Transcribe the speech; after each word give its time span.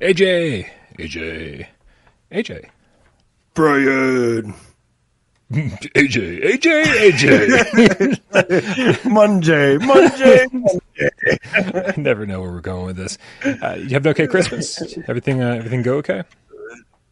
AJ, 0.00 0.68
AJ, 0.98 1.66
AJ, 2.30 2.68
Brian. 3.54 4.54
AJ, 5.52 6.42
AJ, 6.42 6.84
AJ. 8.28 9.10
Monday, 9.10 9.78
Monday, 9.78 10.46
Monday. 10.52 11.38
I 11.94 11.94
never 11.96 12.26
know 12.26 12.40
where 12.42 12.50
we're 12.50 12.60
going 12.60 12.86
with 12.86 12.96
this. 12.96 13.16
Uh, 13.44 13.76
you 13.78 13.90
have 13.90 14.04
an 14.04 14.10
okay 14.10 14.26
Christmas? 14.26 14.98
Everything, 15.08 15.40
uh, 15.42 15.54
everything 15.54 15.82
go 15.82 15.96
okay? 15.98 16.24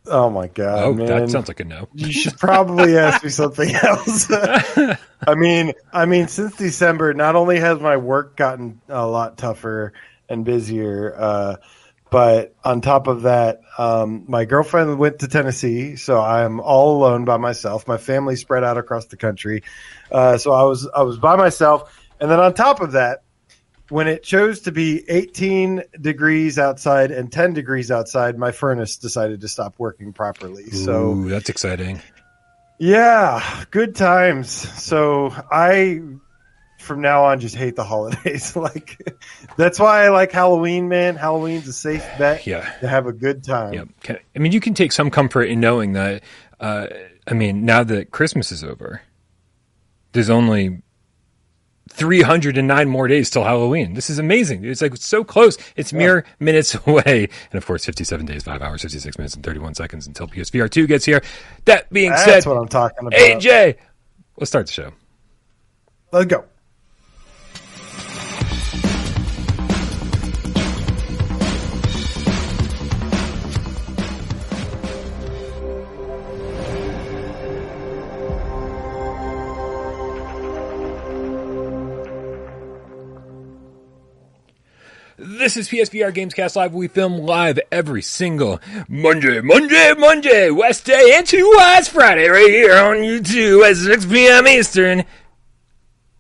Oh 0.07 0.29
my 0.29 0.49
god, 0.49 0.83
Oh, 0.83 0.93
man. 0.93 1.07
that 1.07 1.31
sounds 1.31 1.49
like 1.49 1.61
a 1.61 1.65
no. 1.65 1.89
you 1.95 2.13
should 2.13 2.37
probably 2.39 2.99
ask 2.99 3.25
me 3.25 3.31
something 3.31 3.75
else. 3.75 4.27
I 4.31 5.35
mean, 5.35 5.73
I 5.95 6.05
mean, 6.05 6.29
since 6.29 6.55
December, 6.57 7.15
not 7.15 7.37
only 7.37 7.59
has 7.61 7.81
my 7.81 7.97
work 7.97 8.37
gotten 8.37 8.83
a 8.91 9.07
lot 9.07 9.39
tougher 9.39 9.95
and 10.29 10.45
busier, 10.45 11.15
uh, 11.17 11.57
but 12.15 12.55
on 12.63 12.81
top 12.81 13.09
of 13.09 13.23
that, 13.23 13.63
um, 13.77 14.25
my 14.29 14.45
girlfriend 14.45 15.01
went 15.01 15.19
to 15.19 15.27
Tennessee, 15.27 15.97
so 15.97 16.21
I'm 16.21 16.61
all 16.61 16.97
alone 16.97 17.25
by 17.25 17.39
myself. 17.39 17.89
My 17.89 17.97
family 17.97 18.37
spread 18.37 18.63
out 18.63 18.79
across 18.79 19.07
the 19.07 19.17
country, 19.17 19.65
uh, 20.13 20.39
so 20.39 20.53
I 20.53 20.63
was 20.63 20.89
I 20.95 21.03
was 21.03 21.19
by 21.19 21.35
myself, 21.35 21.93
and 22.21 22.31
then 22.31 22.39
on 22.39 22.55
top 22.55 22.81
of 22.81 22.93
that, 22.93 23.25
when 23.89 24.07
it 24.07 24.23
chose 24.23 24.61
to 24.61 24.71
be 24.71 25.05
18 25.09 25.83
degrees 26.01 26.57
outside 26.57 27.11
and 27.11 27.33
10 27.33 27.53
degrees 27.53 27.91
outside, 27.91 28.39
my 28.39 28.53
furnace 28.53 28.97
decided 28.97 29.41
to 29.41 29.49
stop 29.49 29.75
working 29.79 30.13
properly. 30.13 30.71
So. 30.71 31.17
That's 31.25 31.49
exciting. 31.49 32.01
Yeah, 32.79 33.65
good 33.73 33.97
times. 33.97 34.51
So 34.51 35.35
I, 35.51 36.01
from 36.85 37.01
now 37.01 37.25
on, 37.25 37.41
just 37.41 37.57
hate 37.57 37.75
the 37.77 37.85
holidays. 37.85 38.55
like 38.57 38.97
that's 39.57 39.79
why 39.81 40.05
I 40.05 40.09
like 40.11 40.31
Halloween, 40.31 40.89
man. 40.89 41.17
Halloween's 41.17 41.67
a 41.67 41.73
safe 41.73 42.05
bet 42.19 42.47
Yeah. 42.47 42.71
to 42.81 42.89
have 42.89 43.07
a 43.07 43.13
good 43.13 43.43
time. 43.43 43.73
Yep. 43.75 43.89
Can- 44.03 44.19
I 44.37 44.39
mean, 44.39 44.53
you 44.53 44.61
can 44.61 44.75
take 44.75 44.93
some 44.93 45.11
comfort 45.11 45.45
in 45.45 45.61
knowing 45.61 45.93
that. 45.95 46.23
Uh, 46.61 46.87
I 47.27 47.35
mean, 47.35 47.65
now 47.65 47.83
that 47.85 48.11
Christmas 48.11 48.53
is 48.53 48.63
over, 48.63 49.03
there's 50.13 50.31
only 50.31 50.81
309 51.91 52.89
more 52.89 53.09
days 53.09 53.31
till 53.31 53.45
Halloween. 53.45 53.95
This 53.95 54.09
is 54.11 54.19
amazing. 54.19 54.65
It's 54.65 54.81
like 54.83 54.97
so 54.97 55.23
close. 55.25 55.59
It's 55.77 55.93
mere 55.93 56.25
minutes 56.41 56.75
away, 56.87 57.29
and 57.51 57.59
of 57.59 57.67
course, 57.67 57.85
57 57.85 58.25
days, 58.27 58.43
five 58.43 58.63
hours, 58.63 58.83
56 58.83 59.19
minutes, 59.19 59.35
and 59.35 59.45
31 59.45 59.75
seconds 59.75 60.07
until 60.07 60.27
PSVR 60.27 60.71
2 60.71 60.87
gets 60.87 61.05
here. 61.05 61.23
That 61.67 61.93
being 61.93 62.11
That's 62.11 62.25
said, 62.25 62.47
what 62.47 62.57
I'm 62.57 62.69
talking 62.69 63.07
about. 63.07 63.13
AJ, 63.13 63.77
let's 64.39 64.51
start 64.51 64.67
the 64.67 64.73
show. 64.73 64.93
Let's 66.13 66.27
go. 66.27 66.45
This 85.45 85.59
is 85.59 85.69
PSVR 85.69 86.11
Gamescast 86.11 86.57
Live. 86.57 86.73
We 86.73 86.89
film 86.89 87.19
live 87.19 87.61
every 87.71 88.01
single 88.01 88.63
Monday, 88.89 89.43
Monday, 89.43 89.93
Monday, 89.93 90.51
West 90.51 90.87
Day, 90.87 91.13
and 91.17 91.27
two 91.27 91.47
West 91.59 91.91
Friday, 91.91 92.29
right 92.29 92.49
here 92.49 92.75
on 92.79 92.97
YouTube 92.97 93.63
at 93.69 93.77
6 93.77 94.07
p.m. 94.07 94.49
Eastern. 94.49 95.05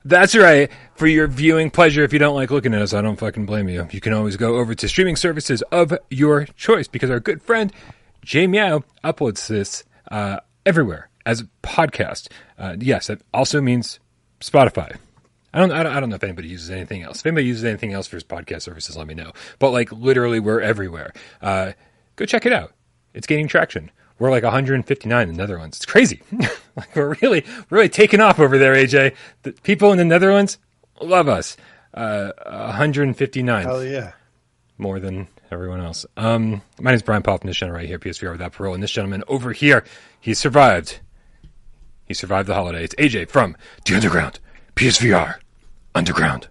That's 0.04 0.36
right. 0.36 0.70
For 0.96 1.06
your 1.06 1.26
viewing 1.26 1.70
pleasure, 1.70 2.04
if 2.04 2.12
you 2.12 2.18
don't 2.18 2.34
like 2.34 2.50
looking 2.50 2.74
at 2.74 2.82
us, 2.82 2.92
I 2.92 3.00
don't 3.00 3.16
fucking 3.16 3.46
blame 3.46 3.70
you. 3.70 3.88
You 3.90 4.00
can 4.02 4.12
always 4.12 4.36
go 4.36 4.56
over 4.56 4.74
to 4.74 4.88
streaming 4.88 5.16
services 5.16 5.62
of 5.72 5.96
your 6.10 6.44
choice 6.44 6.86
because 6.86 7.08
our 7.08 7.18
good 7.18 7.40
friend 7.40 7.72
Jay 8.26 8.46
Meow 8.46 8.84
uploads 9.02 9.46
this 9.46 9.84
uh, 10.10 10.40
everywhere 10.66 11.08
as 11.24 11.40
a 11.40 11.48
podcast. 11.62 12.28
Uh, 12.58 12.76
yes, 12.78 13.06
that 13.06 13.22
also 13.32 13.62
means 13.62 14.00
Spotify. 14.42 14.98
I 15.54 15.58
don't, 15.58 15.70
I 15.70 15.84
don't, 15.84 15.92
I 15.92 16.00
don't 16.00 16.08
know 16.08 16.16
if 16.16 16.24
anybody 16.24 16.48
uses 16.48 16.68
anything 16.68 17.04
else. 17.04 17.20
If 17.20 17.26
anybody 17.26 17.46
uses 17.46 17.64
anything 17.64 17.92
else 17.92 18.08
for 18.08 18.16
his 18.16 18.24
podcast 18.24 18.62
services, 18.62 18.96
let 18.96 19.06
me 19.06 19.14
know. 19.14 19.32
But 19.60 19.70
like 19.70 19.92
literally, 19.92 20.40
we're 20.40 20.60
everywhere. 20.60 21.12
Uh, 21.40 21.72
go 22.16 22.26
check 22.26 22.44
it 22.44 22.52
out. 22.52 22.74
It's 23.14 23.28
gaining 23.28 23.46
traction. 23.46 23.92
We're 24.18 24.32
like 24.32 24.42
159 24.42 25.22
in 25.22 25.28
the 25.28 25.40
Netherlands. 25.40 25.76
It's 25.76 25.86
crazy. 25.86 26.22
like 26.76 26.94
we're 26.96 27.14
really, 27.22 27.44
really 27.70 27.88
taking 27.88 28.20
off 28.20 28.40
over 28.40 28.58
there, 28.58 28.74
AJ. 28.74 29.14
The 29.42 29.52
people 29.52 29.92
in 29.92 29.98
the 29.98 30.04
Netherlands 30.04 30.58
love 31.00 31.28
us. 31.28 31.56
Uh, 31.92 32.32
159 32.46 33.62
Hell 33.62 33.84
yeah. 33.84 34.12
more 34.76 34.98
than 34.98 35.28
everyone 35.52 35.80
else. 35.80 36.04
Um, 36.16 36.62
my 36.80 36.90
name 36.90 36.96
is 36.96 37.02
Brian 37.02 37.22
Poff, 37.22 37.42
and 37.42 37.48
this 37.48 37.56
gentleman 37.56 37.82
right 37.82 37.88
here, 37.88 38.00
PSVR 38.00 38.32
without 38.32 38.52
parole, 38.52 38.74
and 38.74 38.82
this 38.82 38.90
gentleman 38.90 39.22
over 39.28 39.52
here, 39.52 39.84
he 40.20 40.34
survived. 40.34 40.98
He 42.06 42.14
survived 42.14 42.48
the 42.48 42.54
holiday. 42.54 42.82
It's 42.82 42.94
AJ 42.96 43.30
from 43.30 43.56
the 43.84 43.94
Underground, 43.94 44.40
PSVR 44.74 45.36
Underground. 45.94 46.48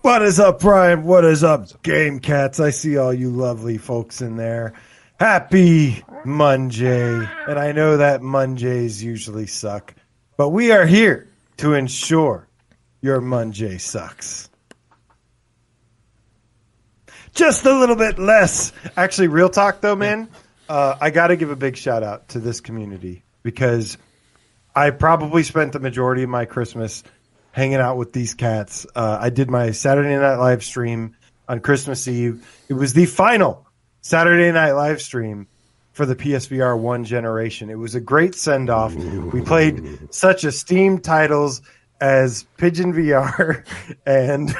What 0.00 0.22
is 0.22 0.40
up, 0.40 0.60
Brian? 0.60 1.04
What 1.04 1.24
is 1.24 1.44
up, 1.44 1.82
Game 1.82 2.18
Cats? 2.18 2.58
I 2.58 2.70
see 2.70 2.96
all 2.96 3.14
you 3.14 3.30
lovely 3.30 3.78
folks 3.78 4.20
in 4.20 4.36
there. 4.36 4.74
Happy 5.20 6.04
Monday. 6.24 7.26
And 7.48 7.58
I 7.58 7.72
know 7.72 7.98
that 7.98 8.22
Mondays 8.22 9.02
usually 9.02 9.46
suck, 9.46 9.94
but 10.36 10.48
we 10.48 10.72
are 10.72 10.84
here 10.84 11.28
to 11.58 11.74
ensure 11.74 12.48
your 13.00 13.20
Monday 13.20 13.78
sucks. 13.78 14.50
Just 17.34 17.64
a 17.66 17.78
little 17.78 17.96
bit 17.96 18.18
less. 18.18 18.72
Actually, 18.96 19.28
real 19.28 19.48
talk 19.48 19.80
though, 19.80 19.96
man. 19.96 20.28
Uh, 20.68 20.96
I 21.00 21.10
got 21.10 21.28
to 21.28 21.36
give 21.36 21.50
a 21.50 21.56
big 21.56 21.76
shout 21.76 22.02
out 22.02 22.28
to 22.30 22.40
this 22.40 22.60
community 22.60 23.22
because 23.42 23.96
I 24.74 24.90
probably 24.90 25.44
spent 25.44 25.72
the 25.72 25.80
majority 25.80 26.24
of 26.24 26.30
my 26.30 26.46
Christmas 26.46 27.04
hanging 27.54 27.76
out 27.76 27.96
with 27.96 28.12
these 28.12 28.34
cats. 28.34 28.84
Uh, 28.96 29.16
I 29.20 29.30
did 29.30 29.48
my 29.48 29.70
Saturday 29.70 30.16
night 30.16 30.36
live 30.36 30.64
stream 30.64 31.14
on 31.48 31.60
Christmas 31.60 32.08
Eve. 32.08 32.44
It 32.68 32.74
was 32.74 32.94
the 32.94 33.06
final 33.06 33.64
Saturday 34.00 34.50
night 34.50 34.72
live 34.72 35.00
stream 35.00 35.46
for 35.92 36.04
the 36.04 36.16
PSVR 36.16 36.76
one 36.76 37.04
generation. 37.04 37.70
It 37.70 37.78
was 37.78 37.94
a 37.94 38.00
great 38.00 38.34
send 38.34 38.70
off. 38.70 38.92
We 38.96 39.40
played 39.40 40.12
such 40.12 40.42
esteemed 40.42 41.04
titles 41.04 41.62
as 42.00 42.44
Pigeon 42.56 42.92
VR 42.92 43.64
and 44.06 44.52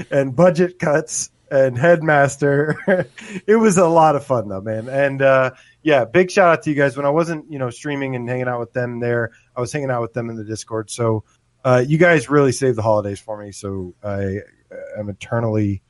and 0.10 0.34
Budget 0.34 0.80
Cuts 0.80 1.30
and 1.52 1.78
Headmaster. 1.78 3.06
it 3.46 3.56
was 3.56 3.78
a 3.78 3.86
lot 3.86 4.16
of 4.16 4.26
fun 4.26 4.48
though, 4.48 4.60
man. 4.60 4.88
And 4.88 5.22
uh, 5.22 5.52
yeah, 5.84 6.04
big 6.04 6.32
shout 6.32 6.48
out 6.48 6.64
to 6.64 6.70
you 6.70 6.76
guys. 6.76 6.96
When 6.96 7.06
I 7.06 7.10
wasn't, 7.10 7.48
you 7.48 7.60
know, 7.60 7.70
streaming 7.70 8.16
and 8.16 8.28
hanging 8.28 8.48
out 8.48 8.58
with 8.58 8.72
them 8.72 8.98
there, 8.98 9.30
I 9.56 9.60
was 9.60 9.72
hanging 9.72 9.90
out 9.92 10.02
with 10.02 10.14
them 10.14 10.30
in 10.30 10.36
the 10.36 10.44
Discord. 10.44 10.90
So 10.90 11.22
uh, 11.64 11.84
you 11.86 11.98
guys 11.98 12.28
really 12.28 12.52
saved 12.52 12.76
the 12.76 12.82
holidays 12.82 13.20
for 13.20 13.36
me. 13.36 13.52
So 13.52 13.94
I 14.02 14.38
am 14.98 15.08
eternally 15.08 15.82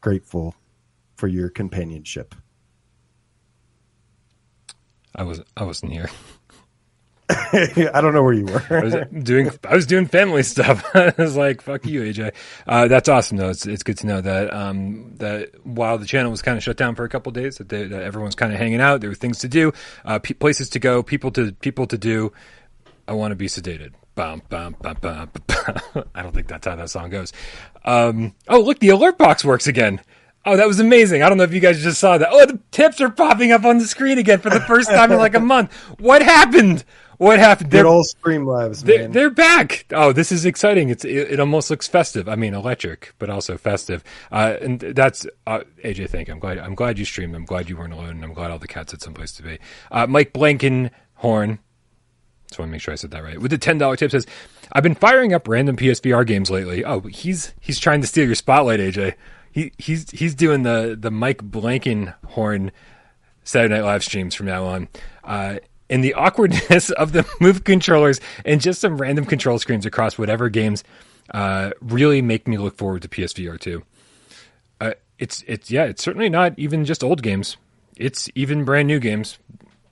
grateful 0.00 0.54
for 1.16 1.28
your 1.28 1.48
companionship. 1.48 2.34
I 5.14 5.24
was 5.24 5.40
I 5.56 5.64
wasn't 5.64 5.92
here. 5.92 6.08
I 7.52 8.00
don't 8.00 8.12
know 8.12 8.22
where 8.22 8.32
you 8.32 8.44
were. 8.46 8.62
I 8.70 8.80
was 8.82 8.94
doing 9.22 9.50
I 9.64 9.74
was 9.74 9.86
doing 9.86 10.06
family 10.06 10.42
stuff. 10.42 10.84
I 10.94 11.12
was 11.16 11.36
like, 11.36 11.62
"Fuck 11.62 11.86
you, 11.86 12.02
AJ." 12.02 12.32
Uh, 12.66 12.88
that's 12.88 13.08
awesome, 13.08 13.36
though. 13.36 13.50
It's 13.50 13.66
it's 13.66 13.82
good 13.82 13.98
to 13.98 14.06
know 14.06 14.20
that 14.20 14.52
um, 14.52 15.14
that 15.16 15.50
while 15.64 15.98
the 15.98 16.06
channel 16.06 16.30
was 16.30 16.42
kind 16.42 16.56
of 16.56 16.62
shut 16.62 16.76
down 16.76 16.94
for 16.94 17.04
a 17.04 17.08
couple 17.08 17.30
of 17.30 17.34
days, 17.34 17.56
that, 17.56 17.68
they, 17.68 17.84
that 17.84 18.02
everyone's 18.02 18.34
kind 18.34 18.52
of 18.52 18.58
hanging 18.58 18.80
out. 18.80 19.00
There 19.00 19.10
were 19.10 19.14
things 19.14 19.40
to 19.40 19.48
do, 19.48 19.72
uh, 20.04 20.18
pe- 20.18 20.34
places 20.34 20.70
to 20.70 20.78
go, 20.78 21.02
people 21.02 21.30
to 21.32 21.52
people 21.52 21.86
to 21.88 21.98
do. 21.98 22.32
I 23.06 23.12
want 23.12 23.32
to 23.32 23.36
be 23.36 23.46
sedated. 23.46 23.92
Bum, 24.20 24.42
bum, 24.50 24.76
bum. 25.00 25.30
I 26.14 26.20
don't 26.22 26.34
think 26.34 26.46
that's 26.46 26.66
how 26.66 26.76
that 26.76 26.90
song 26.90 27.08
goes. 27.08 27.32
Um, 27.86 28.34
oh, 28.48 28.60
look, 28.60 28.78
the 28.78 28.90
alert 28.90 29.16
box 29.16 29.42
works 29.42 29.66
again. 29.66 30.02
Oh, 30.44 30.58
that 30.58 30.66
was 30.66 30.78
amazing. 30.78 31.22
I 31.22 31.30
don't 31.30 31.38
know 31.38 31.44
if 31.44 31.54
you 31.54 31.60
guys 31.60 31.82
just 31.82 31.98
saw 31.98 32.18
that. 32.18 32.28
Oh, 32.30 32.44
the 32.44 32.60
tips 32.70 33.00
are 33.00 33.08
popping 33.08 33.50
up 33.50 33.64
on 33.64 33.78
the 33.78 33.86
screen 33.86 34.18
again 34.18 34.38
for 34.38 34.50
the 34.50 34.60
first 34.60 34.90
time 34.90 35.10
in 35.10 35.16
like 35.16 35.34
a 35.34 35.40
month. 35.40 35.72
What 35.98 36.20
happened? 36.22 36.84
What 37.16 37.38
happened? 37.38 37.70
They're- 37.70 37.86
old 37.86 38.06
Streamlabs, 38.06 38.82
they're, 38.82 38.98
man. 39.04 39.12
they're 39.12 39.30
back. 39.30 39.86
Oh, 39.90 40.12
this 40.12 40.30
is 40.32 40.44
exciting. 40.44 40.90
It's 40.90 41.06
it, 41.06 41.32
it 41.32 41.40
almost 41.40 41.70
looks 41.70 41.88
festive. 41.88 42.28
I 42.28 42.36
mean, 42.36 42.52
electric, 42.52 43.14
but 43.18 43.30
also 43.30 43.56
festive. 43.56 44.04
Uh, 44.30 44.56
and 44.60 44.80
that's 44.80 45.26
uh, 45.46 45.60
AJ. 45.82 46.10
Thank 46.10 46.28
you. 46.28 46.34
I'm 46.34 46.40
glad. 46.40 46.58
I'm 46.58 46.74
glad 46.74 46.98
you 46.98 47.06
streamed. 47.06 47.34
I'm 47.34 47.46
glad 47.46 47.70
you 47.70 47.76
weren't 47.78 47.94
alone. 47.94 48.10
And 48.10 48.24
I'm 48.24 48.34
glad 48.34 48.50
all 48.50 48.58
the 48.58 48.68
cats 48.68 48.92
had 48.92 49.00
someplace 49.00 49.32
to 49.32 49.42
be. 49.42 49.58
Uh, 49.90 50.06
Mike 50.06 50.34
Blankenhorn. 50.34 51.58
Just 52.50 52.58
want 52.58 52.68
to 52.68 52.72
make 52.72 52.82
sure 52.82 52.92
I 52.92 52.96
said 52.96 53.12
that 53.12 53.22
right. 53.22 53.40
With 53.40 53.52
the 53.52 53.58
ten 53.58 53.78
dollar 53.78 53.96
tip 53.96 54.10
says, 54.10 54.26
"I've 54.72 54.82
been 54.82 54.96
firing 54.96 55.32
up 55.32 55.46
random 55.46 55.76
PSVR 55.76 56.26
games 56.26 56.50
lately." 56.50 56.84
Oh, 56.84 57.00
he's 57.00 57.54
he's 57.60 57.78
trying 57.78 58.00
to 58.00 58.08
steal 58.08 58.26
your 58.26 58.34
spotlight, 58.34 58.80
AJ. 58.80 59.14
He 59.52 59.72
he's 59.78 60.10
he's 60.10 60.34
doing 60.34 60.64
the 60.64 60.96
the 60.98 61.12
Mike 61.12 61.38
Blankenhorn 61.38 62.72
Saturday 63.44 63.74
Night 63.74 63.84
Live 63.84 64.02
streams 64.02 64.34
from 64.34 64.46
now 64.46 64.64
on. 64.64 64.88
Uh, 65.22 65.56
and 65.88 66.02
the 66.02 66.14
awkwardness 66.14 66.90
of 66.96 67.12
the 67.12 67.24
move 67.40 67.64
controllers 67.64 68.20
and 68.44 68.60
just 68.60 68.80
some 68.80 69.00
random 69.00 69.24
control 69.24 69.58
screens 69.58 69.86
across 69.86 70.18
whatever 70.18 70.48
games 70.48 70.84
uh, 71.32 71.70
really 71.80 72.22
make 72.22 72.48
me 72.48 72.58
look 72.58 72.76
forward 72.76 73.02
to 73.02 73.08
PSVR 73.08 73.58
2. 73.60 73.82
Uh, 74.80 74.92
it's 75.18 75.44
it's 75.46 75.70
yeah, 75.70 75.84
it's 75.84 76.02
certainly 76.02 76.28
not 76.28 76.54
even 76.58 76.84
just 76.84 77.04
old 77.04 77.22
games. 77.22 77.56
It's 77.96 78.30
even 78.34 78.64
brand 78.64 78.88
new 78.88 78.98
games. 78.98 79.38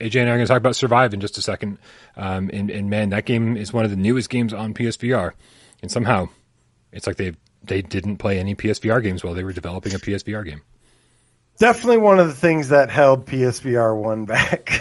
AJ 0.01 0.21
and 0.21 0.29
I 0.29 0.33
are 0.33 0.37
going 0.37 0.47
to 0.47 0.49
talk 0.49 0.59
about 0.59 0.77
Survive 0.77 1.13
in 1.13 1.21
just 1.21 1.39
a 1.39 1.43
second. 1.43 1.79
Um, 2.17 2.51
and, 2.53 2.71
and 2.71 2.89
man, 2.89 3.11
that 3.11 3.25
game 3.25 3.57
is 3.57 3.73
one 3.73 3.85
of 3.85 3.91
the 3.91 3.97
newest 3.97 4.31
games 4.31 4.53
on 4.53 4.75
PSVR, 4.75 5.33
and 5.83 5.91
somehow 5.91 6.29
it's 6.93 7.07
like 7.07 7.17
they 7.17 7.35
they 7.65 7.83
didn't 7.83 8.19
play 8.19 8.39
any 8.39 8.55
PSVR 8.55 9.03
games 9.03 9.25
while 9.25 9.35
they 9.35 9.45
were 9.45 9.53
developing 9.53 9.95
a 9.95 9.99
PSVR 9.99 10.45
game. 10.45 10.63
Definitely 11.59 11.99
one 11.99 12.21
of 12.21 12.29
the 12.29 12.35
things 12.35 12.69
that 12.69 12.89
held 12.89 13.27
PSVR 13.27 13.97
one 14.01 14.25
back. 14.25 14.81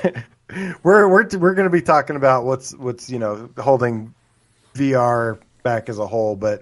we're 0.83 1.07
we're 1.07 1.27
we're 1.37 1.55
going 1.55 1.67
to 1.67 1.71
be 1.71 1.81
talking 1.81 2.15
about 2.15 2.45
what's 2.45 2.75
what's 2.75 3.09
you 3.09 3.19
know 3.19 3.49
holding 3.57 4.13
VR 4.75 5.39
back 5.63 5.89
as 5.89 5.97
a 5.97 6.05
whole, 6.05 6.35
but 6.35 6.61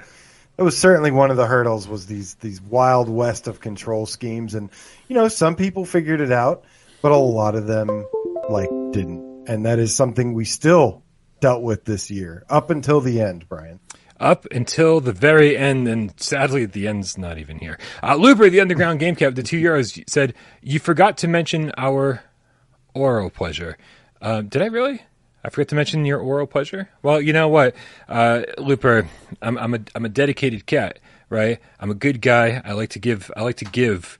it 0.57 0.63
was 0.63 0.77
certainly 0.77 1.11
one 1.11 1.31
of 1.31 1.37
the 1.37 1.45
hurdles 1.45 1.87
was 1.87 2.05
these 2.05 2.35
these 2.35 2.61
wild 2.61 3.09
west 3.09 3.47
of 3.47 3.59
control 3.59 4.05
schemes, 4.05 4.55
and 4.55 4.69
you 5.09 5.15
know 5.15 5.27
some 5.27 5.55
people 5.57 5.83
figured 5.83 6.21
it 6.21 6.31
out, 6.31 6.63
but 7.01 7.11
a 7.11 7.17
lot 7.17 7.55
of 7.55 7.67
them 7.67 8.05
like 8.49 8.69
didn't, 8.91 9.47
and 9.47 9.65
that 9.65 9.79
is 9.79 9.95
something 9.95 10.33
we 10.33 10.45
still 10.45 11.03
dealt 11.39 11.63
with 11.63 11.85
this 11.85 12.09
year 12.09 12.43
up 12.49 12.69
until 12.69 13.01
the 13.01 13.21
end, 13.21 13.47
Brian 13.49 13.79
up 14.19 14.45
until 14.51 15.01
the 15.01 15.11
very 15.11 15.57
end, 15.57 15.87
and 15.87 16.13
sadly, 16.19 16.65
the 16.65 16.87
end's 16.87 17.17
not 17.17 17.37
even 17.37 17.59
here. 17.59 17.77
Uh, 18.01 18.15
Looper, 18.15 18.49
the 18.49 18.61
underground 18.61 18.99
game 18.99 19.15
cap, 19.15 19.35
the 19.35 19.43
two 19.43 19.59
euros, 19.59 20.01
said, 20.09 20.33
You 20.61 20.79
forgot 20.79 21.17
to 21.19 21.27
mention 21.27 21.71
our 21.77 22.23
oral 22.93 23.29
pleasure. 23.29 23.77
Uh, 24.21 24.41
did 24.41 24.61
I 24.61 24.67
really? 24.67 25.01
I 25.43 25.49
forgot 25.49 25.67
to 25.69 25.75
mention 25.75 26.05
your 26.05 26.19
oral 26.19 26.47
pleasure. 26.47 26.89
Well, 27.03 27.21
you 27.21 27.33
know 27.33 27.47
what, 27.47 27.75
uh, 28.07 28.43
Looper, 28.57 29.07
I'm, 29.41 29.57
I'm 29.57 29.73
a 29.75 29.79
I'm 29.93 30.05
a 30.05 30.09
dedicated 30.09 30.65
cat, 30.65 30.99
right? 31.29 31.59
I'm 31.79 31.91
a 31.91 31.95
good 31.95 32.21
guy. 32.21 32.61
I 32.65 32.71
like 32.71 32.91
to 32.91 32.99
give. 32.99 33.29
I 33.35 33.43
like 33.43 33.57
to 33.57 33.65
give 33.65 34.17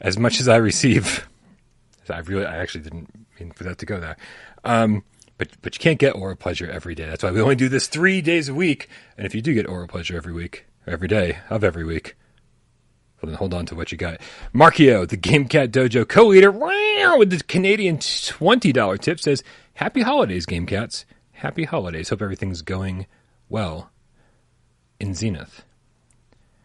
as 0.00 0.18
much 0.18 0.40
as 0.40 0.46
I 0.46 0.56
receive. 0.56 1.26
I 2.10 2.20
really, 2.20 2.46
I 2.46 2.56
actually 2.58 2.84
didn't 2.84 3.26
mean 3.40 3.52
for 3.52 3.64
that 3.64 3.78
to 3.78 3.86
go 3.86 4.00
there. 4.00 4.16
Um, 4.64 5.04
but 5.38 5.48
but 5.62 5.74
you 5.76 5.80
can't 5.80 5.98
get 5.98 6.14
oral 6.14 6.36
pleasure 6.36 6.70
every 6.70 6.94
day. 6.94 7.06
That's 7.06 7.22
why 7.22 7.30
we 7.30 7.40
only 7.40 7.54
do 7.54 7.68
this 7.68 7.86
three 7.86 8.20
days 8.20 8.48
a 8.48 8.54
week. 8.54 8.88
And 9.16 9.26
if 9.26 9.34
you 9.34 9.40
do 9.40 9.54
get 9.54 9.68
oral 9.68 9.86
pleasure 9.88 10.16
every 10.16 10.32
week, 10.32 10.66
every 10.86 11.08
day 11.08 11.38
of 11.48 11.62
every 11.62 11.84
week, 11.84 12.16
well, 13.22 13.30
then 13.30 13.38
hold 13.38 13.54
on 13.54 13.66
to 13.66 13.74
what 13.74 13.92
you 13.92 13.98
got. 13.98 14.20
Markio, 14.54 15.08
the 15.08 15.16
GameCat 15.16 15.68
Dojo 15.68 16.06
co-leader, 16.08 16.50
with 16.50 17.30
the 17.30 17.42
Canadian 17.46 17.98
twenty 17.98 18.72
dollar 18.72 18.96
tip, 18.96 19.20
says, 19.20 19.42
"Happy 19.74 20.02
holidays, 20.02 20.46
GameCats. 20.46 21.04
Happy 21.32 21.64
holidays. 21.64 22.08
Hope 22.08 22.22
everything's 22.22 22.62
going 22.62 23.06
well 23.48 23.90
in 25.00 25.14
Zenith." 25.14 25.64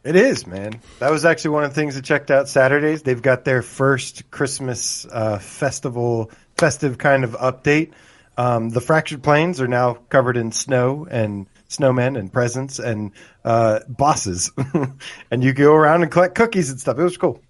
It 0.03 0.15
is, 0.15 0.45
man. 0.45 0.81
That 0.99 1.11
was 1.11 1.23
actually 1.23 1.51
one 1.51 1.63
of 1.63 1.71
the 1.71 1.75
things 1.75 1.95
that 1.95 2.03
checked 2.03 2.29
out 2.29 2.49
Saturdays. 2.49 3.03
They've 3.03 3.21
got 3.21 3.45
their 3.45 3.61
first 3.61 4.29
Christmas 4.31 5.05
uh, 5.05 5.39
festival, 5.39 6.29
festive 6.57 6.97
kind 6.97 7.23
of 7.23 7.31
update 7.31 7.93
um, 8.37 8.69
the 8.69 8.81
fractured 8.81 9.21
planes 9.21 9.61
are 9.61 9.67
now 9.67 9.93
covered 10.09 10.37
in 10.37 10.51
snow 10.51 11.07
and 11.09 11.47
snowmen 11.69 12.17
and 12.17 12.31
presents 12.31 12.79
and 12.79 13.11
uh, 13.45 13.79
bosses, 13.87 14.51
and 15.31 15.43
you 15.43 15.53
go 15.53 15.73
around 15.73 16.03
and 16.03 16.11
collect 16.11 16.35
cookies 16.35 16.69
and 16.69 16.79
stuff. 16.79 16.97
It 16.97 17.03
was 17.03 17.17
cool. 17.17 17.41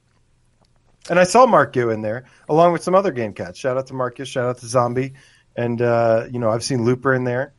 And 1.09 1.19
I 1.19 1.23
saw 1.23 1.45
Mark 1.45 1.75
Yu 1.75 1.89
in 1.89 2.01
there 2.01 2.25
along 2.47 2.73
with 2.73 2.83
some 2.83 2.95
other 2.95 3.11
game 3.11 3.33
cats. 3.33 3.59
Shout 3.59 3.77
out 3.77 3.87
to 3.87 3.93
Marcus. 3.93 4.29
Shout 4.29 4.45
out 4.45 4.57
to 4.59 4.67
Zombie. 4.67 5.13
And 5.55 5.81
uh, 5.81 6.27
you 6.31 6.39
know 6.39 6.49
I've 6.49 6.63
seen 6.63 6.83
Looper 6.83 7.13
in 7.13 7.23
there. 7.23 7.53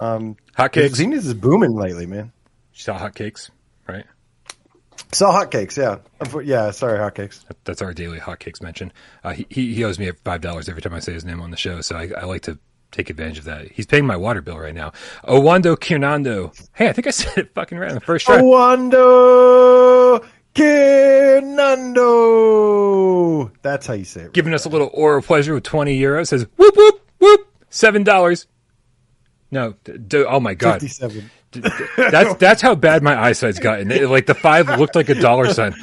Um, 0.00 0.36
Hotcakes. 0.56 0.96
Zenith 0.96 1.24
is 1.24 1.34
booming 1.34 1.74
lately, 1.74 2.06
man. 2.06 2.32
You 2.74 2.80
saw 2.80 2.98
hotcakes, 2.98 3.50
right? 5.12 5.16
Saw 5.16 5.32
hotcakes, 5.44 5.76
yeah, 5.76 5.98
yeah. 6.42 6.70
Sorry, 6.70 6.98
hotcakes. 6.98 7.44
That's 7.64 7.82
our 7.82 7.92
daily 7.92 8.18
hotcakes 8.18 8.62
mention. 8.62 8.92
Uh, 9.22 9.32
he 9.32 9.46
he 9.48 9.84
owes 9.84 9.98
me 9.98 10.10
five 10.24 10.40
dollars 10.40 10.68
every 10.68 10.82
time 10.82 10.94
I 10.94 11.00
say 11.00 11.12
his 11.12 11.24
name 11.24 11.40
on 11.40 11.50
the 11.50 11.56
show, 11.56 11.80
so 11.80 11.96
I, 11.96 12.10
I, 12.16 12.24
like 12.24 12.42
to 12.42 12.58
take 12.90 13.10
advantage 13.10 13.38
of 13.38 13.44
that. 13.44 13.70
He's 13.72 13.86
paying 13.86 14.06
my 14.06 14.16
water 14.16 14.40
bill 14.42 14.58
right 14.58 14.74
now. 14.74 14.92
Owando 15.24 15.76
Kirnando. 15.76 16.54
Hey, 16.74 16.88
I 16.88 16.92
think 16.92 17.06
I 17.06 17.10
said 17.14 17.38
it 17.38 17.54
fucking 17.54 17.78
right 17.78 17.90
on 17.90 17.94
the 17.94 18.00
first 18.00 18.26
try. 18.26 18.38
Owando 18.40 20.24
Kirnando. 20.54 22.02
That's 23.62 23.86
how 23.86 23.94
you 23.94 24.04
say 24.04 24.22
it. 24.22 24.32
Giving 24.32 24.54
us 24.54 24.64
a 24.64 24.68
little 24.68 24.90
oral 24.92 25.22
pleasure 25.22 25.54
with 25.54 25.64
twenty 25.64 25.98
euros. 25.98 26.28
Says 26.28 26.46
whoop 26.56 26.76
whoop 26.76 27.00
whoop. 27.18 27.48
Seven 27.70 28.04
dollars. 28.04 28.46
No, 29.50 29.74
d- 29.84 30.24
oh 30.24 30.40
my 30.40 30.54
god. 30.54 30.80
Fifty-seven 30.80 31.30
that's 31.96 32.34
that's 32.36 32.62
how 32.62 32.74
bad 32.74 33.02
my 33.02 33.20
eyesight's 33.20 33.58
gotten. 33.58 33.90
It, 33.90 34.08
like 34.08 34.26
the 34.26 34.34
five 34.34 34.68
looked 34.78 34.94
like 34.94 35.08
a 35.08 35.14
dollar 35.14 35.52
sign, 35.52 35.74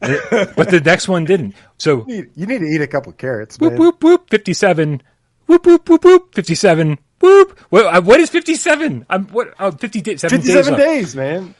but 0.00 0.70
the 0.70 0.82
next 0.84 1.08
one 1.08 1.24
didn't. 1.24 1.54
So 1.78 2.06
you 2.06 2.16
need, 2.16 2.30
you 2.34 2.46
need 2.46 2.58
to 2.60 2.66
eat 2.66 2.80
a 2.80 2.86
couple 2.86 3.12
carrots. 3.12 3.58
Whoop 3.58 3.72
man. 3.72 3.80
whoop 3.80 4.04
whoop. 4.04 4.30
Fifty-seven. 4.30 5.02
Whoop 5.46 5.66
whoop 5.66 5.88
whoop 5.88 6.04
whoop. 6.04 6.34
Fifty-seven. 6.34 6.98
Whoop. 7.20 7.58
What, 7.70 7.86
uh, 7.86 8.02
what 8.02 8.20
is 8.20 8.30
fifty-seven? 8.30 9.06
I'm 9.08 9.26
what? 9.28 9.54
Oh, 9.58 9.70
57 9.70 10.28
Fifty-seven 10.28 10.74
days, 10.74 10.86
days 10.86 11.16
man. 11.16 11.54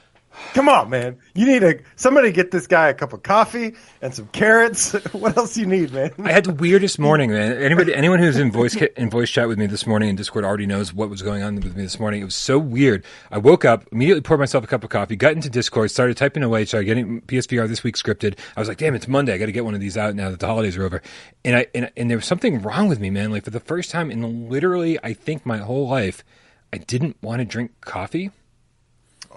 Come 0.52 0.68
on, 0.68 0.88
man. 0.90 1.18
You 1.34 1.46
need 1.46 1.62
a 1.62 1.80
somebody 1.96 2.32
get 2.32 2.50
this 2.50 2.66
guy 2.66 2.88
a 2.88 2.94
cup 2.94 3.12
of 3.12 3.22
coffee 3.22 3.74
and 4.00 4.14
some 4.14 4.26
carrots. 4.28 4.92
what 5.12 5.36
else 5.36 5.56
you 5.56 5.66
need, 5.66 5.92
man? 5.92 6.12
I 6.22 6.32
had 6.32 6.44
the 6.44 6.52
weirdest 6.52 6.98
morning, 6.98 7.30
man. 7.30 7.52
Anybody, 7.62 7.94
anyone 7.94 8.18
who's 8.18 8.36
in 8.36 8.50
voice 8.50 8.74
in 8.74 9.10
voice 9.10 9.30
chat 9.30 9.48
with 9.48 9.58
me 9.58 9.66
this 9.66 9.86
morning 9.86 10.08
in 10.08 10.16
Discord 10.16 10.44
already 10.44 10.66
knows 10.66 10.94
what 10.94 11.10
was 11.10 11.22
going 11.22 11.42
on 11.42 11.56
with 11.56 11.76
me 11.76 11.82
this 11.82 12.00
morning. 12.00 12.22
It 12.22 12.24
was 12.24 12.34
so 12.34 12.58
weird. 12.58 13.04
I 13.30 13.38
woke 13.38 13.64
up, 13.64 13.86
immediately 13.92 14.22
poured 14.22 14.40
myself 14.40 14.64
a 14.64 14.66
cup 14.66 14.84
of 14.84 14.90
coffee, 14.90 15.16
got 15.16 15.32
into 15.32 15.50
Discord, 15.50 15.90
started 15.90 16.16
typing 16.16 16.42
away, 16.42 16.64
started 16.64 16.86
getting 16.86 17.20
PSVR 17.22 17.68
this 17.68 17.82
week 17.82 17.96
scripted. 17.96 18.38
I 18.56 18.60
was 18.60 18.68
like, 18.68 18.78
damn, 18.78 18.94
it's 18.94 19.08
Monday. 19.08 19.34
I 19.34 19.38
got 19.38 19.46
to 19.46 19.52
get 19.52 19.64
one 19.64 19.74
of 19.74 19.80
these 19.80 19.96
out 19.96 20.14
now 20.14 20.30
that 20.30 20.40
the 20.40 20.46
holidays 20.46 20.76
are 20.76 20.84
over. 20.84 21.02
And 21.44 21.56
I 21.56 21.66
and, 21.74 21.90
and 21.96 22.10
there 22.10 22.18
was 22.18 22.26
something 22.26 22.62
wrong 22.62 22.88
with 22.88 23.00
me, 23.00 23.10
man. 23.10 23.30
Like 23.30 23.44
for 23.44 23.50
the 23.50 23.60
first 23.60 23.90
time 23.90 24.10
in 24.10 24.48
literally, 24.48 24.98
I 25.02 25.12
think 25.12 25.44
my 25.44 25.58
whole 25.58 25.88
life, 25.88 26.24
I 26.72 26.78
didn't 26.78 27.16
want 27.22 27.40
to 27.40 27.44
drink 27.44 27.72
coffee. 27.80 28.30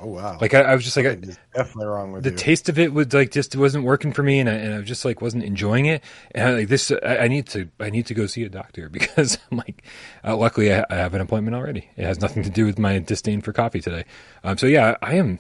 Oh 0.02 0.08
wow! 0.08 0.38
Like 0.40 0.54
I, 0.54 0.62
I 0.62 0.76
was 0.76 0.84
just 0.84 0.96
like, 0.96 1.06
I, 1.06 1.16
definitely 1.54 1.88
wrong 1.88 2.12
with 2.12 2.24
the 2.24 2.32
you. 2.32 2.36
taste 2.36 2.70
of 2.70 2.80
it 2.80 2.94
was 2.94 3.14
like 3.14 3.32
just 3.32 3.56
wasn't 3.56 3.84
working 3.84 4.14
for 4.14 4.24
me, 4.24 4.40
and 4.40 4.50
I, 4.50 4.54
and 4.54 4.74
I 4.76 4.82
just 4.82 5.04
like 5.04 5.22
wasn't 5.22 5.44
enjoying 5.44 5.88
it. 5.88 6.04
And 6.32 6.48
I, 6.48 6.54
like 6.54 6.68
this, 6.70 6.92
I, 6.92 7.18
I, 7.18 7.28
need 7.28 7.48
to 7.48 7.70
I 7.80 7.90
need 7.90 8.06
to 8.06 8.14
go 8.14 8.26
see 8.26 8.44
a 8.44 8.50
doctor 8.50 8.90
because 8.90 9.38
I'm 9.52 9.58
like, 9.58 9.84
uh, 10.24 10.38
luckily 10.38 10.74
I, 10.74 10.86
I, 10.90 10.96
have 10.96 11.14
an 11.14 11.22
appointment 11.22 11.56
already. 11.56 11.90
It 11.98 12.06
has 12.06 12.22
nothing 12.22 12.44
to 12.44 12.50
do 12.50 12.66
with 12.66 12.80
my 12.80 13.00
disdain 13.00 13.42
for 13.42 13.52
coffee 13.52 13.82
today. 13.82 14.06
Um, 14.44 14.58
so 14.58 14.68
yeah, 14.68 14.96
I 15.02 15.16
am 15.16 15.40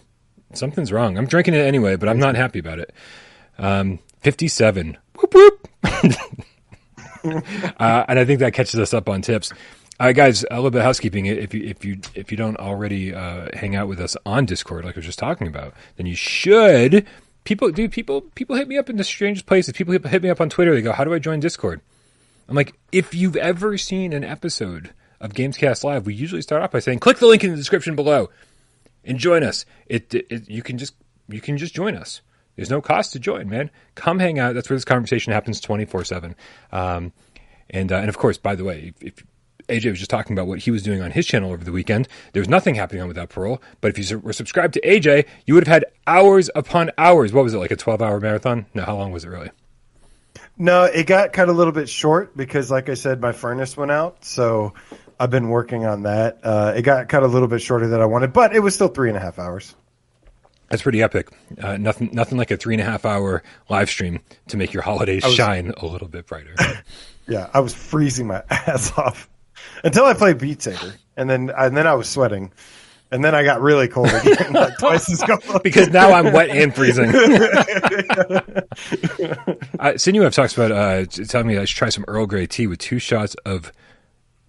something's 0.53 0.91
wrong. 0.91 1.17
I'm 1.17 1.27
drinking 1.27 1.53
it 1.53 1.59
anyway, 1.59 1.95
but 1.95 2.09
I'm 2.09 2.19
not 2.19 2.35
happy 2.35 2.59
about 2.59 2.79
it. 2.79 2.93
Um, 3.57 3.99
Fifty-seven. 4.21 4.97
Whoop 5.15 5.33
whoop. 5.33 5.67
uh, 7.23 8.05
and 8.07 8.19
I 8.19 8.25
think 8.25 8.39
that 8.39 8.53
catches 8.53 8.79
us 8.79 8.93
up 8.93 9.07
on 9.07 9.21
tips. 9.21 9.53
All 9.99 10.05
right, 10.05 10.15
guys, 10.15 10.45
a 10.49 10.55
little 10.55 10.71
bit 10.71 10.79
of 10.79 10.85
housekeeping. 10.85 11.25
If 11.25 11.53
you 11.53 11.61
if 11.61 11.83
you 11.83 11.99
if 12.15 12.31
you 12.31 12.37
don't 12.37 12.55
already 12.55 13.13
uh, 13.13 13.49
hang 13.53 13.75
out 13.75 13.89
with 13.89 13.99
us 13.99 14.15
on 14.25 14.45
Discord, 14.45 14.85
like 14.85 14.95
I 14.95 14.99
was 14.99 15.05
just 15.05 15.19
talking 15.19 15.45
about, 15.45 15.73
then 15.97 16.05
you 16.05 16.15
should. 16.15 17.05
People, 17.43 17.69
do 17.71 17.89
people 17.89 18.21
people 18.21 18.55
hit 18.55 18.69
me 18.69 18.77
up 18.77 18.89
in 18.89 18.95
the 18.95 19.03
strangest 19.03 19.45
places. 19.45 19.73
People 19.73 19.91
hit, 19.91 20.23
me 20.23 20.29
up 20.29 20.39
on 20.39 20.49
Twitter. 20.49 20.73
They 20.73 20.81
go, 20.81 20.93
"How 20.93 21.03
do 21.03 21.13
I 21.13 21.19
join 21.19 21.41
Discord?" 21.41 21.81
I'm 22.47 22.55
like, 22.55 22.79
if 22.93 23.13
you've 23.13 23.35
ever 23.35 23.77
seen 23.77 24.13
an 24.13 24.23
episode 24.23 24.91
of 25.19 25.33
Gamescast 25.33 25.83
Live, 25.83 26.05
we 26.05 26.13
usually 26.13 26.41
start 26.43 26.63
off 26.63 26.71
by 26.71 26.79
saying, 26.79 26.99
"Click 26.99 27.17
the 27.17 27.27
link 27.27 27.43
in 27.43 27.51
the 27.51 27.57
description 27.57 27.97
below 27.97 28.29
and 29.03 29.17
join 29.17 29.43
us." 29.43 29.65
It, 29.87 30.13
it 30.13 30.49
you 30.49 30.63
can 30.63 30.77
just 30.77 30.93
you 31.27 31.41
can 31.41 31.57
just 31.57 31.75
join 31.75 31.97
us. 31.97 32.21
There's 32.55 32.69
no 32.69 32.79
cost 32.79 33.11
to 33.13 33.19
join, 33.19 33.49
man. 33.49 33.69
Come 33.95 34.19
hang 34.19 34.39
out. 34.39 34.55
That's 34.55 34.69
where 34.69 34.77
this 34.77 34.85
conversation 34.85 35.33
happens 35.33 35.59
24 35.59 35.99
um, 35.99 36.05
seven. 36.05 36.35
And 37.69 37.91
uh, 37.91 37.97
and 37.97 38.07
of 38.07 38.17
course, 38.17 38.37
by 38.37 38.55
the 38.55 38.63
way, 38.63 38.93
if, 39.01 39.03
if 39.03 39.25
AJ 39.69 39.91
was 39.91 39.99
just 39.99 40.11
talking 40.11 40.33
about 40.33 40.47
what 40.47 40.59
he 40.59 40.71
was 40.71 40.83
doing 40.83 41.01
on 41.01 41.11
his 41.11 41.25
channel 41.25 41.51
over 41.51 41.63
the 41.63 41.71
weekend. 41.71 42.07
There 42.33 42.41
was 42.41 42.49
nothing 42.49 42.75
happening 42.75 43.01
on 43.01 43.07
Without 43.07 43.29
Parole, 43.29 43.61
but 43.81 43.97
if 43.97 44.11
you 44.11 44.19
were 44.19 44.33
subscribed 44.33 44.73
to 44.75 44.81
AJ, 44.81 45.25
you 45.45 45.53
would 45.53 45.65
have 45.65 45.73
had 45.73 45.85
hours 46.07 46.49
upon 46.55 46.91
hours. 46.97 47.31
What 47.31 47.43
was 47.43 47.53
it, 47.53 47.57
like 47.57 47.71
a 47.71 47.75
12 47.75 48.01
hour 48.01 48.19
marathon? 48.19 48.65
No, 48.73 48.83
how 48.83 48.95
long 48.95 49.11
was 49.11 49.23
it 49.23 49.29
really? 49.29 49.51
No, 50.57 50.83
it 50.83 51.07
got 51.07 51.31
cut 51.31 51.47
a 51.47 51.53
little 51.53 51.71
bit 51.71 51.87
short 51.87 52.35
because, 52.35 52.69
like 52.69 52.89
I 52.89 52.95
said, 52.95 53.21
my 53.21 53.31
furnace 53.31 53.77
went 53.77 53.91
out. 53.91 54.25
So 54.25 54.73
I've 55.19 55.29
been 55.29 55.49
working 55.49 55.85
on 55.85 56.03
that. 56.03 56.39
Uh, 56.43 56.73
it 56.75 56.81
got 56.81 57.07
cut 57.07 57.23
a 57.23 57.27
little 57.27 57.47
bit 57.47 57.61
shorter 57.61 57.87
than 57.87 58.01
I 58.01 58.05
wanted, 58.05 58.33
but 58.33 58.55
it 58.55 58.59
was 58.59 58.75
still 58.75 58.89
three 58.89 59.09
and 59.09 59.17
a 59.17 59.21
half 59.21 59.39
hours. 59.39 59.75
That's 60.69 60.83
pretty 60.83 61.01
epic. 61.01 61.29
Uh, 61.59 61.77
nothing, 61.77 62.09
nothing 62.13 62.37
like 62.37 62.51
a 62.51 62.57
three 62.57 62.75
and 62.75 62.81
a 62.81 62.85
half 62.85 63.05
hour 63.05 63.41
live 63.69 63.89
stream 63.89 64.19
to 64.49 64.57
make 64.57 64.71
your 64.71 64.83
holidays 64.83 65.23
was, 65.23 65.33
shine 65.33 65.73
a 65.77 65.85
little 65.85 66.07
bit 66.07 66.27
brighter. 66.27 66.55
yeah, 67.27 67.49
I 67.53 67.61
was 67.61 67.73
freezing 67.73 68.27
my 68.27 68.43
ass 68.49 68.91
off 68.97 69.29
until 69.83 70.05
I 70.05 70.13
played 70.13 70.37
Beat 70.37 70.61
Saber, 70.61 70.95
and 71.17 71.29
then 71.29 71.51
and 71.57 71.75
then 71.75 71.87
I 71.87 71.95
was 71.95 72.09
sweating, 72.09 72.51
and 73.11 73.23
then 73.23 73.33
I 73.33 73.43
got 73.43 73.61
really 73.61 73.87
cold 73.87 74.07
again, 74.07 74.53
like 74.53 74.77
twice 74.77 75.11
as 75.11 75.23
cold. 75.23 75.63
because 75.63 75.89
now 75.89 76.11
I'm 76.11 76.31
wet 76.33 76.49
and 76.49 76.73
freezing. 76.73 77.09
uh, 77.09 77.11
Sinuev 79.95 80.33
talks 80.33 80.57
about 80.57 80.71
uh, 80.71 81.05
telling 81.05 81.47
me 81.47 81.57
I 81.57 81.65
should 81.65 81.77
try 81.77 81.89
some 81.89 82.05
Earl 82.07 82.27
Grey 82.27 82.45
tea 82.45 82.67
with 82.67 82.79
two 82.79 82.99
shots 82.99 83.35
of 83.45 83.71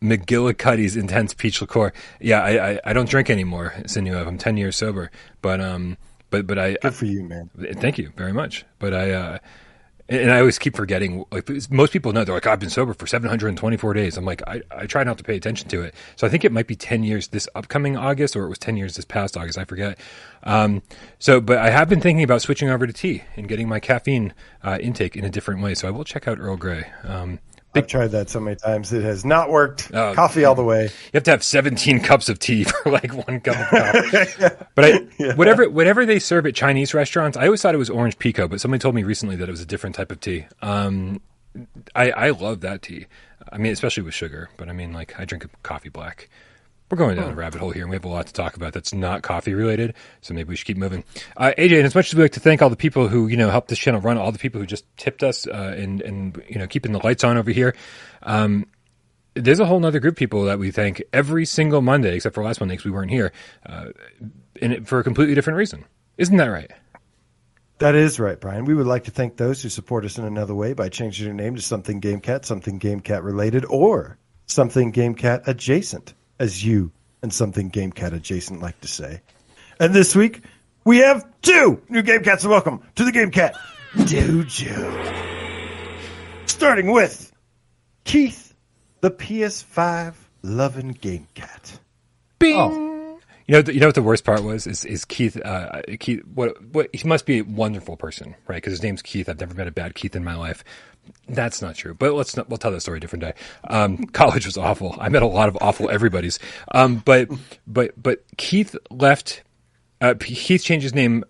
McGillicuddy's 0.02 0.96
intense 0.96 1.34
peach 1.34 1.60
liqueur. 1.60 1.92
Yeah, 2.20 2.42
I, 2.42 2.70
I, 2.72 2.80
I 2.86 2.92
don't 2.92 3.08
drink 3.08 3.30
anymore, 3.30 3.74
Sinuev. 3.84 4.26
I'm 4.26 4.38
ten 4.38 4.56
years 4.56 4.76
sober, 4.76 5.10
but 5.42 5.60
um, 5.60 5.96
but 6.30 6.46
but 6.46 6.58
I 6.58 6.76
Good 6.82 6.94
for 6.94 7.06
you, 7.06 7.24
man. 7.24 7.50
Thank 7.74 7.98
you 7.98 8.12
very 8.16 8.32
much. 8.32 8.64
But 8.78 8.94
I, 8.94 9.10
uh, 9.10 9.38
and 10.10 10.32
I 10.32 10.40
always 10.40 10.58
keep 10.58 10.74
forgetting. 10.74 11.24
Like 11.30 11.48
most 11.70 11.92
people 11.92 12.12
know, 12.12 12.24
they're 12.24 12.34
like, 12.34 12.46
"I've 12.46 12.58
been 12.58 12.68
sober 12.68 12.92
for 12.92 13.06
724 13.06 13.94
days." 13.94 14.16
I'm 14.16 14.24
like, 14.24 14.42
I, 14.46 14.60
I 14.70 14.86
try 14.86 15.04
not 15.04 15.18
to 15.18 15.24
pay 15.24 15.36
attention 15.36 15.68
to 15.68 15.82
it. 15.82 15.94
So 16.16 16.26
I 16.26 16.30
think 16.30 16.44
it 16.44 16.50
might 16.50 16.66
be 16.66 16.74
10 16.74 17.04
years 17.04 17.28
this 17.28 17.48
upcoming 17.54 17.96
August, 17.96 18.34
or 18.34 18.44
it 18.44 18.48
was 18.48 18.58
10 18.58 18.76
years 18.76 18.96
this 18.96 19.04
past 19.04 19.36
August. 19.36 19.56
I 19.56 19.64
forget. 19.64 19.98
Um, 20.42 20.82
so, 21.20 21.40
but 21.40 21.58
I 21.58 21.70
have 21.70 21.88
been 21.88 22.00
thinking 22.00 22.24
about 22.24 22.42
switching 22.42 22.68
over 22.68 22.86
to 22.86 22.92
tea 22.92 23.22
and 23.36 23.48
getting 23.48 23.68
my 23.68 23.78
caffeine 23.78 24.34
uh, 24.64 24.78
intake 24.80 25.16
in 25.16 25.24
a 25.24 25.30
different 25.30 25.62
way. 25.62 25.74
So 25.74 25.86
I 25.86 25.92
will 25.92 26.04
check 26.04 26.26
out 26.26 26.38
Earl 26.40 26.56
Grey. 26.56 26.90
Um, 27.04 27.38
I've 27.74 27.86
tried 27.86 28.08
that 28.08 28.28
so 28.28 28.40
many 28.40 28.56
times. 28.56 28.92
It 28.92 29.02
has 29.02 29.24
not 29.24 29.50
worked. 29.50 29.90
Oh. 29.94 30.12
Coffee 30.14 30.44
all 30.44 30.54
the 30.54 30.64
way. 30.64 30.84
You 30.84 31.10
have 31.14 31.22
to 31.24 31.30
have 31.30 31.44
17 31.44 32.00
cups 32.04 32.28
of 32.28 32.38
tea 32.38 32.64
for 32.64 32.90
like 32.90 33.12
one 33.12 33.40
cup 33.40 33.56
of 33.56 33.68
coffee. 33.68 34.56
But 34.74 34.84
I, 34.84 35.34
whatever, 35.34 35.68
whatever 35.68 36.06
they 36.06 36.18
serve 36.18 36.46
at 36.46 36.54
Chinese 36.54 36.94
restaurants, 36.94 37.36
I 37.36 37.44
always 37.44 37.62
thought 37.62 37.74
it 37.74 37.78
was 37.78 37.90
orange 37.90 38.18
pekoe, 38.18 38.48
but 38.48 38.60
somebody 38.60 38.80
told 38.80 38.94
me 38.94 39.02
recently 39.02 39.36
that 39.36 39.48
it 39.48 39.52
was 39.52 39.60
a 39.60 39.66
different 39.66 39.94
type 39.94 40.10
of 40.10 40.20
tea. 40.20 40.46
Um, 40.62 41.20
I, 41.94 42.10
I 42.10 42.30
love 42.30 42.60
that 42.62 42.82
tea. 42.82 43.06
I 43.52 43.58
mean, 43.58 43.72
especially 43.72 44.02
with 44.04 44.14
sugar, 44.14 44.48
but 44.56 44.68
I 44.68 44.72
mean, 44.72 44.92
like, 44.92 45.18
I 45.18 45.24
drink 45.24 45.46
coffee 45.62 45.88
black. 45.88 46.28
We're 46.90 46.98
going 46.98 47.16
down 47.16 47.30
a 47.30 47.34
rabbit 47.36 47.60
hole 47.60 47.70
here, 47.70 47.82
and 47.82 47.90
we 47.90 47.94
have 47.94 48.04
a 48.04 48.08
lot 48.08 48.26
to 48.26 48.32
talk 48.32 48.56
about 48.56 48.72
that's 48.72 48.92
not 48.92 49.22
coffee 49.22 49.54
related, 49.54 49.94
so 50.22 50.34
maybe 50.34 50.48
we 50.48 50.56
should 50.56 50.66
keep 50.66 50.76
moving. 50.76 51.04
Uh, 51.36 51.52
AJ, 51.56 51.76
and 51.76 51.86
as 51.86 51.94
much 51.94 52.08
as 52.08 52.16
we 52.16 52.22
like 52.22 52.32
to 52.32 52.40
thank 52.40 52.62
all 52.62 52.68
the 52.68 52.74
people 52.74 53.06
who, 53.06 53.28
you 53.28 53.36
know, 53.36 53.48
helped 53.48 53.68
this 53.68 53.78
channel 53.78 54.00
run, 54.00 54.18
all 54.18 54.32
the 54.32 54.40
people 54.40 54.60
who 54.60 54.66
just 54.66 54.84
tipped 54.96 55.22
us 55.22 55.46
uh, 55.46 55.74
and, 55.78 56.02
and, 56.02 56.42
you 56.48 56.58
know, 56.58 56.66
keeping 56.66 56.90
the 56.90 56.98
lights 56.98 57.22
on 57.22 57.36
over 57.36 57.52
here, 57.52 57.76
um, 58.24 58.66
there's 59.34 59.60
a 59.60 59.66
whole 59.66 59.84
other 59.86 60.00
group 60.00 60.14
of 60.14 60.18
people 60.18 60.44
that 60.44 60.58
we 60.58 60.72
thank 60.72 61.00
every 61.12 61.46
single 61.46 61.80
Monday, 61.80 62.16
except 62.16 62.34
for 62.34 62.42
last 62.42 62.60
Monday 62.60 62.74
because 62.74 62.86
we 62.86 62.90
weren't 62.90 63.12
here, 63.12 63.32
uh, 63.66 63.86
and 64.60 64.88
for 64.88 64.98
a 64.98 65.04
completely 65.04 65.36
different 65.36 65.58
reason. 65.58 65.84
Isn't 66.18 66.38
that 66.38 66.48
right? 66.48 66.72
That 67.78 67.94
is 67.94 68.18
right, 68.18 68.38
Brian. 68.38 68.64
We 68.64 68.74
would 68.74 68.88
like 68.88 69.04
to 69.04 69.10
thank 69.10 69.36
those 69.36 69.62
who 69.62 69.68
support 69.68 70.04
us 70.04 70.18
in 70.18 70.24
another 70.24 70.54
way 70.54 70.72
by 70.72 70.88
changing 70.88 71.24
your 71.24 71.34
name 71.34 71.54
to 71.54 71.62
something 71.62 72.00
GameCat, 72.00 72.44
something 72.44 72.78
GameCat 72.78 73.22
related, 73.22 73.64
or 73.64 74.18
something 74.46 74.92
GameCat 74.92 75.46
adjacent, 75.46 76.14
as 76.40 76.64
you 76.64 76.90
and 77.22 77.32
something 77.32 77.70
GameCat 77.70 78.12
adjacent 78.12 78.60
like 78.60 78.80
to 78.80 78.88
say. 78.88 79.20
And 79.78 79.94
this 79.94 80.16
week, 80.16 80.42
we 80.84 80.98
have 80.98 81.24
two 81.42 81.82
new 81.88 82.02
GameCats. 82.02 82.48
Welcome 82.48 82.82
to 82.96 83.04
the 83.04 83.12
GameCat 83.12 83.52
Dojo. 83.94 85.28
Starting 86.46 86.90
with 86.90 87.30
Keith, 88.04 88.54
the 89.02 89.10
PS5 89.10 90.14
loving 90.42 90.94
GameCat. 90.94 91.78
Bing. 92.38 92.56
Oh. 92.58 92.89
You 93.50 93.60
know, 93.60 93.72
you 93.72 93.80
know 93.80 93.88
what 93.88 93.96
the 93.96 94.02
worst 94.02 94.22
part 94.22 94.44
was 94.44 94.68
is, 94.68 94.84
is 94.84 95.04
Keith. 95.04 95.36
Uh, 95.44 95.82
Keith, 95.98 96.22
what, 96.34 96.62
what 96.66 96.88
he 96.94 97.08
must 97.08 97.26
be 97.26 97.40
a 97.40 97.42
wonderful 97.42 97.96
person, 97.96 98.36
right? 98.46 98.58
Because 98.58 98.70
his 98.70 98.82
name's 98.84 99.02
Keith. 99.02 99.28
I've 99.28 99.40
never 99.40 99.54
met 99.54 99.66
a 99.66 99.72
bad 99.72 99.96
Keith 99.96 100.14
in 100.14 100.22
my 100.22 100.36
life. 100.36 100.62
That's 101.28 101.60
not 101.60 101.74
true, 101.74 101.92
but 101.92 102.12
let's 102.12 102.36
not, 102.36 102.48
we'll 102.48 102.58
tell 102.58 102.70
that 102.70 102.80
story 102.80 102.98
a 102.98 103.00
different 103.00 103.24
day. 103.24 103.34
Um, 103.64 104.04
college 104.12 104.46
was 104.46 104.56
awful. 104.56 104.94
I 105.00 105.08
met 105.08 105.24
a 105.24 105.26
lot 105.26 105.48
of 105.48 105.58
awful 105.60 105.90
everybody's. 105.90 106.38
Um, 106.70 107.02
but 107.04 107.28
but 107.66 108.00
but 108.00 108.22
Keith 108.36 108.76
left. 108.88 109.42
Uh, 110.00 110.14
Keith 110.20 110.62
changed 110.62 110.84
his 110.84 110.94
name 110.94 111.24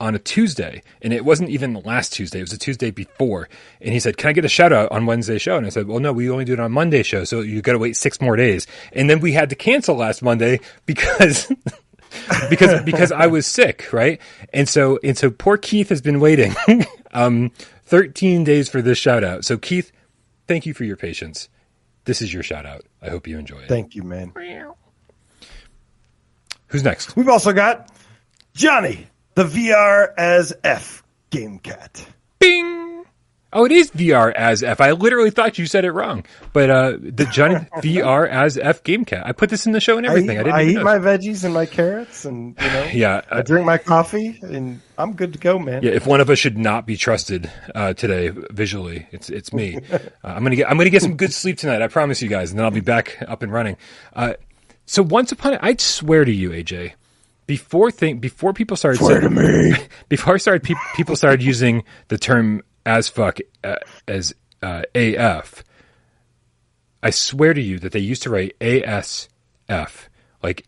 on 0.00 0.14
a 0.14 0.18
Tuesday, 0.18 0.82
and 1.00 1.12
it 1.12 1.24
wasn't 1.24 1.50
even 1.50 1.72
the 1.72 1.80
last 1.80 2.12
Tuesday. 2.12 2.38
It 2.38 2.42
was 2.42 2.50
the 2.50 2.58
Tuesday 2.58 2.90
before, 2.90 3.48
and 3.80 3.92
he 3.92 4.00
said, 4.00 4.16
"Can 4.16 4.30
I 4.30 4.32
get 4.32 4.44
a 4.44 4.48
shout 4.48 4.72
out 4.72 4.90
on 4.92 5.06
Wednesday 5.06 5.38
show?" 5.38 5.56
And 5.56 5.66
I 5.66 5.70
said, 5.70 5.86
"Well, 5.86 6.00
no, 6.00 6.12
we 6.12 6.30
only 6.30 6.44
do 6.44 6.52
it 6.52 6.60
on 6.60 6.72
Monday 6.72 7.02
show, 7.02 7.24
so 7.24 7.40
you 7.40 7.62
got 7.62 7.72
to 7.72 7.78
wait 7.78 7.96
six 7.96 8.20
more 8.20 8.36
days." 8.36 8.66
And 8.92 9.08
then 9.08 9.20
we 9.20 9.32
had 9.32 9.50
to 9.50 9.56
cancel 9.56 9.96
last 9.96 10.22
Monday 10.22 10.60
because. 10.86 11.50
because 12.50 12.82
because 12.82 13.10
I 13.10 13.26
was 13.26 13.46
sick, 13.46 13.90
right? 13.92 14.20
And 14.52 14.68
so 14.68 14.98
and 15.02 15.16
so 15.16 15.30
poor 15.30 15.56
Keith 15.56 15.88
has 15.88 16.02
been 16.02 16.20
waiting 16.20 16.54
um 17.12 17.50
13 17.84 18.44
days 18.44 18.68
for 18.68 18.82
this 18.82 18.98
shout 18.98 19.24
out. 19.24 19.46
So 19.46 19.56
Keith, 19.56 19.92
thank 20.46 20.66
you 20.66 20.74
for 20.74 20.84
your 20.84 20.96
patience. 20.96 21.48
This 22.04 22.20
is 22.20 22.32
your 22.32 22.42
shout 22.42 22.66
out. 22.66 22.84
I 23.00 23.08
hope 23.08 23.26
you 23.26 23.38
enjoy 23.38 23.60
it. 23.60 23.68
Thank 23.68 23.94
you, 23.94 24.02
man. 24.02 24.32
Who's 26.68 26.82
next? 26.82 27.16
We've 27.16 27.28
also 27.28 27.52
got 27.52 27.90
Johnny, 28.54 29.06
the 29.34 29.44
VR 29.44 30.08
as 30.16 30.52
F 30.64 31.02
GameCat. 31.30 32.04
Bing. 32.38 33.04
Oh, 33.54 33.66
it 33.66 33.72
is 33.72 33.90
VR 33.90 34.32
as 34.32 34.62
F. 34.62 34.80
I 34.80 34.92
literally 34.92 35.28
thought 35.30 35.58
you 35.58 35.66
said 35.66 35.84
it 35.84 35.92
wrong. 35.92 36.24
But 36.54 36.70
uh 36.70 36.96
the 36.98 37.26
Johnny 37.26 37.56
VR 37.76 38.26
as 38.26 38.56
F 38.56 38.82
game 38.82 39.04
cat. 39.04 39.26
I 39.26 39.32
put 39.32 39.50
this 39.50 39.66
in 39.66 39.72
the 39.72 39.80
show 39.80 39.98
and 39.98 40.06
everything. 40.06 40.38
I, 40.38 40.40
I 40.40 40.44
didn't 40.44 40.54
I 40.54 40.62
eat 40.64 40.74
know. 40.76 40.84
my 40.84 40.96
veggies 40.98 41.44
and 41.44 41.52
my 41.52 41.66
carrots, 41.66 42.24
and 42.24 42.56
you 42.58 42.66
know, 42.66 42.84
Yeah, 42.94 43.20
I 43.30 43.40
uh, 43.40 43.42
drink 43.42 43.66
my 43.66 43.76
coffee, 43.76 44.38
and 44.42 44.80
I'm 44.96 45.12
good 45.12 45.34
to 45.34 45.38
go, 45.38 45.58
man. 45.58 45.82
yeah. 45.82 45.90
If 45.90 46.06
one 46.06 46.22
of 46.22 46.30
us 46.30 46.38
should 46.38 46.56
not 46.56 46.86
be 46.86 46.96
trusted 46.96 47.50
uh, 47.74 47.92
today 47.92 48.30
visually, 48.30 49.06
it's 49.12 49.28
it's 49.28 49.52
me. 49.52 49.78
Uh, 50.24 50.28
I'm 50.28 50.42
gonna 50.44 50.56
get 50.56 50.70
I'm 50.70 50.78
gonna 50.78 50.88
get 50.88 51.02
some 51.02 51.16
good 51.16 51.32
sleep 51.32 51.58
tonight. 51.58 51.82
I 51.82 51.88
promise 51.88 52.22
you 52.22 52.28
guys, 52.28 52.50
and 52.50 52.58
then 52.58 52.64
I'll 52.64 52.70
be 52.70 52.80
back 52.80 53.18
up 53.28 53.42
and 53.42 53.52
running. 53.52 53.76
Uh, 54.14 54.34
so 54.86 55.02
once 55.02 55.30
upon, 55.32 55.54
a, 55.54 55.58
I'd 55.60 55.80
swear 55.80 56.24
to 56.24 56.32
you, 56.32 56.50
AJ, 56.50 56.92
before 57.52 57.90
think 57.90 58.22
before 58.22 58.54
people 58.54 58.78
started 58.78 58.96
Swear 58.96 59.20
to 59.20 59.28
me. 59.28 59.74
before 60.08 60.36
I 60.36 60.36
started 60.38 60.62
pe- 60.62 60.86
people 60.96 61.16
started 61.16 61.42
using 61.42 61.84
the 62.08 62.16
term 62.16 62.62
as 62.86 63.10
fuck 63.10 63.40
uh, 63.62 63.76
as 64.08 64.34
uh, 64.62 64.84
AF. 64.94 65.62
I 67.02 67.10
swear 67.10 67.52
to 67.52 67.60
you 67.60 67.78
that 67.80 67.92
they 67.92 67.98
used 67.98 68.22
to 68.22 68.30
write 68.30 68.58
ASF 68.60 70.08
like 70.42 70.66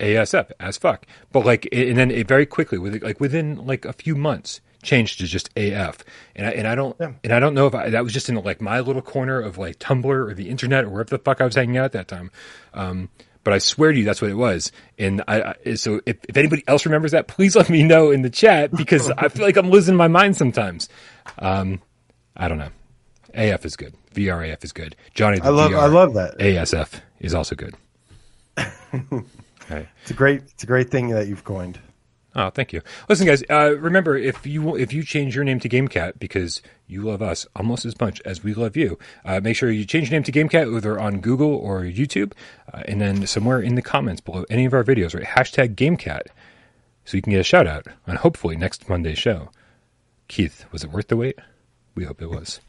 ASF 0.00 0.50
as 0.58 0.76
fuck, 0.76 1.06
but 1.30 1.46
like 1.46 1.68
and 1.70 1.96
then 1.96 2.10
it 2.10 2.26
very 2.26 2.46
quickly 2.46 2.78
with 2.78 3.00
like 3.00 3.20
within 3.20 3.64
like 3.64 3.84
a 3.84 3.92
few 3.92 4.16
months 4.16 4.60
changed 4.82 5.20
to 5.20 5.26
just 5.26 5.50
AF, 5.56 6.04
and 6.34 6.48
I, 6.48 6.50
and 6.50 6.66
I 6.66 6.74
don't 6.74 6.98
and 6.98 7.32
I 7.32 7.38
don't 7.38 7.54
know 7.54 7.68
if 7.68 7.76
I, 7.76 7.90
that 7.90 8.02
was 8.02 8.12
just 8.12 8.28
in 8.28 8.34
like 8.34 8.60
my 8.60 8.80
little 8.80 9.02
corner 9.02 9.40
of 9.40 9.56
like 9.56 9.78
Tumblr 9.78 10.04
or 10.04 10.34
the 10.34 10.48
internet 10.48 10.82
or 10.82 10.90
wherever 10.90 11.10
the 11.10 11.18
fuck 11.20 11.40
I 11.40 11.44
was 11.44 11.54
hanging 11.54 11.76
out 11.76 11.84
at 11.84 11.92
that 11.92 12.08
time. 12.08 12.32
Um, 12.74 13.08
but 13.44 13.54
I 13.54 13.58
swear 13.58 13.92
to 13.92 13.98
you, 13.98 14.04
that's 14.04 14.20
what 14.20 14.30
it 14.30 14.36
was. 14.36 14.72
And 14.98 15.22
I, 15.28 15.54
I 15.64 15.74
so 15.74 16.00
if, 16.06 16.16
if 16.28 16.36
anybody 16.36 16.64
else 16.66 16.84
remembers 16.84 17.12
that, 17.12 17.28
please 17.28 17.56
let 17.60 17.70
me 17.70 17.82
know 17.82 18.10
in 18.10 18.22
the 18.22 18.30
chat 18.30 18.72
because 18.72 19.10
I 19.10 19.28
feel 19.28 19.44
like 19.44 19.56
I'm 19.56 19.70
losing 19.70 19.96
my 19.96 20.08
mind 20.08 20.36
sometimes. 20.36 20.88
Um, 21.38 21.80
I 22.36 22.48
don't 22.48 22.58
know. 22.58 22.70
AF 23.34 23.64
is 23.64 23.76
good. 23.76 23.94
VRAF 24.14 24.64
is 24.64 24.72
good. 24.72 24.96
Johnny, 25.14 25.40
I 25.40 25.50
love, 25.50 25.70
VR, 25.70 25.78
I 25.78 25.86
love 25.86 26.14
that. 26.14 26.38
ASF 26.38 27.00
is 27.20 27.34
also 27.34 27.54
good. 27.54 27.74
Okay. 29.70 29.86
It's 30.00 30.10
a 30.10 30.14
great, 30.14 30.42
it's 30.44 30.62
a 30.62 30.66
great 30.66 30.90
thing 30.90 31.10
that 31.10 31.26
you've 31.26 31.44
coined. 31.44 31.78
Oh, 32.38 32.50
thank 32.50 32.72
you. 32.72 32.82
Listen, 33.08 33.26
guys. 33.26 33.42
Uh, 33.50 33.76
remember, 33.76 34.16
if 34.16 34.46
you 34.46 34.76
if 34.76 34.92
you 34.92 35.02
change 35.02 35.34
your 35.34 35.42
name 35.42 35.58
to 35.58 35.68
GameCat 35.68 36.20
because 36.20 36.62
you 36.86 37.02
love 37.02 37.20
us 37.20 37.48
almost 37.56 37.84
as 37.84 38.00
much 38.00 38.22
as 38.24 38.44
we 38.44 38.54
love 38.54 38.76
you, 38.76 38.96
uh, 39.24 39.40
make 39.40 39.56
sure 39.56 39.72
you 39.72 39.84
change 39.84 40.08
your 40.08 40.20
name 40.20 40.22
to 40.22 40.30
GameCat 40.30 40.72
either 40.72 41.00
on 41.00 41.18
Google 41.18 41.52
or 41.52 41.80
YouTube, 41.82 42.34
uh, 42.72 42.84
and 42.86 43.00
then 43.00 43.26
somewhere 43.26 43.60
in 43.60 43.74
the 43.74 43.82
comments 43.82 44.20
below 44.20 44.44
any 44.48 44.64
of 44.66 44.72
our 44.72 44.84
videos, 44.84 45.16
right? 45.16 45.24
Hashtag 45.24 45.74
GameCat, 45.74 46.28
so 47.04 47.16
you 47.16 47.22
can 47.22 47.32
get 47.32 47.40
a 47.40 47.42
shout 47.42 47.66
out 47.66 47.88
on 48.06 48.14
hopefully 48.14 48.56
next 48.56 48.88
Monday's 48.88 49.18
show. 49.18 49.50
Keith, 50.28 50.64
was 50.70 50.84
it 50.84 50.92
worth 50.92 51.08
the 51.08 51.16
wait? 51.16 51.40
We 51.96 52.04
hope 52.04 52.22
it 52.22 52.30
was. 52.30 52.60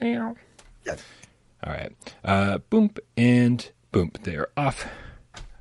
Yeah. 0.00 0.34
All 1.64 1.72
right. 1.72 1.92
Uh, 2.24 2.58
boom 2.70 2.92
and 3.16 3.68
boom. 3.90 4.12
They 4.22 4.36
are 4.36 4.50
off 4.56 4.86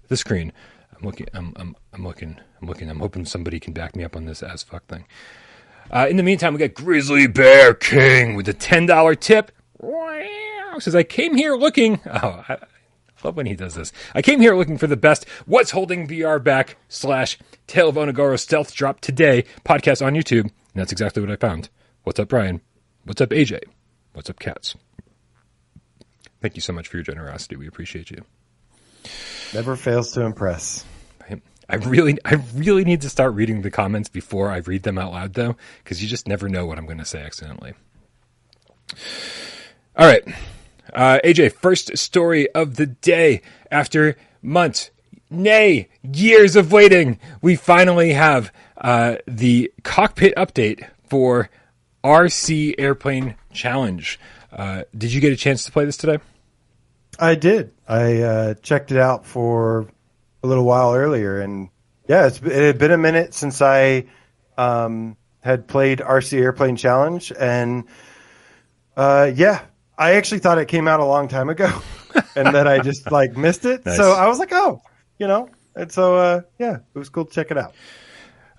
the 0.08 0.18
screen. 0.18 0.54
I'm 0.96 1.04
looking. 1.04 1.26
I'm. 1.34 1.54
I'm. 1.56 1.76
I'm 1.94 2.04
looking. 2.06 2.40
I'm 2.64 2.70
looking. 2.70 2.90
I'm 2.90 3.00
hoping 3.00 3.26
somebody 3.26 3.60
can 3.60 3.74
back 3.74 3.94
me 3.94 4.06
up 4.06 4.16
on 4.16 4.24
this 4.24 4.42
as 4.42 4.64
fuck 4.64 4.86
thing. 4.86 5.04
Uh, 5.92 6.08
in 6.10 6.16
the 6.16 6.24
meantime, 6.24 6.54
we 6.54 6.60
got 6.60 6.74
Grizzly 6.74 7.28
Bear 7.28 7.74
King 7.74 8.36
with 8.36 8.48
a 8.48 8.54
ten 8.54 8.86
dollar 8.86 9.16
tip. 9.16 9.52
Says 10.80 10.96
I 10.96 11.04
came 11.04 11.36
here 11.36 11.56
looking. 11.56 12.00
Oh, 12.10 12.44
I 12.48 12.58
love 13.28 13.36
when 13.36 13.46
he 13.46 13.56
does 13.56 13.76
this. 13.76 13.92
I 14.16 14.22
came 14.22 14.40
here 14.42 14.56
looking 14.56 14.78
for 14.78 14.88
the 14.88 14.98
best. 14.98 15.28
What's 15.46 15.72
holding 15.72 16.08
VR 16.08 16.44
back? 16.44 16.78
Slash 16.90 17.38
Tale 17.68 17.90
of 17.90 17.96
Onogoro 17.96 18.40
stealth 18.40 18.74
drop 18.74 19.00
today 19.02 19.44
podcast 19.66 20.06
on 20.06 20.14
YouTube. 20.14 20.42
And 20.44 20.52
that's 20.74 20.92
exactly 20.92 21.22
what 21.22 21.32
I 21.32 21.36
found. 21.36 21.70
What's 22.04 22.20
up, 22.20 22.28
Brian? 22.30 22.60
What's 23.06 23.22
up, 23.22 23.30
AJ? 23.30 23.60
What's 24.14 24.30
up, 24.30 24.40
cats? 24.40 24.76
Thank 26.42 26.56
you 26.56 26.62
so 26.62 26.74
much 26.74 26.88
for 26.88 26.98
your 26.98 27.04
generosity. 27.04 27.56
We 27.56 27.68
appreciate 27.68 28.10
you. 28.12 28.24
Never 29.54 29.76
fails 29.78 30.12
to 30.14 30.22
impress. 30.22 30.84
I- 31.74 31.88
really, 31.88 32.18
I 32.26 32.36
really 32.56 32.84
need 32.84 33.02
to 33.02 33.10
start 33.10 33.34
reading 33.34 33.62
the 33.62 33.72
comments 33.72 34.10
before 34.10 34.50
I 34.52 34.58
read 34.58 34.84
them 34.84 34.98
out 34.98 35.12
loud, 35.12 35.34
though, 35.34 35.56
because 35.84 36.02
you 36.02 36.08
just 36.10 36.28
never 36.28 36.50
know 36.50 36.66
what 36.66 36.78
I'm 36.78 36.86
going 36.86 36.98
to 37.00 37.06
say 37.06 37.22
accidentally. 37.22 37.74
All 39.96 40.08
right, 40.08 40.24
uh, 40.94 41.20
AJ, 41.24 41.54
first 41.54 41.98
story 41.98 42.50
of 42.52 42.76
the 42.76 42.88
day. 42.88 43.42
After 43.72 44.16
months, 44.42 44.92
nay, 45.30 45.90
years 46.04 46.56
of 46.56 46.72
waiting, 46.72 47.20
we 47.42 47.56
finally 47.56 48.14
have 48.14 48.52
uh, 48.78 49.18
the 49.28 49.72
cockpit 49.84 50.36
update 50.36 50.88
for 51.08 51.50
RC 52.04 52.76
Airplane 52.78 53.36
Challenge. 53.52 54.20
Uh, 54.52 54.84
did 54.96 55.14
you 55.14 55.22
get 55.22 55.32
a 55.32 55.38
chance 55.38 55.64
to 55.66 55.72
play 55.72 55.86
this 55.86 55.98
today? 55.98 56.20
I 57.20 57.36
did. 57.36 57.72
I 57.88 58.22
uh, 58.22 58.54
checked 58.56 58.92
it 58.92 58.98
out 58.98 59.26
for 59.26 59.88
a 60.44 60.48
little 60.48 60.66
while 60.66 60.94
earlier, 60.94 61.40
and 61.40 61.70
Yeah, 62.08 62.28
it's, 62.28 62.40
it 62.42 62.52
had 62.66 62.78
been 62.78 62.92
a 62.92 62.98
minute 62.98 63.34
since 63.34 63.62
I 63.62 64.06
um, 64.58 65.16
had 65.42 65.68
played 65.68 66.00
RC 66.00 66.40
Airplane 66.40 66.76
Challenge, 66.76 67.32
and 67.40 67.86
uh, 68.98 69.32
yeah, 69.34 69.62
I 69.98 70.16
actually 70.16 70.40
thought 70.40 70.58
it 70.58 70.68
came 70.68 70.88
out 70.88 71.00
a 71.00 71.06
long 71.06 71.28
time 71.28 71.50
ago, 71.50 71.72
and 72.36 72.54
that 72.54 72.68
I 72.68 72.80
just 72.80 73.12
like 73.12 73.38
missed 73.38 73.66
it. 73.66 73.86
Nice. 73.86 73.98
So 73.98 74.12
I 74.12 74.28
was 74.28 74.40
like, 74.40 74.52
oh, 74.52 74.82
you 75.18 75.28
know, 75.28 75.50
and 75.76 75.92
so 75.92 76.18
uh, 76.18 76.42
yeah, 76.60 76.78
it 76.94 77.00
was 77.00 77.10
cool 77.10 77.26
to 77.26 77.32
check 77.34 77.50
it 77.52 77.58
out. 77.58 77.74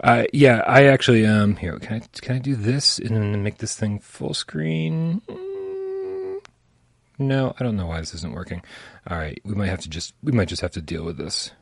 Uh, 0.02 0.24
yeah, 0.32 0.62
I 0.66 0.86
actually 0.86 1.24
um 1.24 1.54
here 1.56 1.78
can 1.78 2.02
I 2.02 2.18
can 2.20 2.36
I 2.36 2.38
do 2.40 2.56
this 2.56 2.98
and 2.98 3.44
make 3.44 3.58
this 3.58 3.76
thing 3.76 4.00
full 4.00 4.34
screen? 4.34 5.22
Mm, 5.28 6.44
No, 7.18 7.54
I 7.58 7.62
don't 7.62 7.76
know 7.76 7.86
why 7.86 8.00
this 8.00 8.12
isn't 8.14 8.34
working. 8.34 8.62
All 9.08 9.16
right, 9.16 9.40
we 9.44 9.54
might 9.54 9.68
have 9.68 9.80
to 9.82 9.88
just 9.88 10.14
we 10.22 10.32
might 10.32 10.48
just 10.48 10.62
have 10.62 10.72
to 10.72 10.82
deal 10.82 11.04
with 11.04 11.16
this. 11.16 11.52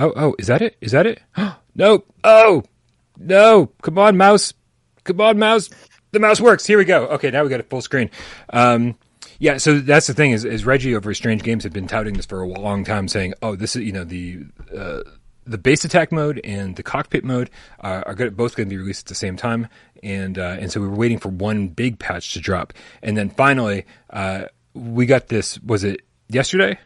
Oh 0.00 0.14
oh, 0.16 0.34
is 0.38 0.46
that 0.46 0.62
it? 0.62 0.78
Is 0.80 0.92
that 0.92 1.04
it? 1.06 1.20
no. 1.74 2.04
Oh 2.24 2.62
no! 3.18 3.66
Come 3.82 3.98
on, 3.98 4.16
mouse! 4.16 4.54
Come 5.04 5.20
on, 5.20 5.38
mouse! 5.38 5.68
The 6.12 6.20
mouse 6.20 6.40
works. 6.40 6.66
Here 6.66 6.78
we 6.78 6.86
go. 6.86 7.06
Okay, 7.08 7.30
now 7.30 7.42
we 7.42 7.50
got 7.50 7.60
a 7.60 7.64
full 7.64 7.82
screen. 7.82 8.10
Um, 8.50 8.96
yeah, 9.38 9.58
so 9.58 9.78
that's 9.78 10.06
the 10.06 10.14
thing 10.14 10.30
is, 10.30 10.46
is 10.46 10.64
Reggie 10.64 10.96
over 10.96 11.12
Strange 11.12 11.42
Games 11.42 11.64
had 11.64 11.74
been 11.74 11.86
touting 11.86 12.14
this 12.14 12.24
for 12.24 12.40
a 12.40 12.48
long 12.48 12.82
time, 12.82 13.08
saying, 13.08 13.34
"Oh, 13.42 13.56
this 13.56 13.76
is 13.76 13.82
you 13.82 13.92
know 13.92 14.04
the 14.04 14.46
uh, 14.74 15.00
the 15.44 15.58
base 15.58 15.84
attack 15.84 16.12
mode 16.12 16.40
and 16.44 16.76
the 16.76 16.82
cockpit 16.82 17.22
mode 17.22 17.50
are 17.80 18.14
both 18.30 18.56
going 18.56 18.68
to 18.68 18.74
be 18.74 18.78
released 18.78 19.04
at 19.04 19.08
the 19.08 19.14
same 19.14 19.36
time." 19.36 19.68
And 20.02 20.38
uh, 20.38 20.56
and 20.58 20.72
so 20.72 20.80
we 20.80 20.88
were 20.88 20.96
waiting 20.96 21.18
for 21.18 21.28
one 21.28 21.68
big 21.68 21.98
patch 21.98 22.32
to 22.32 22.40
drop, 22.40 22.72
and 23.02 23.18
then 23.18 23.28
finally 23.28 23.84
uh, 24.08 24.46
we 24.72 25.04
got 25.04 25.28
this. 25.28 25.60
Was 25.60 25.84
it 25.84 26.00
yesterday 26.28 26.78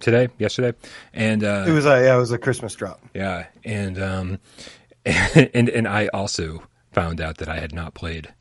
today? 0.00 0.28
Yesterday, 0.38 0.76
and 1.14 1.44
uh, 1.44 1.64
It 1.68 1.72
was 1.72 1.86
a 1.86 2.02
yeah, 2.02 2.16
it 2.16 2.18
was 2.18 2.32
a 2.32 2.38
Christmas 2.38 2.74
drop. 2.74 3.00
yeah, 3.14 3.46
and 3.64 4.00
um, 4.02 4.38
and 5.04 5.68
and 5.68 5.86
I 5.88 6.08
also 6.08 6.62
found 6.92 7.20
out 7.20 7.38
that 7.38 7.48
I 7.48 7.58
had 7.60 7.72
not 7.74 7.94
played 7.94 8.32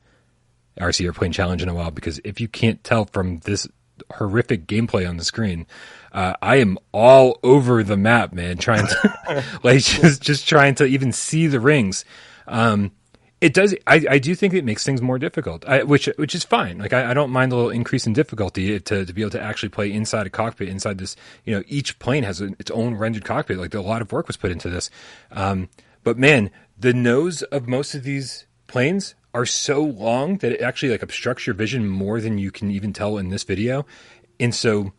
RC 0.80 1.06
Airplane 1.06 1.32
Challenge 1.32 1.62
in 1.62 1.70
a 1.70 1.74
while 1.76 1.92
because 1.92 2.20
if 2.24 2.40
you 2.40 2.48
can't 2.48 2.84
tell 2.84 3.06
from 3.06 3.40
this 3.40 3.68
horrific 4.16 4.66
gameplay 4.66 5.08
on 5.08 5.18
the 5.18 5.24
screen, 5.26 5.68
uh, 6.14 6.34
I 6.42 6.56
am 6.58 6.78
all 6.94 7.38
over 7.44 7.84
the 7.84 7.98
map, 7.98 8.34
man, 8.34 8.58
trying 8.58 8.88
to 8.88 9.44
like 9.64 9.82
just 9.84 10.22
just 10.22 10.48
trying 10.48 10.76
to 10.76 10.86
even 10.86 11.12
see 11.12 11.48
the 11.48 11.60
rings. 11.60 12.06
Um, 12.48 12.92
it 13.42 13.54
does. 13.54 13.74
I, 13.88 14.06
I 14.10 14.20
do 14.20 14.36
think 14.36 14.54
it 14.54 14.66
makes 14.66 14.84
things 14.84 15.02
more 15.02 15.18
difficult, 15.18 15.66
I, 15.68 15.84
which 15.84 16.08
which 16.18 16.36
is 16.36 16.44
fine. 16.44 16.78
Like 16.78 16.92
I, 16.92 17.12
I 17.12 17.14
don't 17.14 17.32
mind 17.32 17.52
a 17.52 17.56
little 17.56 17.72
increase 17.72 18.06
in 18.06 18.14
difficulty 18.14 18.80
to 18.80 19.06
to 19.06 19.14
be 19.14 19.22
able 19.22 19.32
to 19.32 19.42
actually 19.42 19.70
play 19.70 19.92
inside 19.92 20.28
a 20.28 20.30
cockpit. 20.30 20.68
Inside 20.68 20.98
this, 20.98 21.16
you 21.46 21.56
know, 21.56 21.64
each 21.68 22.00
plane 22.00 22.24
has 22.24 22.42
its 22.42 22.72
own 22.72 22.96
rendered 22.96 23.24
cockpit. 23.24 23.58
Like 23.58 23.74
a 23.74 23.82
lot 23.82 24.02
of 24.02 24.12
work 24.12 24.28
was 24.28 24.38
put 24.38 24.52
into 24.52 24.70
this. 24.70 24.90
Um, 25.32 25.70
but 26.04 26.18
man, 26.18 26.52
the 26.78 26.94
nose 26.94 27.42
of 27.44 27.68
most 27.68 27.96
of 27.96 28.04
these 28.04 28.46
planes 28.68 29.16
are 29.34 29.46
so 29.46 29.82
long 29.82 30.38
that 30.38 30.52
it 30.52 30.62
actually 30.62 30.90
like 30.90 31.04
obstructs 31.04 31.48
your 31.48 31.54
vision 31.54 31.88
more 31.88 32.20
than 32.20 32.38
you 32.38 32.52
can 32.52 32.70
even 32.72 32.92
tell 32.92 33.18
in 33.18 33.30
this 33.30 33.44
video. 33.44 33.86
And 34.40 34.54
so, 34.54 34.92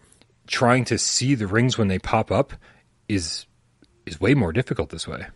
trying 0.46 0.84
to 0.86 0.98
see 0.98 1.34
the 1.34 1.46
rings 1.46 1.76
when 1.76 1.88
they 1.88 1.98
pop 1.98 2.30
up 2.30 2.54
is 3.08 3.46
is 4.06 4.18
way 4.18 4.34
more 4.34 4.52
difficult 4.52 4.88
this 4.90 5.06
way. 5.06 5.26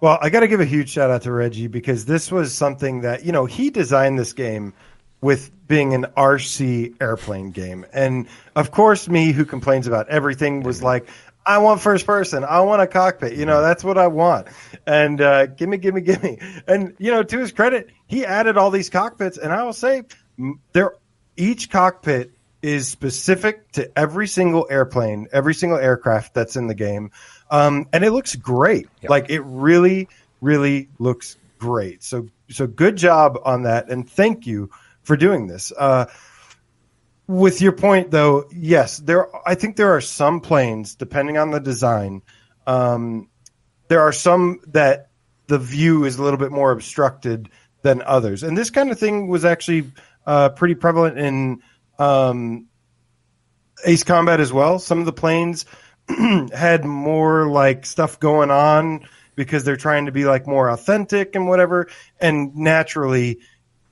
Well, 0.00 0.18
I 0.20 0.30
got 0.30 0.40
to 0.40 0.48
give 0.48 0.60
a 0.60 0.64
huge 0.64 0.90
shout 0.90 1.10
out 1.10 1.22
to 1.22 1.32
Reggie 1.32 1.66
because 1.66 2.06
this 2.06 2.32
was 2.32 2.54
something 2.54 3.02
that, 3.02 3.24
you 3.24 3.32
know, 3.32 3.44
he 3.44 3.70
designed 3.70 4.18
this 4.18 4.32
game 4.32 4.72
with 5.20 5.50
being 5.68 5.92
an 5.92 6.06
RC 6.16 6.94
airplane 7.00 7.50
game. 7.50 7.84
And 7.92 8.26
of 8.56 8.70
course, 8.70 9.08
me 9.08 9.32
who 9.32 9.44
complains 9.44 9.86
about 9.86 10.08
everything 10.08 10.62
was 10.62 10.82
like, 10.82 11.06
I 11.44 11.58
want 11.58 11.80
first 11.80 12.06
person. 12.06 12.44
I 12.44 12.60
want 12.60 12.80
a 12.80 12.86
cockpit. 12.86 13.34
You 13.34 13.44
know, 13.44 13.60
that's 13.60 13.84
what 13.84 13.98
I 13.98 14.06
want. 14.06 14.48
And 14.86 15.20
uh, 15.20 15.46
gimme, 15.46 15.76
gimme, 15.76 16.00
gimme. 16.00 16.38
And, 16.66 16.94
you 16.98 17.10
know, 17.10 17.22
to 17.22 17.38
his 17.38 17.52
credit, 17.52 17.90
he 18.06 18.24
added 18.24 18.56
all 18.56 18.70
these 18.70 18.88
cockpits. 18.88 19.36
And 19.36 19.52
I 19.52 19.64
will 19.64 19.72
say, 19.72 20.04
they're, 20.72 20.94
each 21.36 21.70
cockpit 21.70 22.32
is 22.62 22.88
specific 22.88 23.72
to 23.72 23.98
every 23.98 24.26
single 24.26 24.66
airplane, 24.70 25.28
every 25.32 25.54
single 25.54 25.78
aircraft 25.78 26.34
that's 26.34 26.56
in 26.56 26.66
the 26.66 26.74
game. 26.74 27.10
Um, 27.50 27.88
and 27.92 28.04
it 28.04 28.12
looks 28.12 28.36
great. 28.36 28.88
Yep. 29.02 29.10
Like 29.10 29.30
it 29.30 29.40
really, 29.40 30.08
really 30.40 30.88
looks 30.98 31.36
great. 31.58 32.02
So, 32.02 32.28
so 32.48 32.66
good 32.66 32.96
job 32.96 33.38
on 33.44 33.64
that, 33.64 33.90
and 33.90 34.08
thank 34.08 34.46
you 34.46 34.70
for 35.02 35.16
doing 35.16 35.46
this. 35.46 35.72
Uh, 35.76 36.06
with 37.26 37.60
your 37.60 37.72
point, 37.72 38.10
though, 38.10 38.48
yes, 38.52 38.98
there. 38.98 39.28
I 39.46 39.54
think 39.54 39.76
there 39.76 39.94
are 39.94 40.00
some 40.00 40.40
planes, 40.40 40.94
depending 40.94 41.38
on 41.38 41.50
the 41.50 41.60
design. 41.60 42.22
Um, 42.66 43.28
there 43.88 44.00
are 44.00 44.12
some 44.12 44.60
that 44.68 45.10
the 45.46 45.58
view 45.58 46.04
is 46.04 46.16
a 46.16 46.22
little 46.22 46.38
bit 46.38 46.52
more 46.52 46.72
obstructed 46.72 47.48
than 47.82 48.02
others, 48.02 48.42
and 48.42 48.56
this 48.58 48.70
kind 48.70 48.90
of 48.90 48.98
thing 48.98 49.28
was 49.28 49.44
actually 49.44 49.92
uh, 50.26 50.48
pretty 50.50 50.74
prevalent 50.74 51.18
in 51.18 51.62
um, 51.98 52.66
Ace 53.84 54.04
Combat 54.04 54.40
as 54.40 54.52
well. 54.52 54.78
Some 54.78 54.98
of 54.98 55.06
the 55.06 55.12
planes 55.12 55.66
had 56.54 56.84
more 56.84 57.46
like 57.48 57.86
stuff 57.86 58.18
going 58.20 58.50
on 58.50 59.06
because 59.36 59.64
they're 59.64 59.76
trying 59.76 60.06
to 60.06 60.12
be 60.12 60.24
like 60.24 60.46
more 60.46 60.68
authentic 60.68 61.34
and 61.34 61.48
whatever, 61.48 61.88
and 62.20 62.54
naturally, 62.56 63.38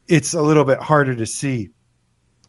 it's 0.07 0.35
a 0.35 0.43
little 0.43 0.65
bit 0.65 0.79
harder 0.79 1.15
to 1.15 1.27
see. 1.27 1.71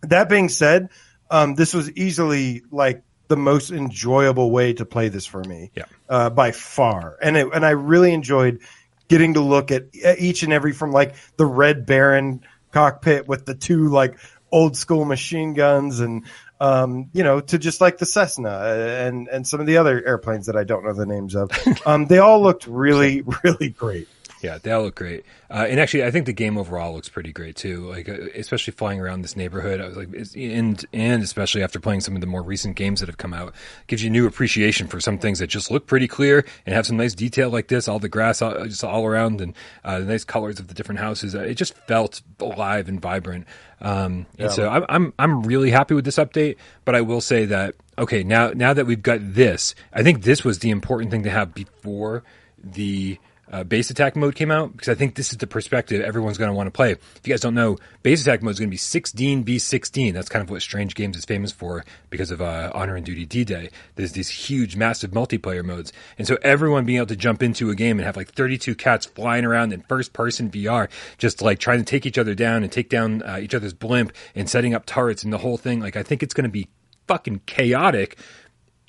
That 0.01 0.29
being 0.29 0.49
said, 0.49 0.89
um, 1.29 1.55
this 1.55 1.73
was 1.73 1.91
easily 1.91 2.63
like 2.71 3.03
the 3.27 3.37
most 3.37 3.71
enjoyable 3.71 4.49
way 4.49 4.73
to 4.73 4.85
play 4.85 5.09
this 5.09 5.25
for 5.25 5.43
me, 5.43 5.71
Yeah. 5.75 5.83
uh, 6.09 6.29
by 6.29 6.51
far. 6.51 7.17
And 7.21 7.37
it, 7.37 7.47
and 7.53 7.65
I 7.65 7.71
really 7.71 8.11
enjoyed 8.13 8.61
getting 9.07 9.35
to 9.35 9.41
look 9.41 9.71
at 9.71 9.95
at 10.03 10.19
each 10.19 10.43
and 10.43 10.51
every 10.53 10.73
from 10.73 10.91
like 10.91 11.15
the 11.37 11.45
Red 11.45 11.85
Baron 11.85 12.41
cockpit 12.71 13.27
with 13.27 13.45
the 13.45 13.55
two 13.55 13.89
like 13.89 14.17
old 14.51 14.75
school 14.77 15.05
machine 15.05 15.53
guns 15.53 15.99
and 15.99 16.25
um, 16.59 17.09
you 17.13 17.23
know 17.23 17.39
to 17.39 17.57
just 17.57 17.81
like 17.81 17.97
the 17.97 18.05
Cessna 18.05 18.49
and 18.49 19.27
and 19.27 19.47
some 19.47 19.59
of 19.59 19.65
the 19.65 19.77
other 19.77 20.05
airplanes 20.05 20.47
that 20.47 20.55
I 20.55 20.63
don't 20.63 20.83
know 20.83 20.93
the 20.93 21.05
names 21.05 21.35
of. 21.35 21.51
Um, 21.85 22.05
they 22.05 22.17
all 22.17 22.41
looked 22.41 22.67
really 22.67 23.21
really 23.43 23.69
great. 23.69 24.07
Yeah, 24.41 24.57
they 24.57 24.71
all 24.71 24.83
look 24.83 24.95
great. 24.95 25.25
Uh, 25.49 25.65
and 25.69 25.79
actually, 25.79 26.05
I 26.05 26.11
think 26.11 26.25
the 26.25 26.33
game 26.33 26.57
overall 26.57 26.93
looks 26.93 27.09
pretty 27.09 27.33
great 27.33 27.57
too. 27.57 27.89
Like, 27.89 28.07
uh, 28.07 28.17
especially 28.35 28.71
flying 28.71 28.99
around 29.01 29.21
this 29.21 29.35
neighborhood, 29.35 29.81
I 29.81 29.87
was 29.87 29.97
like, 29.97 30.07
and 30.35 30.85
and 30.93 31.21
especially 31.23 31.61
after 31.61 31.79
playing 31.79 32.01
some 32.01 32.15
of 32.15 32.21
the 32.21 32.27
more 32.27 32.41
recent 32.41 32.77
games 32.77 33.01
that 33.01 33.07
have 33.07 33.17
come 33.17 33.33
out, 33.33 33.53
gives 33.87 34.01
you 34.01 34.09
new 34.09 34.25
appreciation 34.27 34.87
for 34.87 35.01
some 35.01 35.17
things 35.17 35.39
that 35.39 35.47
just 35.47 35.71
look 35.71 35.87
pretty 35.87 36.07
clear 36.07 36.45
and 36.65 36.73
have 36.73 36.87
some 36.87 36.95
nice 36.95 37.13
detail 37.13 37.49
like 37.49 37.67
this. 37.67 37.87
All 37.89 37.99
the 37.99 38.07
grass, 38.07 38.41
all, 38.41 38.63
just 38.65 38.83
all 38.83 39.05
around, 39.05 39.41
and 39.41 39.53
uh, 39.83 39.99
the 39.99 40.05
nice 40.05 40.23
colors 40.23 40.59
of 40.59 40.67
the 40.67 40.73
different 40.73 41.01
houses. 41.01 41.35
Uh, 41.35 41.39
It 41.41 41.55
just 41.55 41.73
felt 41.87 42.21
alive 42.39 42.87
and 42.87 43.01
vibrant. 43.01 43.45
Um, 43.81 44.25
and 44.37 44.51
so 44.51 44.69
I'm, 44.69 44.85
I'm 44.87 45.13
I'm 45.19 45.43
really 45.43 45.71
happy 45.71 45.95
with 45.95 46.05
this 46.05 46.17
update. 46.17 46.55
But 46.85 46.95
I 46.95 47.01
will 47.01 47.21
say 47.21 47.45
that 47.45 47.75
okay, 47.97 48.23
now 48.23 48.51
now 48.51 48.73
that 48.73 48.85
we've 48.85 49.03
got 49.03 49.19
this, 49.21 49.75
I 49.91 50.01
think 50.01 50.23
this 50.23 50.45
was 50.45 50.59
the 50.59 50.69
important 50.69 51.11
thing 51.11 51.23
to 51.23 51.29
have 51.29 51.53
before 51.53 52.23
the 52.63 53.17
uh, 53.51 53.63
base 53.63 53.89
attack 53.89 54.15
mode 54.15 54.35
came 54.35 54.51
out 54.51 54.71
because 54.71 54.89
I 54.89 54.95
think 54.95 55.15
this 55.15 55.31
is 55.31 55.37
the 55.37 55.47
perspective 55.47 56.01
everyone's 56.01 56.37
going 56.37 56.49
to 56.49 56.55
want 56.55 56.67
to 56.67 56.71
play. 56.71 56.91
If 56.91 57.21
you 57.25 57.33
guys 57.33 57.41
don't 57.41 57.55
know, 57.55 57.77
base 58.03 58.21
attack 58.21 58.43
mode 58.43 58.51
is 58.51 58.59
going 58.59 58.69
to 58.69 58.73
be 58.73 58.77
16 58.77 59.43
v 59.43 59.59
16. 59.59 60.13
That's 60.13 60.29
kind 60.29 60.43
of 60.43 60.49
what 60.49 60.61
Strange 60.61 60.95
Games 60.95 61.17
is 61.17 61.25
famous 61.25 61.51
for 61.51 61.83
because 62.09 62.31
of 62.31 62.41
uh, 62.41 62.71
Honor 62.73 62.95
and 62.95 63.05
Duty 63.05 63.25
D 63.25 63.43
Day. 63.43 63.69
There's 63.95 64.11
these 64.11 64.29
huge, 64.29 64.75
massive 64.75 65.11
multiplayer 65.11 65.63
modes, 65.63 65.91
and 66.17 66.27
so 66.27 66.37
everyone 66.41 66.85
being 66.85 66.97
able 66.97 67.07
to 67.07 67.15
jump 67.15 67.41
into 67.41 67.69
a 67.69 67.75
game 67.75 67.97
and 67.97 68.05
have 68.05 68.17
like 68.17 68.31
32 68.31 68.75
cats 68.75 69.05
flying 69.05 69.45
around 69.45 69.73
in 69.73 69.81
first 69.81 70.13
person 70.13 70.49
VR, 70.49 70.89
just 71.17 71.41
like 71.41 71.59
trying 71.59 71.79
to 71.79 71.85
take 71.85 72.05
each 72.05 72.17
other 72.17 72.35
down 72.35 72.63
and 72.63 72.71
take 72.71 72.89
down 72.89 73.23
uh, 73.23 73.39
each 73.41 73.55
other's 73.55 73.73
blimp 73.73 74.11
and 74.35 74.49
setting 74.49 74.73
up 74.73 74.85
turrets 74.85 75.23
and 75.23 75.33
the 75.33 75.39
whole 75.39 75.57
thing. 75.57 75.79
Like 75.79 75.95
I 75.95 76.03
think 76.03 76.23
it's 76.23 76.33
going 76.33 76.43
to 76.43 76.49
be 76.49 76.69
fucking 77.07 77.41
chaotic 77.47 78.17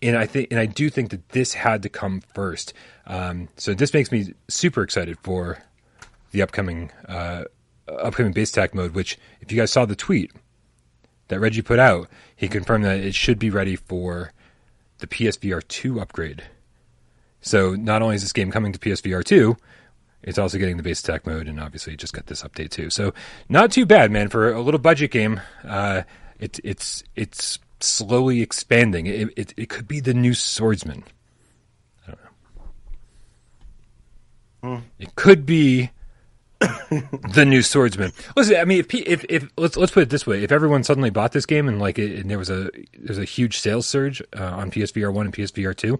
and 0.02 0.16
I 0.16 0.26
think, 0.26 0.48
and 0.50 0.58
I 0.58 0.66
do 0.66 0.88
think 0.88 1.10
that 1.10 1.30
this 1.30 1.54
had 1.54 1.82
to 1.82 1.88
come 1.88 2.22
first. 2.32 2.72
Um, 3.10 3.48
so 3.56 3.74
this 3.74 3.92
makes 3.92 4.12
me 4.12 4.34
super 4.46 4.82
excited 4.82 5.18
for 5.22 5.58
the 6.30 6.42
upcoming 6.42 6.92
uh, 7.08 7.44
upcoming 7.88 8.32
base 8.32 8.50
attack 8.50 8.72
mode. 8.72 8.94
Which, 8.94 9.18
if 9.40 9.50
you 9.50 9.58
guys 9.58 9.72
saw 9.72 9.84
the 9.84 9.96
tweet 9.96 10.30
that 11.26 11.40
Reggie 11.40 11.62
put 11.62 11.80
out, 11.80 12.08
he 12.36 12.46
confirmed 12.46 12.84
that 12.84 13.00
it 13.00 13.16
should 13.16 13.40
be 13.40 13.50
ready 13.50 13.74
for 13.74 14.32
the 14.98 15.08
PSVR 15.08 15.66
two 15.66 16.00
upgrade. 16.00 16.44
So 17.40 17.74
not 17.74 18.00
only 18.00 18.14
is 18.14 18.22
this 18.22 18.32
game 18.32 18.52
coming 18.52 18.72
to 18.72 18.78
PSVR 18.78 19.24
two, 19.24 19.56
it's 20.22 20.38
also 20.38 20.58
getting 20.58 20.76
the 20.76 20.82
base 20.84 21.00
attack 21.00 21.26
mode, 21.26 21.48
and 21.48 21.58
obviously 21.58 21.96
just 21.96 22.12
got 22.12 22.26
this 22.26 22.42
update 22.42 22.70
too. 22.70 22.90
So 22.90 23.12
not 23.48 23.72
too 23.72 23.86
bad, 23.86 24.12
man, 24.12 24.28
for 24.28 24.52
a 24.52 24.60
little 24.60 24.78
budget 24.78 25.10
game. 25.10 25.40
Uh, 25.64 26.02
it, 26.38 26.60
it's 26.62 27.02
it's 27.16 27.58
slowly 27.80 28.40
expanding. 28.40 29.06
It, 29.06 29.30
it 29.36 29.54
it 29.56 29.68
could 29.68 29.88
be 29.88 29.98
the 29.98 30.14
new 30.14 30.34
swordsman. 30.34 31.02
I 32.06 32.12
don't 32.12 32.20
It 34.98 35.14
could 35.14 35.46
be 35.46 35.90
the 36.60 37.44
new 37.46 37.62
swordsman. 37.62 38.12
Listen, 38.36 38.56
I 38.56 38.64
mean, 38.64 38.80
if, 38.80 38.94
if 38.94 39.24
if 39.28 39.48
let's 39.56 39.76
let's 39.76 39.92
put 39.92 40.02
it 40.02 40.10
this 40.10 40.26
way: 40.26 40.42
if 40.42 40.52
everyone 40.52 40.84
suddenly 40.84 41.10
bought 41.10 41.32
this 41.32 41.46
game 41.46 41.68
and 41.68 41.78
like 41.78 41.98
it, 41.98 42.18
and 42.18 42.30
there 42.30 42.38
was 42.38 42.50
a 42.50 42.70
there's 42.98 43.18
a 43.18 43.24
huge 43.24 43.58
sales 43.58 43.86
surge 43.86 44.22
uh, 44.38 44.44
on 44.44 44.70
PSVR 44.70 45.12
one 45.12 45.26
and 45.26 45.34
PSVR 45.34 45.74
two, 45.74 45.98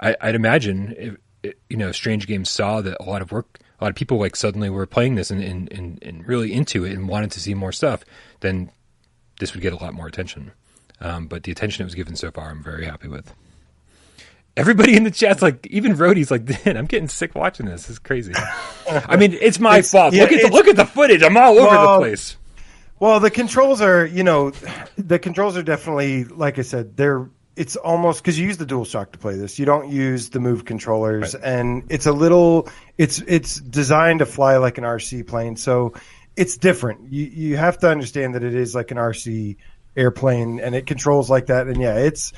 I'd 0.00 0.34
imagine 0.34 0.94
if, 0.98 1.16
if, 1.42 1.54
you 1.70 1.76
know 1.76 1.92
Strange 1.92 2.26
Games 2.26 2.50
saw 2.50 2.82
that 2.82 2.96
a 3.00 3.04
lot 3.04 3.22
of 3.22 3.32
work, 3.32 3.58
a 3.80 3.84
lot 3.84 3.90
of 3.90 3.96
people 3.96 4.18
like 4.18 4.36
suddenly 4.36 4.68
were 4.68 4.86
playing 4.86 5.14
this 5.14 5.30
and, 5.30 5.42
and, 5.42 5.72
and, 5.72 5.98
and 6.02 6.28
really 6.28 6.52
into 6.52 6.84
it 6.84 6.92
and 6.92 7.08
wanted 7.08 7.30
to 7.32 7.40
see 7.40 7.54
more 7.54 7.72
stuff, 7.72 8.04
then 8.40 8.70
this 9.40 9.54
would 9.54 9.62
get 9.62 9.72
a 9.72 9.76
lot 9.76 9.94
more 9.94 10.06
attention. 10.06 10.52
Um, 11.00 11.26
but 11.26 11.42
the 11.42 11.52
attention 11.52 11.82
it 11.82 11.86
was 11.86 11.94
given 11.94 12.16
so 12.16 12.30
far, 12.30 12.50
I'm 12.50 12.62
very 12.62 12.84
happy 12.84 13.08
with. 13.08 13.34
Everybody 14.56 14.96
in 14.96 15.02
the 15.02 15.10
chat's 15.10 15.42
like, 15.42 15.66
even 15.68 15.94
Rhodey's 15.96 16.30
like, 16.30 16.48
"Man, 16.66 16.76
I'm 16.76 16.86
getting 16.86 17.08
sick 17.08 17.34
watching 17.34 17.66
this. 17.66 17.88
It's 17.90 17.98
crazy." 17.98 18.32
I 18.88 19.16
mean, 19.16 19.36
it's 19.40 19.58
my 19.58 19.78
It's- 19.78 19.90
fault. 19.90 20.14
yeah, 20.14 20.22
look 20.22 20.32
at 20.32 20.42
the 20.42 20.50
look 20.52 20.68
at 20.68 20.76
the 20.76 20.86
footage. 20.86 21.22
I'm 21.22 21.36
all 21.36 21.58
over 21.58 21.66
Well, 21.68 21.92
the 22.00 22.06
place. 22.06 22.36
Well, 23.00 23.18
the 23.18 23.30
controls 23.30 23.80
are, 23.80 24.06
you 24.06 24.22
know, 24.22 24.52
the 24.96 25.18
controls 25.18 25.56
are 25.56 25.62
definitely, 25.64 26.24
like 26.24 26.58
I 26.58 26.62
said, 26.62 26.96
they're. 26.96 27.28
It's 27.56 27.76
almost 27.76 28.20
because 28.22 28.36
you 28.36 28.46
use 28.48 28.56
the 28.56 28.66
DualShock 28.66 29.12
to 29.12 29.18
play 29.18 29.36
this. 29.36 29.60
You 29.60 29.64
don't 29.64 29.88
use 29.88 30.30
the 30.30 30.40
Move 30.40 30.64
controllers, 30.64 31.34
and 31.36 31.84
it's 31.88 32.06
a 32.06 32.12
little. 32.12 32.68
It's 32.98 33.20
it's 33.28 33.56
designed 33.60 34.18
to 34.20 34.26
fly 34.26 34.56
like 34.56 34.76
an 34.78 34.82
RC 34.84 35.24
plane, 35.26 35.54
so 35.56 35.94
it's 36.36 36.56
different. 36.56 37.12
You 37.12 37.24
you 37.26 37.56
have 37.56 37.78
to 37.78 37.88
understand 37.88 38.34
that 38.34 38.42
it 38.44 38.54
is 38.56 38.74
like 38.74 38.90
an 38.90 38.96
RC 38.98 39.56
airplane, 39.96 40.58
and 40.58 40.74
it 40.74 40.86
controls 40.86 41.30
like 41.30 41.46
that. 41.46 41.68
And 41.68 41.80
yeah, 41.80 41.94
it's 41.98 42.32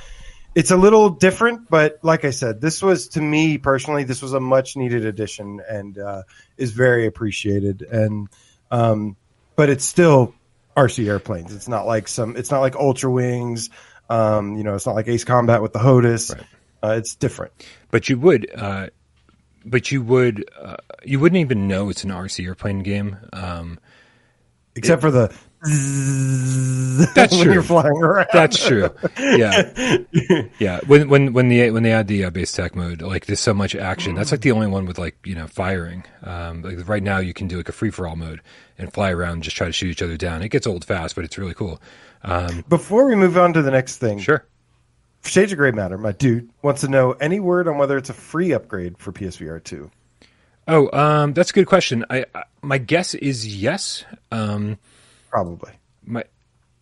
it's 0.56 0.70
a 0.70 0.76
little 0.76 1.10
different, 1.10 1.68
but 1.68 1.98
like 2.02 2.24
I 2.24 2.30
said, 2.30 2.62
this 2.62 2.82
was 2.82 3.08
to 3.08 3.20
me 3.20 3.58
personally, 3.58 4.04
this 4.04 4.22
was 4.22 4.32
a 4.32 4.40
much 4.40 4.74
needed 4.74 5.04
addition, 5.04 5.60
and 5.68 5.98
uh, 5.98 6.22
is 6.56 6.72
very 6.72 7.06
appreciated. 7.06 7.82
And 7.82 8.28
um, 8.70 9.16
but 9.54 9.68
it's 9.68 9.84
still 9.84 10.34
RC 10.74 11.06
airplanes. 11.08 11.54
It's 11.54 11.68
not 11.68 11.86
like 11.86 12.08
some. 12.08 12.36
It's 12.38 12.50
not 12.50 12.60
like 12.60 12.74
Ultra 12.74 13.10
Wings. 13.10 13.68
Um, 14.08 14.56
you 14.56 14.64
know, 14.64 14.74
it's 14.74 14.86
not 14.86 14.94
like 14.94 15.08
Ace 15.08 15.24
Combat 15.24 15.60
with 15.60 15.74
the 15.74 15.78
HOTAS. 15.78 16.34
Right. 16.34 16.46
Uh, 16.82 16.94
it's 16.96 17.16
different. 17.16 17.52
But 17.90 18.08
you 18.08 18.18
would, 18.18 18.50
uh, 18.54 18.86
but 19.64 19.92
you 19.92 20.00
would, 20.02 20.48
uh, 20.58 20.76
you 21.04 21.20
wouldn't 21.20 21.40
even 21.40 21.68
know 21.68 21.90
it's 21.90 22.04
an 22.04 22.10
RC 22.10 22.46
airplane 22.46 22.78
game. 22.80 23.18
Um, 23.34 23.78
Except 24.74 25.02
for 25.02 25.10
the 25.10 25.34
That's 25.62 27.38
true. 27.42 27.62
flying 27.62 27.96
around. 28.02 28.28
That's 28.32 28.64
true. 28.66 28.90
Yeah, 29.18 29.70
yeah. 30.58 30.80
When 30.86 31.08
when 31.08 31.32
when 31.32 31.48
the 31.48 31.70
when 31.70 31.82
they 31.82 31.92
add 31.92 32.08
the 32.08 32.24
uh, 32.24 32.30
base 32.30 32.52
tech 32.52 32.76
mode, 32.76 33.02
like 33.02 33.26
there's 33.26 33.40
so 33.40 33.54
much 33.54 33.74
action. 33.74 34.14
That's 34.14 34.30
like 34.30 34.42
the 34.42 34.52
only 34.52 34.66
one 34.66 34.86
with 34.86 34.98
like 34.98 35.16
you 35.24 35.34
know 35.34 35.46
firing. 35.46 36.04
Um, 36.22 36.62
like 36.62 36.88
right 36.88 37.02
now, 37.02 37.18
you 37.18 37.32
can 37.34 37.48
do 37.48 37.56
like 37.56 37.68
a 37.68 37.72
free 37.72 37.90
for 37.90 38.06
all 38.06 38.16
mode 38.16 38.40
and 38.78 38.92
fly 38.92 39.10
around, 39.10 39.34
and 39.34 39.42
just 39.42 39.56
try 39.56 39.66
to 39.66 39.72
shoot 39.72 39.88
each 39.88 40.02
other 40.02 40.16
down. 40.16 40.42
It 40.42 40.50
gets 40.50 40.66
old 40.66 40.84
fast, 40.84 41.14
but 41.14 41.24
it's 41.24 41.38
really 41.38 41.54
cool. 41.54 41.80
Um, 42.22 42.64
Before 42.68 43.06
we 43.06 43.14
move 43.14 43.36
on 43.38 43.52
to 43.54 43.62
the 43.62 43.70
next 43.70 43.96
thing, 43.96 44.18
sure. 44.18 44.46
Shades 45.24 45.52
of 45.52 45.58
Grey 45.58 45.72
Matter, 45.72 45.98
my 45.98 46.12
dude, 46.12 46.50
wants 46.62 46.82
to 46.82 46.88
know 46.88 47.12
any 47.12 47.40
word 47.40 47.66
on 47.66 47.78
whether 47.78 47.96
it's 47.96 48.10
a 48.10 48.14
free 48.14 48.52
upgrade 48.52 48.96
for 48.98 49.12
PSVR 49.12 49.62
2. 49.62 49.90
Oh, 50.68 50.90
um, 50.96 51.32
that's 51.32 51.50
a 51.50 51.52
good 51.52 51.66
question. 51.66 52.04
I, 52.10 52.24
I 52.34 52.44
my 52.62 52.78
guess 52.78 53.14
is 53.14 53.46
yes. 53.56 54.04
Um, 54.32 54.78
Probably. 55.30 55.72
my 56.04 56.24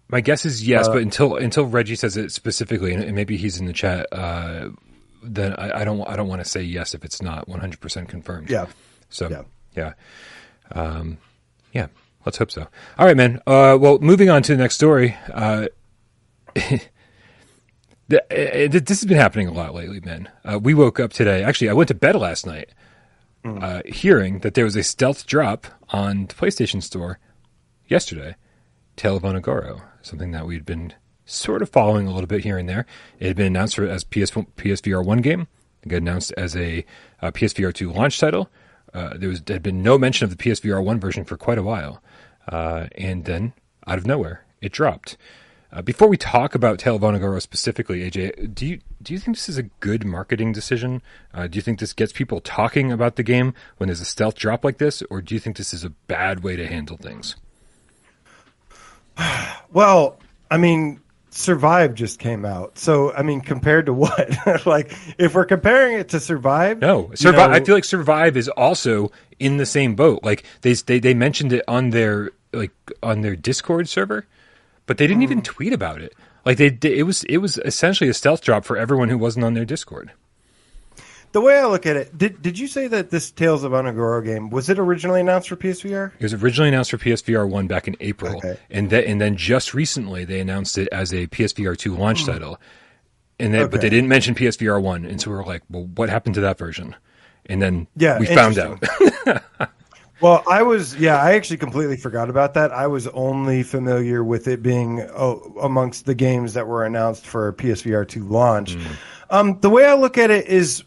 my 0.08 0.20
guess 0.20 0.44
is 0.44 0.66
yes, 0.66 0.86
Uh, 0.86 0.92
but 0.94 1.02
until 1.02 1.36
until 1.36 1.64
Reggie 1.66 1.96
says 1.96 2.16
it 2.16 2.30
specifically, 2.30 2.92
and, 2.92 3.14
maybe 3.14 3.36
he's 3.36 3.58
in 3.58 3.66
the 3.66 3.72
chat, 3.72 4.06
uh, 4.12 4.68
then 5.22 5.54
I, 5.54 5.80
I 5.80 5.84
don't 5.84 6.06
I 6.08 6.14
don't 6.16 6.28
want 6.28 6.42
to 6.42 6.48
say 6.48 6.62
yes 6.62 6.94
if 6.94 7.04
it's 7.04 7.22
not 7.22 7.48
100 7.48 7.80
percent 7.80 8.08
confirmed. 8.08 8.50
Yeah. 8.50 8.66
So 9.08 9.28
Yeah. 9.30 9.42
yeah, 9.76 9.92
um, 10.72 11.18
yeah. 11.72 11.86
Let's 12.26 12.38
hope 12.38 12.50
so. 12.50 12.66
All 12.98 13.06
right, 13.06 13.16
man. 13.16 13.40
Uh, 13.46 13.76
well, 13.80 13.98
moving 13.98 14.30
on 14.30 14.42
to 14.44 14.52
the 14.52 14.58
next 14.62 14.74
story. 14.76 15.14
Uh, 15.32 15.66
the, 16.54 18.22
uh, 18.30 18.68
this 18.70 19.00
has 19.00 19.04
been 19.04 19.16
happening 19.18 19.48
a 19.48 19.52
lot 19.52 19.74
lately, 19.74 20.00
man. 20.00 20.28
Uh, 20.44 20.58
we 20.58 20.74
woke 20.74 21.00
up 21.00 21.12
today. 21.12 21.42
Actually, 21.42 21.70
I 21.70 21.72
went 21.74 21.88
to 21.88 21.94
bed 21.94 22.14
last 22.16 22.46
night, 22.46 22.70
uh, 23.44 23.82
hearing 23.86 24.38
that 24.40 24.54
there 24.54 24.64
was 24.64 24.76
a 24.76 24.82
stealth 24.82 25.26
drop 25.26 25.66
on 25.90 26.26
the 26.26 26.34
PlayStation 26.34 26.82
Store 26.82 27.18
yesterday. 27.88 28.36
Tale 28.96 29.16
of 29.16 29.22
Onogoro, 29.22 29.82
something 30.02 30.30
that 30.32 30.46
we'd 30.46 30.64
been 30.64 30.92
sort 31.26 31.62
of 31.62 31.70
following 31.70 32.06
a 32.06 32.12
little 32.12 32.26
bit 32.26 32.44
here 32.44 32.58
and 32.58 32.68
there. 32.68 32.86
It 33.18 33.28
had 33.28 33.36
been 33.36 33.46
announced 33.46 33.78
as 33.78 34.04
PS, 34.04 34.30
PSVR 34.30 35.04
1 35.04 35.18
game. 35.18 35.48
It 35.82 35.88
got 35.88 35.96
announced 35.96 36.32
as 36.36 36.56
a, 36.56 36.84
uh 37.20 37.30
PSVR 37.30 37.74
2 37.74 37.92
launch 37.92 38.18
title. 38.18 38.50
Uh, 38.92 39.14
there 39.16 39.28
was 39.28 39.42
had 39.48 39.62
been 39.62 39.82
no 39.82 39.98
mention 39.98 40.24
of 40.24 40.36
the 40.36 40.42
PSVR 40.42 40.82
1 40.82 41.00
version 41.00 41.24
for 41.24 41.36
quite 41.36 41.58
a 41.58 41.62
while. 41.62 42.00
Uh, 42.46 42.86
and 42.96 43.24
then, 43.24 43.52
out 43.86 43.98
of 43.98 44.06
nowhere, 44.06 44.44
it 44.60 44.70
dropped. 44.70 45.16
Uh, 45.72 45.82
before 45.82 46.06
we 46.06 46.16
talk 46.16 46.54
about 46.54 46.78
Tale 46.78 46.94
of 46.94 47.02
Onogoro 47.02 47.42
specifically, 47.42 48.08
AJ, 48.08 48.54
do 48.54 48.64
you 48.64 48.80
do 49.02 49.12
you 49.12 49.18
think 49.18 49.36
this 49.36 49.48
is 49.48 49.58
a 49.58 49.64
good 49.64 50.04
marketing 50.04 50.52
decision? 50.52 51.02
Uh, 51.32 51.48
do 51.48 51.56
you 51.56 51.62
think 51.62 51.80
this 51.80 51.92
gets 51.92 52.12
people 52.12 52.40
talking 52.40 52.92
about 52.92 53.16
the 53.16 53.24
game 53.24 53.54
when 53.78 53.88
there's 53.88 54.00
a 54.00 54.04
stealth 54.04 54.36
drop 54.36 54.64
like 54.64 54.78
this, 54.78 55.02
or 55.10 55.20
do 55.20 55.34
you 55.34 55.40
think 55.40 55.56
this 55.56 55.74
is 55.74 55.82
a 55.82 55.90
bad 55.90 56.44
way 56.44 56.54
to 56.54 56.68
handle 56.68 56.96
things? 56.96 57.34
Well, 59.72 60.18
I 60.50 60.56
mean, 60.56 61.00
Survive 61.30 61.94
just 61.94 62.20
came 62.20 62.44
out. 62.44 62.78
So, 62.78 63.12
I 63.12 63.22
mean, 63.22 63.40
compared 63.40 63.86
to 63.86 63.92
what? 63.92 64.30
like, 64.66 64.96
if 65.18 65.34
we're 65.34 65.44
comparing 65.46 65.98
it 65.98 66.10
to 66.10 66.20
Survive, 66.20 66.78
No, 66.80 67.08
you 67.10 67.16
survive. 67.16 67.50
know- 67.50 67.56
I 67.56 67.64
feel 67.64 67.74
like 67.74 67.84
Survive 67.84 68.36
is 68.36 68.48
also 68.50 69.10
in 69.40 69.56
the 69.56 69.66
same 69.66 69.96
boat. 69.96 70.20
Like 70.22 70.44
they 70.62 70.74
they 70.74 71.00
they 71.00 71.12
mentioned 71.12 71.52
it 71.52 71.64
on 71.66 71.90
their 71.90 72.30
like 72.52 72.70
on 73.02 73.22
their 73.22 73.34
Discord 73.34 73.88
server, 73.88 74.26
but 74.86 74.96
they 74.98 75.08
didn't 75.08 75.24
even 75.24 75.40
Mm. 75.40 75.44
tweet 75.44 75.72
about 75.72 76.00
it. 76.00 76.14
Like 76.44 76.56
they, 76.58 76.68
they 76.68 76.98
it 76.98 77.02
was 77.02 77.24
it 77.24 77.38
was 77.38 77.58
essentially 77.64 78.08
a 78.08 78.14
stealth 78.14 78.42
drop 78.42 78.64
for 78.64 78.76
everyone 78.76 79.08
who 79.08 79.18
wasn't 79.18 79.44
on 79.44 79.54
their 79.54 79.64
Discord. 79.64 80.12
The 81.34 81.40
way 81.40 81.58
I 81.58 81.66
look 81.66 81.84
at 81.84 81.96
it, 81.96 82.16
did 82.16 82.40
did 82.42 82.56
you 82.60 82.68
say 82.68 82.86
that 82.86 83.10
this 83.10 83.32
Tales 83.32 83.64
of 83.64 83.72
Onogoro 83.72 84.24
game 84.24 84.50
was 84.50 84.70
it 84.70 84.78
originally 84.78 85.20
announced 85.20 85.48
for 85.48 85.56
PSVR? 85.56 86.12
It 86.16 86.22
was 86.22 86.32
originally 86.32 86.68
announced 86.68 86.92
for 86.92 86.96
PSVR 86.96 87.48
one 87.50 87.66
back 87.66 87.88
in 87.88 87.96
April, 87.98 88.36
Okay. 88.36 88.56
and 88.70 88.88
then 88.88 89.02
and 89.02 89.20
then 89.20 89.36
just 89.36 89.74
recently 89.74 90.24
they 90.24 90.38
announced 90.38 90.78
it 90.78 90.86
as 90.92 91.12
a 91.12 91.26
PSVR 91.26 91.76
two 91.76 91.96
launch 91.96 92.24
title, 92.24 92.60
and 93.40 93.52
they, 93.52 93.66
but. 93.66 93.80
They 93.80 93.88
didn't 93.90 94.08
mention 94.08 94.36
PSVR 94.36 94.80
one, 94.80 95.04
and 95.04 95.20
so 95.20 95.28
we 95.28 95.36
were 95.36 95.44
like, 95.44 95.62
well, 95.68 95.86
what 95.96 96.08
happened 96.08 96.36
to 96.36 96.40
that 96.42 96.56
version? 96.56 96.94
And 97.46 97.60
then 97.60 97.88
Yeah, 97.96 98.20
we 98.20 98.26
found 98.26 98.56
out. 98.58 98.82
Well, 100.20 100.44
I 100.48 100.62
was, 100.62 100.96
yeah, 100.96 101.20
I 101.20 101.34
actually 101.34 101.56
completely 101.56 101.96
forgot 101.96 102.30
about 102.30 102.54
that. 102.54 102.70
I 102.72 102.86
was 102.86 103.08
only 103.08 103.62
familiar 103.64 104.22
with 104.22 104.46
it 104.46 104.62
being 104.62 105.00
uh, 105.00 105.34
amongst 105.60 106.06
the 106.06 106.14
games 106.14 106.54
that 106.54 106.66
were 106.68 106.86
announced 106.86 107.26
for 107.26 107.52
PSVR 107.54 108.08
2 108.08 108.24
launch. 108.24 108.78
Um, 109.28 109.58
the 109.60 109.68
way 109.68 109.84
I 109.84 109.94
look 109.94 110.16
at 110.16 110.30
it 110.30 110.46
is, 110.46 110.84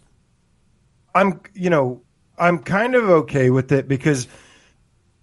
I'm, 1.18 1.42
you 1.54 1.70
know, 1.70 2.02
I'm 2.38 2.60
kind 2.60 2.96
of 2.96 3.10
okay 3.10 3.50
with 3.50 3.72
it 3.72 3.88
because 3.88 4.28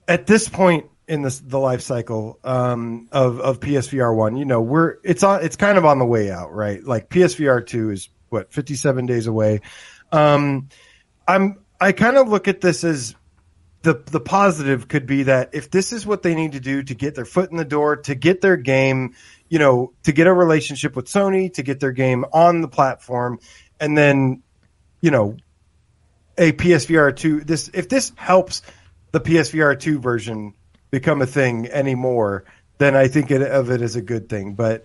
at 0.09 0.27
this 0.27 0.49
point 0.49 0.87
in 1.07 1.23
this, 1.23 1.39
the 1.39 1.59
life 1.59 1.81
cycle 1.81 2.39
um, 2.45 3.09
of 3.13 3.41
of 3.41 3.61
PSVR 3.61 4.15
one, 4.15 4.37
you 4.37 4.45
know, 4.45 4.61
we're 4.61 4.97
it's 5.05 5.23
on 5.23 5.45
it's 5.45 5.57
kind 5.57 5.79
of 5.79 5.85
on 5.85 5.99
the 5.99 6.07
way 6.07 6.31
out, 6.31 6.53
right? 6.53 6.83
Like 6.83 7.09
PSVR 7.09 7.67
two 7.67 7.91
is 7.91 8.09
what 8.31 8.53
57 8.53 9.07
days 9.07 9.27
away. 9.27 9.61
Um, 10.11 10.69
I'm 11.29 11.59
I 11.81 11.93
kind 11.93 12.17
of 12.17 12.29
look 12.29 12.49
at 12.49 12.61
this 12.61 12.85
as 12.85 13.15
the 13.83 14.03
the 14.11 14.21
positive 14.21 14.89
could 14.89 15.07
be 15.07 15.25
that 15.25 15.51
if 15.53 15.71
this 15.71 15.93
is 15.93 16.07
what 16.07 16.23
they 16.23 16.35
need 16.35 16.53
to 16.53 16.61
do 16.61 16.83
to 16.83 16.95
get 16.95 17.15
their 17.15 17.27
foot 17.27 17.51
in 17.51 17.57
the 17.57 17.65
door, 17.65 17.97
to 17.97 18.15
get 18.15 18.41
their 18.41 18.57
game, 18.57 19.15
you 19.49 19.59
know, 19.59 19.93
to 20.05 20.13
get 20.13 20.27
a 20.27 20.33
relationship 20.33 20.97
with 20.97 21.07
Sony, 21.07 21.53
to 21.55 21.63
get 21.63 21.81
their 21.81 21.93
game 21.93 22.25
on 22.33 22.63
the 22.63 22.69
platform, 22.69 23.39
and 23.79 23.97
then, 23.97 24.43
you 25.03 25.11
know, 25.11 25.37
a 26.39 26.53
PSVR 26.53 27.15
two. 27.17 27.41
This 27.41 27.71
if 27.73 27.89
this 27.89 28.13
helps 28.17 28.63
the 29.13 29.21
PSVR 29.21 29.79
two 29.79 29.99
version 29.99 30.55
become 30.91 31.23
a 31.23 31.27
thing 31.27 31.69
anymore, 31.69 32.45
then 32.79 32.97
I 32.97 33.09
think 33.09 33.31
it, 33.31 33.43
of 33.43 33.71
it 33.71 33.81
as 33.81 33.97
a 33.97 34.03
good 34.03 34.29
thing. 34.29 34.55
But 34.55 34.85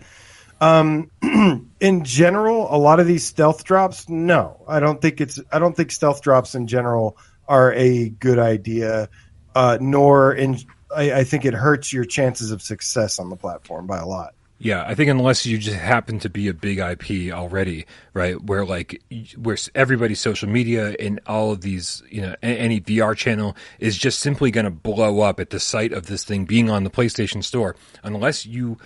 um, 0.62 1.10
in 1.80 2.04
general, 2.04 2.68
a 2.70 2.78
lot 2.78 3.00
of 3.00 3.08
these 3.08 3.26
stealth 3.26 3.64
drops, 3.64 4.10
no, 4.10 4.64
I 4.68 4.80
don't 4.80 5.02
think 5.02 5.22
it's. 5.22 5.40
I 5.52 5.60
don't 5.60 5.76
think 5.76 5.92
stealth 5.92 6.22
drops 6.22 6.56
in 6.56 6.68
general 6.68 7.18
are 7.48 7.74
a 7.74 8.10
good 8.10 8.40
idea. 8.40 9.10
Uh, 9.56 9.78
nor 9.82 10.34
in, 10.34 10.58
I, 10.96 11.12
I 11.12 11.24
think 11.24 11.44
it 11.44 11.54
hurts 11.54 11.92
your 11.92 12.06
chances 12.06 12.52
of 12.52 12.62
success 12.62 13.20
on 13.20 13.30
the 13.30 13.36
platform 13.36 13.88
by 13.88 13.98
a 13.98 14.06
lot. 14.06 14.36
Yeah, 14.62 14.84
I 14.86 14.94
think 14.94 15.10
unless 15.10 15.46
you 15.46 15.58
just 15.58 15.78
happen 15.78 16.20
to 16.20 16.30
be 16.30 16.50
a 16.50 16.54
big 16.54 16.80
IP 16.80 17.34
already, 17.34 17.86
right? 18.14 18.40
Where 18.42 18.66
like 18.66 19.02
where 19.38 19.56
everybody's 19.74 20.20
social 20.20 20.50
media 20.50 20.98
and 21.00 21.22
all 21.26 21.54
of 21.54 21.62
these, 21.62 22.04
you 22.10 22.22
know, 22.22 22.36
any 22.44 22.82
VR 22.82 23.16
channel 23.16 23.56
is 23.80 23.98
just 23.98 24.20
simply 24.20 24.52
going 24.52 24.66
to 24.66 24.72
blow 24.72 25.22
up 25.22 25.40
at 25.40 25.52
the 25.52 25.62
sight 25.62 25.94
of 25.94 26.08
this 26.08 26.26
thing 26.26 26.44
being 26.44 26.70
on 26.70 26.84
the 26.84 26.90
PlayStation 26.90 27.42
Store. 27.42 27.78
Unless 28.04 28.46
you 28.46 28.78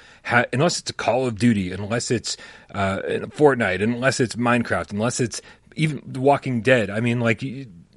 unless 0.54 0.78
it's 0.78 0.92
a 0.92 0.94
Call 0.94 1.26
of 1.26 1.40
Duty, 1.40 1.72
unless 1.72 2.12
it's 2.12 2.38
uh, 2.76 3.00
Fortnite, 3.36 3.82
unless 3.82 4.20
it's 4.20 4.36
Minecraft, 4.36 4.92
unless 4.92 5.20
it's 5.20 5.42
even 5.76 6.04
The 6.06 6.22
Walking 6.22 6.62
Dead. 6.62 6.92
I 6.92 7.00
mean, 7.00 7.20
like 7.20 7.44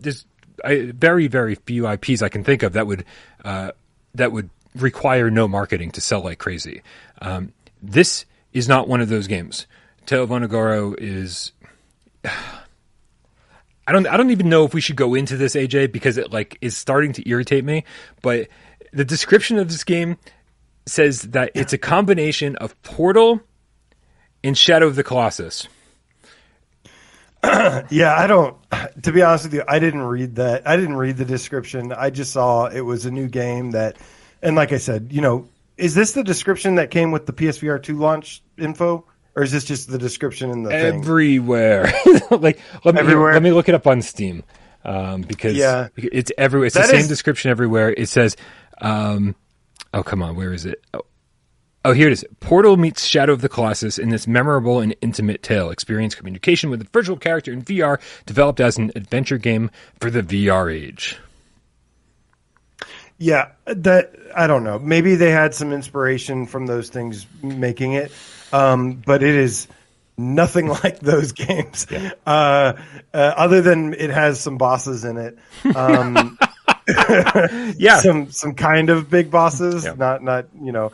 there's 0.01 0.25
I, 0.65 0.93
very 0.95 1.27
very 1.27 1.57
few 1.57 1.87
IPs 1.87 2.23
I 2.23 2.31
can 2.31 2.43
think 2.43 2.63
of 2.63 2.73
that 2.73 2.87
would 2.87 3.05
uh, 3.45 3.73
that 4.15 4.33
would 4.33 4.49
require 4.75 5.31
no 5.31 5.47
marketing 5.47 5.91
to 5.93 6.01
sell 6.01 6.23
like 6.23 6.39
crazy. 6.39 6.83
Um, 7.21 7.53
this 7.91 8.25
is 8.53 8.69
not 8.69 8.89
one 8.89 9.01
of 9.01 9.09
those 9.09 9.27
games. 9.27 9.67
Tale 10.07 10.95
is 10.99 11.53
I 13.89 13.93
don't 13.93 14.07
I 14.07 14.17
don't 14.17 14.31
even 14.31 14.49
know 14.49 14.65
if 14.65 14.75
we 14.75 14.81
should 14.81 14.97
go 14.97 15.15
into 15.15 15.37
this 15.37 15.55
AJ 15.55 15.93
because 15.93 16.19
it 16.19 16.33
like 16.33 16.59
is 16.61 16.77
starting 16.77 17.13
to 17.15 17.29
irritate 17.29 17.65
me. 17.65 17.85
But 18.23 18.49
the 18.93 19.05
description 19.05 19.59
of 19.59 19.69
this 19.69 19.85
game 19.85 20.17
says 20.87 21.23
that 21.23 21.53
it's 21.55 21.73
a 21.73 21.79
combination 21.79 22.57
of 22.57 22.81
Portal 22.83 23.41
and 24.43 24.57
Shadow 24.57 24.87
of 24.87 24.97
the 24.97 25.05
Colossus. 25.05 25.69
yeah, 27.45 28.15
I 28.17 28.27
don't. 28.27 28.57
To 29.03 29.13
be 29.13 29.23
honest 29.23 29.45
with 29.45 29.55
you, 29.55 29.63
I 29.69 29.79
didn't 29.79 30.03
read 30.03 30.37
that. 30.37 30.67
I 30.67 30.77
didn't 30.77 30.97
read 30.97 31.17
the 31.17 31.25
description. 31.25 31.93
I 31.93 32.11
just 32.11 32.33
saw 32.33 32.67
it 32.67 32.81
was 32.81 33.07
a 33.07 33.11
new 33.11 33.29
game 33.29 33.73
that, 33.73 33.97
and 34.43 34.57
like 34.57 34.73
I 34.73 34.79
said, 34.79 35.09
you 35.13 35.21
know, 35.21 35.49
is 35.77 35.95
this 35.95 36.13
the 36.13 36.25
description 36.25 36.77
that 36.77 36.91
came 36.91 37.11
with 37.11 37.27
the 37.27 37.33
PSVR 37.33 37.83
two 37.83 37.97
launch 37.97 38.43
info? 38.59 39.05
or 39.37 39.43
is 39.43 39.53
this 39.53 39.65
just 39.65 39.89
the 39.89 39.99
description 39.99 40.51
in 40.51 40.63
the 40.63 40.75
everywhere? 40.75 41.93
like 42.31 42.59
let 42.85 42.95
me 42.95 43.01
everywhere. 43.01 43.35
let 43.35 43.43
me 43.43 43.53
look 43.53 43.69
it 43.69 43.75
up 43.75 43.87
on 43.87 44.03
Steam 44.03 44.43
um, 44.85 45.23
because 45.23 45.57
yeah. 45.57 45.89
it's 45.97 46.33
everywhere. 46.39 46.67
It's 46.67 46.75
that 46.75 46.83
the 46.83 46.89
same 46.89 47.01
is... 47.01 47.09
description 47.09 47.51
everywhere. 47.51 47.93
It 47.93 48.09
says, 48.09 48.37
um, 48.81 49.37
"Oh 49.93 50.03
come 50.03 50.23
on, 50.23 50.35
where 50.35 50.53
is 50.53 50.65
it?" 50.65 50.83
Oh. 50.95 51.03
oh. 51.85 51.93
here 51.93 52.09
it 52.09 52.13
is. 52.13 52.25
Portal 52.41 52.79
meets 52.79 53.05
Shadow 53.05 53.35
of 53.35 53.43
the 53.43 53.49
Colossus 53.51 53.99
in 53.99 54.09
this 54.09 54.27
memorable 54.27 54.81
and 54.81 54.97
intimate 55.03 55.43
tale. 55.43 55.71
Experience 55.71 56.15
communication 56.15 56.71
with 56.71 56.81
a 56.81 56.89
virtual 56.93 57.19
character 57.19 57.53
in 57.53 57.63
VR, 57.63 58.01
developed 58.25 58.61
as 58.61 58.79
an 58.79 58.91
adventure 58.97 59.39
game 59.39 59.71
for 60.01 60.11
the 60.11 60.23
VR 60.23 60.75
age. 60.75 61.19
Yeah, 63.19 63.53
that 63.65 64.15
I 64.35 64.47
don't 64.47 64.65
know. 64.65 64.79
Maybe 64.79 65.15
they 65.15 65.31
had 65.31 65.55
some 65.55 65.73
inspiration 65.73 66.47
from 66.47 66.67
those 66.67 66.91
things 66.91 67.27
making 67.43 67.95
it. 67.95 68.13
Um, 68.53 69.03
but 69.05 69.23
it 69.23 69.35
is 69.35 69.69
nothing 70.19 70.69
like 70.85 71.01
those 71.01 71.33
games. 71.33 71.87
Yeah. 71.91 72.13
Uh, 72.27 72.75
uh, 73.13 73.17
other 73.37 73.63
than 73.63 73.95
it 73.95 74.11
has 74.11 74.41
some 74.41 74.59
bosses 74.59 75.05
in 75.05 75.17
it. 75.17 75.39
Um, 75.75 76.39
yeah, 77.77 78.01
some 78.01 78.31
some 78.31 78.55
kind 78.55 78.91
of 78.91 79.11
big 79.11 79.31
bosses, 79.31 79.85
yeah. 79.85 79.95
not 79.97 80.23
not 80.23 80.47
you 80.61 80.73
know. 80.73 80.93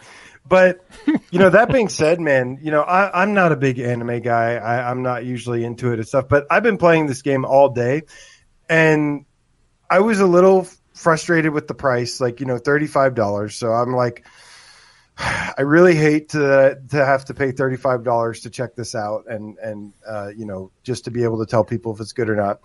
But 0.49 0.85
you 1.31 1.39
know 1.39 1.51
that 1.51 1.73
being 1.73 1.89
said, 1.89 2.21
man, 2.21 2.59
you 2.63 2.71
know 2.71 2.83
I, 2.83 3.23
am 3.23 3.35
not 3.35 3.53
a 3.53 3.57
big 3.57 3.79
anime 3.79 4.21
guy. 4.21 4.57
I, 4.57 4.91
I'm 4.91 5.03
not 5.03 5.25
usually 5.25 5.65
into 5.65 5.93
it 5.93 5.99
and 5.99 6.07
stuff. 6.07 6.29
But 6.29 6.47
I've 6.51 6.63
been 6.63 6.79
playing 6.79 7.07
this 7.07 7.23
game 7.23 7.45
all 7.45 7.71
day, 7.71 8.03
and 8.69 9.25
I 9.89 10.01
was 10.01 10.21
a 10.21 10.27
little 10.27 10.67
frustrated 11.03 11.53
with 11.53 11.67
the 11.67 11.75
price, 11.75 12.21
like 12.21 12.41
you 12.41 12.47
know 12.47 12.59
thirty 12.59 12.87
five 12.87 13.15
dollars. 13.15 13.57
So 13.57 13.73
I'm 13.73 13.93
like 13.93 14.25
I 15.19 15.63
really 15.63 15.95
hate 15.95 16.31
to 16.31 16.81
to 16.91 17.05
have 17.05 17.27
to 17.27 17.35
pay 17.35 17.53
thirty 17.53 17.77
five 17.77 18.05
dollars 18.05 18.41
to 18.41 18.51
check 18.51 18.75
this 18.75 18.95
out 18.95 19.25
and 19.29 19.59
and 19.59 19.93
uh, 20.07 20.31
you 20.35 20.47
know 20.47 20.71
just 20.83 21.05
to 21.05 21.11
be 21.11 21.25
able 21.25 21.45
to 21.45 21.47
tell 21.47 21.65
people 21.65 21.93
if 21.95 22.01
it's 22.01 22.13
good 22.13 22.31
or 22.31 22.37
not. 22.37 22.61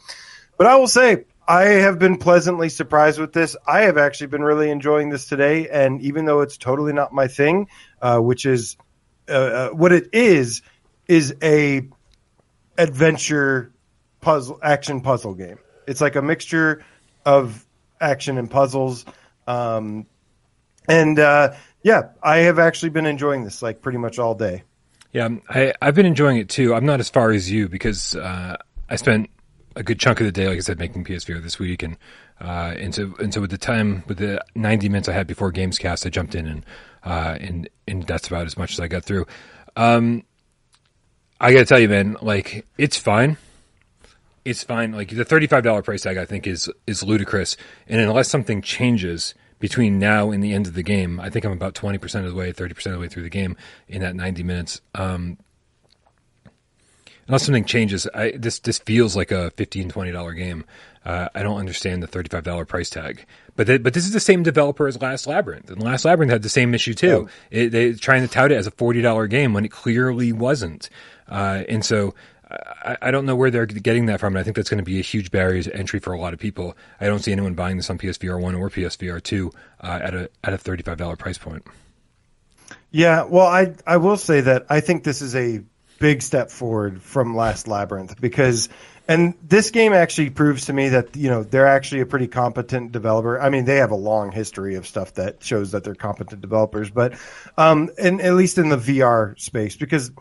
But 0.58 0.68
I 0.68 0.76
will 0.78 0.88
say 0.88 1.26
I 1.48 1.64
have 1.64 2.00
been 2.00 2.18
pleasantly 2.18 2.70
surprised 2.70 3.20
with 3.20 3.34
this. 3.34 3.56
I 3.66 3.82
have 3.82 3.98
actually 3.98 4.28
been 4.28 4.44
really 4.44 4.70
enjoying 4.70 5.10
this 5.10 5.28
today, 5.28 5.68
and 5.70 6.02
even 6.02 6.26
though 6.26 6.42
it's 6.42 6.58
totally 6.58 6.94
not 6.94 7.14
my 7.14 7.28
thing, 7.28 7.68
uh, 8.02 8.20
which 8.20 8.46
is 8.46 8.78
uh, 9.30 9.32
uh 9.32 9.70
what 9.70 9.92
it 9.92 10.10
is, 10.14 10.62
is 11.08 11.36
a 11.42 11.88
adventure 12.78 13.74
puzzle 14.22 14.60
action 14.62 15.02
puzzle 15.02 15.34
game. 15.34 15.60
It's 15.88 16.02
like 16.02 16.16
a 16.16 16.22
mixture 16.22 16.84
of 17.26 17.67
action 18.00 18.38
and 18.38 18.50
puzzles. 18.50 19.06
Um, 19.48 20.06
and 20.88 21.20
uh, 21.20 21.54
yeah, 21.84 22.10
I 22.22 22.38
have 22.40 22.60
actually 22.60 22.90
been 22.90 23.06
enjoying 23.06 23.44
this 23.44 23.62
like 23.62 23.82
pretty 23.82 23.98
much 23.98 24.20
all 24.20 24.36
day. 24.36 24.64
Yeah, 25.14 25.30
I, 25.50 25.74
I've 25.82 25.96
been 25.96 26.06
enjoying 26.06 26.38
it 26.38 26.50
too. 26.50 26.74
I'm 26.74 26.86
not 26.86 27.00
as 27.00 27.10
far 27.10 27.32
as 27.32 27.50
you 27.50 27.70
because 27.70 28.16
uh, 28.16 28.58
I 28.90 28.96
spent 28.98 29.30
a 29.76 29.84
good 29.84 30.00
chunk 30.00 30.20
of 30.20 30.26
the 30.26 30.32
day, 30.32 30.48
like 30.48 30.58
I 30.58 30.62
said, 30.62 30.80
making 30.80 31.06
PSVR 31.06 31.42
this 31.42 31.60
week, 31.60 31.84
and 31.84 31.98
uh, 32.42 32.74
and 32.78 32.94
so 32.94 33.14
and 33.20 33.34
so 33.34 33.42
with 33.42 33.52
the 33.52 33.58
time 33.58 34.04
with 34.08 34.18
the 34.18 34.44
90 34.56 34.90
minutes 34.90 35.08
I 35.08 35.14
had 35.14 35.28
before 35.28 35.52
Gamescast, 35.52 36.06
I 36.06 36.10
jumped 36.10 36.36
in 36.36 36.48
and 36.48 36.66
uh, 37.04 37.38
and 37.40 37.70
and 37.88 38.04
that's 38.04 38.28
about 38.28 38.46
as 38.46 38.58
much 38.58 38.74
as 38.74 38.80
I 38.80 38.88
got 38.88 39.06
through. 39.06 39.26
Um, 39.76 40.24
I 41.40 41.54
got 41.54 41.60
to 41.60 41.66
tell 41.66 41.80
you, 41.80 41.90
man, 41.90 42.18
like 42.22 42.66
it's 42.78 42.98
fine. 42.98 43.38
It's 44.48 44.64
fine. 44.64 44.92
Like 44.94 45.10
the 45.10 45.26
thirty-five 45.26 45.64
dollar 45.64 45.82
price 45.82 46.04
tag, 46.04 46.18
I 46.18 46.26
think 46.26 46.48
is 46.48 46.70
is 46.86 47.04
ludicrous, 47.04 47.58
and 47.88 48.02
unless 48.02 48.30
something 48.30 48.62
changes 48.62 49.34
between 49.60 50.00
now 50.00 50.32
and 50.32 50.44
the 50.44 50.54
end 50.54 50.68
of 50.68 50.74
the 50.74 50.84
game. 50.84 51.20
I 51.20 51.30
think 51.30 51.46
I'm 51.46 51.52
about 51.52 51.74
20% 51.74 52.26
of 52.26 52.30
the 52.30 52.36
way, 52.36 52.54
30% 52.54 52.86
of 52.88 52.92
the 52.94 53.00
way 53.00 53.08
through 53.08 53.24
the 53.24 53.30
game 53.30 53.58
in 53.88 54.02
that 54.02 54.16
90 54.16 54.44
minutes. 54.44 54.82
Um, 54.94 55.38
unless 57.28 57.44
something 57.44 57.66
changes, 57.66 58.08
I, 58.14 58.32
this 58.32 58.60
this 58.60 58.80
feels 58.80 59.16
like 59.16 59.32
a 59.32 59.52
15 59.52 59.92
$20 59.92 60.38
game. 60.38 60.66
Uh, 61.06 61.30
I 61.34 61.42
don't 61.42 61.58
understand 61.58 62.04
the 62.04 62.08
$35 62.08 62.68
price 62.68 62.90
tag. 62.90 63.26
But 63.56 63.66
they, 63.66 63.78
but 63.78 63.94
this 63.94 64.06
is 64.06 64.12
the 64.12 64.20
same 64.20 64.44
developer 64.44 64.88
as 64.88 65.02
Last 65.02 65.26
Labyrinth, 65.26 65.72
and 65.72 65.82
Last 65.82 66.06
Labyrinth 66.06 66.32
had 66.32 66.44
the 66.44 66.50
same 66.50 66.76
issue 66.76 66.94
too. 66.94 67.28
Oh. 67.28 67.30
It, 67.50 67.70
they 67.70 67.94
trying 67.94 68.22
to 68.22 68.28
tout 68.28 68.52
it 68.52 68.56
as 68.56 68.68
a 68.68 68.72
$40 68.72 69.30
game 69.30 69.54
when 69.54 69.66
it 69.66 69.72
clearly 69.72 70.34
wasn't. 70.34 70.90
Uh, 71.28 71.64
and 71.68 71.84
so 71.84 72.14
I, 72.50 72.98
I, 73.02 73.12
don't 73.12 73.26
know 73.26 73.36
where 73.36 73.52
they're 73.52 73.66
getting 73.66 74.06
that 74.06 74.20
from, 74.20 74.34
and 74.34 74.40
I 74.40 74.44
think 74.44 74.56
that's 74.56 74.70
going 74.70 74.78
to 74.78 74.84
be 74.84 75.00
a 75.00 75.04
huge 75.04 75.32
barrier 75.32 75.64
to 75.64 75.76
entry 75.76 76.00
for 76.00 76.14
a 76.14 76.20
lot 76.20 76.34
of 76.34 76.40
people. 76.40 76.78
I 77.02 77.08
don't 77.08 77.20
see 77.20 77.32
anyone 77.32 77.56
buying 77.56 77.78
this 77.78 77.90
on 77.90 77.98
PSVR 77.98 78.40
one 78.40 78.56
or 78.56 78.70
PSVR 78.70 79.22
two 79.22 79.52
uh, 79.82 80.00
at 80.02 80.14
a 80.14 80.30
at 80.44 80.54
a 80.54 80.58
thirty 80.58 80.84
five 80.84 80.98
dollar 80.98 81.16
price 81.16 81.38
point. 81.38 81.66
Yeah, 82.92 83.24
well, 83.24 83.48
I 83.48 83.76
I 83.86 83.98
will 83.98 84.18
say 84.18 84.42
that 84.42 84.66
I 84.70 84.80
think 84.80 85.04
this 85.04 85.22
is 85.22 85.36
a 85.36 85.62
big 86.00 86.22
step 86.22 86.52
forward 86.52 87.02
from 87.02 87.36
Last 87.36 87.68
Labyrinth 87.68 88.22
because, 88.22 88.70
and 89.08 89.34
this 89.44 89.72
game 89.72 89.94
actually 89.94 90.30
proves 90.30 90.66
to 90.66 90.74
me 90.74 90.90
that 90.90 91.18
you 91.18 91.30
know 91.30 91.44
they're 91.44 91.68
actually 91.68 92.02
a 92.02 92.06
pretty 92.06 92.28
competent 92.28 92.94
developer. 92.94 93.42
I 93.42 93.50
mean, 93.50 93.66
they 93.66 93.78
have 93.78 93.92
a 93.92 93.96
long 93.96 94.32
history 94.32 94.76
of 94.76 94.88
stuff 94.88 95.16
that 95.16 95.44
shows 95.44 95.72
that 95.72 95.84
they're 95.84 95.96
competent 95.96 96.40
developers, 96.40 96.90
but 96.90 97.20
um, 97.58 97.90
and 98.00 98.22
at 98.22 98.36
least 98.36 98.58
in 98.58 98.70
the 98.70 98.78
VR 98.78 99.38
space 99.38 99.76
because 99.76 100.12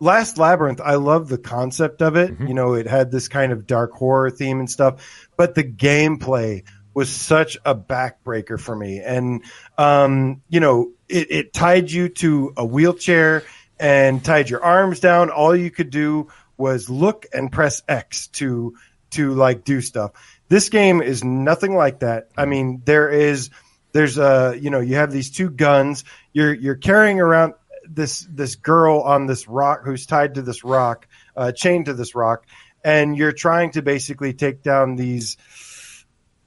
Last 0.00 0.38
Labyrinth, 0.38 0.80
I 0.80 0.96
love 0.96 1.28
the 1.28 1.38
concept 1.38 2.02
of 2.02 2.16
it. 2.16 2.32
Mm-hmm. 2.32 2.46
You 2.46 2.54
know, 2.54 2.74
it 2.74 2.86
had 2.86 3.10
this 3.10 3.28
kind 3.28 3.52
of 3.52 3.66
dark 3.66 3.92
horror 3.92 4.30
theme 4.30 4.60
and 4.60 4.70
stuff, 4.70 5.28
but 5.36 5.54
the 5.54 5.64
gameplay 5.64 6.64
was 6.92 7.08
such 7.08 7.56
a 7.64 7.74
backbreaker 7.74 8.58
for 8.58 8.74
me. 8.74 9.00
And, 9.00 9.42
um, 9.78 10.42
you 10.48 10.60
know, 10.60 10.92
it, 11.08 11.30
it 11.30 11.52
tied 11.52 11.90
you 11.90 12.08
to 12.08 12.52
a 12.56 12.64
wheelchair 12.64 13.42
and 13.80 14.24
tied 14.24 14.48
your 14.48 14.62
arms 14.62 15.00
down. 15.00 15.30
All 15.30 15.56
you 15.56 15.70
could 15.70 15.90
do 15.90 16.28
was 16.56 16.88
look 16.88 17.26
and 17.32 17.50
press 17.50 17.82
X 17.88 18.28
to, 18.28 18.76
to 19.10 19.34
like 19.34 19.64
do 19.64 19.80
stuff. 19.80 20.12
This 20.48 20.68
game 20.68 21.02
is 21.02 21.24
nothing 21.24 21.74
like 21.74 22.00
that. 22.00 22.28
I 22.36 22.46
mean, 22.46 22.82
there 22.84 23.08
is, 23.08 23.50
there's 23.92 24.18
a, 24.18 24.56
you 24.60 24.70
know, 24.70 24.80
you 24.80 24.96
have 24.96 25.10
these 25.10 25.30
two 25.30 25.50
guns. 25.50 26.04
You're, 26.32 26.54
you're 26.54 26.76
carrying 26.76 27.20
around 27.20 27.54
this 27.88 28.26
this 28.30 28.56
girl 28.56 29.00
on 29.00 29.26
this 29.26 29.48
rock 29.48 29.82
who's 29.84 30.06
tied 30.06 30.34
to 30.34 30.42
this 30.42 30.64
rock, 30.64 31.06
uh, 31.36 31.52
chained 31.52 31.86
to 31.86 31.94
this 31.94 32.14
rock, 32.14 32.46
and 32.82 33.16
you're 33.16 33.32
trying 33.32 33.70
to 33.72 33.82
basically 33.82 34.32
take 34.34 34.62
down 34.62 34.96
these. 34.96 35.36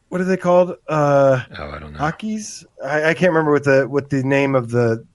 What 0.09 0.21
are 0.21 0.25
they 0.25 0.37
called? 0.37 0.71
Uh, 0.87 1.43
oh, 1.57 1.71
I 1.71 1.79
don't 1.79 1.93
know. 1.93 1.99
Hockeys. 1.99 2.65
I, 2.83 3.09
I 3.09 3.13
can't 3.13 3.31
remember 3.31 3.51
what 3.51 3.63
the 3.63 3.87
what 3.87 4.09
the 4.09 4.23
name 4.23 4.55
of 4.55 4.69
the 4.69 5.05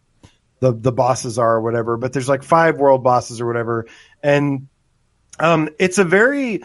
the 0.61 0.73
the 0.73 0.93
bosses 0.93 1.39
are 1.39 1.55
or 1.55 1.61
whatever. 1.61 1.97
But 1.97 2.13
there's 2.13 2.29
like 2.29 2.43
five 2.43 2.79
world 2.79 3.03
bosses 3.03 3.41
or 3.41 3.47
whatever, 3.47 3.87
and 4.23 4.69
um, 5.39 5.69
it's 5.79 5.99
a 5.99 6.05
very 6.05 6.63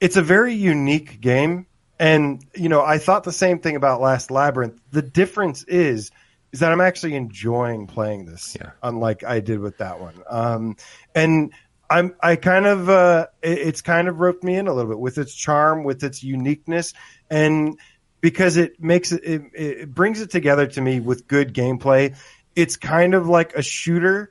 it's 0.00 0.16
a 0.16 0.22
very 0.22 0.54
unique 0.54 1.20
game. 1.20 1.66
And 1.98 2.44
you 2.54 2.68
know, 2.68 2.82
I 2.82 2.98
thought 2.98 3.24
the 3.24 3.32
same 3.32 3.58
thing 3.58 3.76
about 3.76 4.00
Last 4.00 4.30
Labyrinth. 4.30 4.80
The 4.92 5.02
difference 5.02 5.64
is 5.64 6.10
is 6.52 6.60
that 6.60 6.72
I'm 6.72 6.80
actually 6.80 7.14
enjoying 7.14 7.86
playing 7.86 8.26
this, 8.26 8.56
yeah. 8.58 8.70
unlike 8.82 9.24
I 9.24 9.40
did 9.40 9.60
with 9.60 9.78
that 9.78 10.00
one. 10.00 10.22
Um, 10.28 10.76
and 11.14 11.52
I'm 11.90 12.14
I 12.22 12.36
kind 12.36 12.66
of 12.66 12.88
uh, 12.88 13.26
it, 13.42 13.58
it's 13.58 13.82
kind 13.82 14.08
of 14.08 14.20
roped 14.20 14.44
me 14.44 14.56
in 14.56 14.66
a 14.66 14.72
little 14.72 14.90
bit 14.90 14.98
with 14.98 15.18
its 15.18 15.34
charm, 15.34 15.84
with 15.84 16.02
its 16.04 16.22
uniqueness, 16.22 16.94
and 17.30 17.78
because 18.20 18.56
it 18.56 18.82
makes 18.82 19.12
it, 19.12 19.24
it, 19.24 19.42
it 19.54 19.94
brings 19.94 20.20
it 20.20 20.30
together 20.30 20.66
to 20.66 20.80
me 20.80 21.00
with 21.00 21.28
good 21.28 21.54
gameplay. 21.54 22.16
It's 22.56 22.76
kind 22.76 23.14
of 23.14 23.28
like 23.28 23.54
a 23.54 23.62
shooter, 23.62 24.30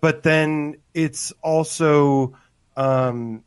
but 0.00 0.22
then 0.22 0.76
it's 0.92 1.32
also 1.42 2.36
um, 2.76 3.44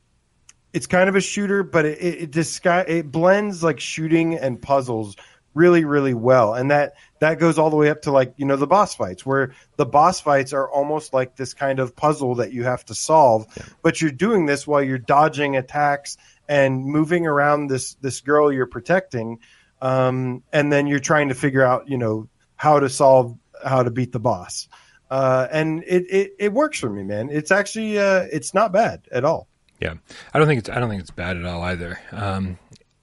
it's 0.74 0.88
kind 0.88 1.10
of 1.10 1.16
a 1.16 1.22
shooter, 1.22 1.64
but 1.64 1.86
it 1.86 2.36
it, 2.36 2.36
it, 2.36 2.90
it 2.90 3.12
blends 3.12 3.64
like 3.64 3.80
shooting 3.80 4.36
and 4.36 4.62
puzzles 4.62 5.16
really 5.58 5.84
really 5.84 6.14
well. 6.14 6.54
And 6.54 6.72
that 6.72 6.94
that 7.20 7.40
goes 7.40 7.58
all 7.58 7.70
the 7.70 7.76
way 7.76 7.90
up 7.90 8.04
to 8.04 8.12
like 8.12 8.34
you 8.38 8.46
know 8.46 8.56
the 8.56 8.68
boss 8.68 8.96
fights 8.96 9.26
where 9.26 9.54
the 9.76 9.86
boss 9.86 10.22
fights 10.22 10.54
are 10.54 10.70
almost 10.70 11.14
like 11.14 11.36
this 11.36 11.54
kind 11.54 11.80
of 11.80 11.96
puzzle 11.96 12.36
that 12.36 12.54
you 12.54 12.64
have 12.64 12.86
to 12.86 12.96
solve. 12.96 13.48
Yeah. 13.58 13.64
but 13.82 14.02
you're 14.02 14.12
doing 14.12 14.46
this 14.46 14.68
while 14.68 14.84
you're 14.84 14.98
dodging 14.98 15.58
attacks 15.58 16.18
and 16.48 16.86
moving 16.86 17.26
around 17.26 17.68
this 17.68 17.96
this 17.96 18.22
girl 18.22 18.52
you're 18.52 18.68
protecting 18.68 19.40
um, 19.82 20.44
and 20.54 20.72
then 20.72 20.88
you're 20.88 21.00
trying 21.00 21.30
to 21.30 21.36
figure 21.36 21.64
out 21.64 21.90
you 21.90 21.98
know 21.98 22.30
how 22.56 22.80
to 22.80 22.90
solve 22.90 23.38
how 23.64 23.84
to 23.84 23.92
beat 23.92 24.12
the 24.12 24.20
boss. 24.20 24.68
Uh, 25.10 25.48
and 25.52 25.84
it, 25.88 26.04
it, 26.10 26.32
it 26.38 26.54
works 26.54 26.80
for 26.80 26.90
me 26.90 27.04
man. 27.04 27.30
It's 27.32 27.52
actually 27.52 27.98
uh, 27.98 28.26
it's 28.32 28.54
not 28.54 28.72
bad 28.72 29.08
at 29.12 29.24
all. 29.26 29.48
Yeah, 29.80 29.96
I 30.34 30.40
don't 30.40 30.48
think 30.48 30.60
it's 30.60 30.70
I 30.70 30.80
don't 30.80 30.90
think 30.90 31.02
it's 31.02 31.12
bad 31.12 31.38
at 31.38 31.46
all 31.46 31.62
either. 31.62 32.00
Um, 32.12 32.58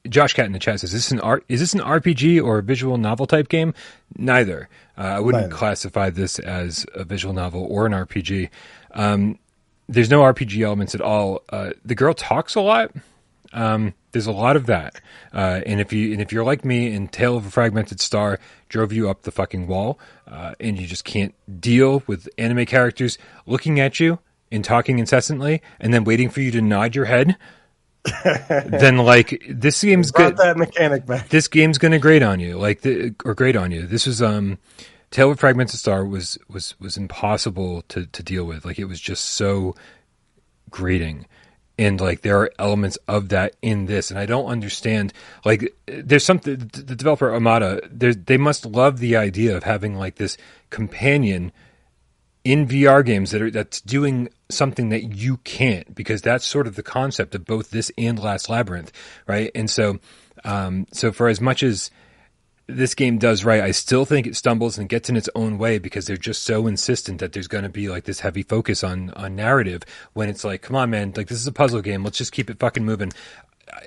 Josh 0.08 0.32
Cat 0.34 0.46
in 0.46 0.52
the 0.52 0.58
chat 0.58 0.80
says, 0.80 0.92
"Is 0.92 1.08
this 1.08 1.10
an 1.12 1.20
art? 1.20 1.44
Is 1.48 1.60
this 1.60 1.72
an 1.74 1.80
RPG 1.80 2.42
or 2.42 2.58
a 2.58 2.62
visual 2.62 2.98
novel 2.98 3.26
type 3.26 3.48
game? 3.48 3.72
Neither. 4.16 4.68
Uh, 4.96 5.02
I 5.02 5.20
wouldn't 5.20 5.44
Neither. 5.44 5.54
classify 5.56 6.10
this 6.10 6.38
as 6.38 6.86
a 6.94 7.04
visual 7.04 7.32
novel 7.34 7.66
or 7.68 7.86
an 7.86 7.92
RPG. 7.92 8.48
Um, 8.92 9.38
there's 9.88 10.10
no 10.10 10.20
RPG 10.22 10.62
elements 10.64 10.94
at 10.94 11.00
all. 11.00 11.42
Uh, 11.50 11.70
the 11.84 11.94
girl 11.94 12.14
talks 12.14 12.54
a 12.54 12.60
lot. 12.60 12.92
Um, 13.52 13.94
there's 14.12 14.26
a 14.26 14.32
lot 14.32 14.56
of 14.56 14.66
that, 14.66 15.00
uh, 15.32 15.60
and 15.64 15.80
if 15.80 15.92
you 15.92 16.12
and 16.12 16.20
if 16.20 16.32
you're 16.32 16.44
like 16.44 16.64
me, 16.64 16.92
and 16.92 17.10
Tale 17.12 17.36
of 17.36 17.46
a 17.46 17.50
Fragmented 17.50 18.00
Star 18.00 18.40
drove 18.68 18.92
you 18.92 19.08
up 19.08 19.22
the 19.22 19.30
fucking 19.30 19.66
wall, 19.68 19.98
uh, 20.26 20.54
and 20.58 20.78
you 20.78 20.86
just 20.88 21.04
can't 21.04 21.34
deal 21.60 22.02
with 22.08 22.28
anime 22.36 22.66
characters 22.66 23.16
looking 23.46 23.78
at 23.78 24.00
you 24.00 24.18
and 24.50 24.64
talking 24.64 24.98
incessantly, 24.98 25.62
and 25.80 25.94
then 25.94 26.02
waiting 26.04 26.30
for 26.30 26.40
you 26.40 26.50
to 26.50 26.60
nod 26.60 26.94
your 26.96 27.04
head, 27.04 27.36
then 28.24 28.98
like 28.98 29.42
this 29.48 29.82
game's 29.82 30.10
good. 30.10 30.36
that 30.36 30.56
mechanic 30.56 31.06
back. 31.06 31.28
This 31.28 31.48
game's 31.48 31.78
gonna 31.78 31.98
grate 31.98 32.22
on 32.22 32.40
you, 32.40 32.58
like 32.58 32.82
the, 32.82 33.14
or 33.24 33.34
grate 33.34 33.56
on 33.56 33.70
you. 33.70 33.86
This 33.86 34.06
was 34.06 34.20
um, 34.20 34.58
Tale 35.10 35.30
of 35.30 35.40
Fragmented 35.40 35.78
Star 35.78 36.04
was 36.04 36.38
was 36.48 36.78
was 36.78 36.96
impossible 36.96 37.82
to 37.88 38.06
to 38.06 38.22
deal 38.22 38.44
with. 38.44 38.64
Like 38.64 38.78
it 38.78 38.86
was 38.86 39.00
just 39.00 39.24
so 39.24 39.74
grating 40.70 41.26
and 41.78 42.00
like 42.00 42.22
there 42.22 42.38
are 42.38 42.50
elements 42.58 42.96
of 43.08 43.28
that 43.28 43.54
in 43.62 43.86
this 43.86 44.10
and 44.10 44.18
i 44.18 44.26
don't 44.26 44.46
understand 44.46 45.12
like 45.44 45.74
there's 45.86 46.24
something 46.24 46.56
the 46.56 46.94
developer 46.96 47.30
Amata 47.30 47.80
they 48.26 48.36
must 48.36 48.66
love 48.66 48.98
the 48.98 49.16
idea 49.16 49.56
of 49.56 49.64
having 49.64 49.94
like 49.96 50.16
this 50.16 50.36
companion 50.70 51.52
in 52.44 52.66
vr 52.66 53.04
games 53.04 53.30
that 53.30 53.42
are 53.42 53.50
that's 53.50 53.80
doing 53.80 54.28
something 54.50 54.90
that 54.90 55.14
you 55.16 55.38
can't 55.38 55.94
because 55.94 56.22
that's 56.22 56.46
sort 56.46 56.66
of 56.66 56.76
the 56.76 56.82
concept 56.82 57.34
of 57.34 57.44
both 57.44 57.70
this 57.70 57.90
and 57.96 58.18
last 58.18 58.48
labyrinth 58.48 58.92
right 59.26 59.50
and 59.54 59.70
so 59.70 59.98
um 60.44 60.86
so 60.92 61.10
for 61.10 61.28
as 61.28 61.40
much 61.40 61.62
as 61.62 61.90
this 62.66 62.94
game 62.94 63.18
does 63.18 63.44
right. 63.44 63.62
I 63.62 63.72
still 63.72 64.04
think 64.04 64.26
it 64.26 64.36
stumbles 64.36 64.78
and 64.78 64.88
gets 64.88 65.08
in 65.08 65.16
its 65.16 65.28
own 65.34 65.58
way 65.58 65.78
because 65.78 66.06
they're 66.06 66.16
just 66.16 66.44
so 66.44 66.66
insistent 66.66 67.20
that 67.20 67.32
there's 67.32 67.48
going 67.48 67.64
to 67.64 67.70
be 67.70 67.88
like 67.88 68.04
this 68.04 68.20
heavy 68.20 68.42
focus 68.42 68.82
on 68.82 69.10
on 69.10 69.36
narrative 69.36 69.82
when 70.14 70.28
it's 70.28 70.44
like, 70.44 70.62
come 70.62 70.76
on, 70.76 70.90
man, 70.90 71.12
like 71.16 71.28
this 71.28 71.38
is 71.38 71.46
a 71.46 71.52
puzzle 71.52 71.82
game. 71.82 72.02
Let's 72.02 72.18
just 72.18 72.32
keep 72.32 72.48
it 72.48 72.58
fucking 72.58 72.84
moving. 72.84 73.12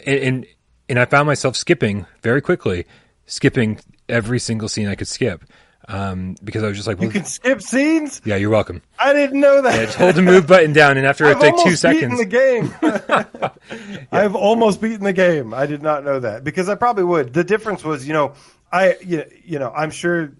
And 0.06 0.20
and, 0.20 0.46
and 0.90 1.00
I 1.00 1.06
found 1.06 1.26
myself 1.26 1.56
skipping 1.56 2.06
very 2.22 2.42
quickly, 2.42 2.86
skipping 3.26 3.80
every 4.08 4.40
single 4.40 4.70
scene 4.70 4.88
I 4.88 4.96
could 4.96 5.08
skip 5.08 5.44
um, 5.88 6.36
because 6.44 6.64
I 6.64 6.68
was 6.68 6.76
just 6.78 6.88
like, 6.88 7.02
You 7.02 7.10
can 7.10 7.24
skip 7.26 7.62
scenes. 7.62 8.22
yeah, 8.26 8.36
you're 8.36 8.50
welcome. 8.50 8.82
I 9.00 9.14
didn't 9.14 9.40
know 9.40 9.62
that. 9.62 9.74
Yeah, 9.74 9.86
just 9.86 9.98
hold 9.98 10.16
the 10.16 10.22
move 10.22 10.46
button 10.48 10.74
down, 10.74 10.98
and 10.98 11.06
after 11.08 11.26
like 11.34 11.40
two 11.40 11.48
almost 11.48 11.84
beaten 11.84 12.18
seconds, 12.18 12.20
the 12.20 12.26
game. 12.26 12.74
I've 14.12 14.36
almost 14.36 14.82
beaten 14.82 15.04
the 15.04 15.14
game. 15.14 15.54
I 15.54 15.66
did 15.66 15.82
not 15.82 16.04
know 16.04 16.20
that 16.20 16.44
because 16.44 16.70
I 16.70 16.76
probably 16.76 17.04
would. 17.04 17.34
The 17.34 17.44
difference 17.44 17.84
was, 17.84 18.08
you 18.08 18.14
know, 18.14 18.34
I 18.72 18.98
you 19.06 19.24
you 19.44 19.60
know 19.60 19.72
I'm 19.72 19.92
sure 19.92 20.34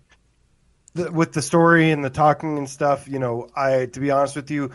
the, 0.94 1.12
with 1.12 1.34
the 1.34 1.42
story 1.42 1.92
and 1.92 2.04
the 2.04 2.10
talking 2.10 2.58
and 2.58 2.70
stuff. 2.70 3.08
You 3.08 3.20
know, 3.20 3.48
I 3.56 3.86
to 3.88 4.00
be 4.00 4.12
honest 4.12 4.36
with 4.36 4.52
you, 4.52 4.72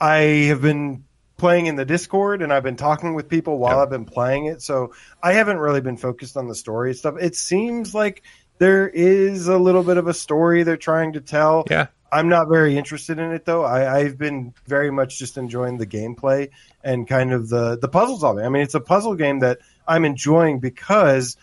I 0.00 0.16
have 0.48 0.60
been 0.60 1.04
playing 1.38 1.66
in 1.66 1.74
the 1.76 1.84
Discord 1.84 2.40
and 2.42 2.52
I've 2.52 2.62
been 2.62 2.76
talking 2.76 3.14
with 3.14 3.28
people 3.28 3.58
while 3.58 3.76
Yeah. 3.78 3.82
I've 3.82 3.90
been 3.90 4.04
playing 4.04 4.46
it. 4.46 4.62
So 4.62 4.92
I 5.22 5.32
haven't 5.32 5.58
really 5.58 5.80
been 5.80 5.96
focused 5.96 6.36
on 6.36 6.46
the 6.46 6.54
story 6.54 6.94
stuff. 6.94 7.16
It 7.20 7.34
seems 7.34 7.94
like 7.94 8.22
there 8.62 8.88
is 8.88 9.48
a 9.48 9.58
little 9.58 9.82
bit 9.82 9.96
of 9.96 10.06
a 10.06 10.14
story 10.14 10.62
they're 10.62 10.76
trying 10.76 11.14
to 11.14 11.20
tell. 11.20 11.64
yeah, 11.68 11.88
I'm 12.12 12.28
not 12.28 12.48
very 12.48 12.78
interested 12.78 13.18
in 13.18 13.32
it 13.32 13.44
though. 13.44 13.64
I, 13.64 13.98
I've 13.98 14.16
been 14.16 14.54
very 14.68 14.92
much 14.92 15.18
just 15.18 15.36
enjoying 15.36 15.78
the 15.78 15.86
gameplay 15.86 16.50
and 16.84 17.08
kind 17.08 17.32
of 17.32 17.48
the 17.48 17.76
the 17.76 17.88
puzzles 17.88 18.22
of 18.22 18.38
it. 18.38 18.42
I 18.42 18.48
mean, 18.50 18.62
it's 18.62 18.76
a 18.76 18.80
puzzle 18.80 19.16
game 19.16 19.40
that 19.40 19.58
I'm 19.86 20.04
enjoying 20.04 20.60
because 20.60 21.36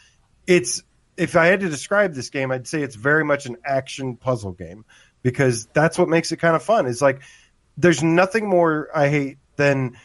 it's. 0.48 0.82
If 1.18 1.36
I 1.36 1.48
had 1.48 1.60
to 1.60 1.68
describe 1.68 2.14
this 2.14 2.30
game, 2.30 2.50
I'd 2.50 2.66
say 2.66 2.82
it's 2.82 2.96
very 2.96 3.26
much 3.26 3.46
an 3.46 3.58
action 3.66 4.16
puzzle 4.16 4.54
game 4.54 4.86
because 5.22 5.66
that's 5.74 5.98
what 5.98 6.08
makes 6.08 6.32
it 6.32 6.38
kind 6.38 6.56
of 6.56 6.64
fun. 6.64 6.86
It's 6.86 7.02
like 7.02 7.20
there's 7.78 8.02
nothing 8.02 8.48
more 8.48 8.88
I 8.96 9.10
hate 9.10 9.40
than 9.58 9.98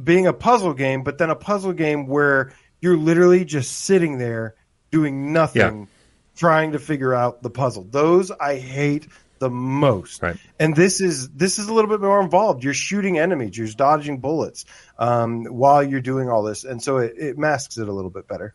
being 0.00 0.28
a 0.28 0.32
puzzle 0.32 0.74
game, 0.74 1.02
but 1.02 1.18
then 1.18 1.30
a 1.30 1.34
puzzle 1.34 1.72
game 1.72 2.06
where 2.06 2.52
you're 2.80 2.96
literally 2.96 3.44
just 3.44 3.72
sitting 3.72 4.18
there 4.18 4.54
doing 4.90 5.32
nothing, 5.32 5.88
trying 6.36 6.72
to 6.72 6.78
figure 6.78 7.14
out 7.14 7.42
the 7.42 7.50
puzzle. 7.50 7.86
Those 7.90 8.30
I 8.30 8.56
hate 8.56 9.08
the 9.38 9.50
most. 9.50 10.22
Right. 10.22 10.36
And 10.58 10.74
this 10.74 11.00
is 11.00 11.28
this 11.30 11.58
is 11.58 11.68
a 11.68 11.74
little 11.74 11.90
bit 11.90 12.00
more 12.00 12.20
involved. 12.20 12.64
You're 12.64 12.74
shooting 12.74 13.18
enemies, 13.18 13.56
you're 13.56 13.68
dodging 13.68 14.18
bullets 14.18 14.64
um, 14.98 15.44
while 15.44 15.82
you're 15.82 16.00
doing 16.00 16.28
all 16.28 16.42
this, 16.42 16.64
and 16.64 16.82
so 16.82 16.98
it, 16.98 17.14
it 17.16 17.38
masks 17.38 17.78
it 17.78 17.88
a 17.88 17.92
little 17.92 18.10
bit 18.10 18.26
better. 18.28 18.54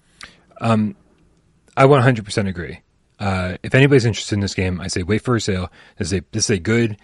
I 1.77 1.85
100% 1.85 2.47
agree. 2.47 2.81
Uh, 3.19 3.57
if 3.63 3.75
anybody's 3.75 4.05
interested 4.05 4.35
in 4.35 4.41
this 4.41 4.55
game, 4.55 4.81
I 4.81 4.87
say 4.87 5.03
wait 5.03 5.21
for 5.21 5.35
a 5.35 5.41
sale. 5.41 5.71
This 5.97 6.07
is 6.07 6.19
a, 6.19 6.23
this 6.31 6.45
is 6.45 6.49
a 6.49 6.59
good 6.59 6.97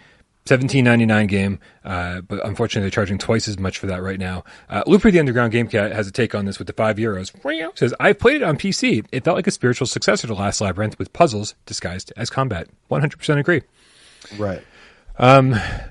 17.99 0.48 1.28
game, 1.28 1.60
uh, 1.86 2.22
but 2.22 2.46
unfortunately 2.46 2.82
they're 2.82 2.92
charging 2.92 3.18
twice 3.18 3.48
as 3.48 3.58
much 3.60 3.78
for 3.80 3.88
that 3.88 4.02
right 4.02 4.20
now. 4.20 4.44
Uh, 4.70 4.84
Looper 4.88 5.12
the 5.12 5.20
Underground 5.20 5.52
Game 5.52 5.68
Cat 5.68 5.92
has 5.92 6.08
a 6.08 6.12
take 6.12 6.34
on 6.36 6.46
this 6.46 6.58
with 6.58 6.68
the 6.68 6.74
five 6.74 6.98
euros. 6.98 7.32
Says 7.76 7.94
I've 8.00 8.20
played 8.20 8.38
it 8.38 8.44
on 8.44 8.58
PC. 8.58 9.06
It 9.12 9.24
felt 9.24 9.36
like 9.36 9.48
a 9.48 9.52
spiritual 9.52 9.88
successor 9.88 10.28
to 10.28 10.34
Last 10.34 10.62
Labyrinth 10.62 10.98
with 11.00 11.14
puzzles 11.14 11.56
disguised 11.66 12.12
as 12.18 12.30
combat. 12.30 12.68
100% 12.90 13.40
agree. 13.40 13.62
Right. 14.38 14.62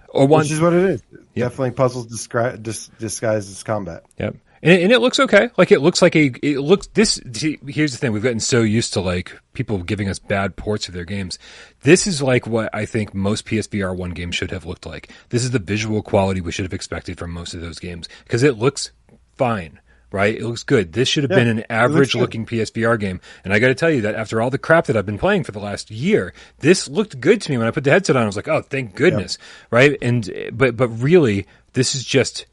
Or 0.09 0.27
one, 0.27 0.40
Which 0.40 0.51
is 0.53 0.61
what 0.61 0.73
it 0.73 0.85
is. 0.90 1.03
Definitely 1.35 1.73
puzzles 1.73 2.07
disgui- 2.07 2.62
dis- 2.62 2.88
disguised 2.99 3.51
as 3.51 3.62
combat. 3.62 4.05
Yep. 4.19 4.37
And 4.66 4.74
it, 4.74 4.83
and 4.83 4.90
it 4.90 4.98
looks 4.98 5.20
okay. 5.20 5.48
Like 5.57 5.70
it 5.70 5.81
looks 5.81 6.02
like 6.02 6.16
a, 6.16 6.24
it 6.42 6.59
looks, 6.59 6.88
this, 6.88 7.20
see, 7.33 7.57
here's 7.68 7.92
the 7.92 7.98
thing. 7.98 8.11
We've 8.11 8.20
gotten 8.20 8.40
so 8.40 8.62
used 8.62 8.94
to 8.94 9.00
like 9.00 9.33
people 9.52 9.79
giving 9.79 10.09
us 10.09 10.18
bad 10.18 10.57
ports 10.57 10.88
of 10.88 10.94
their 10.94 11.05
games. 11.05 11.38
This 11.83 12.09
is 12.09 12.20
like 12.20 12.48
what 12.48 12.74
I 12.74 12.85
think 12.85 13.14
most 13.14 13.46
PSVR 13.46 13.96
1 13.96 14.11
games 14.11 14.35
should 14.35 14.50
have 14.50 14.66
looked 14.66 14.85
like. 14.85 15.09
This 15.29 15.44
is 15.44 15.52
the 15.52 15.61
visual 15.61 16.02
quality 16.02 16.40
we 16.40 16.50
should 16.50 16.64
have 16.64 16.74
expected 16.74 17.16
from 17.16 17.31
most 17.31 17.55
of 17.55 17.61
those 17.61 17.79
games 17.79 18.09
because 18.24 18.42
it 18.42 18.59
looks 18.59 18.90
fine. 19.37 19.79
Right? 20.11 20.37
It 20.37 20.44
looks 20.44 20.64
good. 20.64 20.94
This 20.94 21.09
should 21.09 21.24
have 21.24 21.31
been 21.31 21.46
an 21.46 21.64
average 21.68 22.14
looking 22.14 22.46
PSVR 22.46 22.98
game. 22.98 23.20
And 23.44 23.52
I 23.52 23.59
got 23.59 23.68
to 23.68 23.74
tell 23.74 23.90
you 23.90 24.00
that 24.02 24.14
after 24.14 24.40
all 24.40 24.50
the 24.50 24.57
crap 24.57 24.87
that 24.87 24.96
I've 24.96 25.05
been 25.05 25.18
playing 25.18 25.44
for 25.44 25.52
the 25.52 25.59
last 25.59 25.90
year, 25.90 26.33
this 26.61 26.88
looked 26.88 27.20
good 27.20 27.40
to 27.42 27.50
me 27.50 27.59
when 27.59 27.66
I 27.66 27.70
put 27.70 27.85
the 27.85 27.90
headset 27.90 28.16
on. 28.16 28.22
I 28.22 28.26
was 28.26 28.37
like, 28.37 28.48
"Oh, 28.48 28.62
thank 28.62 28.94
goodness." 28.94 29.37
Right? 29.70 29.98
And 30.00 30.50
but 30.52 30.76
but 30.76 30.88
really, 30.88 31.46
this 31.74 31.94
is 31.94 32.05
just 32.05 32.46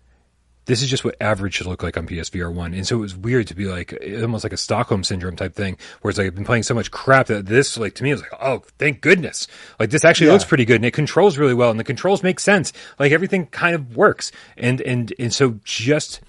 this 0.66 0.82
is 0.82 0.90
just 0.90 1.04
what 1.04 1.16
average 1.22 1.56
should 1.56 1.68
look 1.68 1.84
like 1.84 1.98
on 1.98 2.08
PSVR 2.08 2.52
one. 2.54 2.74
And 2.74 2.88
so 2.88 2.96
it 2.98 3.00
was 3.02 3.16
weird 3.16 3.48
to 3.48 3.56
be 3.56 3.66
like 3.66 3.94
almost 4.22 4.44
like 4.46 4.54
a 4.54 4.58
Stockholm 4.58 5.04
syndrome 5.04 5.36
type 5.36 5.54
thing, 5.56 5.78
where 6.02 6.10
it's 6.10 6.18
like 6.18 6.28
I've 6.28 6.36
been 6.36 6.46
playing 6.46 6.64
so 6.64 6.74
much 6.74 6.90
crap 6.92 7.28
that 7.28 7.46
this 7.46 7.78
like 7.78 7.96
to 7.96 8.04
me 8.04 8.12
it 8.12 8.14
was 8.14 8.22
like, 8.22 8.34
oh, 8.42 8.64
thank 8.80 9.02
goodness. 9.02 9.48
Like 9.80 9.90
this 9.90 10.06
actually 10.06 10.28
Yeah. 10.28 10.34
looks 10.34 10.46
pretty 10.46 10.66
good 10.66 10.78
and 10.78 10.86
it 10.86 10.92
controls 10.92 11.38
really 11.38 11.54
well 11.54 11.70
and 11.72 11.80
the 11.80 11.84
controls 11.84 12.24
make 12.24 12.40
sense. 12.40 12.72
Like 13.00 13.12
everything 13.12 13.48
kind 13.48 13.76
of 13.76 13.96
works. 13.98 14.32
And 14.58 14.80
and 14.82 15.14
and 15.20 15.34
so 15.34 15.60
just 15.64 16.22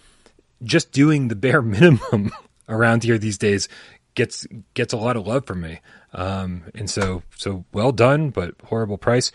just 0.62 0.92
doing 0.92 1.28
the 1.28 1.36
bare 1.36 1.62
minimum 1.62 2.32
around 2.68 3.04
here 3.04 3.18
these 3.18 3.38
days 3.38 3.68
gets 4.14 4.46
gets 4.74 4.92
a 4.92 4.96
lot 4.96 5.16
of 5.16 5.26
love 5.26 5.46
from 5.46 5.60
me. 5.60 5.80
Um, 6.12 6.64
and 6.76 6.88
so 6.88 7.22
so 7.36 7.64
well 7.72 7.90
done, 7.92 8.30
but 8.30 8.54
horrible 8.64 8.98
price. 8.98 9.32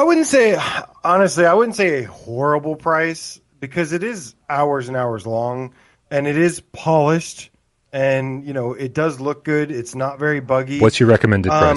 I 0.00 0.02
wouldn't 0.02 0.28
say, 0.28 0.58
honestly, 1.04 1.44
I 1.44 1.52
wouldn't 1.52 1.76
say 1.76 2.04
a 2.04 2.08
horrible 2.08 2.74
price 2.74 3.38
because 3.60 3.92
it 3.92 4.02
is 4.02 4.34
hours 4.48 4.88
and 4.88 4.96
hours 4.96 5.26
long 5.26 5.74
and 6.10 6.26
it 6.26 6.38
is 6.38 6.60
polished 6.72 7.50
and, 7.92 8.42
you 8.46 8.54
know, 8.54 8.72
it 8.72 8.94
does 8.94 9.20
look 9.20 9.44
good. 9.44 9.70
It's 9.70 9.94
not 9.94 10.18
very 10.18 10.40
buggy. 10.40 10.80
What's 10.80 10.98
your 10.98 11.08
recommended 11.10 11.52
Um, 11.52 11.76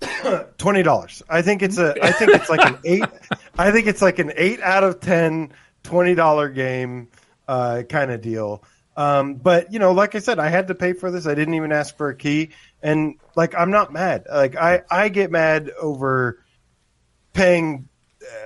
price? 0.00 0.44
twenty 0.58 0.82
dollars. 0.82 1.22
I 1.28 1.40
think 1.40 1.62
it's 1.62 1.78
a. 1.78 1.94
I 2.02 2.10
think 2.10 2.32
it's 2.32 2.50
like 2.50 2.68
an 2.68 2.78
eight. 2.84 3.04
I 3.56 3.70
think 3.70 3.86
it's 3.86 4.02
like 4.02 4.18
an 4.18 4.32
eight 4.34 4.60
out 4.60 4.82
of 4.82 4.98
ten 4.98 5.52
twenty 5.84 6.16
dollar 6.16 6.48
game 6.48 7.08
uh, 7.46 7.82
kind 7.88 8.10
of 8.10 8.20
deal. 8.22 8.64
Um, 8.96 9.34
but 9.34 9.72
you 9.72 9.78
know, 9.78 9.92
like 9.92 10.16
I 10.16 10.18
said, 10.18 10.40
I 10.40 10.48
had 10.48 10.66
to 10.68 10.74
pay 10.74 10.94
for 10.94 11.12
this. 11.12 11.28
I 11.28 11.34
didn't 11.36 11.54
even 11.54 11.70
ask 11.70 11.96
for 11.96 12.08
a 12.08 12.16
key, 12.16 12.50
and 12.82 13.14
like 13.36 13.54
I'm 13.56 13.70
not 13.70 13.92
mad. 13.92 14.26
Like 14.32 14.56
I 14.56 14.82
I 14.90 15.08
get 15.10 15.30
mad 15.30 15.70
over 15.80 16.42
paying 17.38 17.88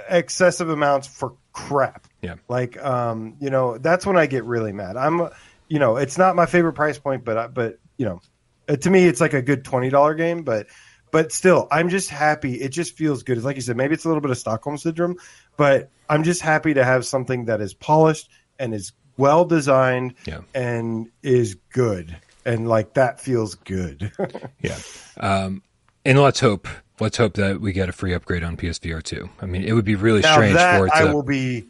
excessive 0.09 0.69
amounts 0.71 1.07
for 1.09 1.35
crap. 1.53 2.07
Yeah. 2.21 2.37
Like 2.49 2.83
um, 2.83 3.37
you 3.41 3.51
know, 3.51 3.79
that's 3.79 4.07
when 4.07 4.17
I 4.17 4.27
get 4.27 4.45
really 4.45 4.73
mad. 4.73 4.97
I'm, 4.97 5.29
you 5.69 5.79
know, 5.79 5.97
it's 5.97 6.19
not 6.19 6.37
my 6.37 6.47
favorite 6.47 6.75
price 6.75 6.99
point, 6.99 7.25
but 7.25 7.37
I, 7.39 7.47
but 7.49 7.79
you 7.97 8.07
know, 8.07 8.21
uh, 8.69 8.77
to 8.77 8.91
me, 8.91 9.07
it's 9.07 9.21
like 9.21 9.35
a 9.35 9.43
good 9.43 9.65
twenty 9.65 9.89
dollar 9.91 10.15
game, 10.15 10.43
but 10.45 10.67
but 11.11 11.33
still, 11.33 11.69
I'm 11.71 11.89
just 11.89 12.09
happy. 12.09 12.55
It 12.55 12.71
just 12.71 12.97
feels 12.97 13.23
good. 13.23 13.37
It's 13.37 13.45
like 13.45 13.57
you 13.57 13.63
said, 13.63 13.77
maybe 13.77 13.95
it's 13.95 14.05
a 14.05 14.09
little 14.09 14.21
bit 14.23 14.31
of 14.31 14.39
Stockholm 14.39 14.79
syndrome, 14.79 15.17
but 15.57 15.91
I'm 16.09 16.23
just 16.23 16.41
happy 16.41 16.75
to 16.75 16.85
have 16.85 17.05
something 17.05 17.47
that 17.47 17.61
is 17.61 17.75
polished 17.75 18.31
and 18.59 18.73
is 18.75 18.93
well 19.19 19.45
designed 19.45 20.15
Yeah. 20.27 20.41
and 20.55 21.11
is 21.23 21.57
good, 21.71 22.17
and 22.47 22.67
like 22.69 22.95
that 22.95 23.21
feels 23.21 23.57
good. 23.57 24.11
Yeah. 24.61 24.79
Um, 25.19 25.63
and 26.05 26.19
let's 26.19 26.41
hope, 26.41 26.67
let's 27.03 27.17
hope 27.19 27.35
that 27.35 27.61
we 27.61 27.73
get 27.73 27.89
a 27.89 27.93
free 27.93 28.15
upgrade 28.15 28.43
on 28.43 28.57
PSVR 28.57 29.03
two. 29.03 29.29
I 29.41 29.47
mean, 29.47 29.63
it 29.65 29.73
would 29.73 29.85
be 29.85 29.95
really 29.97 30.21
Now 30.21 30.35
strange 30.35 30.55
that 30.55 30.79
for 30.79 30.87
it 30.87 30.91
to. 30.91 30.97
I 30.97 31.05
will 31.13 31.23
be, 31.23 31.67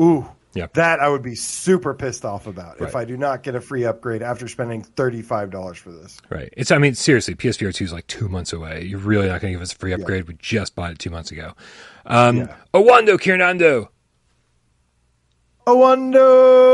ooh, 0.00 0.28
Yeah. 0.54 0.66
that 0.74 1.00
I 1.00 1.08
would 1.08 1.22
be 1.22 1.34
super 1.34 1.94
pissed 1.94 2.24
off 2.24 2.46
about 2.46 2.80
if 2.80 2.94
I 2.96 3.04
do 3.04 3.16
not 3.16 3.42
get 3.42 3.54
a 3.54 3.60
free 3.60 3.84
upgrade 3.84 4.22
after 4.22 4.46
spending 4.48 4.82
thirty 4.82 5.22
five 5.22 5.50
dollars 5.50 5.78
for 5.78 5.90
this. 5.92 6.18
Right. 6.30 6.52
It's. 6.56 6.70
I 6.70 6.78
mean, 6.78 6.94
seriously, 6.94 7.34
PSVR 7.34 7.72
two 7.74 7.84
is 7.84 7.92
like 7.92 8.06
two 8.06 8.28
months 8.28 8.52
away. 8.52 8.84
You're 8.84 8.98
really 9.00 9.28
not 9.28 9.40
going 9.40 9.52
to 9.52 9.58
give 9.58 9.62
us 9.62 9.72
a 9.72 9.76
free 9.76 9.92
upgrade. 9.92 10.26
We 10.28 10.34
just 10.38 10.74
bought 10.74 10.90
it 10.92 10.98
two 10.98 11.10
months 11.10 11.30
ago. 11.30 11.52
Um, 12.06 12.36
Yeah. 12.38 12.54
Owando 12.74 13.18
Kiernando. 13.20 13.90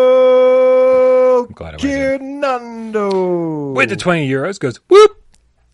Owando 0.07 1.53
glad 1.55 1.69
I 1.75 1.77
went 1.77 1.81
Kiernando 1.83 3.73
with 3.73 3.89
the 3.91 3.97
20 3.97 4.29
euros 4.29 4.59
goes 4.59 4.77
whoop 4.89 5.23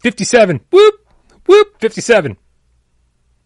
57 0.01 0.61
whoop 0.71 1.01
whoop 1.53 1.80
57 1.80 2.36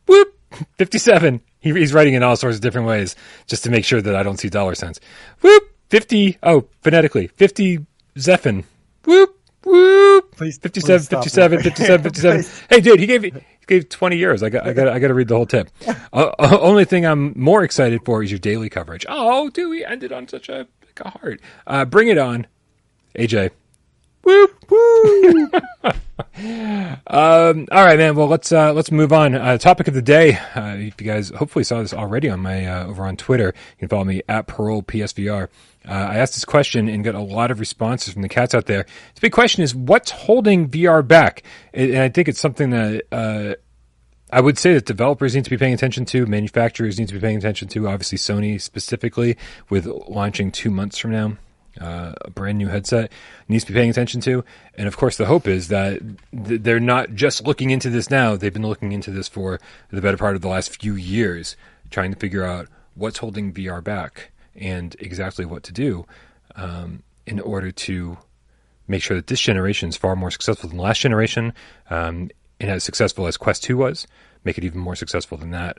whoop 0.07 0.29
57 0.79 1.41
he, 1.59 1.73
he's 1.73 1.93
writing 1.93 2.15
in 2.15 2.23
all 2.23 2.37
sorts 2.37 2.57
of 2.57 2.63
different 2.63 2.87
ways 2.87 3.17
just 3.47 3.65
to 3.65 3.71
make 3.71 3.85
sure 3.85 4.01
that 4.01 4.15
i 4.15 4.23
don't 4.23 4.39
see 4.39 4.49
dollar 4.49 4.75
signs. 4.75 5.01
Whoop 5.41 5.65
50 5.91 6.39
oh 6.43 6.67
phonetically 6.83 7.27
50 7.29 7.85
zephyn. 8.17 8.65
Whoop 9.05 9.37
whoop. 9.65 10.33
Please- 10.37 10.59
57 10.63 10.99
please 10.99 11.05
stop 11.07 11.25
57 11.25 11.63
57 11.63 12.03
57 12.03 12.45
hey 12.71 12.81
dude 12.81 13.01
he 13.01 13.07
gave 13.07 13.23
he 13.25 13.33
gave 13.67 13.89
20 13.89 14.17
euros. 14.21 14.43
I 14.45 14.49
got 14.51 14.67
i 14.67 14.73
got 14.73 14.89
i 14.89 14.99
got 15.01 15.09
to 15.09 15.15
read 15.15 15.29
the 15.29 15.35
whole 15.37 15.47
tip. 15.47 15.69
Uh, 16.13 16.31
uh, 16.39 16.59
only 16.63 16.85
thing 16.85 17.05
i'm 17.05 17.33
more 17.39 17.63
excited 17.65 18.01
for 18.05 18.23
is 18.23 18.31
your 18.31 18.39
daily 18.39 18.69
coverage. 18.71 19.05
Oh 19.09 19.51
dude 19.51 19.69
we 19.71 19.85
ended 19.85 20.13
on 20.13 20.29
such 20.29 20.49
a, 20.49 20.67
like 20.87 21.01
a 21.01 21.11
heart. 21.11 21.41
Uh, 21.67 21.85
bring 21.85 22.09
it 22.09 22.17
on 22.19 22.47
aj 23.19 23.51
Whoop. 24.27 24.65
Woo! 24.69 25.51
Um, 27.09 27.67
all 27.71 27.85
right, 27.85 27.99
man. 27.99 28.15
Well, 28.15 28.27
let's 28.27 28.53
uh, 28.53 28.73
let's 28.73 28.91
move 28.91 29.13
on. 29.13 29.35
Uh, 29.35 29.57
topic 29.59 29.89
of 29.89 29.95
the 29.95 30.03
day. 30.03 30.37
Uh, 30.55 30.77
if 30.77 31.01
you 31.01 31.07
guys 31.07 31.31
hopefully 31.31 31.65
saw 31.65 31.81
this 31.81 31.95
already 31.95 32.29
on 32.29 32.41
my 32.41 32.67
uh, 32.67 32.87
over 32.87 33.05
on 33.05 33.17
Twitter, 33.17 33.47
you 33.47 33.79
can 33.81 33.89
follow 33.89 34.05
me 34.05 34.23
at 34.29 34.47
Parole 34.47 34.83
PSVR. 34.83 35.49
Uh, 35.87 35.91
I 35.91 36.17
asked 36.17 36.35
this 36.35 36.45
question 36.45 36.89
and 36.89 37.05
got 37.05 37.15
a 37.15 37.21
lot 37.21 37.51
of 37.51 37.61
responses 37.61 38.13
from 38.13 38.23
the 38.23 38.29
cats 38.29 38.55
out 38.55 38.67
there. 38.67 38.85
The 39.15 39.21
big 39.21 39.33
question 39.33 39.63
is, 39.63 39.75
what's 39.75 40.11
holding 40.11 40.69
VR 40.69 41.07
back? 41.07 41.43
And 41.73 41.91
and 41.91 42.03
I 42.03 42.09
think 42.09 42.29
it's 42.29 42.41
something 42.41 42.71
that 42.71 43.05
uh, 43.13 43.55
I 44.31 44.41
would 44.41 44.59
say 44.59 44.75
that 44.75 44.85
developers 44.85 45.35
need 45.35 45.45
to 45.45 45.51
be 45.51 45.59
paying 45.59 45.75
attention 45.75 46.05
to, 46.07 46.27
manufacturers 46.27 46.99
need 46.99 47.09
to 47.09 47.15
be 47.15 47.21
paying 47.21 47.39
attention 47.39 47.69
to. 47.69 47.89
Obviously, 47.89 48.19
Sony 48.19 48.61
specifically 48.61 49.37
with 49.71 49.87
launching 49.87 50.51
two 50.51 50.71
months 50.71 50.99
from 50.99 51.13
now. 51.13 51.37
Uh, 51.81 52.15
a 52.23 52.31
brand 52.31 52.57
new 52.57 52.69
headset 52.69 53.13
needs 53.49 53.65
to 53.65 53.73
be 53.73 53.79
paying 53.79 53.91
attention 53.91 54.21
to, 54.23 54.45
and 54.77 54.89
of 54.89 54.97
course, 54.97 55.17
the 55.17 55.27
hope 55.27 55.47
is 55.47 55.69
that 55.69 56.01
th- 56.47 56.63
they're 56.63 56.81
not 56.81 57.15
just 57.15 57.47
looking 57.47 57.71
into 57.71 57.91
this 57.91 58.11
now. 58.11 58.35
They've 58.35 58.53
been 58.53 58.67
looking 58.67 58.93
into 58.93 59.11
this 59.11 59.29
for 59.29 59.61
the 59.91 60.01
better 60.01 60.17
part 60.17 60.37
of 60.37 60.43
the 60.43 60.49
last 60.49 60.81
few 60.81 60.95
years, 60.95 61.57
trying 61.91 62.13
to 62.13 62.19
figure 62.19 62.45
out 62.45 62.69
what's 62.95 63.19
holding 63.19 63.53
VR 63.53 63.85
back 63.85 64.31
and 64.55 64.97
exactly 64.99 65.45
what 65.45 65.63
to 65.65 65.73
do 65.73 66.07
um, 66.55 67.03
in 67.27 67.41
order 67.41 67.71
to 67.71 68.17
make 68.89 69.03
sure 69.03 69.17
that 69.17 69.27
this 69.27 69.41
generation 69.41 69.89
is 69.89 69.97
far 69.97 70.17
more 70.17 70.31
successful 70.31 70.69
than 70.69 70.79
the 70.79 70.83
last 70.83 71.01
generation, 71.01 71.53
um, 71.91 72.31
and 72.61 72.71
as 72.71 72.85
successful 72.85 73.27
as 73.27 73.37
Quest 73.37 73.63
2 73.65 73.77
was, 73.77 74.07
make 74.45 74.57
it 74.57 74.65
even 74.65 74.81
more 74.81 74.97
successful 74.97 75.39
than 75.39 75.51
that. 75.51 75.79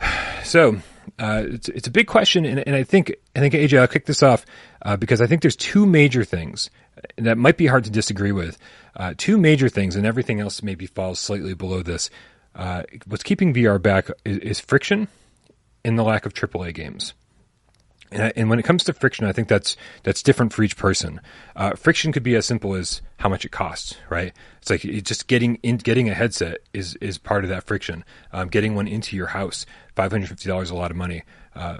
So 0.42 0.80
uh, 1.18 1.44
it's 1.46 1.68
it's 1.68 1.86
a 1.86 1.90
big 1.90 2.06
question, 2.06 2.46
and, 2.46 2.66
and 2.66 2.74
I 2.74 2.82
think 2.82 3.14
I 3.36 3.40
think 3.40 3.52
AJ, 3.52 3.78
I'll 3.78 3.86
kick 3.86 4.06
this 4.06 4.22
off 4.22 4.46
uh, 4.82 4.96
because 4.96 5.20
I 5.20 5.26
think 5.26 5.42
there's 5.42 5.56
two 5.56 5.86
major 5.86 6.24
things 6.24 6.70
that 7.16 7.38
might 7.38 7.56
be 7.56 7.66
hard 7.66 7.84
to 7.84 7.90
disagree 7.90 8.32
with. 8.32 8.58
Uh, 8.96 9.14
two 9.16 9.38
major 9.38 9.68
things, 9.68 9.96
and 9.96 10.06
everything 10.06 10.40
else 10.40 10.62
maybe 10.62 10.86
falls 10.86 11.18
slightly 11.18 11.54
below 11.54 11.82
this. 11.82 12.10
Uh, 12.54 12.82
what's 13.06 13.22
keeping 13.22 13.54
VR 13.54 13.80
back 13.80 14.10
is, 14.24 14.38
is 14.38 14.60
friction 14.60 15.08
and 15.84 15.98
the 15.98 16.02
lack 16.02 16.26
of 16.26 16.34
AAA 16.34 16.74
games. 16.74 17.14
And, 18.12 18.50
when 18.50 18.58
it 18.58 18.64
comes 18.64 18.82
to 18.84 18.92
friction, 18.92 19.24
I 19.24 19.32
think 19.32 19.46
that's 19.46 19.76
that's 20.02 20.24
different 20.24 20.52
for 20.52 20.64
each 20.64 20.76
person. 20.76 21.20
Uh, 21.54 21.76
friction 21.76 22.10
could 22.10 22.24
be 22.24 22.34
as 22.34 22.44
simple 22.44 22.74
as 22.74 23.02
how 23.18 23.28
much 23.28 23.44
it 23.44 23.52
costs, 23.52 23.94
right? 24.08 24.32
It's 24.60 24.68
like 24.68 24.84
it 24.84 25.04
just 25.04 25.28
getting 25.28 25.60
in, 25.62 25.76
getting 25.76 26.08
a 26.08 26.14
headset 26.14 26.58
is 26.72 26.96
is 26.96 27.18
part 27.18 27.44
of 27.44 27.50
that 27.50 27.64
friction. 27.64 28.04
Um, 28.32 28.48
getting 28.48 28.74
one 28.74 28.88
into 28.88 29.14
your 29.14 29.28
house, 29.28 29.64
five 29.94 30.10
hundred 30.10 30.28
fifty 30.28 30.48
dollars, 30.48 30.70
a 30.70 30.74
lot 30.74 30.90
of 30.90 30.96
money. 30.96 31.22
Uh, 31.54 31.76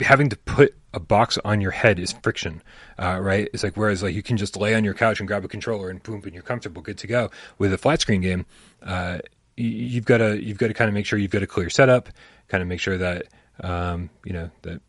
having 0.00 0.28
to 0.28 0.36
put 0.36 0.74
a 0.92 1.00
box 1.00 1.38
on 1.44 1.60
your 1.60 1.70
head 1.70 1.98
is 1.98 2.12
friction, 2.22 2.62
uh, 2.98 3.18
right? 3.20 3.48
It's 3.52 3.62
like 3.62 3.76
whereas 3.76 4.02
like 4.02 4.14
you 4.14 4.22
can 4.22 4.36
just 4.36 4.56
lay 4.56 4.74
on 4.74 4.84
your 4.84 4.94
couch 4.94 5.20
and 5.20 5.26
grab 5.26 5.44
a 5.44 5.48
controller 5.48 5.90
and 5.90 6.02
boom, 6.02 6.22
and 6.24 6.34
you're 6.34 6.42
comfortable, 6.42 6.82
good 6.82 6.98
to 6.98 7.06
go. 7.06 7.30
With 7.58 7.72
a 7.72 7.78
flat 7.78 8.00
screen 8.00 8.20
game, 8.20 8.46
uh, 8.82 9.18
you've 9.56 10.04
got 10.04 10.18
to 10.18 10.42
you've 10.42 10.58
got 10.58 10.68
to 10.68 10.74
kind 10.74 10.88
of 10.88 10.94
make 10.94 11.06
sure 11.06 11.18
you've 11.18 11.30
got 11.30 11.42
a 11.42 11.46
clear 11.46 11.70
setup, 11.70 12.08
kind 12.48 12.62
of 12.62 12.68
make 12.68 12.80
sure 12.80 12.98
that 12.98 13.26
um, 13.60 14.10
you 14.24 14.32
know 14.32 14.50
that 14.62 14.80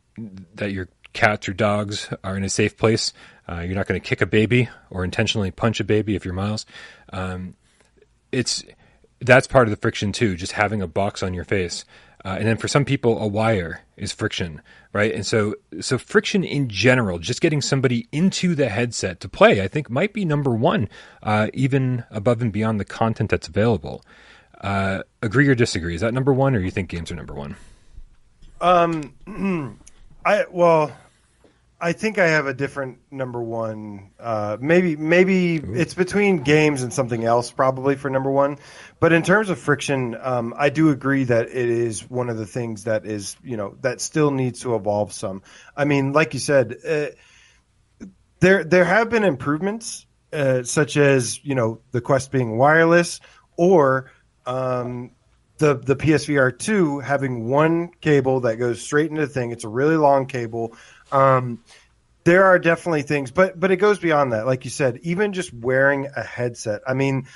that 0.56 0.72
your 0.72 0.88
cats 1.14 1.50
or 1.50 1.54
dogs 1.54 2.10
are 2.24 2.38
in 2.38 2.44
a 2.44 2.50
safe 2.50 2.78
place. 2.78 3.14
Uh, 3.50 3.60
you're 3.60 3.76
not 3.76 3.88
going 3.88 4.00
to 4.00 4.08
kick 4.08 4.22
a 4.22 4.26
baby 4.26 4.70
or 4.90 5.04
intentionally 5.04 5.52
punch 5.52 5.80
a 5.80 5.84
baby 5.84 6.16
if 6.16 6.24
you're 6.24 6.34
Miles. 6.34 6.66
Um, 7.12 7.56
it's 8.32 8.64
that's 9.20 9.46
part 9.48 9.68
of 9.68 9.72
the 9.72 9.78
friction 9.78 10.12
too, 10.12 10.36
just 10.36 10.54
having 10.54 10.82
a 10.82 10.88
box 10.88 11.22
on 11.22 11.34
your 11.34 11.44
face. 11.44 11.86
Uh, 12.24 12.36
and 12.40 12.48
then 12.48 12.58
for 12.58 12.68
some 12.68 12.86
people, 12.86 13.20
a 13.20 13.28
wire 13.28 13.82
is 13.98 14.12
friction, 14.12 14.62
right? 14.94 15.14
And 15.14 15.26
so, 15.26 15.56
so 15.80 15.98
friction 15.98 16.44
in 16.44 16.70
general, 16.70 17.18
just 17.18 17.42
getting 17.42 17.62
somebody 17.62 18.08
into 18.12 18.54
the 18.54 18.70
headset 18.70 19.20
to 19.22 19.30
play, 19.30 19.62
I 19.62 19.68
think 19.68 19.90
might 19.90 20.14
be 20.14 20.24
number 20.24 20.52
one, 20.52 20.88
uh, 21.24 21.48
even 21.54 22.04
above 22.12 22.42
and 22.42 22.52
beyond 22.52 22.80
the 22.80 22.86
content 22.86 23.32
that's 23.32 23.48
available. 23.48 24.04
Uh, 24.60 25.02
agree 25.24 25.48
or 25.48 25.56
disagree? 25.56 25.96
Is 25.96 26.02
that 26.02 26.14
number 26.14 26.32
one, 26.32 26.56
or 26.56 26.60
you 26.60 26.70
think 26.70 26.90
games 26.90 27.12
are 27.12 27.16
number 27.16 27.34
one? 27.34 27.56
Um, 28.62 29.80
I 30.26 30.46
well, 30.52 30.92
I 31.82 31.94
think 31.94 32.20
I 32.20 32.28
have 32.28 32.46
a 32.46 32.54
different 32.54 33.00
number 33.10 33.42
one. 33.42 34.12
Uh, 34.20 34.58
maybe 34.62 34.96
maybe 34.96 35.56
it's 35.56 35.96
between 35.96 36.44
games 36.44 36.84
and 36.84 36.94
something 36.94 37.24
else, 37.26 37.50
probably 37.50 37.96
for 37.96 38.10
number 38.10 38.30
one. 38.30 38.60
But 39.00 39.14
in 39.14 39.24
terms 39.24 39.50
of 39.50 39.58
friction, 39.58 40.16
um, 40.22 40.54
I 40.56 40.70
do 40.70 40.92
agree 40.92 41.24
that 41.24 41.48
it 41.48 41.70
is 41.70 42.08
one 42.08 42.30
of 42.30 42.38
the 42.38 42.46
things 42.46 42.84
that 42.84 43.08
is 43.08 43.36
you 43.44 43.58
know 43.58 43.78
that 43.82 44.00
still 44.00 44.30
needs 44.30 44.62
to 44.62 44.76
evolve 44.76 45.12
some. 45.12 45.42
I 45.76 45.86
mean, 45.86 46.14
like 46.14 46.36
you 46.36 46.40
said, 46.40 46.76
uh, 46.88 48.06
there 48.40 48.64
there 48.64 48.86
have 48.86 49.10
been 49.10 49.24
improvements, 49.24 50.06
uh, 50.32 50.62
such 50.62 50.98
as 50.98 51.44
you 51.44 51.56
know 51.56 51.82
the 51.92 52.02
Quest 52.02 52.32
being 52.32 52.58
wireless 52.58 53.20
or. 53.58 54.12
Um, 54.46 55.12
the 55.62 55.76
the 55.78 55.96
PSVR 55.96 56.58
two 56.58 57.00
having 57.00 57.48
one 57.48 57.92
cable 58.02 58.42
that 58.42 58.56
goes 58.56 58.82
straight 58.82 59.12
into 59.12 59.22
the 59.22 59.32
thing. 59.32 59.52
It's 59.52 59.64
a 59.64 59.70
really 59.70 59.96
long 59.96 60.26
cable. 60.26 60.76
Um, 61.12 61.64
there 62.24 62.46
are 62.46 62.60
definitely 62.60 63.02
things, 63.02 63.32
but 63.32 63.60
but 63.60 63.72
it 63.72 63.78
goes 63.78 64.00
beyond 64.00 64.34
that. 64.34 64.46
Like 64.46 64.64
you 64.64 64.72
said, 64.72 65.00
even 65.04 65.34
just 65.34 65.54
wearing 65.54 66.08
a 66.16 66.24
headset. 66.24 66.82
I 66.88 66.94
mean, 66.94 67.28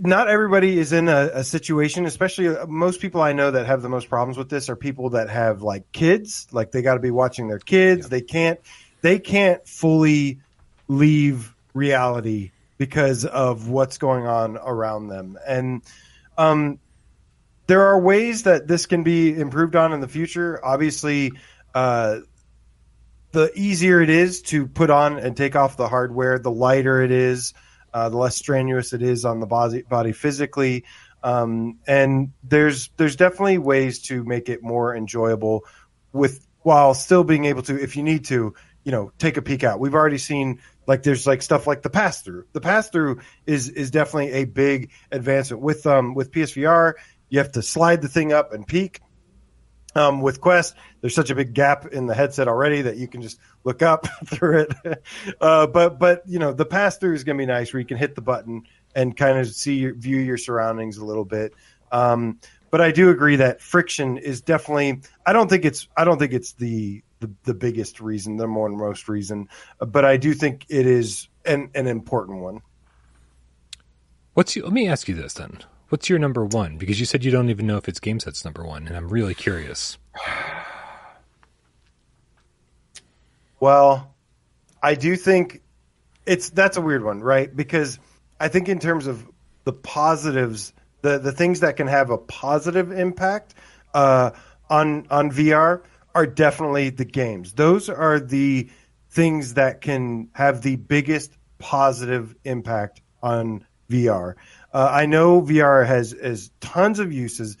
not 0.00 0.28
everybody 0.28 0.78
is 0.78 0.92
in 0.92 1.08
a, 1.08 1.30
a 1.34 1.44
situation. 1.44 2.04
Especially 2.04 2.48
uh, 2.48 2.66
most 2.66 3.00
people 3.00 3.22
I 3.22 3.32
know 3.32 3.50
that 3.50 3.66
have 3.66 3.82
the 3.82 3.88
most 3.88 4.08
problems 4.08 4.36
with 4.36 4.50
this 4.50 4.68
are 4.68 4.76
people 4.76 5.10
that 5.10 5.30
have 5.30 5.62
like 5.62 5.90
kids. 5.92 6.46
Like 6.52 6.70
they 6.70 6.82
got 6.82 6.94
to 6.94 7.00
be 7.00 7.10
watching 7.10 7.48
their 7.48 7.58
kids. 7.58 8.08
They 8.08 8.20
can't 8.20 8.60
they 9.00 9.18
can't 9.18 9.66
fully 9.66 10.40
leave 10.88 11.54
reality 11.72 12.50
because 12.76 13.24
of 13.24 13.68
what's 13.68 13.98
going 13.98 14.26
on 14.26 14.56
around 14.56 15.08
them 15.08 15.36
and 15.46 15.82
um, 16.38 16.78
there 17.66 17.82
are 17.82 18.00
ways 18.00 18.44
that 18.44 18.66
this 18.66 18.86
can 18.86 19.02
be 19.02 19.38
improved 19.38 19.76
on 19.76 19.92
in 19.92 20.00
the 20.00 20.08
future. 20.08 20.64
Obviously, 20.64 21.32
uh, 21.74 22.20
the 23.32 23.50
easier 23.54 24.00
it 24.00 24.10
is 24.10 24.42
to 24.42 24.66
put 24.66 24.90
on 24.90 25.18
and 25.18 25.36
take 25.36 25.56
off 25.56 25.76
the 25.76 25.88
hardware, 25.88 26.38
the 26.38 26.50
lighter 26.50 27.02
it 27.02 27.10
is, 27.10 27.54
uh, 27.92 28.08
the 28.08 28.16
less 28.16 28.36
strenuous 28.36 28.92
it 28.92 29.02
is 29.02 29.24
on 29.24 29.40
the 29.40 29.46
body, 29.46 29.82
body 29.82 30.12
physically. 30.12 30.84
Um, 31.22 31.78
and 31.86 32.32
there's 32.42 32.90
there's 32.96 33.16
definitely 33.16 33.58
ways 33.58 34.02
to 34.02 34.24
make 34.24 34.48
it 34.48 34.62
more 34.62 34.94
enjoyable 34.94 35.64
with 36.12 36.46
while 36.62 36.94
still 36.94 37.24
being 37.24 37.44
able 37.46 37.62
to, 37.62 37.80
if 37.80 37.96
you 37.96 38.02
need 38.02 38.26
to, 38.26 38.54
you 38.84 38.92
know, 38.92 39.12
take 39.18 39.36
a 39.36 39.42
peek 39.42 39.64
out. 39.64 39.80
We've 39.80 39.94
already 39.94 40.18
seen 40.18 40.60
like 40.86 41.02
there's 41.02 41.26
like 41.26 41.42
stuff 41.42 41.66
like 41.66 41.82
the 41.82 41.90
pass 41.90 42.22
through. 42.22 42.46
The 42.52 42.60
pass 42.60 42.88
through 42.88 43.20
is 43.46 43.68
is 43.68 43.90
definitely 43.90 44.32
a 44.32 44.44
big 44.44 44.90
advancement 45.10 45.62
with 45.62 45.86
um 45.86 46.14
with 46.14 46.30
PSVR. 46.30 46.94
You 47.28 47.38
have 47.38 47.52
to 47.52 47.62
slide 47.62 48.00
the 48.00 48.08
thing 48.08 48.32
up 48.32 48.52
and 48.52 48.66
peek. 48.66 49.00
Um, 49.94 50.20
with 50.20 50.40
Quest, 50.40 50.74
there's 51.00 51.14
such 51.14 51.30
a 51.30 51.34
big 51.34 51.54
gap 51.54 51.86
in 51.86 52.06
the 52.06 52.14
headset 52.14 52.46
already 52.46 52.82
that 52.82 52.98
you 52.98 53.08
can 53.08 53.22
just 53.22 53.38
look 53.64 53.82
up 53.82 54.06
through 54.26 54.66
it. 54.68 54.74
Uh, 55.40 55.66
but 55.66 55.98
but 55.98 56.22
you 56.26 56.38
know 56.38 56.52
the 56.52 56.64
pass 56.64 56.98
through 56.98 57.14
is 57.14 57.22
going 57.24 57.36
to 57.36 57.42
be 57.42 57.46
nice 57.46 57.72
where 57.72 57.80
you 57.80 57.86
can 57.86 57.96
hit 57.96 58.14
the 58.14 58.20
button 58.20 58.62
and 58.94 59.16
kind 59.16 59.38
of 59.38 59.46
see 59.46 59.74
your, 59.74 59.94
view 59.94 60.18
your 60.18 60.36
surroundings 60.36 60.96
a 60.96 61.04
little 61.04 61.24
bit. 61.24 61.52
Um, 61.92 62.40
but 62.70 62.80
I 62.80 62.90
do 62.90 63.10
agree 63.10 63.36
that 63.36 63.60
friction 63.60 64.18
is 64.18 64.40
definitely. 64.40 65.00
I 65.24 65.32
don't 65.32 65.48
think 65.48 65.64
it's. 65.64 65.88
I 65.96 66.04
don't 66.04 66.18
think 66.18 66.32
it's 66.32 66.52
the 66.52 67.02
the, 67.20 67.30
the 67.44 67.54
biggest 67.54 68.00
reason, 68.00 68.36
the 68.36 68.46
more 68.46 68.66
and 68.66 68.76
most 68.76 69.08
reason, 69.08 69.48
but 69.78 70.04
I 70.04 70.16
do 70.16 70.34
think 70.34 70.66
it 70.68 70.86
is 70.86 71.28
an 71.44 71.70
an 71.74 71.86
important 71.86 72.40
one. 72.40 72.60
What's 74.34 74.54
you, 74.54 74.62
let 74.62 74.72
me 74.72 74.88
ask 74.88 75.08
you 75.08 75.14
this 75.14 75.34
then. 75.34 75.58
What's 75.88 76.08
your 76.08 76.18
number 76.18 76.44
one? 76.44 76.76
Because 76.76 77.00
you 77.00 77.06
said 77.06 77.24
you 77.24 77.30
don't 77.30 77.48
even 77.48 77.66
know 77.66 77.78
if 77.78 77.88
it's 77.88 78.00
GameSet's 78.00 78.44
number 78.44 78.64
one, 78.64 78.86
and 78.86 78.96
I'm 78.96 79.08
really 79.08 79.34
curious. 79.34 79.98
Well, 83.60 84.14
I 84.80 84.94
do 84.94 85.16
think 85.16 85.62
it's 86.24 86.50
that's 86.50 86.76
a 86.76 86.80
weird 86.80 87.02
one, 87.02 87.20
right? 87.20 87.54
Because 87.54 87.98
I 88.38 88.46
think 88.46 88.68
in 88.68 88.78
terms 88.78 89.08
of 89.08 89.26
the 89.64 89.72
positives, 89.72 90.72
the 91.02 91.18
the 91.18 91.32
things 91.32 91.60
that 91.60 91.76
can 91.76 91.88
have 91.88 92.10
a 92.10 92.18
positive 92.18 92.92
impact 92.92 93.54
uh, 93.94 94.30
on 94.70 95.08
on 95.10 95.32
VR 95.32 95.82
are 96.14 96.26
definitely 96.26 96.90
the 96.90 97.04
games. 97.04 97.52
Those 97.54 97.88
are 97.88 98.20
the 98.20 98.68
things 99.10 99.54
that 99.54 99.80
can 99.80 100.28
have 100.34 100.62
the 100.62 100.76
biggest 100.76 101.32
positive 101.58 102.36
impact 102.44 103.00
on 103.22 103.66
VR. 103.90 104.34
Uh, 104.78 104.88
I 104.92 105.06
know 105.06 105.42
VR 105.42 105.84
has 105.84 106.14
has 106.22 106.52
tons 106.60 107.00
of 107.00 107.12
uses, 107.12 107.56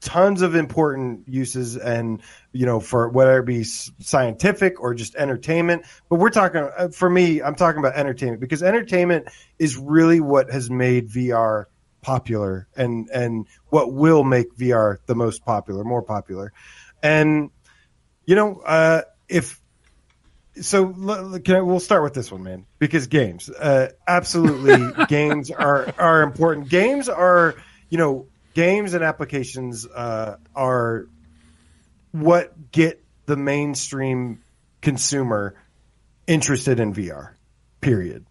tons 0.00 0.40
of 0.40 0.54
important 0.54 1.28
uses, 1.28 1.76
and 1.76 2.22
you 2.52 2.64
know 2.64 2.80
for 2.80 3.10
whether 3.10 3.40
it 3.40 3.44
be 3.44 3.62
scientific 3.62 4.80
or 4.80 4.94
just 4.94 5.14
entertainment. 5.16 5.84
But 6.08 6.16
we're 6.16 6.30
talking 6.30 6.66
uh, 6.74 6.88
for 6.88 7.10
me, 7.10 7.42
I'm 7.42 7.56
talking 7.56 7.78
about 7.78 7.94
entertainment 7.96 8.40
because 8.40 8.62
entertainment 8.62 9.28
is 9.58 9.76
really 9.76 10.20
what 10.20 10.50
has 10.50 10.70
made 10.70 11.10
VR 11.10 11.66
popular 12.00 12.68
and 12.74 13.06
and 13.12 13.46
what 13.68 13.92
will 13.92 14.24
make 14.24 14.56
VR 14.56 14.96
the 15.04 15.14
most 15.14 15.44
popular, 15.44 15.84
more 15.84 16.00
popular, 16.00 16.54
and 17.02 17.50
you 18.24 18.34
know 18.34 18.62
uh, 18.64 19.02
if 19.28 19.60
so 20.60 20.84
I, 20.86 21.60
we'll 21.60 21.80
start 21.80 22.02
with 22.02 22.14
this 22.14 22.30
one, 22.30 22.42
man, 22.42 22.66
because 22.78 23.06
games, 23.06 23.48
uh, 23.48 23.88
absolutely, 24.06 25.04
games 25.08 25.50
are 25.50 25.92
are 25.98 26.22
important. 26.22 26.68
Games 26.68 27.08
are, 27.08 27.54
you 27.88 27.98
know, 27.98 28.26
games 28.54 28.94
and 28.94 29.02
applications 29.02 29.86
uh, 29.86 30.36
are 30.54 31.06
what 32.12 32.70
get 32.70 33.02
the 33.26 33.36
mainstream 33.36 34.42
consumer 34.82 35.54
interested 36.26 36.80
in 36.80 36.92
VR. 36.92 37.30
Period. 37.80 38.26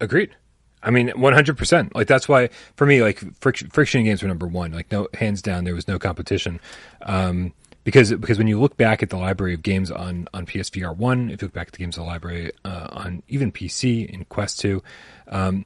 Agreed. 0.00 0.34
I 0.82 0.90
mean, 0.90 1.10
one 1.10 1.34
hundred 1.34 1.58
percent. 1.58 1.94
Like 1.94 2.06
that's 2.06 2.26
why 2.26 2.48
for 2.76 2.86
me, 2.86 3.02
like 3.02 3.22
friction, 3.40 3.68
friction 3.68 4.02
games 4.04 4.22
were 4.22 4.28
number 4.28 4.46
one. 4.46 4.72
Like 4.72 4.90
no, 4.90 5.08
hands 5.12 5.42
down, 5.42 5.64
there 5.64 5.74
was 5.74 5.86
no 5.86 5.98
competition. 5.98 6.58
Um, 7.02 7.52
because 7.84 8.12
because 8.12 8.38
when 8.38 8.46
you 8.46 8.60
look 8.60 8.76
back 8.76 9.02
at 9.02 9.10
the 9.10 9.16
library 9.16 9.54
of 9.54 9.62
games 9.62 9.90
on 9.90 10.28
on 10.34 10.46
PSVR 10.46 10.96
one, 10.96 11.30
if 11.30 11.42
you 11.42 11.46
look 11.46 11.54
back 11.54 11.68
at 11.68 11.72
the 11.72 11.78
games 11.78 11.96
of 11.96 12.04
the 12.04 12.08
library 12.08 12.52
uh, 12.64 12.88
on 12.90 13.22
even 13.28 13.52
PC 13.52 14.08
in 14.08 14.24
Quest 14.26 14.60
two, 14.60 14.82
um, 15.28 15.64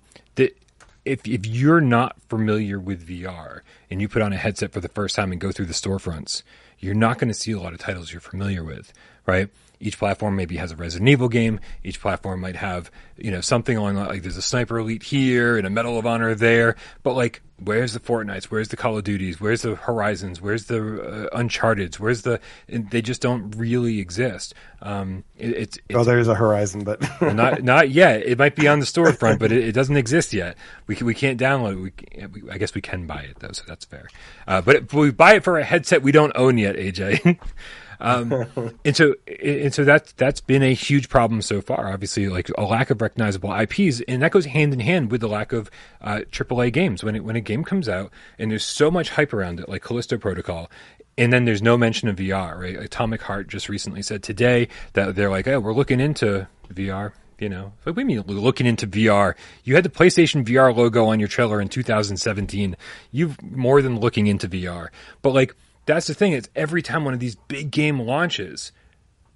if 1.04 1.26
if 1.26 1.46
you're 1.46 1.80
not 1.80 2.16
familiar 2.28 2.78
with 2.78 3.06
VR 3.06 3.60
and 3.90 4.00
you 4.00 4.08
put 4.08 4.22
on 4.22 4.32
a 4.32 4.36
headset 4.36 4.72
for 4.72 4.80
the 4.80 4.88
first 4.88 5.14
time 5.16 5.32
and 5.32 5.40
go 5.40 5.52
through 5.52 5.66
the 5.66 5.74
storefronts, 5.74 6.42
you're 6.78 6.94
not 6.94 7.18
going 7.18 7.28
to 7.28 7.34
see 7.34 7.52
a 7.52 7.60
lot 7.60 7.72
of 7.72 7.78
titles 7.78 8.12
you're 8.12 8.20
familiar 8.20 8.64
with, 8.64 8.92
right? 9.26 9.48
Each 9.84 9.98
platform 9.98 10.34
maybe 10.34 10.56
has 10.56 10.72
a 10.72 10.76
Resident 10.76 11.10
Evil 11.10 11.28
game. 11.28 11.60
Each 11.82 12.00
platform 12.00 12.40
might 12.40 12.56
have, 12.56 12.90
you 13.18 13.30
know, 13.30 13.42
something 13.42 13.76
on 13.76 13.96
like 13.96 14.22
there's 14.22 14.38
a 14.38 14.42
Sniper 14.42 14.78
Elite 14.78 15.02
here 15.02 15.58
and 15.58 15.66
a 15.66 15.70
Medal 15.70 15.98
of 15.98 16.06
Honor 16.06 16.34
there. 16.34 16.76
But 17.02 17.12
like, 17.12 17.42
where's 17.62 17.92
the 17.92 18.00
Fortnites? 18.00 18.44
Where's 18.44 18.68
the 18.68 18.78
Call 18.78 18.96
of 18.96 19.04
Duties? 19.04 19.42
Where's 19.42 19.60
the 19.60 19.74
Horizons? 19.74 20.40
Where's 20.40 20.64
the 20.64 21.28
uh, 21.30 21.36
Uncharted's? 21.38 22.00
Where's 22.00 22.22
the? 22.22 22.40
They 22.66 23.02
just 23.02 23.20
don't 23.20 23.50
really 23.50 24.00
exist. 24.00 24.54
Um, 24.80 25.22
it, 25.36 25.50
it's, 25.50 25.78
it's 25.90 25.98
oh, 25.98 26.02
there's 26.02 26.28
a 26.28 26.34
Horizon, 26.34 26.84
but 26.84 27.02
not 27.20 27.62
not 27.62 27.90
yet. 27.90 28.24
It 28.24 28.38
might 28.38 28.56
be 28.56 28.66
on 28.66 28.80
the 28.80 28.86
storefront, 28.86 29.38
but 29.38 29.52
it, 29.52 29.68
it, 29.68 29.72
doesn't 29.72 29.98
exist 29.98 30.32
yet. 30.32 30.56
We 30.86 30.96
can, 30.96 31.06
we 31.06 31.14
can't 31.14 31.38
download 31.38 31.74
it. 31.74 32.30
We, 32.32 32.40
we, 32.40 32.50
I 32.50 32.56
guess 32.56 32.74
we 32.74 32.80
can 32.80 33.06
buy 33.06 33.20
it 33.20 33.38
though, 33.40 33.52
so 33.52 33.64
that's 33.66 33.84
fair. 33.84 34.08
Uh, 34.48 34.62
but 34.62 34.76
if 34.76 34.94
we 34.94 35.10
buy 35.10 35.34
it 35.34 35.44
for 35.44 35.58
a 35.58 35.64
headset 35.64 36.00
we 36.00 36.10
don't 36.10 36.32
own 36.36 36.56
yet, 36.56 36.76
AJ. 36.76 37.38
Um, 38.04 38.46
and 38.84 38.94
so, 38.94 39.14
and 39.42 39.72
so 39.72 39.82
that's 39.82 40.12
that's 40.12 40.40
been 40.40 40.62
a 40.62 40.74
huge 40.74 41.08
problem 41.08 41.40
so 41.42 41.60
far. 41.60 41.92
Obviously, 41.92 42.28
like 42.28 42.50
a 42.56 42.62
lack 42.62 42.90
of 42.90 43.00
recognizable 43.00 43.52
IPs, 43.52 44.02
and 44.06 44.22
that 44.22 44.30
goes 44.30 44.44
hand 44.44 44.72
in 44.72 44.80
hand 44.80 45.10
with 45.10 45.22
the 45.22 45.28
lack 45.28 45.52
of 45.52 45.70
uh, 46.02 46.20
AAA 46.30 46.72
games. 46.72 47.02
When 47.02 47.16
it, 47.16 47.24
when 47.24 47.34
a 47.34 47.40
game 47.40 47.64
comes 47.64 47.88
out 47.88 48.12
and 48.38 48.50
there's 48.50 48.64
so 48.64 48.90
much 48.90 49.10
hype 49.10 49.32
around 49.32 49.58
it, 49.58 49.68
like 49.68 49.82
Callisto 49.82 50.18
Protocol, 50.18 50.70
and 51.16 51.32
then 51.32 51.46
there's 51.46 51.62
no 51.62 51.78
mention 51.78 52.08
of 52.08 52.16
VR. 52.16 52.58
Right? 52.58 52.76
Atomic 52.76 53.22
Heart 53.22 53.48
just 53.48 53.68
recently 53.68 54.02
said 54.02 54.22
today 54.22 54.68
that 54.92 55.16
they're 55.16 55.30
like, 55.30 55.48
"Oh, 55.48 55.58
we're 55.60 55.74
looking 55.74 55.98
into 56.00 56.46
VR." 56.72 57.12
You 57.40 57.48
know, 57.48 57.72
like 57.84 57.96
we 57.96 58.04
mean 58.04 58.20
looking 58.26 58.66
into 58.66 58.86
VR. 58.86 59.34
You 59.64 59.74
had 59.74 59.84
the 59.84 59.90
PlayStation 59.90 60.44
VR 60.44 60.74
logo 60.74 61.06
on 61.06 61.18
your 61.18 61.28
trailer 61.28 61.60
in 61.60 61.68
2017. 61.68 62.76
You've 63.10 63.42
more 63.42 63.82
than 63.82 63.98
looking 63.98 64.28
into 64.28 64.48
VR, 64.48 64.88
but 65.20 65.34
like 65.34 65.56
that's 65.86 66.06
the 66.06 66.14
thing. 66.14 66.32
It's 66.32 66.48
every 66.54 66.82
time 66.82 67.04
one 67.04 67.14
of 67.14 67.20
these 67.20 67.36
big 67.36 67.70
game 67.70 68.00
launches, 68.00 68.72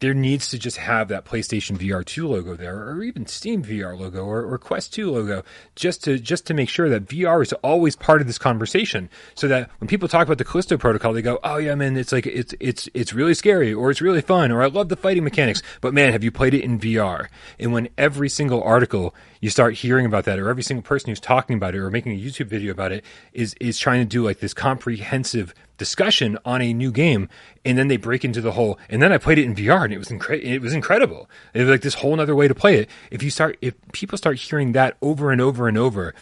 there 0.01 0.15
needs 0.15 0.51
to 0.51 0.59
just 0.59 0.77
have 0.77 1.09
that 1.09 1.25
PlayStation 1.25 1.77
VR 1.77 2.05
2 2.05 2.29
logo 2.29 2.55
there, 2.55 2.89
or 2.89 3.03
even 3.03 3.27
Steam 3.27 3.65
VR 3.65 3.99
logo, 3.99 4.25
or, 4.25 4.45
or, 4.45 4.57
Quest 4.59 4.95
2 4.95 5.11
logo, 5.11 5.43
just 5.75 6.05
to 6.05 6.19
just 6.19 6.47
to 6.47 6.55
make 6.55 6.69
sure 6.69 6.89
that 6.89 7.07
VR 7.07 7.43
is 7.43 7.53
always 7.55 7.97
part 7.97 8.21
of 8.21 8.27
this 8.27 8.39
conversation, 8.39 9.11
so 9.35 9.49
that 9.49 9.71
when 9.81 9.89
people 9.89 10.07
talk 10.07 10.27
about 10.27 10.39
the 10.39 10.45
Callisto 10.45 10.77
Protocol, 10.77 11.13
they 11.13 11.23
go, 11.23 11.41
"Oh 11.43 11.57
yeah, 11.57 11.75
man, 11.75 11.97
it's 11.97 12.13
like 12.13 12.27
it's 12.27 12.55
it's 12.61 12.89
it's 12.95 13.13
really 13.13 13.35
scary, 13.35 13.75
or 13.75 13.91
it's 13.91 14.01
really 14.01 14.21
fun, 14.21 14.53
or 14.53 14.63
I 14.63 14.67
love 14.67 14.89
the 14.89 14.97
fighting 14.97 15.25
mechanics." 15.25 15.63
But 15.81 15.95
man, 15.95 16.13
have 16.13 16.23
you 16.23 16.31
played 16.31 16.55
it 16.55 16.63
in 16.63 16.79
VR? 16.79 17.29
And 17.59 17.73
when 17.73 17.89
every 17.99 18.29
single 18.29 18.63
article 18.63 19.15
you 19.41 19.51
start 19.51 19.75
hearing 19.75 20.07
about 20.07 20.25
that, 20.25 20.39
or 20.39 20.49
every 20.49 20.63
single 20.63 20.83
person 20.83 21.11
who's 21.11 21.21
talking 21.21 21.57
about 21.57 21.75
it, 21.75 21.79
or 21.79 21.91
making 21.91 22.13
a 22.13 22.21
YouTube 22.21 22.47
video 22.47 22.71
about 22.71 22.93
it, 22.93 23.05
is 23.33 23.55
is 23.61 23.79
trying 23.79 24.01
to 24.01 24.09
do 24.09 24.25
like 24.25 24.39
this 24.39 24.55
comprehensive 24.55 25.55
discussion 25.79 26.37
on 26.45 26.61
a 26.61 26.75
new 26.75 26.93
game, 26.93 27.29
and 27.65 27.79
then 27.79 27.89
they 27.89 27.97
break 27.97 28.25
into 28.25 28.41
the 28.41 28.53
whole. 28.53 28.79
And 28.91 29.01
then 29.01 29.13
I 29.13 29.19
played 29.19 29.39
it 29.39 29.45
in 29.45 29.55
VR, 29.55 29.85
and 29.85 29.95
it 29.95 29.99
was 29.99 30.09
incre- 30.09 30.43
It 30.43 30.61
was 30.61 30.75
incredible. 30.75 31.31
It 31.55 31.61
was 31.61 31.71
like 31.71 31.81
this 31.81 31.95
whole 31.95 32.21
other 32.21 32.37
way 32.37 32.49
to 32.49 32.55
play 32.55 32.79
it. 32.79 32.91
If 33.11 33.23
you 33.23 33.31
start, 33.31 33.57
if 33.63 33.75
people 33.93 34.19
start 34.19 34.37
hearing 34.37 34.73
that 34.73 34.97
over 35.01 35.33
and 35.33 35.41
over 35.41 35.67
and 35.69 35.79
over, 35.79 36.15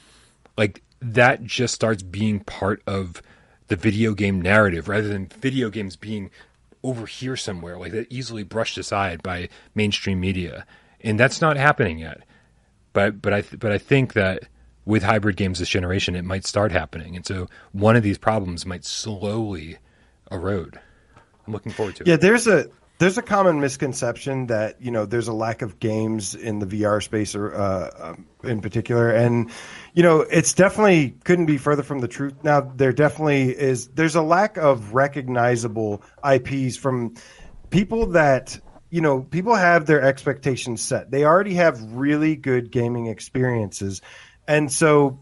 like 0.56 0.82
that 1.00 1.42
just 1.42 1.74
starts 1.74 2.02
being 2.02 2.40
part 2.40 2.82
of 2.86 3.22
the 3.68 3.76
video 3.76 4.14
game 4.14 4.40
narrative 4.40 4.88
rather 4.88 5.08
than 5.08 5.26
video 5.26 5.70
games 5.70 5.96
being 5.96 6.30
over 6.82 7.06
here 7.06 7.36
somewhere, 7.36 7.76
like 7.76 7.92
that 7.92 8.06
easily 8.10 8.44
brushed 8.44 8.78
aside 8.78 9.22
by 9.22 9.48
mainstream 9.74 10.20
media. 10.20 10.64
And 11.00 11.18
that's 11.18 11.40
not 11.40 11.56
happening 11.56 11.98
yet. 11.98 12.22
But 12.92 13.20
but 13.20 13.32
I 13.32 13.42
but 13.42 13.72
I 13.72 13.78
think 13.78 14.12
that 14.12 14.44
with 14.86 15.02
hybrid 15.02 15.36
games 15.36 15.58
this 15.58 15.68
generation, 15.68 16.14
it 16.14 16.24
might 16.24 16.46
start 16.46 16.72
happening. 16.72 17.16
And 17.16 17.26
so 17.26 17.48
one 17.72 17.96
of 17.96 18.02
these 18.02 18.16
problems 18.16 18.64
might 18.64 18.84
slowly 18.84 19.76
erode. 20.30 20.80
I'm 21.46 21.52
looking 21.52 21.72
forward 21.72 21.96
to 21.96 22.04
it. 22.04 22.06
Yeah, 22.06 22.16
there's 22.16 22.46
a 22.46 22.68
there's 22.98 23.18
a 23.18 23.22
common 23.22 23.60
misconception 23.60 24.46
that 24.46 24.80
you 24.80 24.90
know 24.90 25.04
there's 25.04 25.28
a 25.28 25.32
lack 25.32 25.62
of 25.62 25.78
games 25.78 26.34
in 26.34 26.60
the 26.60 26.66
VR 26.66 27.02
space 27.02 27.34
or 27.34 27.54
uh, 27.54 27.90
um, 27.98 28.26
in 28.42 28.60
particular, 28.60 29.10
and 29.10 29.50
you 29.94 30.02
know 30.02 30.20
it's 30.20 30.54
definitely 30.54 31.10
couldn't 31.24 31.46
be 31.46 31.58
further 31.58 31.82
from 31.82 31.98
the 31.98 32.08
truth. 32.08 32.34
Now 32.42 32.60
there 32.60 32.92
definitely 32.92 33.50
is. 33.50 33.88
There's 33.88 34.14
a 34.14 34.22
lack 34.22 34.56
of 34.56 34.94
recognizable 34.94 36.02
IPs 36.24 36.76
from 36.76 37.14
people 37.70 38.06
that 38.08 38.58
you 38.90 39.00
know 39.00 39.22
people 39.22 39.54
have 39.54 39.86
their 39.86 40.00
expectations 40.00 40.80
set. 40.80 41.10
They 41.10 41.24
already 41.24 41.54
have 41.54 41.80
really 41.92 42.34
good 42.34 42.70
gaming 42.70 43.06
experiences, 43.06 44.00
and 44.46 44.72
so 44.72 45.18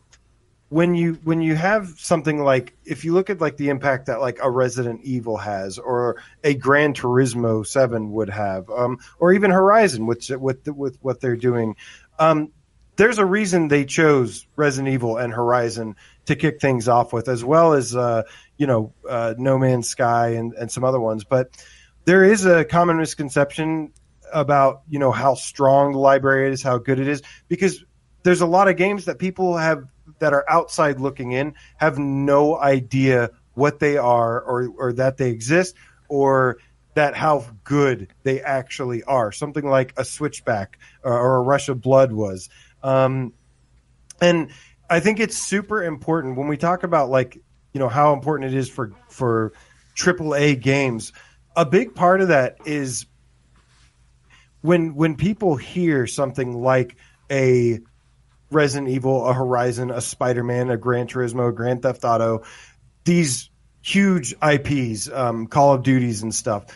when 0.74 0.94
you 0.96 1.14
when 1.22 1.40
you 1.40 1.54
have 1.54 1.88
something 1.98 2.42
like 2.42 2.76
if 2.84 3.04
you 3.04 3.14
look 3.14 3.30
at 3.30 3.40
like 3.40 3.56
the 3.56 3.68
impact 3.68 4.06
that 4.06 4.20
like 4.20 4.40
a 4.42 4.50
Resident 4.50 5.02
Evil 5.04 5.36
has 5.36 5.78
or 5.78 6.16
a 6.42 6.54
Gran 6.54 6.94
Turismo 6.94 7.64
Seven 7.64 8.10
would 8.10 8.30
have, 8.30 8.68
um, 8.70 8.98
or 9.20 9.32
even 9.32 9.52
Horizon 9.52 10.06
with 10.06 10.28
with 10.30 10.66
with 10.66 10.98
what 11.00 11.20
they're 11.20 11.36
doing, 11.36 11.76
um, 12.18 12.50
there's 12.96 13.18
a 13.18 13.24
reason 13.24 13.68
they 13.68 13.84
chose 13.84 14.48
Resident 14.56 14.92
Evil 14.92 15.16
and 15.16 15.32
Horizon 15.32 15.96
to 16.26 16.34
kick 16.34 16.60
things 16.60 16.88
off 16.88 17.12
with, 17.12 17.28
as 17.28 17.44
well 17.44 17.74
as 17.74 17.94
uh, 17.94 18.24
you 18.56 18.66
know 18.66 18.92
uh, 19.08 19.34
No 19.38 19.58
Man's 19.58 19.88
Sky 19.88 20.30
and 20.30 20.54
and 20.54 20.72
some 20.72 20.82
other 20.82 20.98
ones. 20.98 21.22
But 21.22 21.50
there 22.04 22.24
is 22.24 22.46
a 22.46 22.64
common 22.64 22.96
misconception 22.96 23.92
about 24.32 24.82
you 24.88 24.98
know 24.98 25.12
how 25.12 25.34
strong 25.34 25.92
the 25.92 25.98
library 25.98 26.52
is, 26.52 26.62
how 26.62 26.78
good 26.78 26.98
it 26.98 27.06
is, 27.06 27.22
because 27.46 27.84
there's 28.24 28.40
a 28.40 28.46
lot 28.46 28.66
of 28.68 28.76
games 28.76 29.04
that 29.04 29.18
people 29.18 29.56
have 29.56 29.84
that 30.18 30.32
are 30.32 30.44
outside 30.50 30.98
looking 30.98 31.32
in 31.32 31.54
have 31.76 31.98
no 31.98 32.58
idea 32.58 33.30
what 33.54 33.78
they 33.78 33.96
are 33.96 34.40
or 34.40 34.68
or 34.76 34.92
that 34.92 35.16
they 35.16 35.30
exist 35.30 35.76
or 36.08 36.58
that 36.94 37.14
how 37.14 37.44
good 37.64 38.08
they 38.22 38.40
actually 38.40 39.02
are. 39.04 39.30
Something 39.32 39.68
like 39.68 39.92
a 39.96 40.04
Switchback 40.04 40.78
or, 41.02 41.12
or 41.12 41.36
a 41.36 41.42
Rush 41.42 41.68
of 41.68 41.80
Blood 41.80 42.12
was. 42.12 42.48
Um, 42.82 43.32
and 44.20 44.50
I 44.88 45.00
think 45.00 45.18
it's 45.18 45.36
super 45.36 45.82
important 45.82 46.36
when 46.36 46.48
we 46.48 46.56
talk 46.56 46.82
about 46.82 47.10
like 47.10 47.38
you 47.72 47.78
know 47.78 47.88
how 47.88 48.12
important 48.14 48.52
it 48.52 48.56
is 48.56 48.68
for 48.68 48.92
for 49.08 49.52
AAA 49.96 50.60
games. 50.60 51.12
A 51.56 51.66
big 51.66 51.94
part 51.94 52.20
of 52.20 52.28
that 52.28 52.56
is 52.64 53.06
when 54.62 54.94
when 54.94 55.14
people 55.14 55.56
hear 55.56 56.06
something 56.06 56.54
like 56.54 56.96
a 57.30 57.80
Resident 58.54 58.90
Evil, 58.90 59.26
a 59.26 59.34
Horizon, 59.34 59.90
a 59.90 60.00
Spider 60.00 60.44
Man, 60.44 60.70
a 60.70 60.76
Gran 60.76 61.06
Turismo, 61.06 61.48
a 61.48 61.52
Grand 61.52 61.82
Theft 61.82 62.04
Auto, 62.04 62.42
these 63.04 63.50
huge 63.82 64.34
IPs, 64.42 65.10
um, 65.10 65.46
Call 65.46 65.74
of 65.74 65.82
Duties 65.82 66.22
and 66.22 66.34
stuff. 66.34 66.66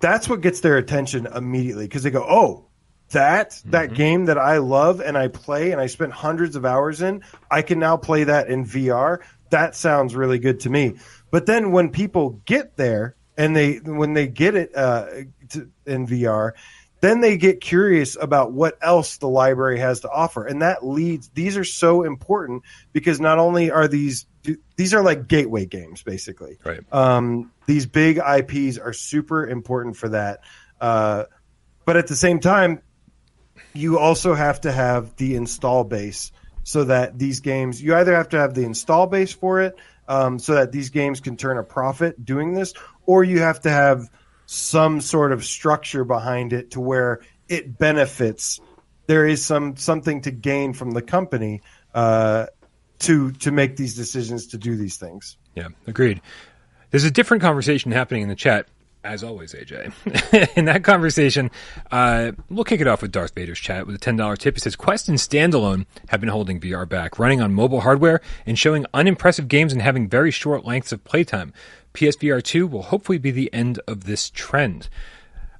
That's 0.00 0.28
what 0.28 0.40
gets 0.40 0.60
their 0.60 0.76
attention 0.76 1.26
immediately 1.26 1.84
because 1.84 2.02
they 2.02 2.10
go, 2.10 2.24
"Oh, 2.26 2.66
that 3.10 3.60
that 3.66 3.86
mm-hmm. 3.86 3.94
game 3.94 4.24
that 4.26 4.38
I 4.38 4.58
love 4.58 5.00
and 5.00 5.16
I 5.16 5.28
play 5.28 5.72
and 5.72 5.80
I 5.80 5.86
spent 5.86 6.12
hundreds 6.12 6.56
of 6.56 6.64
hours 6.64 7.02
in, 7.02 7.22
I 7.50 7.62
can 7.62 7.78
now 7.78 7.96
play 7.96 8.24
that 8.24 8.48
in 8.48 8.64
VR. 8.64 9.20
That 9.50 9.76
sounds 9.76 10.14
really 10.14 10.38
good 10.38 10.60
to 10.60 10.70
me." 10.70 10.96
But 11.30 11.46
then 11.46 11.72
when 11.72 11.90
people 11.90 12.40
get 12.44 12.76
there 12.76 13.16
and 13.36 13.54
they 13.54 13.76
when 13.76 14.14
they 14.14 14.26
get 14.26 14.54
it 14.54 14.76
uh, 14.76 15.06
to, 15.50 15.70
in 15.86 16.06
VR, 16.06 16.52
then 17.04 17.20
they 17.20 17.36
get 17.36 17.60
curious 17.60 18.16
about 18.18 18.52
what 18.52 18.78
else 18.80 19.18
the 19.18 19.28
library 19.28 19.78
has 19.78 20.00
to 20.00 20.10
offer. 20.10 20.46
And 20.46 20.62
that 20.62 20.84
leads 20.84 21.28
these 21.28 21.56
are 21.58 21.64
so 21.64 22.02
important 22.02 22.62
because 22.92 23.20
not 23.20 23.38
only 23.38 23.70
are 23.70 23.88
these 23.88 24.26
these 24.76 24.94
are 24.94 25.02
like 25.02 25.28
gateway 25.28 25.66
games 25.66 26.02
basically. 26.02 26.58
Right. 26.64 26.80
Um, 26.92 27.52
these 27.66 27.86
big 27.86 28.16
ips 28.16 28.78
are 28.78 28.92
super 28.92 29.46
important 29.46 29.96
for 29.96 30.08
that. 30.10 30.40
Uh, 30.80 31.24
but 31.84 31.96
at 31.96 32.06
the 32.06 32.16
same 32.16 32.40
time 32.40 32.80
you 33.74 33.98
also 33.98 34.34
have 34.34 34.62
to 34.62 34.72
have 34.72 35.14
the 35.16 35.34
install 35.36 35.84
base 35.84 36.32
so 36.62 36.84
that 36.84 37.18
these 37.18 37.40
games 37.40 37.82
you 37.82 37.94
either 37.94 38.14
have 38.14 38.30
to 38.30 38.38
have 38.38 38.54
the 38.54 38.64
install 38.64 39.06
base 39.06 39.32
for 39.32 39.60
it 39.60 39.76
um, 40.08 40.38
so 40.38 40.54
that 40.54 40.72
these 40.72 40.90
games 40.90 41.20
can 41.20 41.36
turn 41.36 41.58
a 41.58 41.62
profit 41.62 42.24
doing 42.24 42.54
this 42.54 42.72
or 43.04 43.24
you 43.24 43.40
have 43.40 43.60
to 43.60 43.70
have 43.70 44.10
some 44.54 45.00
sort 45.00 45.32
of 45.32 45.44
structure 45.44 46.04
behind 46.04 46.52
it 46.52 46.72
to 46.72 46.80
where 46.80 47.20
it 47.48 47.78
benefits. 47.78 48.60
There 49.06 49.26
is 49.26 49.44
some 49.44 49.76
something 49.76 50.22
to 50.22 50.30
gain 50.30 50.72
from 50.72 50.92
the 50.92 51.02
company 51.02 51.60
uh, 51.94 52.46
to 53.00 53.32
to 53.32 53.50
make 53.50 53.76
these 53.76 53.96
decisions 53.96 54.48
to 54.48 54.58
do 54.58 54.76
these 54.76 54.96
things. 54.96 55.36
Yeah, 55.54 55.68
agreed. 55.86 56.20
There's 56.90 57.04
a 57.04 57.10
different 57.10 57.42
conversation 57.42 57.92
happening 57.92 58.22
in 58.22 58.28
the 58.28 58.36
chat, 58.36 58.68
as 59.04 59.22
always, 59.22 59.52
AJ. 59.52 59.92
in 60.56 60.64
that 60.64 60.82
conversation, 60.82 61.50
uh, 61.92 62.32
we'll 62.48 62.64
kick 62.64 62.80
it 62.80 62.86
off 62.86 63.02
with 63.02 63.12
Darth 63.12 63.34
Vader's 63.34 63.60
chat 63.60 63.86
with 63.86 63.94
a 63.94 63.98
$10 63.98 64.38
tip. 64.38 64.56
It 64.56 64.60
says 64.60 64.74
Quest 64.74 65.08
and 65.08 65.18
Standalone 65.18 65.86
have 66.08 66.20
been 66.20 66.30
holding 66.30 66.58
VR 66.58 66.88
back, 66.88 67.18
running 67.18 67.40
on 67.40 67.52
mobile 67.52 67.82
hardware 67.82 68.20
and 68.46 68.58
showing 68.58 68.86
unimpressive 68.94 69.48
games 69.48 69.72
and 69.72 69.82
having 69.82 70.08
very 70.08 70.30
short 70.30 70.64
lengths 70.64 70.92
of 70.92 71.04
playtime. 71.04 71.52
PSVR 71.92 72.42
2 72.42 72.66
will 72.66 72.82
hopefully 72.82 73.18
be 73.18 73.30
the 73.30 73.52
end 73.52 73.78
of 73.86 74.04
this 74.04 74.30
trend. 74.30 74.88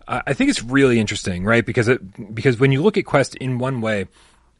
Uh, 0.09 0.23
I 0.27 0.33
think 0.33 0.51
it's 0.51 0.63
really 0.63 0.99
interesting, 0.99 1.45
right? 1.45 1.65
Because 1.65 1.89
it, 1.89 2.35
because 2.35 2.59
when 2.59 2.73
you 2.73 2.83
look 2.83 2.97
at 2.97 3.05
Quest 3.05 3.37
in 3.37 3.59
one 3.59 3.81
way, 3.81 4.07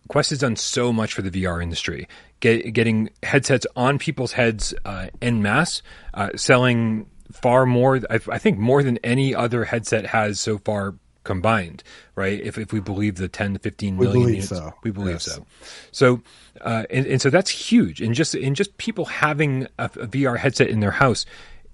Quest 0.09 0.31
has 0.31 0.39
done 0.39 0.57
so 0.57 0.93
much 0.93 1.15
for 1.15 1.23
the 1.23 1.31
VR 1.31 1.63
industry, 1.63 2.09
Get, 2.41 2.75
getting 2.75 3.09
headsets 3.23 3.67
on 3.75 3.99
people's 3.99 4.33
heads 4.33 4.75
uh, 4.85 5.09
en 5.23 5.41
masse, 5.41 5.81
uh, 6.13 6.31
selling 6.37 7.07
far 7.33 7.67
more. 7.67 8.01
I, 8.11 8.21
I, 8.31 8.39
think 8.39 8.59
more 8.59 8.83
than 8.83 8.99
any 8.99 9.35
other 9.35 9.65
headset 9.65 10.07
has 10.07 10.41
so 10.41 10.59
far 10.59 10.95
combined, 11.25 11.83
right? 12.15 12.41
If 12.41 12.59
if 12.59 12.73
we 12.73 12.81
believe 12.81 13.17
the 13.17 13.29
10 13.29 13.55
to 13.55 13.59
15 13.59 13.97
million 13.97 14.25
we 14.25 14.33
units, 14.33 14.49
so. 14.49 14.75
we 14.83 14.91
believe 14.91 15.15
yes. 15.15 15.25
so. 15.25 15.47
So, 15.91 16.23
uh, 16.61 16.85
and, 16.91 17.07
and 17.07 17.21
so 17.21 17.31
that's 17.31 17.51
huge. 17.51 18.01
And 18.01 18.15
just 18.15 18.35
and 18.35 18.55
just 18.55 18.77
people 18.79 19.07
having 19.07 19.67
a, 19.79 19.85
a 19.87 20.07
VR 20.07 20.39
headset 20.39 20.69
in 20.69 20.81
their 20.81 20.93
house 20.93 21.27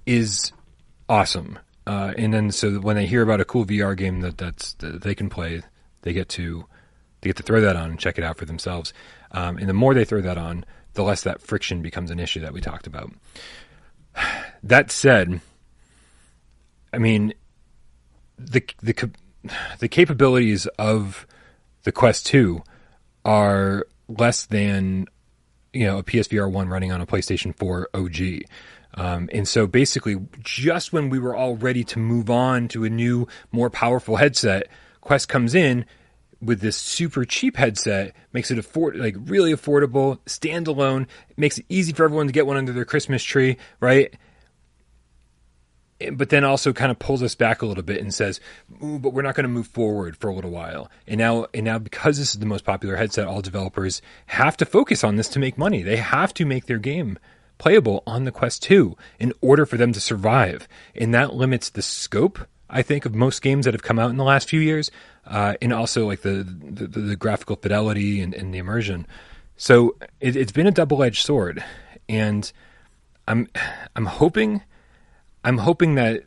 is 0.07 0.53
awesome. 1.09 1.59
Uh, 1.87 2.15
and 2.17 2.33
then 2.33 2.51
so 2.53 2.79
when 2.79 2.97
they 2.97 3.07
hear 3.07 3.23
about 3.23 3.41
a 3.41 3.45
cool 3.45 3.67
VR 3.67 3.97
game 3.97 4.21
that 4.21 4.39
that's 4.39 4.75
that 4.75 5.03
they 5.03 5.15
can 5.15 5.29
play, 5.29 5.63
they 6.03 6.13
get 6.13 6.29
to 6.31 6.65
they 7.21 7.29
get 7.29 7.37
to 7.37 7.43
throw 7.43 7.61
that 7.61 7.77
on 7.77 7.91
and 7.91 7.99
check 7.99 8.19
it 8.19 8.25
out 8.25 8.39
for 8.39 8.45
themselves. 8.45 8.95
Um, 9.33 9.59
and 9.59 9.69
the 9.69 9.75
more 9.75 9.95
they 9.95 10.05
throw 10.05 10.21
that 10.21 10.39
on, 10.39 10.65
the 10.95 11.03
less 11.03 11.23
that 11.23 11.43
friction 11.43 11.83
becomes 11.83 12.11
an 12.11 12.19
issue 12.19 12.41
that 12.41 12.53
we 12.53 12.61
talked 12.61 12.87
about. 12.87 13.13
That 14.63 14.91
said, 14.91 15.41
I 16.93 16.99
mean 16.99 17.33
the 18.39 18.63
the 18.83 19.11
the 19.79 19.89
capabilities 19.89 20.67
of 20.79 21.27
the 21.85 21.93
Quest 21.93 22.27
2 22.27 22.63
are 23.25 23.87
less 24.09 24.47
than 24.47 25.07
you 25.73 25.87
know 25.87 25.99
a 25.99 26.03
PSVR 26.03 26.51
1 26.51 26.69
running 26.69 26.93
on 26.93 27.01
a 27.01 27.07
PlayStation 27.07 27.57
4 27.57 27.89
OG. 27.95 28.45
Um, 28.95 29.29
and 29.33 29.47
so 29.47 29.67
basically, 29.67 30.17
just 30.41 30.93
when 30.93 31.11
we 31.11 31.19
were 31.19 31.35
all 31.35 31.57
ready 31.57 31.85
to 31.85 31.99
move 31.99 32.29
on 32.29 32.67
to 32.69 32.85
a 32.85 32.91
new, 32.91 33.29
more 33.53 33.71
powerful 33.71 34.17
headset, 34.17 34.67
Quest 35.01 35.29
comes 35.29 35.55
in 35.55 35.87
with 36.43 36.61
this 36.61 36.77
super 36.77 37.25
cheap 37.25 37.57
headset, 37.57 38.15
makes 38.33 38.51
it 38.51 38.59
afford 38.59 38.97
like 38.97 39.17
really 39.19 39.53
affordable, 39.53 40.19
standalone, 40.27 41.07
makes 41.37 41.59
it 41.59 41.67
easy 41.69 41.93
for 41.93 42.05
everyone 42.05 42.27
to 42.27 42.33
get 42.33 42.47
one 42.47 42.57
under 42.57 42.73
their 42.73 42.85
Christmas 42.85 43.23
tree, 43.23 43.57
right? 43.81 44.15
but 46.13 46.31
then 46.31 46.45
also 46.45 46.73
kind 46.73 46.91
of 46.91 46.99
pulls 46.99 47.23
us 47.23 47.35
back 47.35 47.63
a 47.63 47.67
little 47.67 47.83
bit 47.83 48.01
and 48.01 48.15
says, 48.15 48.41
"But 48.69 49.13
we're 49.13 49.23
not 49.23 49.35
going 49.35 49.45
to 49.45 49.49
move 49.49 49.67
forward 49.67 50.17
for 50.17 50.29
a 50.29 50.35
little 50.35 50.51
while." 50.51 50.91
And 51.07 51.19
now, 51.19 51.47
and 51.53 51.65
now, 51.65 51.79
because 51.79 52.19
this 52.19 52.31
is 52.33 52.41
the 52.41 52.47
most 52.47 52.65
popular 52.65 52.97
headset, 52.97 53.27
all 53.27 53.43
developers 53.43 54.01
have 54.27 54.57
to 54.59 54.65
focus 54.65 55.05
on 55.05 55.17
this 55.17 55.29
to 55.31 55.39
make 55.39 55.59
money. 55.59 55.83
They 55.83 55.97
have 55.97 56.33
to 56.35 56.47
make 56.47 56.67
their 56.67 56.79
game 56.79 57.19
playable 57.59 58.03
on 58.07 58.25
the 58.25 58.33
Quest 58.33 58.63
2 58.63 58.97
in 59.19 59.35
order 59.43 59.67
for 59.67 59.77
them 59.77 59.93
to 59.93 60.01
survive. 60.01 60.67
And 60.95 61.13
that 61.15 61.35
limits 61.35 61.69
the 61.69 61.83
scope, 61.83 62.47
I 62.71 62.83
think, 62.83 63.05
of 63.05 63.15
most 63.15 63.43
games 63.43 63.65
that 63.65 63.75
have 63.75 63.83
come 63.83 63.99
out 63.99 64.11
in 64.11 64.17
the 64.17 64.25
last 64.25 64.49
few 64.49 64.61
years, 64.61 64.91
uh, 65.27 65.55
and 65.61 65.73
also 65.73 66.07
like 66.07 66.23
the, 66.23 66.45
the, 66.45 66.87
the 66.87 67.17
graphical 67.17 67.57
fidelity 67.57 68.21
and, 68.21 68.35
and, 68.35 68.55
the 68.55 68.59
immersion. 68.59 69.07
So 69.57 69.97
it, 70.21 70.37
it's 70.37 70.53
been 70.53 70.67
a 70.67 70.71
double 70.71 71.03
edged 71.03 71.25
sword. 71.25 71.63
And 72.09 72.51
I'm, 73.29 73.49
I'm 73.97 74.07
hoping, 74.07 74.63
I'm 75.45 75.59
hoping 75.59 75.97
that, 75.97 76.25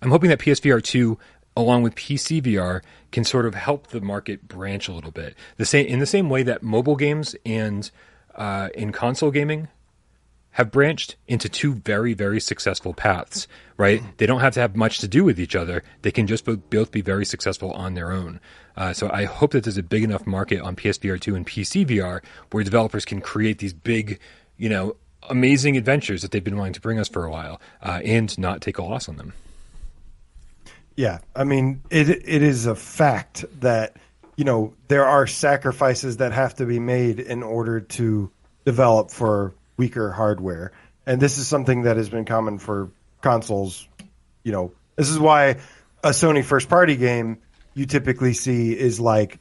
I'm 0.00 0.10
hoping 0.10 0.30
that 0.30 0.38
PSVR 0.38 0.82
2 0.82 1.18
along 1.56 1.82
with 1.82 1.94
PC 1.94 2.42
VR 2.42 2.82
can 3.10 3.24
sort 3.24 3.46
of 3.46 3.54
help 3.54 3.88
the 3.88 4.00
market 4.00 4.48
branch 4.48 4.88
a 4.88 4.92
little 4.92 5.10
bit. 5.10 5.36
The 5.58 5.66
same 5.66 5.86
in 5.86 5.98
the 5.98 6.06
same 6.06 6.30
way 6.30 6.42
that 6.42 6.62
mobile 6.62 6.96
games 6.96 7.36
and 7.44 7.90
uh, 8.34 8.70
in 8.74 8.92
console 8.92 9.30
gaming 9.30 9.68
have 10.52 10.70
branched 10.70 11.16
into 11.26 11.48
two 11.48 11.74
very, 11.74 12.12
very 12.12 12.38
successful 12.38 12.92
paths, 12.92 13.48
right? 13.78 14.02
They 14.18 14.26
don't 14.26 14.40
have 14.40 14.52
to 14.54 14.60
have 14.60 14.76
much 14.76 14.98
to 14.98 15.08
do 15.08 15.24
with 15.24 15.40
each 15.40 15.56
other. 15.56 15.82
They 16.02 16.10
can 16.10 16.26
just 16.26 16.44
both 16.44 16.90
be 16.90 17.00
very 17.00 17.24
successful 17.24 17.72
on 17.72 17.94
their 17.94 18.12
own. 18.12 18.38
Uh, 18.76 18.92
so 18.92 19.10
I 19.10 19.24
hope 19.24 19.52
that 19.52 19.64
there's 19.64 19.78
a 19.78 19.82
big 19.82 20.04
enough 20.04 20.26
market 20.26 20.60
on 20.60 20.76
PSVR 20.76 21.18
2 21.18 21.34
and 21.34 21.46
PC 21.46 21.86
VR 21.86 22.22
where 22.50 22.62
developers 22.62 23.06
can 23.06 23.22
create 23.22 23.58
these 23.58 23.72
big, 23.72 24.20
you 24.58 24.68
know, 24.68 24.96
amazing 25.30 25.78
adventures 25.78 26.20
that 26.20 26.32
they've 26.32 26.44
been 26.44 26.58
wanting 26.58 26.74
to 26.74 26.80
bring 26.80 26.98
us 26.98 27.08
for 27.08 27.24
a 27.24 27.30
while 27.30 27.58
uh, 27.82 28.00
and 28.04 28.36
not 28.38 28.60
take 28.60 28.76
a 28.76 28.82
loss 28.82 29.08
on 29.08 29.16
them. 29.16 29.32
Yeah. 30.96 31.20
I 31.34 31.44
mean, 31.44 31.82
it 31.88 32.10
it 32.10 32.42
is 32.42 32.66
a 32.66 32.74
fact 32.74 33.46
that, 33.60 33.96
you 34.36 34.44
know, 34.44 34.74
there 34.88 35.06
are 35.06 35.26
sacrifices 35.26 36.18
that 36.18 36.32
have 36.32 36.56
to 36.56 36.66
be 36.66 36.78
made 36.78 37.20
in 37.20 37.42
order 37.42 37.80
to 37.80 38.30
develop 38.66 39.10
for 39.10 39.54
weaker 39.76 40.10
hardware. 40.10 40.72
And 41.06 41.20
this 41.20 41.38
is 41.38 41.48
something 41.48 41.82
that 41.82 41.96
has 41.96 42.08
been 42.08 42.24
common 42.24 42.58
for 42.58 42.90
consoles. 43.20 43.86
You 44.44 44.52
know, 44.52 44.72
this 44.96 45.08
is 45.08 45.18
why 45.18 45.58
a 46.02 46.10
Sony 46.10 46.44
first 46.44 46.68
party 46.68 46.96
game 46.96 47.38
you 47.74 47.86
typically 47.86 48.34
see 48.34 48.78
is 48.78 49.00
like 49.00 49.38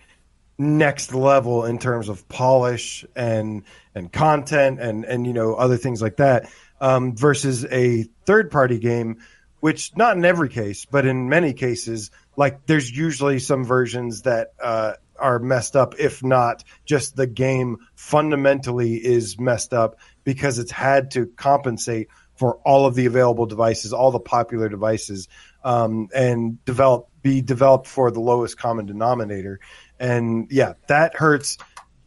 next 0.58 1.14
level 1.14 1.66
in 1.66 1.80
terms 1.80 2.08
of 2.08 2.28
polish 2.30 3.04
and 3.16 3.64
and 3.96 4.12
content 4.12 4.80
and 4.80 5.06
and 5.06 5.26
you 5.26 5.34
know 5.34 5.56
other 5.56 5.78
things 5.78 6.02
like 6.02 6.18
that 6.18 6.50
um, 6.80 7.16
versus 7.16 7.66
a 7.66 8.04
third 8.26 8.52
party 8.52 8.78
game 8.78 9.18
which 9.60 9.96
not 9.98 10.16
in 10.16 10.24
every 10.24 10.50
case 10.50 10.86
but 10.86 11.06
in 11.06 11.30
many 11.30 11.54
cases 11.54 12.12
like 12.38 12.66
there's 12.68 12.96
usually 12.96 13.40
some 13.40 13.66
versions 13.66 14.22
that 14.22 14.54
uh, 14.62 14.94
are 15.18 15.40
messed 15.40 15.76
up 15.76 15.96
if 15.98 16.24
not 16.24 16.64
just 16.86 17.16
the 17.16 17.28
game 17.28 17.78
fundamentally 17.96 18.96
is 18.96 19.40
messed 19.40 19.74
up 19.74 19.98
because 20.24 20.60
it's 20.60 20.72
had 20.72 21.12
to 21.12 21.28
compensate 21.28 22.10
for 22.36 22.56
all 22.66 22.86
of 22.86 22.96
the 22.96 23.06
available 23.06 23.46
devices, 23.46 23.94
all 23.94 24.12
the 24.12 24.20
popular 24.20 24.70
devices, 24.70 25.28
um, 25.64 26.10
and 26.16 26.64
develop 26.66 27.08
be 27.22 27.42
developed 27.42 27.88
for 27.88 28.10
the 28.10 28.20
lowest 28.20 28.58
common 28.58 28.86
denominator. 28.86 29.60
And 30.00 30.48
yeah, 30.50 30.74
that 30.88 31.16
hurts 31.16 31.58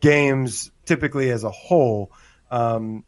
games 0.00 0.72
typically 0.84 1.30
as 1.30 1.44
a 1.44 1.50
whole. 1.50 2.10
Um, 2.50 3.04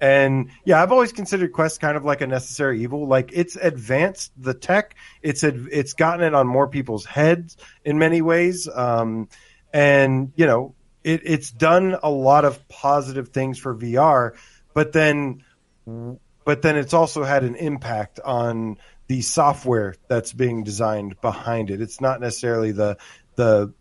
and 0.00 0.50
yeah, 0.64 0.82
I've 0.82 0.92
always 0.92 1.12
considered 1.12 1.52
Quest 1.52 1.80
kind 1.80 1.96
of 1.96 2.04
like 2.04 2.20
a 2.20 2.26
necessary 2.26 2.82
evil. 2.82 3.06
Like 3.06 3.30
it's 3.32 3.56
advanced 3.56 4.32
the 4.36 4.52
tech, 4.52 4.96
it's 5.22 5.42
it's 5.44 5.94
gotten 5.94 6.26
it 6.26 6.34
on 6.34 6.46
more 6.46 6.68
people's 6.68 7.06
heads 7.06 7.56
in 7.84 7.98
many 7.98 8.20
ways. 8.20 8.68
Um, 8.68 9.28
and 9.72 10.32
you 10.36 10.46
know, 10.46 10.74
it, 11.04 11.22
it's 11.24 11.50
done 11.50 11.96
a 12.02 12.10
lot 12.10 12.44
of 12.44 12.66
positive 12.68 13.28
things 13.28 13.58
for 13.58 13.74
VR, 13.74 14.32
but 14.72 14.92
then 14.92 15.44
but 16.44 16.62
then 16.62 16.76
it's 16.76 16.94
also 16.94 17.22
had 17.22 17.44
an 17.44 17.56
impact 17.56 18.20
on 18.20 18.78
the 19.06 19.20
software 19.20 19.94
that's 20.08 20.32
being 20.32 20.64
designed 20.64 21.20
behind 21.20 21.70
it. 21.70 21.80
It's 21.80 22.00
not 22.00 22.20
necessarily 22.20 22.72
the 22.72 22.96
the 23.36 23.72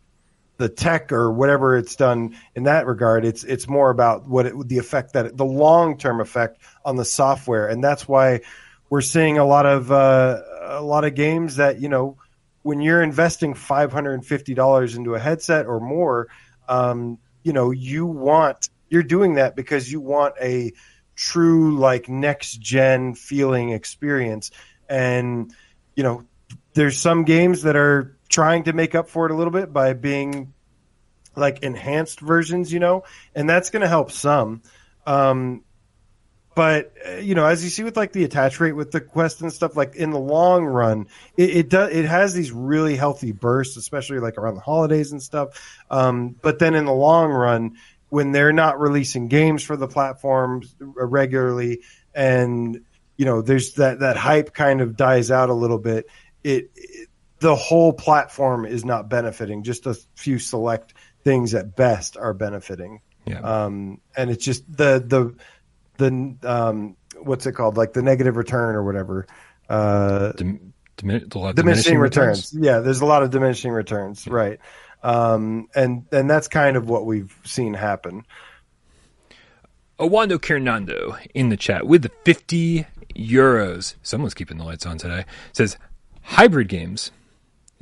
the 0.57 0.69
tech 0.69 1.11
or 1.11 1.31
whatever 1.31 1.77
it's 1.77 1.95
done 1.95 2.37
in 2.55 2.63
that 2.63 2.85
regard. 2.85 3.25
It's 3.25 3.43
it's 3.43 3.67
more 3.67 3.89
about 3.89 4.27
what 4.27 4.45
it, 4.45 4.67
the 4.67 4.77
effect 4.77 5.13
that 5.13 5.35
the 5.35 5.45
long 5.45 5.97
term 5.97 6.19
effect 6.19 6.59
on 6.85 6.95
the 6.95 7.05
software, 7.05 7.67
and 7.67 7.83
that's 7.83 8.07
why 8.07 8.41
we're 8.89 9.01
seeing 9.01 9.37
a 9.37 9.45
lot 9.45 9.65
of 9.65 9.91
uh, 9.91 10.41
a 10.61 10.81
lot 10.81 11.05
of 11.05 11.15
games 11.15 11.55
that 11.55 11.79
you 11.79 11.89
know 11.89 12.17
when 12.61 12.81
you're 12.81 13.01
investing 13.01 13.53
five 13.53 13.91
hundred 13.91 14.13
and 14.13 14.25
fifty 14.25 14.53
dollars 14.53 14.95
into 14.95 15.15
a 15.15 15.19
headset 15.19 15.65
or 15.65 15.79
more, 15.79 16.27
um, 16.67 17.19
you 17.43 17.53
know 17.53 17.71
you 17.71 18.05
want 18.05 18.69
you're 18.89 19.03
doing 19.03 19.35
that 19.35 19.55
because 19.55 19.91
you 19.91 19.99
want 19.99 20.35
a 20.41 20.71
true 21.15 21.77
like 21.77 22.09
next 22.09 22.59
gen 22.59 23.15
feeling 23.15 23.69
experience, 23.69 24.51
and 24.89 25.53
you 25.95 26.03
know 26.03 26.25
there's 26.73 26.97
some 26.97 27.23
games 27.23 27.63
that 27.63 27.75
are 27.75 28.17
trying 28.29 28.63
to 28.63 28.73
make 28.73 28.95
up 28.95 29.09
for 29.09 29.25
it 29.25 29.31
a 29.31 29.35
little 29.35 29.51
bit 29.53 29.71
by 29.71 29.93
being 29.93 30.53
like 31.35 31.63
enhanced 31.63 32.19
versions, 32.19 32.71
you 32.71 32.79
know, 32.79 33.03
and 33.35 33.49
that's 33.49 33.69
going 33.69 33.81
to 33.81 33.87
help 33.87 34.11
some. 34.11 34.61
Um, 35.05 35.63
but 36.55 36.93
uh, 37.07 37.15
you 37.15 37.35
know, 37.35 37.45
as 37.45 37.63
you 37.63 37.69
see 37.69 37.83
with 37.83 37.97
like 37.97 38.11
the 38.11 38.23
attach 38.23 38.59
rate 38.59 38.73
with 38.73 38.91
the 38.91 39.01
Quest 39.01 39.41
and 39.41 39.51
stuff, 39.51 39.75
like 39.75 39.95
in 39.95 40.11
the 40.11 40.19
long 40.19 40.65
run, 40.65 41.07
it, 41.37 41.49
it 41.49 41.69
does 41.69 41.91
it 41.91 42.05
has 42.05 42.33
these 42.33 42.51
really 42.51 42.95
healthy 42.95 43.31
bursts, 43.31 43.77
especially 43.77 44.19
like 44.19 44.37
around 44.37 44.55
the 44.55 44.61
holidays 44.61 45.11
and 45.11 45.21
stuff. 45.21 45.83
Um, 45.89 46.35
but 46.41 46.59
then 46.59 46.75
in 46.75 46.85
the 46.85 46.93
long 46.93 47.31
run, 47.31 47.77
when 48.09 48.31
they're 48.31 48.53
not 48.53 48.79
releasing 48.79 49.27
games 49.27 49.63
for 49.63 49.75
the 49.75 49.87
platforms 49.87 50.75
regularly, 50.79 51.81
and 52.13 52.81
you 53.17 53.25
know, 53.25 53.41
there's 53.41 53.73
that 53.75 53.99
that 53.99 54.17
hype 54.17 54.53
kind 54.53 54.81
of 54.81 54.95
dies 54.95 55.31
out 55.31 55.49
a 55.49 55.53
little 55.53 55.79
bit. 55.79 56.07
It, 56.43 56.71
it 56.75 57.09
the 57.39 57.55
whole 57.55 57.91
platform 57.91 58.65
is 58.65 58.85
not 58.85 59.09
benefiting. 59.09 59.63
Just 59.63 59.85
a 59.85 59.97
few 60.15 60.39
select 60.39 60.93
things 61.23 61.53
at 61.53 61.75
best 61.75 62.15
are 62.15 62.33
benefiting. 62.33 63.01
Yeah. 63.25 63.39
Um, 63.39 63.99
and 64.15 64.29
it's 64.29 64.43
just 64.43 64.65
the 64.65 65.03
the 65.05 65.35
the 65.97 66.35
um, 66.43 66.95
what's 67.21 67.45
it 67.45 67.53
called? 67.53 67.77
Like 67.77 67.93
the 67.93 68.01
negative 68.01 68.37
return 68.37 68.75
or 68.75 68.83
whatever. 68.83 69.27
Uh, 69.69 70.31
Dim- 70.33 70.73
dimin- 70.97 71.49
of 71.49 71.55
diminishing 71.55 71.97
returns. 71.97 72.53
Yeah, 72.57 72.79
there's 72.79 73.01
a 73.01 73.05
lot 73.05 73.23
of 73.23 73.31
diminishing 73.31 73.71
returns, 73.71 74.27
right? 74.27 74.59
Um, 75.01 75.67
and 75.75 76.05
and 76.11 76.29
that's 76.29 76.47
kind 76.47 76.77
of 76.77 76.89
what 76.89 77.05
we've 77.05 77.35
seen 77.43 77.73
happen. 77.73 78.25
Owando 79.99 80.39
Kernando 80.39 81.17
in 81.33 81.49
the 81.49 81.57
chat 81.57 81.85
with 81.85 82.01
the 82.01 82.11
50 82.25 82.85
euros. 83.15 83.95
Someone's 84.01 84.33
keeping 84.33 84.57
the 84.57 84.63
lights 84.63 84.85
on 84.85 84.97
today. 84.97 85.25
Says 85.51 85.77
hybrid 86.23 86.67
games 86.67 87.11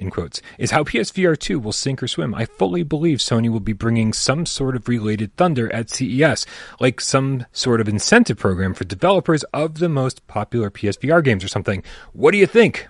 in 0.02 0.10
quotes, 0.10 0.42
is 0.58 0.72
how 0.72 0.84
PSVR 0.84 1.38
2 1.38 1.60
will 1.60 1.72
sink 1.72 2.02
or 2.02 2.08
swim. 2.08 2.34
I 2.34 2.46
fully 2.46 2.84
believe 2.84 3.20
Sony 3.20 3.50
will 3.50 3.60
be 3.60 3.74
bringing 3.74 4.12
some 4.12 4.46
sort 4.46 4.76
of 4.76 4.88
related 4.88 5.36
thunder 5.38 5.72
at 5.72 5.90
CES, 5.90 6.46
like 6.80 7.00
some 7.00 7.46
sort 7.54 7.80
of 7.80 7.88
incentive 7.88 8.38
program 8.38 8.74
for 8.74 8.84
developers 8.84 9.44
of 9.54 9.80
the 9.80 9.90
most 9.90 10.26
popular 10.28 10.70
PSVR 10.72 11.24
games 11.24 11.44
or 11.44 11.48
something. 11.48 11.84
What 12.14 12.32
do 12.32 12.38
you 12.38 12.48
think? 12.48 12.88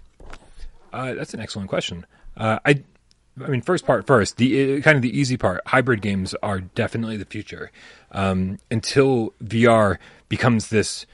Uh, 0.93 1.13
that's 1.13 1.33
an 1.33 1.41
excellent 1.41 1.69
question. 1.69 2.05
Uh, 2.37 2.59
I, 2.65 2.83
I 3.43 3.47
mean, 3.47 3.61
first 3.61 3.85
part 3.85 4.07
first. 4.07 4.37
The 4.37 4.77
uh, 4.77 4.81
kind 4.81 4.95
of 4.95 5.01
the 5.01 5.17
easy 5.17 5.37
part. 5.37 5.61
Hybrid 5.67 6.01
games 6.01 6.33
are 6.41 6.61
definitely 6.61 7.17
the 7.17 7.25
future. 7.25 7.71
Um, 8.11 8.57
until 8.69 9.33
VR 9.43 9.97
becomes 10.29 10.69
this 10.69 11.05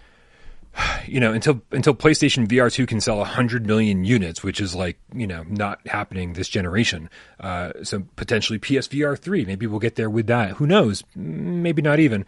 you 1.07 1.19
know, 1.19 1.33
until 1.33 1.61
until 1.71 1.93
PlayStation 1.93 2.47
VR 2.47 2.71
two 2.71 2.85
can 2.85 3.01
sell 3.01 3.23
hundred 3.23 3.65
million 3.65 4.03
units, 4.03 4.43
which 4.43 4.59
is 4.59 4.75
like 4.75 4.97
you 5.13 5.27
know 5.27 5.43
not 5.47 5.85
happening 5.87 6.33
this 6.33 6.49
generation. 6.49 7.09
Uh, 7.39 7.71
so 7.83 8.03
potentially 8.15 8.59
PSVR 8.59 9.17
three, 9.17 9.45
maybe 9.45 9.67
we'll 9.67 9.79
get 9.79 9.95
there 9.95 10.09
with 10.09 10.27
that. 10.27 10.51
Who 10.51 10.67
knows? 10.67 11.03
Maybe 11.15 11.81
not 11.81 11.99
even. 11.99 12.25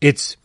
It's 0.00 0.36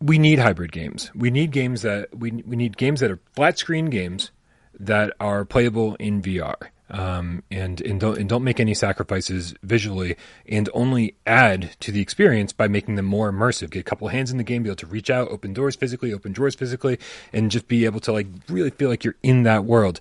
we 0.00 0.18
need 0.18 0.38
hybrid 0.38 0.72
games. 0.72 1.10
We 1.14 1.30
need 1.30 1.50
games 1.50 1.82
that 1.82 2.16
we 2.16 2.42
we 2.46 2.56
need 2.56 2.76
games 2.76 3.00
that 3.00 3.10
are 3.10 3.20
flat 3.34 3.58
screen 3.58 3.86
games 3.86 4.30
that 4.78 5.12
are 5.20 5.44
playable 5.44 5.96
in 5.96 6.22
VR 6.22 6.68
um, 6.90 7.42
and 7.50 7.80
and 7.80 8.00
don't 8.00 8.18
and 8.18 8.28
don't 8.28 8.44
make 8.44 8.60
any 8.60 8.74
sacrifices 8.74 9.54
visually, 9.62 10.16
and 10.46 10.68
only 10.72 11.14
add 11.26 11.76
to 11.80 11.92
the 11.92 12.00
experience 12.00 12.52
by 12.52 12.68
making 12.68 12.94
them 12.96 13.04
more 13.04 13.30
immersive. 13.30 13.70
Get 13.70 13.80
a 13.80 13.84
couple 13.84 14.08
hands 14.08 14.30
in 14.30 14.38
the 14.38 14.44
game, 14.44 14.62
be 14.62 14.68
able 14.68 14.76
to 14.76 14.86
reach 14.86 15.10
out, 15.10 15.28
open 15.28 15.52
doors 15.52 15.76
physically, 15.76 16.12
open 16.12 16.32
drawers 16.32 16.54
physically, 16.54 16.98
and 17.32 17.50
just 17.50 17.68
be 17.68 17.84
able 17.84 18.00
to 18.00 18.12
like 18.12 18.26
really 18.48 18.70
feel 18.70 18.88
like 18.88 19.04
you're 19.04 19.16
in 19.22 19.42
that 19.42 19.64
world. 19.64 20.00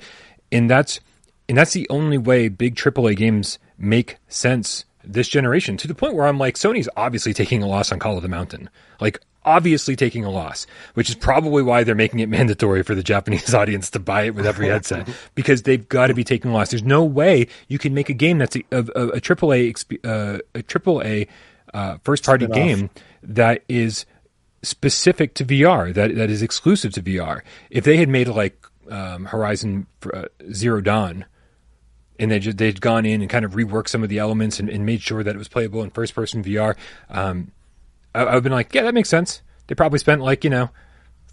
And 0.52 0.70
that's 0.70 1.00
and 1.50 1.58
that's 1.58 1.74
the 1.74 1.88
only 1.90 2.18
way 2.18 2.50
big 2.50 2.76
AAA 2.76 3.16
games 3.16 3.60
make 3.78 4.18
sense 4.28 4.86
this 5.04 5.28
generation 5.28 5.78
to 5.78 5.88
the 5.88 5.96
point 5.96 6.16
where 6.16 6.28
I'm 6.28 6.38
like, 6.38 6.56
Sony's 6.56 6.90
obviously 6.98 7.34
taking 7.34 7.64
a 7.64 7.68
loss 7.68 7.92
on 7.92 8.00
Call 8.00 8.18
of 8.18 8.24
the 8.24 8.30
Mountain. 8.30 8.70
Like, 9.00 9.22
obviously 9.48 9.96
taking 9.96 10.26
a 10.26 10.30
loss, 10.30 10.68
which 10.94 11.10
is 11.10 11.16
probably 11.16 11.64
why 11.64 11.84
they're 11.84 11.96
making 11.96 12.20
it 12.20 12.30
mandatory 12.38 12.84
for 12.84 12.94
the 12.94 13.04
Japanese 13.04 13.54
audience 13.54 13.90
to 13.92 14.00
buy 14.00 14.24
it 14.24 14.36
with 14.36 14.46
every 14.46 14.68
headset 14.68 15.08
because 15.36 15.64
they've 15.64 15.88
got 15.88 16.08
to 16.08 16.14
be 16.14 16.24
taking 16.24 16.52
a 16.52 16.54
loss. 16.54 16.70
There's 16.70 16.84
no 16.84 17.04
way 17.04 17.48
you 17.68 17.80
can 17.80 17.94
make 17.94 18.10
a 18.10 18.14
game 18.14 18.38
that's 18.38 18.56
a, 18.56 18.64
a, 18.72 18.80
a 18.80 19.22
AAA 19.22 19.98
uh, 20.04 20.40
a 20.54 20.64
AAA 20.64 21.28
uh, 21.74 21.98
first 22.04 22.26
party 22.26 22.48
game 22.48 22.90
that 23.24 23.64
is 23.68 24.06
specific 24.64 25.34
to 25.36 25.46
VR 25.46 25.94
that 25.94 26.16
that 26.16 26.30
is 26.30 26.42
exclusive 26.42 26.94
to 26.94 27.02
VR. 27.02 27.42
If 27.70 27.84
they 27.84 27.98
had 27.98 28.10
made 28.10 28.28
like 28.28 28.66
um, 28.90 29.26
Horizon 29.26 29.88
uh, 30.14 30.26
Zero 30.52 30.82
Dawn 30.82 31.26
and 32.20 32.32
they 32.32 32.40
just, 32.40 32.58
they'd 32.58 32.82
gone 32.82 33.06
in 33.06 33.22
and 33.22 33.30
kind 33.30 33.46
of 33.46 33.54
reworked 33.54 33.90
some 33.90 34.04
of 34.04 34.10
the 34.10 34.20
elements 34.20 34.60
and, 34.60 34.70
and 34.70 34.86
made 34.86 35.02
sure 35.02 35.24
that 35.24 35.36
it 35.36 35.38
was 35.38 35.48
playable 35.48 35.84
in 35.84 35.90
first 35.90 36.16
person 36.16 36.44
VR. 36.44 36.76
Um, 37.10 37.52
I, 38.26 38.34
have 38.34 38.44
been 38.44 38.52
like, 38.52 38.74
yeah, 38.74 38.84
that 38.84 38.94
makes 38.94 39.10
sense. 39.10 39.42
They 39.68 39.76
probably 39.76 40.00
spent 40.00 40.22
like 40.22 40.44
you 40.44 40.50
know 40.50 40.70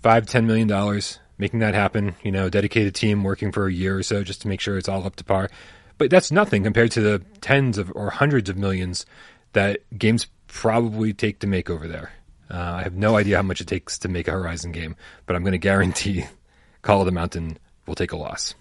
five 0.02 0.26
ten 0.26 0.46
million 0.46 0.68
dollars 0.68 1.18
making 1.38 1.60
that 1.60 1.74
happen. 1.74 2.14
You 2.22 2.32
know, 2.32 2.48
dedicated 2.48 2.94
team 2.94 3.24
working 3.24 3.52
for 3.52 3.66
a 3.66 3.72
year 3.72 3.98
or 3.98 4.02
so 4.02 4.22
just 4.22 4.42
to 4.42 4.48
make 4.48 4.60
sure 4.60 4.78
it's 4.78 4.88
all 4.88 5.06
up 5.06 5.16
to 5.16 5.24
par. 5.24 5.50
But 5.96 6.10
that's 6.10 6.32
nothing 6.32 6.64
compared 6.64 6.90
to 6.92 7.00
the 7.00 7.22
tens 7.40 7.78
of 7.78 7.92
or 7.94 8.10
hundreds 8.10 8.50
of 8.50 8.56
millions 8.56 9.06
that 9.52 9.78
games 9.96 10.26
probably 10.48 11.12
take 11.12 11.40
to 11.40 11.46
make 11.46 11.70
over 11.70 11.86
there. 11.88 12.12
Uh, 12.50 12.74
I 12.78 12.82
have 12.82 12.94
no 12.94 13.16
idea 13.16 13.36
how 13.36 13.42
much 13.42 13.60
it 13.60 13.66
takes 13.66 13.98
to 14.00 14.08
make 14.08 14.28
a 14.28 14.32
Horizon 14.32 14.72
game, 14.72 14.96
but 15.26 15.34
I'm 15.34 15.42
going 15.42 15.52
to 15.52 15.58
guarantee 15.58 16.24
Call 16.82 17.00
of 17.00 17.06
the 17.06 17.12
Mountain 17.12 17.58
will 17.86 17.94
take 17.94 18.12
a 18.12 18.16
loss. 18.16 18.54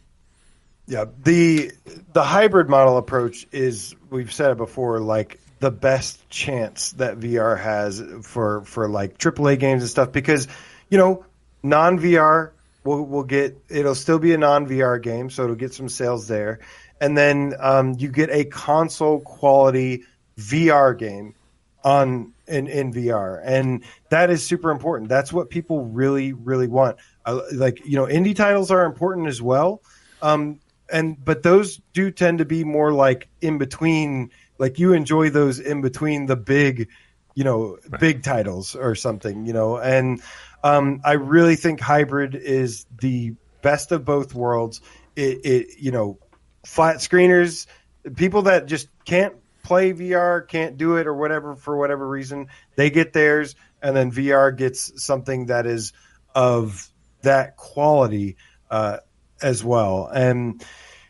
Yeah, 0.86 1.06
the 1.24 1.72
the 2.12 2.24
hybrid 2.24 2.70
model 2.70 2.98
approach 2.98 3.48
is 3.52 3.96
we've 4.10 4.34
said 4.34 4.52
it 4.52 4.58
before 4.58 5.00
like 5.00 5.40
the 5.64 5.72
best 5.72 6.30
chance 6.30 6.92
that 6.92 7.18
VR 7.18 7.58
has 7.58 8.04
for 8.24 8.66
for 8.66 8.90
like 8.90 9.18
AAA 9.18 9.58
games 9.58 9.82
and 9.82 9.90
stuff 9.90 10.12
because 10.12 10.50
you 10.90 10.98
know 10.98 11.26
non 11.64 11.98
VR 12.00 12.52
will 12.84 13.06
will 13.06 13.24
get 13.24 13.58
it'll 13.70 13.96
still 13.96 14.20
be 14.20 14.34
a 14.34 14.38
non 14.38 14.68
VR 14.68 15.02
game 15.02 15.30
so 15.30 15.46
it'll 15.46 15.56
get 15.56 15.74
some 15.74 15.88
sales 15.88 16.28
there. 16.28 16.60
And 17.00 17.18
then 17.18 17.54
um, 17.62 17.96
you 17.98 18.10
get 18.10 18.30
a 18.30 18.44
console 18.44 19.22
quality 19.22 20.04
VR 20.38 20.98
game 21.00 21.34
on 21.82 22.34
in, 22.46 22.68
in 22.68 22.92
VR 22.92 23.42
and 23.42 23.86
that 24.10 24.30
is 24.30 24.46
super 24.46 24.70
important. 24.70 25.08
That's 25.08 25.32
what 25.32 25.50
people 25.50 25.86
really 25.86 26.34
really 26.34 26.68
want. 26.68 26.98
Uh, 27.26 27.40
like 27.54 27.86
you 27.86 27.96
know 27.96 28.06
indie 28.06 28.36
titles 28.36 28.70
are 28.70 28.84
important 28.84 29.30
as 29.30 29.42
well. 29.42 29.82
Um, 30.22 30.60
and 30.92 31.24
but 31.24 31.42
those 31.42 31.80
do 31.94 32.12
tend 32.12 32.40
to 32.40 32.46
be 32.46 32.66
more 32.66 32.92
like 32.92 33.30
in 33.40 33.60
between 33.60 34.32
like 34.58 34.80
you 34.80 34.94
enjoy 34.94 35.30
those 35.30 35.60
in 35.60 35.82
between 35.82 36.26
the 36.26 36.36
big 36.36 36.90
you 37.36 37.44
know 37.44 37.78
right. 37.90 38.00
big 38.00 38.24
titles 38.24 38.76
or 38.76 38.96
something 38.96 39.46
you 39.46 39.54
know? 39.54 39.78
And 39.78 40.22
um, 40.64 41.02
i 41.04 41.14
really 41.14 41.56
think 41.56 41.80
hybrid 41.80 42.36
is 42.36 42.86
the 43.00 43.36
best 43.62 43.92
of 43.92 44.04
both 44.04 44.34
worlds. 44.34 44.82
It, 45.16 45.46
it 45.46 45.68
you 45.80 45.92
know 45.92 46.20
flat 46.66 46.98
screeners 46.98 47.68
people 48.16 48.44
that 48.44 48.66
just 48.66 48.88
can't 49.06 49.36
play 49.64 49.94
vr 49.94 50.48
can't 50.48 50.78
do 50.78 50.98
it 50.98 51.08
or 51.08 51.14
whatever 51.14 51.56
for 51.56 51.78
whatever 51.78 52.08
reason 52.08 52.48
they 52.76 52.90
get 52.90 53.14
theirs 53.14 53.56
and 53.82 53.96
then 53.96 54.12
vr 54.12 54.58
gets 54.58 55.04
something 55.04 55.48
that 55.48 55.66
is 55.66 55.94
of 56.36 56.90
that 57.22 57.58
quality 57.58 58.38
uh, 58.70 58.98
as 59.42 59.64
well. 59.64 60.08
And 60.08 60.64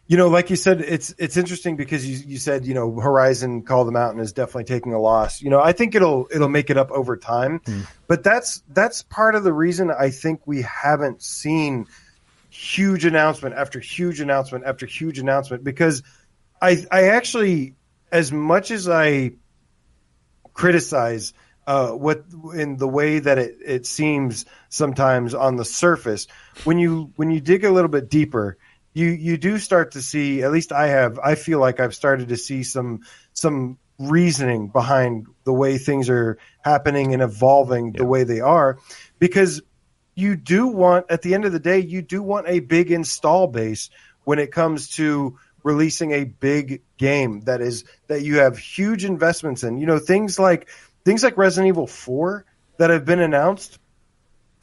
you 0.06 0.18
know, 0.18 0.28
like 0.28 0.50
you 0.50 0.56
said, 0.56 0.82
it's 0.82 1.16
it's 1.18 1.38
interesting 1.38 1.76
because 1.76 2.08
you 2.08 2.18
you 2.28 2.38
said 2.38 2.66
you 2.66 2.74
know 2.74 3.00
Horizon 3.00 3.64
Call 3.64 3.86
the 3.86 3.92
Mountain 3.92 4.20
is 4.22 4.34
definitely 4.34 4.66
taking 4.66 4.94
a 4.94 5.00
loss. 5.00 5.42
You 5.42 5.50
know, 5.50 5.62
I 5.62 5.72
think 5.72 5.96
it'll 5.96 6.28
it'll 6.34 6.50
make 6.50 6.70
it 6.70 6.78
up 6.78 6.92
over 6.92 7.16
time, 7.16 7.60
mm. 7.60 7.88
but 8.08 8.24
that's 8.24 8.64
that's 8.70 9.04
part 9.04 9.36
of 9.36 9.44
the 9.44 9.54
reason 9.54 9.92
I 9.92 10.10
think 10.10 10.42
we 10.46 10.62
haven't 10.64 11.22
seen 11.22 11.88
huge 12.50 13.06
announcement 13.06 13.56
after 13.56 13.80
huge 13.80 14.20
announcement 14.20 14.66
after 14.66 14.86
huge 14.86 15.20
announcement 15.20 15.64
because 15.64 16.04
I 16.62 16.86
I 16.92 17.08
actually 17.10 17.76
as 18.12 18.32
much 18.32 18.72
as 18.72 18.90
I 18.90 19.32
criticize 20.54 21.34
uh, 21.66 21.92
what 21.92 22.26
in 22.54 22.76
the 22.78 22.88
way 22.88 23.20
that 23.20 23.38
it, 23.38 23.58
it 23.66 23.86
seems 23.86 24.46
sometimes 24.70 25.34
on 25.34 25.56
the 25.56 25.66
surface 25.66 26.28
when 26.66 26.78
you 26.78 27.12
when 27.16 27.32
you 27.32 27.40
dig 27.40 27.64
a 27.64 27.72
little 27.72 27.90
bit 27.90 28.10
deeper 28.10 28.58
you 28.94 29.08
you 29.08 29.38
do 29.38 29.58
start 29.58 29.92
to 29.92 30.02
see. 30.02 30.44
At 30.44 30.52
least 30.52 30.72
I 30.72 30.88
have. 30.88 31.20
I 31.20 31.36
feel 31.36 31.60
like 31.60 31.80
I've 31.80 31.96
started 31.96 32.30
to 32.30 32.38
see 32.38 32.64
some 32.64 33.02
some 33.34 33.78
reasoning 34.00 34.68
behind 34.68 35.28
the 35.44 35.54
way 35.54 35.78
things 35.78 36.10
are 36.10 36.38
happening 36.62 37.14
and 37.14 37.22
evolving 37.22 37.88
yeah. 37.88 38.00
the 38.00 38.06
way 38.06 38.24
they 38.24 38.40
are, 38.40 38.80
because 39.20 39.62
you 40.16 40.36
do 40.36 40.68
want 40.68 41.08
at 41.10 41.22
the 41.22 41.34
end 41.34 41.46
of 41.46 41.52
the 41.52 41.60
day 41.60 41.80
you 41.80 42.02
do 42.02 42.22
want 42.22 42.48
a 42.48 42.60
big 42.60 42.92
install 42.92 43.48
base 43.48 43.90
when 44.26 44.40
it 44.40 44.52
comes 44.52 44.90
to 44.90 45.38
releasing 45.64 46.12
a 46.12 46.24
big 46.24 46.82
game 46.98 47.42
that 47.42 47.62
is 47.62 47.86
that 48.08 48.22
you 48.22 48.38
have 48.38 48.58
huge 48.58 49.06
investments 49.06 49.64
in. 49.64 49.78
You 49.78 49.88
know 49.88 50.00
things 50.00 50.38
like 50.38 50.70
things 51.04 51.24
like 51.24 51.38
Resident 51.38 51.70
Evil 51.70 51.88
Four 51.88 52.46
that 52.78 52.90
have 52.90 53.06
been 53.06 53.20
announced 53.20 53.80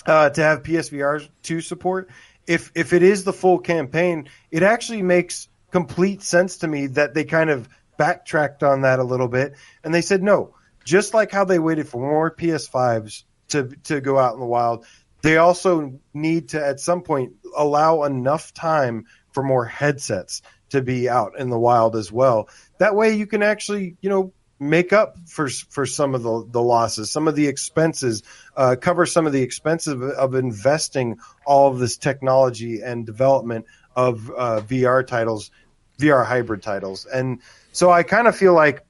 uh, 0.07 0.31
to 0.31 0.43
have 0.43 0.63
PSVR 0.63 1.29
two 1.43 1.61
support. 1.61 2.11
If 2.51 2.73
if 2.75 2.93
it 2.93 3.05
is 3.05 3.23
the 3.23 3.33
full 3.33 3.61
campaign, 3.61 4.29
it 4.51 4.65
actually 4.65 5.03
makes 5.03 5.49
complete 5.71 6.21
sense 6.21 6.59
to 6.59 6.67
me 6.67 6.89
that 6.89 7.15
they 7.15 7.23
kind 7.23 7.49
of 7.49 7.69
backtracked 7.97 8.65
on 8.65 8.81
that 8.83 8.99
a 8.99 9.05
little 9.05 9.29
bit 9.29 9.55
and 9.85 9.95
they 9.95 10.01
said 10.01 10.21
no. 10.21 10.57
Just 10.85 11.15
like 11.15 11.31
how 11.31 11.45
they 11.45 11.61
waited 11.61 11.87
for 11.87 12.01
more 12.01 12.35
PS5s 12.35 13.23
to 13.51 13.69
to 13.85 14.01
go 14.01 14.19
out 14.19 14.35
in 14.35 14.41
the 14.41 14.47
wild, 14.47 14.85
they 15.23 15.37
also 15.37 16.01
need 16.13 16.49
to 16.49 16.67
at 16.67 16.81
some 16.81 17.03
point 17.03 17.35
allow 17.57 18.03
enough 18.03 18.53
time 18.53 19.05
for 19.33 19.45
more 19.45 19.65
headsets 19.65 20.43
to 20.71 20.83
be 20.83 21.09
out 21.09 21.39
in 21.39 21.51
the 21.51 21.59
wild 21.59 21.95
as 21.95 22.11
well. 22.11 22.49
That 22.79 22.97
way 22.97 23.15
you 23.15 23.29
can 23.29 23.45
actually, 23.45 23.97
you 24.01 24.11
know, 24.11 24.33
make 24.61 24.93
up 24.93 25.17
for 25.27 25.49
for 25.49 25.87
some 25.87 26.15
of 26.15 26.23
the, 26.23 26.47
the 26.51 26.63
losses, 26.63 27.11
some 27.11 27.27
of 27.27 27.35
the 27.35 27.49
expenses, 27.49 28.23
uh, 28.57 28.77
cover 28.79 29.07
some 29.07 29.27
of 29.27 29.33
the 29.33 29.43
expenses 29.43 29.95
of, 29.95 30.03
of, 30.03 30.35
investing 30.35 31.19
all 31.47 31.71
of 31.71 31.79
this 31.79 31.97
technology 31.97 32.83
and 32.83 33.07
development 33.07 33.65
of 33.97 34.31
uh, 34.31 34.61
VR 34.61 35.05
titles, 35.07 35.51
VR 35.99 36.27
hybrid 36.27 36.63
titles. 36.63 37.07
And 37.07 37.41
so 37.73 37.91
I 37.91 38.03
kind 38.03 38.29
of 38.29 38.37
feel 38.37 38.53
like 38.53 38.85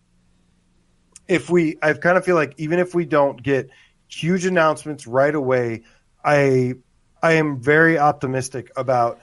if 1.28 1.48
we, 1.48 1.78
I 1.80 1.92
kind 1.92 2.18
of 2.18 2.24
feel 2.24 2.34
like 2.34 2.54
even 2.58 2.80
if 2.80 2.94
we 2.94 3.04
don't 3.04 3.40
get 3.40 3.70
huge 4.08 4.44
announcements 4.44 5.06
right 5.06 5.34
away, 5.34 5.82
I 6.24 6.74
I 7.22 7.34
am 7.34 7.60
very 7.60 7.98
optimistic 7.98 8.72
about 8.76 9.20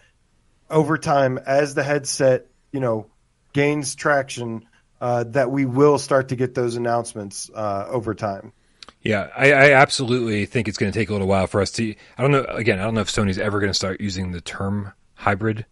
over 0.70 0.98
time 0.98 1.38
as 1.38 1.74
the 1.74 1.84
headset, 1.84 2.48
you 2.72 2.80
know, 2.80 3.08
gains 3.54 3.96
traction 3.96 4.66
uh, 5.02 5.24
that 5.26 5.52
we 5.52 5.66
will 5.66 5.98
start 5.98 6.30
to 6.30 6.36
get 6.36 6.56
those 6.56 6.76
announcements 6.76 7.50
uh, 7.54 7.86
over 7.90 8.14
time. 8.14 8.52
Yeah, 9.02 9.30
I, 9.36 9.54
I, 9.54 9.72
absolutely 9.72 10.46
think 10.46 10.68
it's 10.68 10.78
going 10.78 10.92
to 10.92 10.98
take 10.98 11.10
a 11.10 11.14
little 11.14 11.28
while 11.28 11.48
for 11.48 11.62
us 11.62 11.72
to. 11.74 11.96
I 12.18 12.22
don't 12.22 12.32
know. 12.32 12.44
Again, 12.44 12.80
I 12.80 12.84
don't 12.84 12.96
know 12.96 13.02
if 13.02 13.10
Sony's 13.10 13.38
ever 13.38 13.60
going 13.60 13.70
to 13.70 13.76
start 13.76 14.02
using 14.02 14.32
the 14.32 14.42
term 14.42 14.92
hybrid 15.14 15.66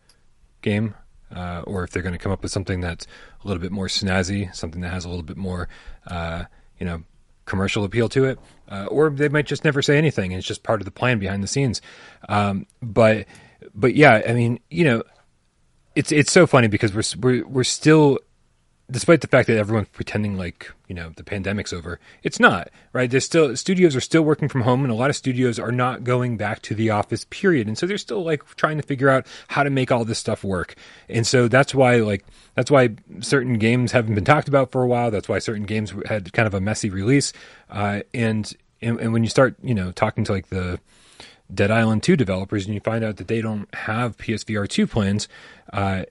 game, 0.62 0.96
uh, 1.36 1.64
or 1.66 1.84
if 1.84 1.92
they're 1.92 2.04
going 2.04 2.14
to 2.14 2.20
come 2.20 2.32
up 2.32 2.44
with 2.44 2.52
something 2.52 2.82
that's 2.82 3.08
a 3.44 3.48
little 3.48 3.62
bit 3.62 3.72
more 3.72 3.88
snazzy, 3.88 4.56
something 4.56 4.82
that 4.82 4.94
has 4.94 5.06
a 5.06 5.10
little 5.10 5.24
bit 5.24 5.38
more, 5.38 5.68
uh, 6.08 6.46
you 6.80 6.86
know, 6.86 7.04
commercial 7.46 7.84
appeal 7.84 8.10
to 8.10 8.26
it, 8.26 8.40
uh, 8.70 8.86
or 8.86 9.10
they 9.10 9.30
might 9.30 9.48
just 9.48 9.64
never 9.64 9.82
say 9.82 9.98
anything, 9.98 10.32
and 10.32 10.40
it's 10.40 10.48
just 10.48 10.64
part 10.64 10.80
of 10.80 10.86
the 10.86 10.92
plan 10.92 11.20
behind 11.20 11.44
the 11.44 11.48
scenes. 11.48 11.82
Um, 12.30 12.68
but, 12.82 13.26
but 13.74 13.96
yeah, 13.96 14.22
I 14.28 14.34
mean, 14.34 14.60
you 14.70 14.86
know, 14.86 15.04
it's 15.96 16.12
it's 16.12 16.32
so 16.32 16.46
funny 16.46 16.68
because 16.68 16.94
we're 16.94 17.20
we're 17.22 17.48
we're 17.48 17.64
still 17.64 18.20
despite 18.90 19.22
the 19.22 19.28
fact 19.28 19.48
that 19.48 19.58
everyone's 19.58 19.88
pretending 19.90 20.38
like 20.38 20.72
you 20.88 20.96
know 20.96 21.12
the 21.16 21.24
pandemic's 21.24 21.74
over 21.74 22.00
it's 22.24 22.40
not 22.40 22.70
right? 22.96 23.12
There's 23.12 23.26
still 23.26 23.58
studios 23.58 23.94
are 23.94 24.02
still 24.02 24.22
working 24.22 24.48
from 24.48 24.62
home 24.62 24.84
and 24.84 24.92
a 24.92 24.96
lot 24.96 25.10
of 25.10 25.18
studios 25.18 25.60
are 25.60 25.72
not 25.72 26.06
going 26.06 26.38
back 26.38 26.62
to 26.62 26.74
the 26.74 26.92
office 26.92 27.26
period. 27.30 27.68
And 27.68 27.78
so 27.78 27.86
they're 27.86 27.98
still 27.98 28.24
like 28.24 28.56
trying 28.56 28.78
to 28.78 28.84
figure 28.84 29.10
out 29.10 29.28
how 29.50 29.64
to 29.64 29.70
make 29.70 29.92
all 29.92 30.06
this 30.06 30.18
stuff 30.18 30.42
work. 30.42 30.76
And 31.10 31.28
so 31.28 31.50
that's 31.50 31.76
why 31.76 31.98
like 31.98 32.24
that's 32.54 32.72
why 32.72 32.92
certain 33.20 33.60
games 33.60 33.92
haven't 33.92 34.16
been 34.16 34.24
talked 34.24 34.48
about 34.48 34.72
for 34.72 34.82
a 34.82 34.88
while. 34.88 35.12
That's 35.12 35.28
why 35.28 35.40
certain 35.40 35.66
games 35.66 35.94
had 36.06 36.32
kind 36.32 36.48
of 36.48 36.54
a 36.54 36.62
messy 36.62 36.90
release. 36.90 37.34
Uh, 37.70 38.02
and, 38.14 38.52
and 38.82 38.98
and 39.02 39.12
when 39.12 39.24
you 39.24 39.30
start 39.30 39.58
you 39.62 39.76
know 39.76 39.92
talking 39.92 40.24
to 40.24 40.32
like 40.32 40.48
the 40.48 40.80
Dead 41.54 41.70
Island 41.70 42.02
2 42.02 42.16
developers 42.16 42.66
and 42.66 42.74
you 42.74 42.80
find 42.80 43.04
out 43.04 43.18
that 43.18 43.28
they 43.28 43.42
don't 43.42 43.72
have 43.76 44.18
PSVR 44.18 44.70
2 44.70 44.88
plans, 44.88 45.28
uh, 45.74 46.04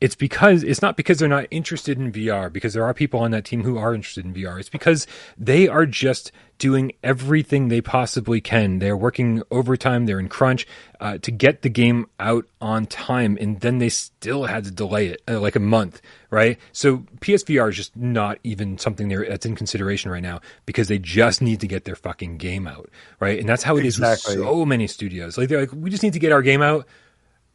it's 0.00 0.14
because 0.14 0.62
it's 0.62 0.82
not 0.82 0.96
because 0.96 1.18
they're 1.18 1.28
not 1.28 1.46
interested 1.50 1.98
in 1.98 2.12
VR 2.12 2.52
because 2.52 2.74
there 2.74 2.84
are 2.84 2.92
people 2.92 3.20
on 3.20 3.30
that 3.30 3.46
team 3.46 3.62
who 3.62 3.78
are 3.78 3.94
interested 3.94 4.26
in 4.26 4.34
VR. 4.34 4.60
It's 4.60 4.68
because 4.68 5.06
they 5.38 5.68
are 5.68 5.86
just 5.86 6.32
doing 6.58 6.92
everything 7.02 7.68
they 7.68 7.80
possibly 7.80 8.40
can. 8.40 8.78
They're 8.78 8.96
working 8.96 9.42
overtime. 9.50 10.04
They're 10.04 10.20
in 10.20 10.28
crunch 10.28 10.66
uh, 11.00 11.18
to 11.18 11.30
get 11.30 11.62
the 11.62 11.70
game 11.70 12.06
out 12.20 12.46
on 12.60 12.84
time, 12.86 13.38
and 13.40 13.60
then 13.60 13.78
they 13.78 13.88
still 13.88 14.44
had 14.44 14.64
to 14.64 14.70
delay 14.70 15.08
it 15.08 15.22
uh, 15.28 15.40
like 15.40 15.56
a 15.56 15.60
month, 15.60 16.02
right? 16.30 16.58
So 16.72 16.98
PSVR 17.20 17.70
is 17.70 17.76
just 17.76 17.96
not 17.96 18.38
even 18.44 18.76
something 18.76 19.08
that's 19.08 19.46
in 19.46 19.56
consideration 19.56 20.10
right 20.10 20.22
now 20.22 20.40
because 20.66 20.88
they 20.88 20.98
just 20.98 21.40
need 21.40 21.60
to 21.60 21.66
get 21.66 21.84
their 21.84 21.96
fucking 21.96 22.36
game 22.36 22.66
out, 22.66 22.90
right? 23.18 23.38
And 23.38 23.48
that's 23.48 23.62
how 23.62 23.76
it 23.76 23.84
exactly. 23.86 24.34
is 24.34 24.38
with 24.38 24.46
so 24.46 24.66
many 24.66 24.86
studios. 24.86 25.38
Like 25.38 25.48
they're 25.48 25.60
like, 25.60 25.72
we 25.72 25.88
just 25.88 26.02
need 26.02 26.12
to 26.14 26.18
get 26.18 26.32
our 26.32 26.42
game 26.42 26.60
out 26.60 26.86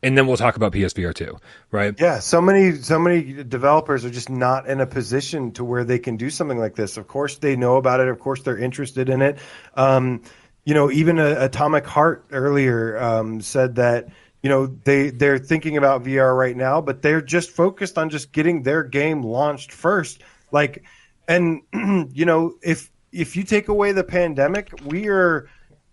and 0.03 0.17
then 0.17 0.27
we'll 0.27 0.37
talk 0.37 0.55
about 0.55 0.73
PSVR 0.73 1.13
two, 1.13 1.37
right? 1.71 1.93
Yeah, 1.99 2.19
so 2.19 2.41
many 2.41 2.75
so 2.75 2.97
many 2.97 3.43
developers 3.43 4.03
are 4.03 4.09
just 4.09 4.29
not 4.29 4.67
in 4.67 4.81
a 4.81 4.87
position 4.87 5.51
to 5.53 5.63
where 5.63 5.83
they 5.83 5.99
can 5.99 6.17
do 6.17 6.29
something 6.29 6.57
like 6.57 6.75
this. 6.75 6.97
Of 6.97 7.07
course, 7.07 7.37
they 7.37 7.55
know 7.55 7.77
about 7.77 7.99
it. 7.99 8.07
Of 8.07 8.19
course, 8.19 8.41
they're 8.41 8.57
interested 8.57 9.09
in 9.09 9.21
it. 9.21 9.37
Um, 9.75 10.23
you 10.65 10.73
know, 10.73 10.91
even 10.91 11.19
Atomic 11.19 11.85
Heart 11.85 12.25
earlier 12.31 12.97
um, 13.01 13.41
said 13.41 13.75
that 13.75 14.09
you 14.41 14.49
know 14.49 14.65
they 14.65 15.11
they're 15.11 15.39
thinking 15.39 15.77
about 15.77 16.03
VR 16.03 16.35
right 16.35 16.57
now, 16.57 16.81
but 16.81 17.01
they're 17.01 17.21
just 17.21 17.51
focused 17.51 17.97
on 17.97 18.09
just 18.09 18.31
getting 18.31 18.63
their 18.63 18.83
game 18.83 19.21
launched 19.21 19.71
first. 19.71 20.23
Like, 20.51 20.83
and 21.27 21.61
you 22.13 22.25
know, 22.25 22.55
if 22.63 22.91
if 23.11 23.35
you 23.35 23.43
take 23.43 23.67
away 23.67 23.91
the 23.91 24.03
pandemic, 24.03 24.71
we 24.85 25.09
are 25.09 25.47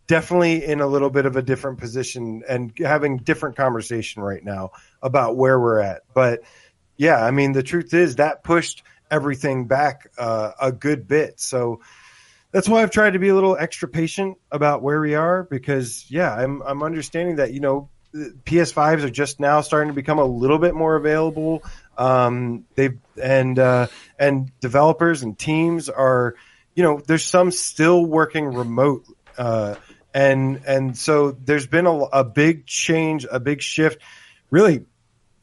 definitely 0.09 0.65
in 0.65 0.81
a 0.81 0.87
little 0.87 1.11
bit 1.11 1.27
of 1.27 1.37
a 1.37 1.43
different 1.43 1.79
position 1.79 2.43
and 2.49 2.73
having 2.79 3.19
different 3.19 3.57
conversation 3.57 4.23
right 4.23 4.45
now 4.45 4.73
about 5.01 5.37
where 5.37 5.61
we're 5.61 5.79
at. 5.79 6.03
But 6.13 6.43
yeah, 6.97 7.25
I 7.25 7.31
mean, 7.31 7.53
the 7.53 7.63
truth 7.63 7.95
is 7.95 8.17
that 8.17 8.43
pushed 8.43 8.83
everything 9.11 9.67
back 9.67 10.11
uh, 10.19 10.53
a 10.61 10.73
good 10.73 11.07
bit. 11.07 11.39
So 11.39 11.81
that's 12.51 12.69
why 12.69 12.83
I've 12.83 12.91
tried 12.91 13.13
to 13.13 13.19
be 13.19 13.29
a 13.29 13.35
little 13.35 13.57
extra 13.57 13.87
patient 13.89 14.39
about 14.51 14.83
where 14.83 15.01
we 15.01 15.15
are 15.15 15.45
because 15.45 16.11
yeah, 16.11 16.35
I'm 16.35 16.63
I'm 16.63 16.83
understanding 16.83 17.37
that 17.37 17.53
you 17.53 17.61
know 17.61 17.91
PS5s 18.15 19.03
are 19.05 19.11
just 19.11 19.39
now 19.39 19.61
starting 19.61 19.89
to 19.89 19.95
become 19.95 20.19
a 20.19 20.25
little 20.25 20.59
bit 20.59 20.75
more 20.75 20.97
available. 20.97 21.63
Um, 21.99 22.65
they 22.75 22.91
and 23.23 23.59
uh, 23.59 23.89
and 24.19 24.51
developers 24.61 25.23
and 25.23 25.39
teams 25.39 25.91
are 25.91 26.35
you 26.75 26.83
know 26.83 27.01
there's 27.07 27.25
some 27.25 27.51
still 27.51 28.05
working 28.05 28.47
remote. 28.47 29.05
Uh, 29.37 29.77
and 30.15 30.63
and 30.67 30.97
so 30.97 31.33
there's 31.33 31.67
been 31.67 31.87
a, 31.87 31.99
a 31.99 32.25
big 32.25 32.67
change, 32.67 33.27
a 33.31 33.41
big 33.41 33.63
shift. 33.63 34.03
Really, 34.51 34.85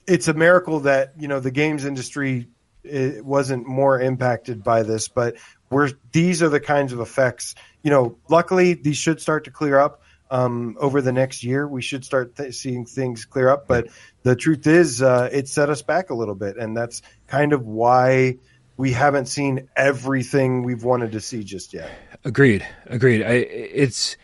it's 0.07 0.27
a 0.27 0.33
miracle 0.33 0.81
that 0.81 1.13
you 1.17 1.27
know 1.27 1.39
the 1.39 1.51
games 1.51 1.85
industry 1.85 2.47
wasn't 2.83 3.67
more 3.67 3.99
impacted 3.99 4.63
by 4.63 4.83
this, 4.83 5.07
but 5.07 5.35
we're 5.69 5.91
these 6.11 6.43
are 6.43 6.49
the 6.49 6.59
kinds 6.59 6.93
of 6.93 6.99
effects. 6.99 7.55
You 7.83 7.91
know, 7.91 8.17
luckily 8.29 8.73
these 8.73 8.97
should 8.97 9.21
start 9.21 9.45
to 9.45 9.51
clear 9.51 9.79
up 9.79 10.01
um, 10.29 10.75
over 10.79 11.01
the 11.01 11.11
next 11.11 11.43
year. 11.43 11.67
We 11.67 11.81
should 11.81 12.05
start 12.05 12.35
th- 12.35 12.53
seeing 12.53 12.85
things 12.85 13.25
clear 13.25 13.49
up. 13.49 13.67
But 13.67 13.87
the 14.23 14.35
truth 14.35 14.67
is, 14.67 15.01
uh, 15.01 15.29
it 15.31 15.47
set 15.47 15.69
us 15.69 15.81
back 15.81 16.09
a 16.09 16.13
little 16.13 16.35
bit, 16.35 16.57
and 16.57 16.75
that's 16.75 17.01
kind 17.27 17.53
of 17.53 17.65
why 17.65 18.37
we 18.77 18.91
haven't 18.91 19.27
seen 19.27 19.69
everything 19.75 20.63
we've 20.63 20.83
wanted 20.83 21.13
to 21.13 21.21
see 21.21 21.43
just 21.43 21.73
yet. 21.73 21.89
Agreed. 22.23 22.65
Agreed. 22.87 23.23
I, 23.23 23.33
it's 23.33 24.17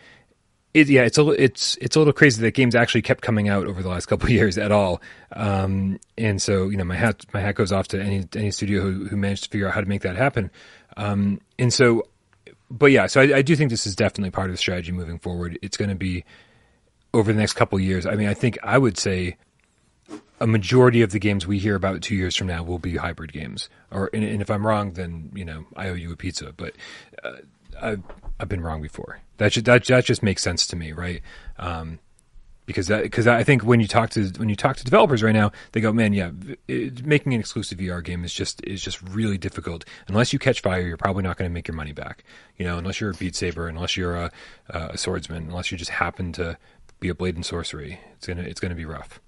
it, 0.74 0.88
yeah, 0.88 1.02
it's 1.02 1.18
a 1.18 1.28
it's 1.30 1.76
it's 1.80 1.96
a 1.96 1.98
little 1.98 2.14
crazy 2.14 2.40
that 2.42 2.52
games 2.52 2.74
actually 2.74 3.02
kept 3.02 3.20
coming 3.22 3.48
out 3.48 3.66
over 3.66 3.82
the 3.82 3.88
last 3.88 4.06
couple 4.08 4.30
years 4.30 4.56
at 4.56 4.72
all. 4.72 5.02
Um, 5.32 6.00
and 6.16 6.40
so 6.40 6.68
you 6.68 6.76
know, 6.76 6.84
my 6.84 6.96
hat 6.96 7.26
my 7.32 7.40
hat 7.40 7.54
goes 7.54 7.72
off 7.72 7.88
to 7.88 8.02
any 8.02 8.26
any 8.34 8.50
studio 8.50 8.80
who, 8.80 9.06
who 9.06 9.16
managed 9.16 9.44
to 9.44 9.50
figure 9.50 9.68
out 9.68 9.74
how 9.74 9.80
to 9.80 9.88
make 9.88 10.02
that 10.02 10.16
happen. 10.16 10.50
Um, 10.96 11.40
and 11.58 11.72
so, 11.72 12.06
but 12.70 12.86
yeah, 12.86 13.06
so 13.06 13.20
I, 13.20 13.38
I, 13.38 13.42
do 13.42 13.56
think 13.56 13.70
this 13.70 13.86
is 13.86 13.96
definitely 13.96 14.30
part 14.30 14.50
of 14.50 14.52
the 14.52 14.58
strategy 14.58 14.92
moving 14.92 15.18
forward. 15.18 15.58
It's 15.62 15.78
going 15.78 15.88
to 15.88 15.96
be 15.96 16.22
over 17.14 17.32
the 17.32 17.38
next 17.38 17.54
couple 17.54 17.80
years. 17.80 18.04
I 18.04 18.14
mean, 18.14 18.28
I 18.28 18.34
think 18.34 18.58
I 18.62 18.76
would 18.76 18.98
say 18.98 19.38
a 20.38 20.46
majority 20.46 21.02
of 21.02 21.12
the 21.12 21.18
games 21.18 21.46
we 21.46 21.58
hear 21.58 21.74
about 21.74 22.02
two 22.02 22.14
years 22.14 22.36
from 22.36 22.48
now 22.48 22.62
will 22.62 22.78
be 22.78 22.96
hybrid 22.96 23.32
games. 23.32 23.70
Or 23.90 24.10
and, 24.12 24.24
and 24.24 24.42
if 24.42 24.50
I'm 24.50 24.66
wrong, 24.66 24.92
then 24.92 25.30
you 25.34 25.44
know 25.44 25.64
I 25.76 25.88
owe 25.88 25.94
you 25.94 26.12
a 26.12 26.16
pizza. 26.16 26.52
But 26.54 26.74
uh, 27.22 27.36
I've, 27.80 28.02
I've 28.38 28.48
been 28.48 28.60
wrong 28.60 28.82
before. 28.82 29.20
That 29.38 29.52
should, 29.52 29.64
that 29.66 29.84
that 29.86 30.04
just 30.04 30.22
makes 30.22 30.42
sense 30.42 30.66
to 30.68 30.76
me, 30.76 30.92
right? 30.92 31.22
Um, 31.58 31.98
because 32.66 32.86
that 32.86 33.02
because 33.02 33.26
I 33.26 33.42
think 33.42 33.64
when 33.64 33.80
you 33.80 33.88
talk 33.88 34.10
to 34.10 34.30
when 34.36 34.48
you 34.48 34.56
talk 34.56 34.76
to 34.76 34.84
developers 34.84 35.22
right 35.22 35.34
now, 35.34 35.52
they 35.72 35.80
go, 35.80 35.92
man, 35.92 36.12
yeah, 36.12 36.30
it, 36.68 37.04
making 37.04 37.34
an 37.34 37.40
exclusive 37.40 37.78
VR 37.78 38.02
game 38.02 38.24
is 38.24 38.32
just 38.32 38.64
is 38.64 38.82
just 38.82 39.02
really 39.02 39.38
difficult. 39.38 39.84
Unless 40.08 40.32
you 40.32 40.38
catch 40.38 40.60
fire, 40.60 40.80
you're 40.80 40.96
probably 40.96 41.22
not 41.22 41.36
going 41.36 41.50
to 41.50 41.52
make 41.52 41.66
your 41.66 41.76
money 41.76 41.92
back. 41.92 42.24
You 42.56 42.66
know, 42.66 42.78
unless 42.78 43.00
you're 43.00 43.10
a 43.10 43.14
Beat 43.14 43.34
Saber, 43.34 43.68
unless 43.68 43.96
you're 43.96 44.16
a, 44.16 44.30
a 44.68 44.96
swordsman, 44.96 45.44
unless 45.44 45.72
you 45.72 45.78
just 45.78 45.90
happen 45.90 46.32
to 46.34 46.56
be 47.00 47.08
a 47.08 47.14
blade 47.14 47.34
and 47.34 47.44
sorcery, 47.44 47.98
it's 48.14 48.26
gonna 48.26 48.42
it's 48.42 48.60
gonna 48.60 48.74
be 48.74 48.84
rough. 48.84 49.20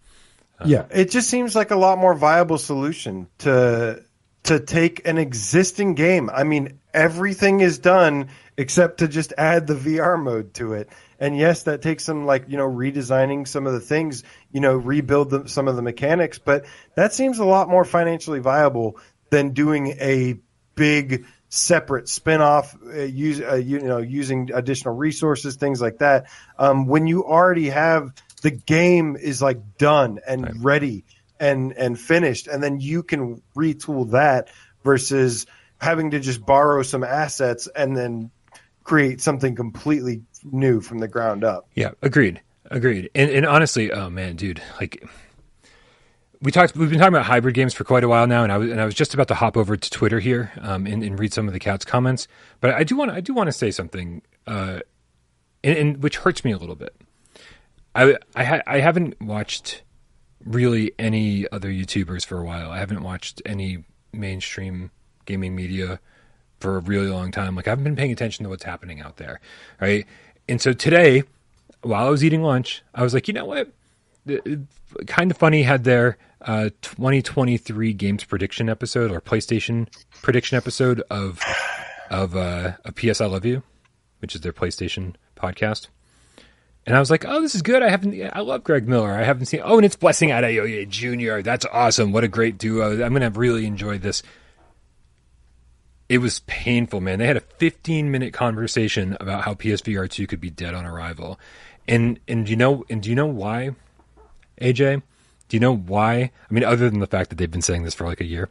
yeah, 0.64 0.86
it 0.90 1.10
just 1.10 1.28
seems 1.28 1.56
like 1.56 1.70
a 1.72 1.76
lot 1.76 1.98
more 1.98 2.14
viable 2.14 2.58
solution 2.58 3.26
to 3.38 4.02
to 4.44 4.60
take 4.60 5.06
an 5.08 5.18
existing 5.18 5.94
game. 5.94 6.30
I 6.30 6.44
mean, 6.44 6.78
everything 6.94 7.60
is 7.60 7.78
done 7.78 8.28
except 8.56 8.98
to 8.98 9.08
just 9.08 9.32
add 9.36 9.66
the 9.66 9.74
VR 9.74 10.20
mode 10.20 10.54
to 10.54 10.74
it. 10.74 10.88
And 11.18 11.36
yes, 11.36 11.64
that 11.64 11.82
takes 11.82 12.04
some 12.04 12.26
like 12.26 12.44
you 12.48 12.56
know 12.56 12.68
redesigning 12.68 13.46
some 13.46 13.66
of 13.66 13.72
the 13.72 13.80
things, 13.80 14.24
you 14.52 14.60
know, 14.60 14.74
rebuild 14.74 15.30
the, 15.30 15.48
some 15.48 15.68
of 15.68 15.76
the 15.76 15.82
mechanics. 15.82 16.38
But 16.38 16.64
that 16.96 17.12
seems 17.12 17.38
a 17.38 17.44
lot 17.44 17.68
more 17.68 17.84
financially 17.84 18.40
viable 18.40 18.98
than 19.30 19.50
doing 19.50 19.88
a 20.00 20.38
big 20.74 21.26
separate 21.48 22.06
spinoff, 22.06 22.74
uh, 22.86 23.02
use 23.02 23.40
uh, 23.40 23.54
you 23.54 23.80
know 23.80 23.98
using 23.98 24.50
additional 24.52 24.94
resources, 24.94 25.56
things 25.56 25.80
like 25.80 25.98
that. 25.98 26.26
Um, 26.58 26.86
when 26.86 27.06
you 27.06 27.24
already 27.24 27.70
have 27.70 28.12
the 28.42 28.50
game 28.50 29.16
is 29.16 29.40
like 29.40 29.78
done 29.78 30.20
and 30.26 30.44
right. 30.44 30.54
ready 30.58 31.04
and 31.38 31.72
and 31.72 31.98
finished, 31.98 32.48
and 32.48 32.62
then 32.62 32.80
you 32.80 33.02
can 33.02 33.42
retool 33.56 34.10
that 34.10 34.48
versus 34.82 35.46
having 35.84 36.10
to 36.12 36.20
just 36.20 36.44
borrow 36.44 36.82
some 36.82 37.04
assets 37.04 37.68
and 37.76 37.96
then 37.96 38.30
create 38.82 39.20
something 39.20 39.54
completely 39.54 40.22
new 40.44 40.80
from 40.80 40.98
the 40.98 41.08
ground 41.08 41.44
up. 41.44 41.68
Yeah, 41.74 41.92
agreed, 42.02 42.40
agreed. 42.70 43.10
And, 43.14 43.30
and 43.30 43.46
honestly, 43.46 43.92
oh 43.92 44.10
man, 44.10 44.36
dude, 44.36 44.62
like 44.80 45.06
we 46.40 46.52
talked 46.52 46.76
we've 46.76 46.90
been 46.90 46.98
talking 46.98 47.14
about 47.14 47.24
hybrid 47.24 47.54
games 47.54 47.72
for 47.72 47.84
quite 47.84 48.04
a 48.04 48.08
while 48.08 48.26
now 48.26 48.42
and 48.42 48.52
I 48.52 48.58
was 48.58 48.70
and 48.70 48.80
I 48.80 48.84
was 48.84 48.94
just 48.94 49.14
about 49.14 49.28
to 49.28 49.34
hop 49.34 49.56
over 49.56 49.76
to 49.76 49.90
Twitter 49.90 50.20
here 50.20 50.52
um, 50.60 50.86
and, 50.86 51.02
and, 51.02 51.18
read 51.18 51.32
some 51.32 51.46
of 51.46 51.54
the 51.54 51.58
cat's 51.58 51.86
comments 51.86 52.28
but 52.60 52.74
I 52.74 52.84
do 52.84 52.96
want 52.96 53.10
I 53.10 53.20
do 53.20 53.32
want 53.32 53.48
to 53.48 53.52
say 53.52 53.70
something 53.70 54.20
uh, 54.46 54.80
and, 55.62 55.78
and, 55.78 56.02
which 56.02 56.18
hurts 56.18 56.44
me 56.44 56.52
a 56.52 56.58
little 56.58 56.74
bit 56.74 56.94
I 57.94 58.16
I, 58.36 58.44
ha- 58.44 58.62
I 58.66 58.80
haven't 58.80 59.20
watched 59.22 59.82
really 60.44 60.92
any 60.98 61.48
other 61.50 61.70
YouTubers 61.70 62.26
for 62.26 62.38
a 62.38 62.44
while 62.44 62.70
I 62.70 62.78
haven't 62.78 63.02
watched 63.02 63.40
any 63.46 63.84
mainstream 64.12 64.90
gaming 65.24 65.54
media 65.54 66.00
for 66.60 66.76
a 66.76 66.80
really 66.80 67.08
long 67.08 67.30
time 67.30 67.54
like 67.56 67.66
I 67.66 67.70
haven't 67.70 67.84
been 67.84 67.96
paying 67.96 68.12
attention 68.12 68.44
to 68.44 68.50
what's 68.50 68.64
happening 68.64 69.00
out 69.00 69.16
there 69.16 69.40
right 69.80 70.06
and 70.48 70.60
so 70.60 70.72
today 70.72 71.24
while 71.82 72.06
I 72.06 72.10
was 72.10 72.24
eating 72.24 72.42
lunch 72.42 72.82
I 72.94 73.02
was 73.02 73.14
like 73.14 73.28
you 73.28 73.34
know 73.34 73.44
what 73.44 73.72
Kinda 75.06 75.34
Funny 75.34 75.62
had 75.62 75.84
their 75.84 76.16
uh, 76.40 76.70
2023 76.82 77.92
games 77.94 78.24
prediction 78.24 78.68
episode 78.68 79.10
or 79.10 79.20
PlayStation 79.20 79.88
prediction 80.22 80.56
episode 80.56 81.02
of 81.10 81.40
of 82.10 82.36
uh, 82.36 82.72
a 82.84 82.92
PS 82.92 83.20
I 83.20 83.26
Love 83.26 83.44
You, 83.44 83.62
which 84.20 84.34
is 84.34 84.42
their 84.42 84.52
PlayStation 84.52 85.14
podcast. 85.36 85.88
And 86.86 86.94
I 86.94 87.00
was 87.00 87.10
like, 87.10 87.24
"Oh, 87.26 87.40
this 87.40 87.54
is 87.54 87.62
good. 87.62 87.82
I 87.82 87.88
haven't. 87.88 88.30
I 88.34 88.40
love 88.40 88.62
Greg 88.62 88.86
Miller. 88.86 89.12
I 89.12 89.22
haven't 89.22 89.46
seen. 89.46 89.60
Oh, 89.64 89.76
and 89.76 89.86
it's 89.86 89.96
Blessing 89.96 90.28
Adeoye 90.28 90.86
Jr. 90.88 91.40
That's 91.42 91.64
awesome. 91.72 92.12
What 92.12 92.24
a 92.24 92.28
great 92.28 92.58
duo. 92.58 93.02
I'm 93.02 93.12
gonna 93.14 93.30
really 93.30 93.64
enjoy 93.64 93.98
this." 93.98 94.22
It 96.14 96.18
was 96.18 96.38
painful, 96.46 97.00
man. 97.00 97.18
They 97.18 97.26
had 97.26 97.36
a 97.36 97.40
15 97.40 98.08
minute 98.08 98.32
conversation 98.32 99.16
about 99.18 99.42
how 99.42 99.54
PSVR 99.54 100.08
2 100.08 100.28
could 100.28 100.40
be 100.40 100.48
dead 100.48 100.72
on 100.72 100.86
arrival, 100.86 101.40
and 101.88 102.20
and 102.28 102.46
do 102.46 102.50
you 102.50 102.56
know 102.56 102.84
and 102.88 103.02
do 103.02 103.08
you 103.10 103.16
know 103.16 103.26
why? 103.26 103.74
AJ, 104.60 105.02
do 105.48 105.56
you 105.56 105.60
know 105.60 105.74
why? 105.74 106.14
I 106.14 106.54
mean, 106.54 106.62
other 106.62 106.88
than 106.88 107.00
the 107.00 107.08
fact 107.08 107.30
that 107.30 107.36
they've 107.36 107.50
been 107.50 107.62
saying 107.62 107.82
this 107.82 107.94
for 107.94 108.06
like 108.06 108.20
a 108.20 108.26
year. 108.26 108.48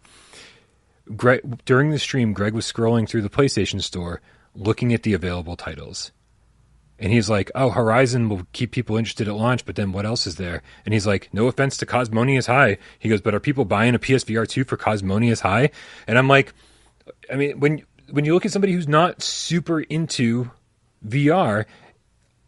Greg, 1.15 1.63
during 1.63 1.91
the 1.91 1.99
stream, 1.99 2.33
Greg 2.33 2.53
was 2.53 2.69
scrolling 2.69 3.07
through 3.07 3.21
the 3.21 3.29
PlayStation 3.29 3.81
Store, 3.81 4.19
looking 4.53 4.93
at 4.93 5.03
the 5.03 5.13
available 5.13 5.55
titles. 5.55 6.11
And 6.99 7.13
he's 7.13 7.29
like, 7.29 7.49
"Oh, 7.55 7.69
Horizon 7.69 8.27
will 8.27 8.45
keep 8.51 8.71
people 8.71 8.97
interested 8.97 9.29
at 9.29 9.35
launch, 9.35 9.65
but 9.65 9.77
then 9.77 9.93
what 9.93 10.05
else 10.05 10.27
is 10.27 10.35
there?" 10.35 10.63
And 10.85 10.93
he's 10.93 11.07
like, 11.07 11.29
"No 11.31 11.47
offense 11.47 11.77
to 11.77 11.85
Cosmonious 11.85 12.47
High." 12.47 12.77
He 12.99 13.07
goes, 13.07 13.21
"But 13.21 13.33
are 13.33 13.39
people 13.39 13.63
buying 13.63 13.95
a 13.95 13.99
PSVR 13.99 14.45
two 14.45 14.65
for 14.65 14.75
Cosmonious 14.75 15.39
High?" 15.39 15.69
And 16.07 16.17
I'm 16.17 16.27
like, 16.27 16.53
I 17.31 17.35
mean, 17.35 17.59
when 17.59 17.83
when 18.11 18.25
you 18.25 18.33
look 18.33 18.45
at 18.45 18.51
somebody 18.51 18.73
who's 18.73 18.87
not 18.87 19.21
super 19.21 19.79
into 19.79 20.51
VR, 21.07 21.65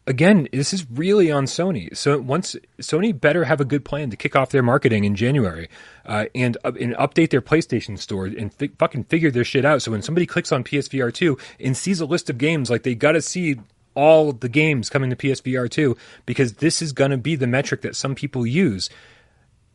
again, 0.07 0.47
this 0.51 0.73
is 0.73 0.89
really 0.89 1.31
on 1.31 1.45
Sony. 1.45 1.95
So 1.95 2.19
once 2.19 2.55
Sony 2.79 3.19
better 3.19 3.45
have 3.45 3.59
a 3.59 3.65
good 3.65 3.85
plan 3.85 4.09
to 4.09 4.17
kick 4.17 4.35
off 4.35 4.51
their 4.51 4.63
marketing 4.63 5.03
in 5.03 5.15
January 5.15 5.69
uh, 6.05 6.25
and 6.35 6.57
uh, 6.63 6.71
and 6.79 6.93
update 6.95 7.29
their 7.29 7.41
PlayStation 7.41 7.97
store 7.97 8.25
and 8.25 8.53
fucking 8.77 9.05
figure 9.05 9.31
their 9.31 9.43
shit 9.43 9.65
out. 9.65 9.81
So 9.81 9.91
when 9.91 10.01
somebody 10.01 10.25
clicks 10.25 10.51
on 10.51 10.63
PSVR 10.63 11.13
two 11.13 11.37
and 11.59 11.75
sees 11.75 11.99
a 11.99 12.05
list 12.05 12.29
of 12.29 12.37
games, 12.37 12.69
like 12.69 12.83
they 12.83 12.95
got 12.95 13.13
to 13.13 13.21
see 13.21 13.57
all 13.95 14.33
the 14.33 14.49
games 14.49 14.89
coming 14.89 15.09
to 15.09 15.15
PSVR 15.15 15.69
two 15.69 15.97
because 16.25 16.55
this 16.55 16.81
is 16.81 16.91
going 16.91 17.11
to 17.11 17.17
be 17.17 17.35
the 17.35 17.47
metric 17.47 17.81
that 17.81 17.95
some 17.95 18.13
people 18.13 18.45
use 18.45 18.89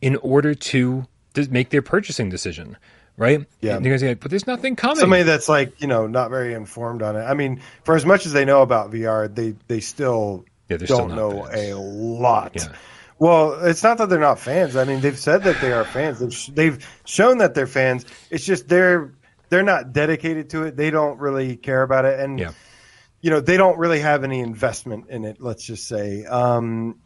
in 0.01 0.15
order 0.17 0.53
to 0.53 1.07
make 1.49 1.69
their 1.69 1.81
purchasing 1.81 2.29
decision 2.29 2.77
right? 3.17 3.45
Yeah. 3.61 3.77
And 3.77 3.85
you're 3.85 3.97
gonna 3.97 4.15
but 4.15 4.29
there's 4.29 4.47
nothing 4.47 4.75
coming. 4.75 4.97
Somebody 4.97 5.23
that's 5.23 5.49
like, 5.49 5.81
you 5.81 5.87
know, 5.87 6.07
not 6.07 6.29
very 6.29 6.53
informed 6.53 7.01
on 7.01 7.15
it. 7.15 7.21
I 7.21 7.33
mean, 7.33 7.61
for 7.83 7.95
as 7.95 8.05
much 8.05 8.25
as 8.25 8.33
they 8.33 8.45
know 8.45 8.61
about 8.61 8.91
VR, 8.91 9.33
they 9.33 9.55
they 9.67 9.79
still 9.79 10.45
yeah, 10.69 10.77
don't 10.77 10.87
still 10.87 11.07
know 11.07 11.45
fans. 11.45 11.69
a 11.69 11.75
lot. 11.77 12.53
Yeah. 12.55 12.75
Well, 13.19 13.65
it's 13.65 13.83
not 13.83 13.99
that 13.99 14.09
they're 14.09 14.19
not 14.19 14.39
fans. 14.39 14.75
I 14.75 14.83
mean, 14.83 15.01
they've 15.01 15.17
said 15.17 15.43
that 15.43 15.61
they 15.61 15.71
are 15.71 15.83
fans. 15.83 16.17
They've, 16.17 16.55
they've 16.55 17.01
shown 17.05 17.37
that 17.37 17.53
they're 17.53 17.67
fans. 17.67 18.03
It's 18.31 18.43
just 18.43 18.67
they're 18.67 19.13
they're 19.49 19.61
not 19.61 19.93
dedicated 19.93 20.49
to 20.51 20.63
it. 20.63 20.75
They 20.75 20.89
don't 20.89 21.19
really 21.19 21.55
care 21.55 21.83
about 21.83 22.05
it, 22.05 22.19
and 22.19 22.39
yeah. 22.39 22.53
you 23.21 23.29
know, 23.29 23.39
they 23.39 23.57
don't 23.57 23.77
really 23.77 23.99
have 23.99 24.23
any 24.23 24.39
investment 24.39 25.09
in 25.09 25.25
it. 25.25 25.37
Let's 25.39 25.63
just 25.63 25.87
say. 25.87 26.25
Um, 26.25 26.99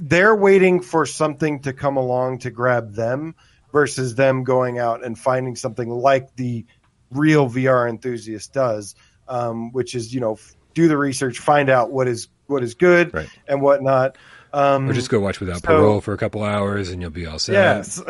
they're 0.00 0.34
waiting 0.34 0.80
for 0.80 1.06
something 1.06 1.60
to 1.62 1.72
come 1.72 1.96
along 1.96 2.38
to 2.40 2.50
grab 2.50 2.94
them 2.94 3.34
versus 3.72 4.14
them 4.14 4.44
going 4.44 4.78
out 4.78 5.04
and 5.04 5.18
finding 5.18 5.56
something 5.56 5.88
like 5.88 6.34
the 6.36 6.64
real 7.10 7.48
VR 7.48 7.88
enthusiast 7.88 8.52
does, 8.52 8.94
um, 9.28 9.72
which 9.72 9.94
is 9.94 10.12
you 10.12 10.20
know 10.20 10.38
do 10.74 10.88
the 10.88 10.96
research, 10.96 11.38
find 11.38 11.70
out 11.70 11.90
what 11.90 12.08
is 12.08 12.28
what 12.46 12.62
is 12.62 12.74
good 12.74 13.14
right. 13.14 13.28
and 13.46 13.62
whatnot. 13.62 14.16
Um, 14.50 14.88
or 14.88 14.94
just 14.94 15.10
go 15.10 15.20
watch 15.20 15.40
Without 15.40 15.60
so, 15.60 15.66
Parole 15.66 16.00
for 16.00 16.14
a 16.14 16.16
couple 16.16 16.42
hours 16.42 16.88
and 16.88 17.02
you'll 17.02 17.10
be 17.10 17.26
all 17.26 17.38
set. 17.38 17.52
Yes, 17.52 18.02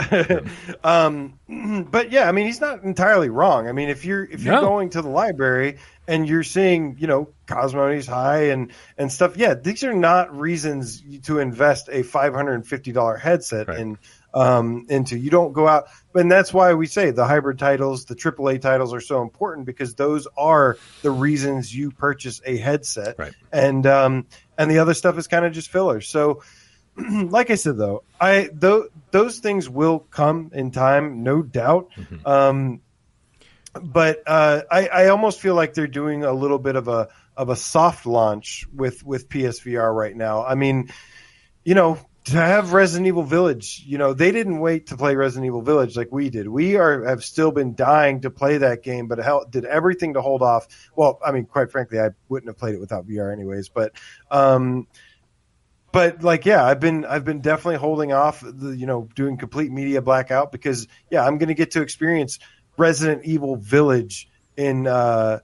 um, 0.84 1.38
but 1.90 2.12
yeah, 2.12 2.28
I 2.28 2.32
mean 2.32 2.46
he's 2.46 2.60
not 2.60 2.84
entirely 2.84 3.28
wrong. 3.28 3.66
I 3.66 3.72
mean 3.72 3.88
if 3.88 4.04
you're 4.04 4.22
if 4.22 4.44
you're 4.44 4.54
no. 4.54 4.60
going 4.60 4.90
to 4.90 5.02
the 5.02 5.08
library 5.08 5.78
and 6.06 6.28
you're 6.28 6.44
seeing 6.44 6.96
you 7.00 7.08
know 7.08 7.30
Cosmonious 7.46 8.06
High 8.06 8.50
and 8.50 8.70
and 8.96 9.10
stuff, 9.10 9.36
yeah, 9.36 9.54
these 9.54 9.82
are 9.82 9.92
not 9.92 10.38
reasons 10.38 11.02
to 11.24 11.40
invest 11.40 11.88
a 11.90 12.04
five 12.04 12.34
hundred 12.34 12.54
and 12.54 12.66
fifty 12.66 12.92
dollar 12.92 13.16
headset 13.16 13.66
right. 13.66 13.80
in 13.80 13.98
um, 14.34 14.86
into. 14.88 15.18
You 15.18 15.30
don't 15.30 15.52
go 15.52 15.66
out, 15.66 15.86
and 16.14 16.30
that's 16.30 16.52
why 16.52 16.74
we 16.74 16.86
say 16.86 17.10
the 17.10 17.26
hybrid 17.26 17.58
titles, 17.58 18.04
the 18.04 18.14
AAA 18.14 18.60
titles 18.60 18.92
are 18.94 19.00
so 19.00 19.22
important 19.22 19.66
because 19.66 19.94
those 19.94 20.26
are 20.36 20.76
the 21.02 21.10
reasons 21.10 21.74
you 21.74 21.90
purchase 21.90 22.40
a 22.44 22.56
headset, 22.56 23.18
right. 23.18 23.32
and 23.52 23.86
um, 23.86 24.26
and 24.56 24.70
the 24.70 24.78
other 24.78 24.94
stuff 24.94 25.18
is 25.18 25.26
kind 25.26 25.44
of 25.44 25.52
just 25.52 25.70
filler. 25.70 26.00
So, 26.00 26.42
like 26.96 27.50
I 27.50 27.54
said, 27.54 27.76
though, 27.76 28.04
I 28.20 28.48
th- 28.60 28.86
those 29.10 29.38
things 29.38 29.68
will 29.68 30.00
come 30.00 30.50
in 30.54 30.70
time, 30.70 31.22
no 31.22 31.42
doubt. 31.42 31.90
Mm-hmm. 31.96 32.26
Um, 32.26 32.80
but 33.80 34.22
uh, 34.26 34.62
I, 34.70 34.88
I 34.88 35.08
almost 35.08 35.40
feel 35.40 35.54
like 35.54 35.74
they're 35.74 35.86
doing 35.86 36.24
a 36.24 36.32
little 36.32 36.58
bit 36.58 36.76
of 36.76 36.88
a 36.88 37.08
of 37.36 37.50
a 37.50 37.56
soft 37.56 38.06
launch 38.06 38.66
with 38.74 39.04
with 39.04 39.28
PSVR 39.28 39.94
right 39.94 40.16
now. 40.16 40.44
I 40.44 40.54
mean, 40.54 40.90
you 41.64 41.74
know, 41.74 41.98
to 42.30 42.36
have 42.36 42.72
Resident 42.72 43.06
Evil 43.06 43.22
Village, 43.22 43.82
you 43.86 43.98
know, 43.98 44.12
they 44.12 44.32
didn't 44.32 44.60
wait 44.60 44.88
to 44.88 44.96
play 44.96 45.14
Resident 45.16 45.46
Evil 45.46 45.62
Village 45.62 45.96
like 45.96 46.08
we 46.10 46.30
did. 46.30 46.48
We 46.48 46.76
are 46.76 47.04
have 47.04 47.24
still 47.24 47.50
been 47.50 47.74
dying 47.74 48.22
to 48.22 48.30
play 48.30 48.58
that 48.58 48.82
game, 48.82 49.08
but 49.08 49.18
hell, 49.18 49.44
did 49.48 49.64
everything 49.64 50.14
to 50.14 50.22
hold 50.22 50.42
off. 50.42 50.68
Well, 50.96 51.18
I 51.24 51.32
mean, 51.32 51.46
quite 51.46 51.70
frankly, 51.70 52.00
I 52.00 52.10
wouldn't 52.28 52.48
have 52.48 52.58
played 52.58 52.74
it 52.74 52.80
without 52.80 53.06
VR 53.06 53.32
anyways. 53.32 53.68
But, 53.68 53.92
um, 54.30 54.86
but 55.92 56.22
like, 56.22 56.46
yeah, 56.46 56.64
I've 56.64 56.80
been 56.80 57.04
I've 57.04 57.24
been 57.24 57.40
definitely 57.40 57.76
holding 57.76 58.12
off, 58.12 58.42
the, 58.44 58.76
you 58.76 58.86
know, 58.86 59.08
doing 59.14 59.36
complete 59.36 59.70
media 59.70 60.02
blackout 60.02 60.52
because 60.52 60.86
yeah, 61.10 61.24
I'm 61.24 61.38
going 61.38 61.48
to 61.48 61.54
get 61.54 61.72
to 61.72 61.82
experience 61.82 62.38
Resident 62.76 63.24
Evil 63.24 63.56
Village 63.56 64.28
in. 64.56 64.86
uh 64.86 65.40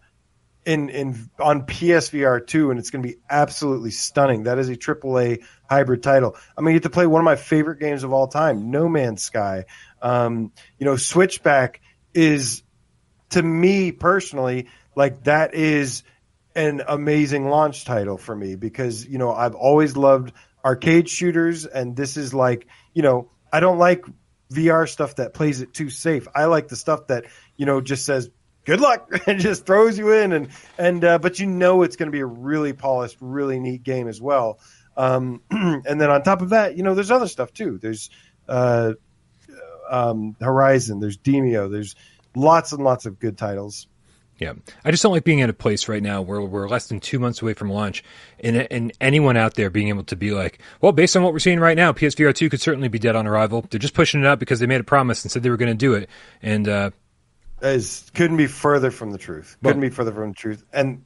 in 0.65 0.89
in 0.89 1.31
on 1.39 1.67
PSVR 1.67 2.47
two, 2.47 2.71
and 2.71 2.79
it's 2.79 2.91
going 2.91 3.03
to 3.03 3.09
be 3.09 3.17
absolutely 3.29 3.91
stunning. 3.91 4.45
That 4.45 4.59
is 4.59 4.69
a 4.69 4.77
AAA 4.77 5.45
hybrid 5.69 6.03
title. 6.03 6.37
I'm 6.57 6.65
going 6.65 6.75
to 6.75 6.81
get 6.81 6.85
to 6.85 6.91
play 6.91 7.07
one 7.07 7.21
of 7.21 7.25
my 7.25 7.37
favorite 7.37 7.81
games 7.81 8.05
of 8.05 8.13
all 8.13 8.29
time, 8.29 8.71
No 8.71 8.89
Man's 8.89 9.23
Sky. 9.23 9.65
Um, 10.01 10.53
you 10.79 10.87
know, 10.87 10.97
Switchback 10.97 11.81
is 12.15 12.63
to 13.31 13.43
me 13.43 13.93
personally 13.93 14.69
like 14.97 15.25
that 15.25 15.55
is 15.55 16.03
an 16.55 16.83
amazing 16.87 17.49
launch 17.49 17.85
title 17.85 18.17
for 18.17 18.35
me 18.35 18.55
because 18.55 19.07
you 19.07 19.19
know 19.19 19.33
I've 19.33 19.55
always 19.55 19.97
loved 19.97 20.33
arcade 20.65 21.09
shooters, 21.09 21.67
and 21.67 21.97
this 21.97 22.17
is 22.17 22.33
like 22.33 22.67
you 22.93 23.03
know 23.03 23.31
I 23.53 23.61
don't 23.61 23.79
like 23.79 24.05
VR 24.53 24.89
stuff 24.89 25.17
that 25.17 25.35
plays 25.35 25.61
it 25.61 25.75
too 25.75 25.91
safe. 25.91 26.29
I 26.35 26.45
like 26.45 26.69
the 26.69 26.77
stuff 26.77 27.09
that 27.09 27.27
you 27.57 27.67
know 27.67 27.81
just 27.81 28.05
says 28.05 28.31
good 28.65 28.81
luck. 28.81 29.11
And 29.27 29.41
just 29.41 29.65
throws 29.67 29.97
you 29.99 30.13
in. 30.13 30.33
And 30.33 30.49
and 30.79 31.05
uh, 31.05 31.19
but 31.19 31.39
you 31.39 31.47
know 31.47 31.83
it's 31.83 31.97
going 31.97 32.09
to 32.09 32.13
be 32.13 32.21
a 32.21 32.27
really 32.27 32.73
polished 32.73 33.17
really 33.21 33.59
neat 33.59 33.83
game 33.83 34.09
as 34.09 34.21
well. 34.21 34.59
Um, 34.97 35.43
and 35.51 36.01
then 36.01 36.11
on 36.11 36.23
top 36.23 36.43
of 36.43 36.51
that 36.51 36.77
you 36.77 36.83
know 36.83 36.95
there's 36.95 37.11
other 37.11 37.29
stuff 37.29 37.53
too. 37.53 37.79
There's 37.79 38.11
uh, 38.49 38.93
um, 39.89 40.37
Horizon, 40.41 41.01
there's 41.01 41.17
Demeo, 41.17 41.71
there's 41.71 41.95
lots 42.35 42.73
and 42.73 42.83
lots 42.85 43.07
of 43.07 43.19
good 43.19 43.39
titles. 43.39 43.87
Yeah, 44.39 44.55
I 44.85 44.91
just 44.91 45.03
don't 45.03 45.13
like 45.13 45.23
being 45.23 45.43
at 45.43 45.49
a 45.49 45.55
place 45.55 45.89
right 45.89 46.03
now 46.03 46.21
where 46.21 46.41
we're 46.41 46.69
less 46.69 46.89
than 46.89 46.99
two 46.99 47.21
months 47.21 47.41
away 47.41 47.55
from 47.55 47.71
launch, 47.71 48.03
and 48.41 48.67
and 48.71 48.93
anyone 49.01 49.37
out 49.37 49.55
there 49.55 49.71
being 49.71 49.89
able 49.89 50.03
to 50.05 50.17
be 50.17 50.33
like, 50.33 50.59
well, 50.81 50.91
based 50.91 51.17
on 51.17 51.23
what 51.23 51.33
we're 51.33 51.39
seeing 51.39 51.61
right 51.61 51.77
now, 51.77 51.93
PSVR 51.93 52.35
two 52.35 52.51
could 52.51 52.61
certainly 52.61 52.89
be 52.89 52.99
dead 52.99 53.15
on 53.15 53.29
arrival. 53.29 53.65
They're 53.71 53.79
just 53.79 53.95
pushing 53.95 54.21
it 54.21 54.27
out 54.27 54.41
because 54.41 54.59
they 54.59 54.67
made 54.67 54.81
a 54.81 54.85
promise 54.85 55.23
and 55.23 55.31
said 55.31 55.45
they 55.45 55.51
were 55.51 55.57
going 55.57 55.71
to 55.71 55.77
do 55.77 55.95
it, 55.95 56.11
and 56.43 56.69
uh, 56.69 56.91
is 57.63 58.11
couldn't 58.15 58.37
be 58.37 58.47
further 58.47 58.91
from 58.91 59.11
the 59.11 59.19
truth. 59.19 59.57
Couldn't 59.63 59.81
well, 59.81 59.91
be 59.91 59.95
further 59.95 60.13
from 60.13 60.31
the 60.31 60.35
truth. 60.35 60.65
And 60.73 61.05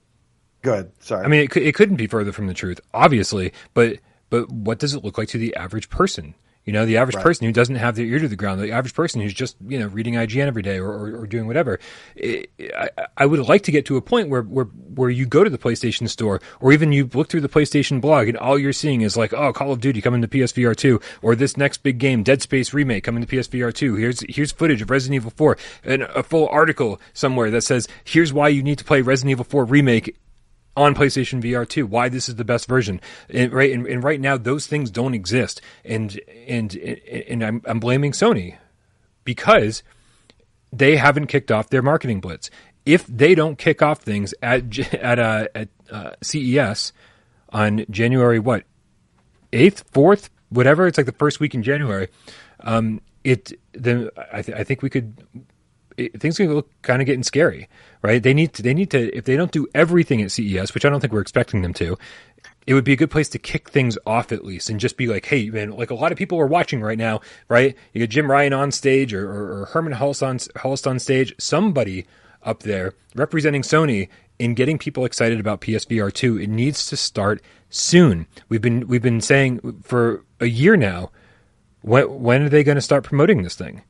good, 0.62 0.92
sorry. 1.00 1.24
I 1.24 1.28
mean, 1.28 1.42
it 1.44 1.56
it 1.56 1.74
couldn't 1.74 1.96
be 1.96 2.06
further 2.06 2.32
from 2.32 2.46
the 2.46 2.54
truth, 2.54 2.80
obviously, 2.92 3.52
but 3.74 3.98
but 4.30 4.50
what 4.50 4.78
does 4.78 4.94
it 4.94 5.04
look 5.04 5.18
like 5.18 5.28
to 5.28 5.38
the 5.38 5.54
average 5.56 5.88
person? 5.88 6.34
You 6.68 6.74
know, 6.74 6.84
the 6.84 6.98
average 6.98 7.14
right. 7.14 7.24
person 7.24 7.46
who 7.46 7.52
doesn't 7.54 7.76
have 7.76 7.96
their 7.96 8.04
ear 8.04 8.18
to 8.18 8.28
the 8.28 8.36
ground, 8.36 8.60
the 8.60 8.72
average 8.72 8.92
person 8.92 9.22
who's 9.22 9.32
just, 9.32 9.56
you 9.66 9.78
know, 9.78 9.86
reading 9.86 10.16
IGN 10.16 10.48
every 10.48 10.60
day 10.60 10.78
or, 10.78 10.90
or, 10.90 11.20
or 11.20 11.26
doing 11.26 11.46
whatever. 11.46 11.80
It, 12.14 12.50
I, 12.76 12.90
I, 13.16 13.24
would 13.24 13.40
like 13.48 13.62
to 13.62 13.72
get 13.72 13.86
to 13.86 13.96
a 13.96 14.02
point 14.02 14.28
where, 14.28 14.42
where, 14.42 14.66
where 14.66 15.08
you 15.08 15.24
go 15.24 15.42
to 15.42 15.48
the 15.48 15.56
PlayStation 15.56 16.10
store 16.10 16.42
or 16.60 16.70
even 16.74 16.92
you 16.92 17.08
look 17.14 17.30
through 17.30 17.40
the 17.40 17.48
PlayStation 17.48 18.02
blog 18.02 18.28
and 18.28 18.36
all 18.36 18.58
you're 18.58 18.74
seeing 18.74 19.00
is 19.00 19.16
like, 19.16 19.32
oh, 19.32 19.50
Call 19.50 19.72
of 19.72 19.80
Duty 19.80 20.02
coming 20.02 20.20
to 20.20 20.28
PSVR 20.28 20.76
2 20.76 21.00
or 21.22 21.34
this 21.34 21.56
next 21.56 21.78
big 21.78 21.96
game, 21.96 22.22
Dead 22.22 22.42
Space 22.42 22.74
remake 22.74 23.02
coming 23.02 23.24
to 23.24 23.36
PSVR 23.36 23.72
2. 23.72 23.94
Here's, 23.94 24.20
here's 24.28 24.52
footage 24.52 24.82
of 24.82 24.90
Resident 24.90 25.14
Evil 25.14 25.32
4 25.34 25.56
and 25.84 26.02
a 26.02 26.22
full 26.22 26.48
article 26.48 27.00
somewhere 27.14 27.50
that 27.50 27.62
says, 27.62 27.88
here's 28.04 28.30
why 28.30 28.48
you 28.48 28.62
need 28.62 28.76
to 28.76 28.84
play 28.84 29.00
Resident 29.00 29.30
Evil 29.30 29.46
4 29.46 29.64
remake 29.64 30.18
on 30.78 30.94
PlayStation 30.94 31.42
VR 31.42 31.68
2, 31.68 31.86
why 31.86 32.08
this 32.08 32.28
is 32.28 32.36
the 32.36 32.44
best 32.44 32.68
version. 32.68 33.00
And 33.28 33.52
right 33.52 33.72
and, 33.72 33.86
and, 33.86 34.02
right 34.02 34.20
now 34.20 34.36
those 34.36 34.66
things 34.66 34.90
don't 34.90 35.14
exist. 35.14 35.60
And 35.84 36.18
and 36.46 36.74
and 36.74 37.44
I'm 37.44 37.62
I'm 37.66 37.80
blaming 37.80 38.12
Sony 38.12 38.56
because 39.24 39.82
they 40.72 40.96
haven't 40.96 41.26
kicked 41.26 41.50
off 41.50 41.68
their 41.70 41.82
marketing 41.82 42.20
blitz. 42.20 42.50
If 42.86 43.06
they 43.06 43.34
don't 43.34 43.58
kick 43.58 43.82
off 43.82 44.00
things 44.00 44.32
at 44.42 44.78
at 44.94 45.18
uh, 45.18 45.48
at 45.54 45.68
uh, 45.90 46.10
CES 46.22 46.92
on 47.50 47.84
January 47.90 48.38
what 48.38 48.64
eighth, 49.52 49.84
fourth, 49.92 50.30
whatever, 50.50 50.86
it's 50.86 50.98
like 50.98 51.06
the 51.06 51.12
first 51.12 51.40
week 51.40 51.54
in 51.54 51.62
January. 51.62 52.08
Um, 52.60 53.00
it 53.24 53.52
then 53.72 54.10
I, 54.32 54.42
th- 54.42 54.56
I 54.56 54.64
think 54.64 54.82
we 54.82 54.90
could 54.90 55.26
it, 55.98 56.20
things 56.20 56.36
can 56.36 56.52
look 56.54 56.70
kind 56.82 57.02
of 57.02 57.06
getting 57.06 57.24
scary, 57.24 57.68
right? 58.02 58.22
They 58.22 58.32
need 58.32 58.54
to, 58.54 58.62
they 58.62 58.72
need 58.72 58.90
to, 58.92 59.14
if 59.16 59.24
they 59.24 59.36
don't 59.36 59.50
do 59.50 59.66
everything 59.74 60.22
at 60.22 60.30
CES, 60.30 60.72
which 60.72 60.84
I 60.84 60.88
don't 60.88 61.00
think 61.00 61.12
we're 61.12 61.20
expecting 61.20 61.62
them 61.62 61.74
to, 61.74 61.98
it 62.66 62.74
would 62.74 62.84
be 62.84 62.92
a 62.92 62.96
good 62.96 63.10
place 63.10 63.28
to 63.30 63.38
kick 63.38 63.70
things 63.70 63.98
off 64.06 64.30
at 64.30 64.44
least 64.44 64.70
and 64.70 64.78
just 64.78 64.96
be 64.96 65.08
like, 65.08 65.26
hey, 65.26 65.50
man, 65.50 65.70
like 65.70 65.90
a 65.90 65.94
lot 65.94 66.12
of 66.12 66.18
people 66.18 66.38
are 66.38 66.46
watching 66.46 66.80
right 66.80 66.98
now, 66.98 67.20
right? 67.48 67.74
You 67.92 68.00
got 68.00 68.10
Jim 68.10 68.30
Ryan 68.30 68.52
on 68.52 68.70
stage 68.70 69.12
or, 69.12 69.28
or, 69.28 69.62
or 69.62 69.66
Hermen 69.66 69.94
Hulst 69.94 70.22
on, 70.22 70.38
Hulst 70.56 70.86
on 70.86 70.98
stage, 70.98 71.34
somebody 71.38 72.06
up 72.44 72.62
there 72.62 72.94
representing 73.14 73.62
Sony 73.62 74.08
in 74.38 74.54
getting 74.54 74.78
people 74.78 75.04
excited 75.04 75.40
about 75.40 75.60
PSVR 75.62 76.12
2. 76.12 76.38
It 76.38 76.48
needs 76.48 76.86
to 76.86 76.96
start 76.96 77.42
soon. 77.70 78.26
We've 78.48 78.62
been, 78.62 78.86
we've 78.86 79.02
been 79.02 79.20
saying 79.20 79.82
for 79.82 80.24
a 80.38 80.46
year 80.46 80.76
now, 80.76 81.10
when, 81.80 82.22
when 82.22 82.42
are 82.42 82.48
they 82.48 82.62
going 82.62 82.76
to 82.76 82.82
start 82.82 83.02
promoting 83.02 83.42
this 83.42 83.56
thing? 83.56 83.82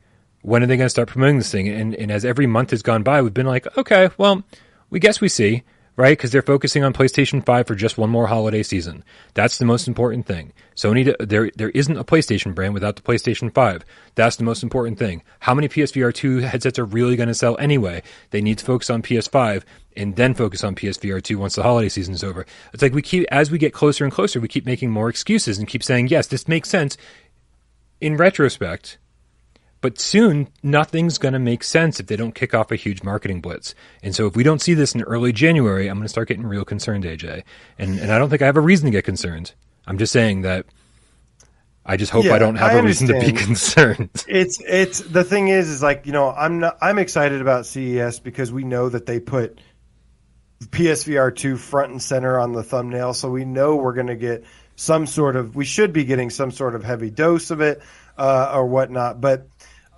When 0.49 0.63
are 0.63 0.67
they 0.67 0.79
going 0.79 0.87
to 0.87 0.91
start 0.91 1.09
promoting 1.09 1.37
this 1.37 1.53
thing? 1.53 1.69
And, 1.69 1.95
and 1.95 2.11
as 2.11 2.25
every 2.25 2.47
month 2.47 2.71
has 2.71 2.83
gone 2.83 3.03
by, 3.03 3.21
we've 3.21 3.35
been 3.35 3.47
like, 3.47 3.77
okay, 3.77 4.09
well, 4.17 4.43
we 4.89 4.99
guess 4.99 5.21
we 5.21 5.29
see, 5.29 5.63
right? 5.95 6.17
Because 6.17 6.31
they're 6.31 6.41
focusing 6.41 6.83
on 6.83 6.95
PlayStation 6.95 7.45
5 7.45 7.67
for 7.67 7.75
just 7.75 7.99
one 7.99 8.09
more 8.09 8.29
holiday 8.29 8.63
season. 8.63 9.05
That's 9.35 9.59
the 9.59 9.67
most 9.67 9.87
important 9.87 10.25
thing. 10.25 10.55
Sony, 10.75 11.15
there, 11.19 11.51
there 11.55 11.69
isn't 11.71 11.99
a 11.99 12.05
PlayStation 12.05 12.55
brand 12.55 12.73
without 12.73 12.97
the 12.97 13.03
PlayStation 13.03 13.53
5. 13.53 13.85
That's 14.15 14.37
the 14.37 14.45
most 14.45 14.63
important 14.63 14.99
thing. 14.99 15.23
How 15.41 15.55
many 15.55 15.69
PSVR 15.69 16.15
2 16.15 16.39
headsets 16.39 16.79
are 16.79 16.87
really 16.87 17.17
going 17.17 17.29
to 17.29 17.35
sell 17.35 17.59
anyway? 17.59 18.03
They 18.31 18.41
need 18.41 18.57
to 18.57 18.65
focus 18.65 18.89
on 18.89 19.03
PS5 19.03 19.65
and 19.99 20.17
then 20.17 20.33
focus 20.33 20.65
on 20.65 20.75
PSVR 20.75 21.23
2 21.23 21.39
once 21.39 21.57
the 21.57 21.63
holiday 21.63 21.91
season 21.91 22.15
is 22.15 22.25
over. 22.25 22.47
It's 22.73 22.83
like 22.83 22.95
we 22.95 23.03
keep, 23.03 23.27
as 23.31 23.51
we 23.51 23.59
get 23.59 23.75
closer 23.75 24.05
and 24.05 24.13
closer, 24.13 24.41
we 24.41 24.49
keep 24.49 24.65
making 24.65 24.91
more 24.91 25.11
excuses 25.11 25.59
and 25.59 25.69
keep 25.69 25.83
saying, 25.83 26.09
yes, 26.09 26.27
this 26.27 26.49
makes 26.49 26.71
sense. 26.71 26.97
In 28.01 28.17
retrospect, 28.17 28.97
but 29.81 29.99
soon, 29.99 30.49
nothing's 30.63 31.19
going 31.19 31.35
to 31.35 31.39
make 31.39 31.63
sense 31.63 32.01
if 32.01 32.07
they 32.07 32.17
don't 32.17 32.35
kick 32.35 32.55
off 32.55 32.73
a 32.73 32.77
huge 32.77 33.03
marketing 33.03 33.41
blitz. 33.41 33.75
And 34.03 34.15
so, 34.15 34.27
if 34.27 34.35
we 34.35 34.43
don't 34.43 34.61
see 34.61 34.75
this 34.75 34.95
in 34.95 35.03
early 35.03 35.33
January, 35.33 35.89
I'm 35.89 35.97
going 35.97 36.05
to 36.05 36.09
start 36.09 36.29
getting 36.29 36.47
real 36.47 36.65
concerned, 36.65 37.05
AJ. 37.05 37.45
And 37.79 37.99
and 37.99 38.11
I 38.11 38.19
don't 38.19 38.29
think 38.31 38.43
I 38.43 38.47
have 38.47 38.57
a 38.57 38.61
reason 38.61 38.87
to 38.87 38.91
get 38.91 39.05
concerned. 39.05 39.53
I'm 39.87 39.99
just 39.99 40.13
saying 40.13 40.43
that 40.43 40.67
I 41.89 41.97
just 41.97 42.13
hope 42.13 42.27
yeah, 42.27 42.35
I 42.35 42.39
don't 42.39 42.57
have 42.57 42.73
I 42.73 42.75
a 42.75 42.83
reason 42.83 43.09
to 43.09 43.19
be 43.19 43.33
concerned. 43.33 44.11
It's 44.29 44.61
it's 44.67 45.01
the 45.01 45.25
thing 45.25 45.49
is 45.49 45.71
is 45.71 45.83
like 45.83 46.05
you 46.05 46.13
know 46.13 46.31
I'm 46.31 46.61
not 46.61 46.77
I'm 46.83 46.99
excited 46.99 47.41
about 47.41 47.65
CES 47.65 48.21
because 48.21 48.53
we 48.53 48.65
know 48.65 48.91
that 48.91 49.07
they 49.07 49.21
put 49.21 49.59
PSVR 50.61 51.35
two 51.35 51.57
front 51.57 51.93
and 51.93 52.03
center 52.03 52.39
on 52.39 52.53
the 52.53 52.63
thumbnail, 52.63 53.15
so 53.15 53.31
we 53.31 53.47
know 53.47 53.77
we're 53.77 53.95
going 53.95 54.09
to 54.09 54.17
get 54.17 54.45
some 54.77 55.07
sort 55.07 55.35
of 55.35 55.57
we 55.57 55.65
should 55.65 55.95
be 55.95 56.05
getting 56.05 56.29
some 56.29 56.51
sort 56.51 56.75
of 56.75 56.85
heavy 56.85 57.11
dose 57.11 57.51
of 57.51 57.63
it 57.63 57.81
uh, 58.19 58.53
or 58.55 58.67
whatnot, 58.67 59.21
but 59.21 59.49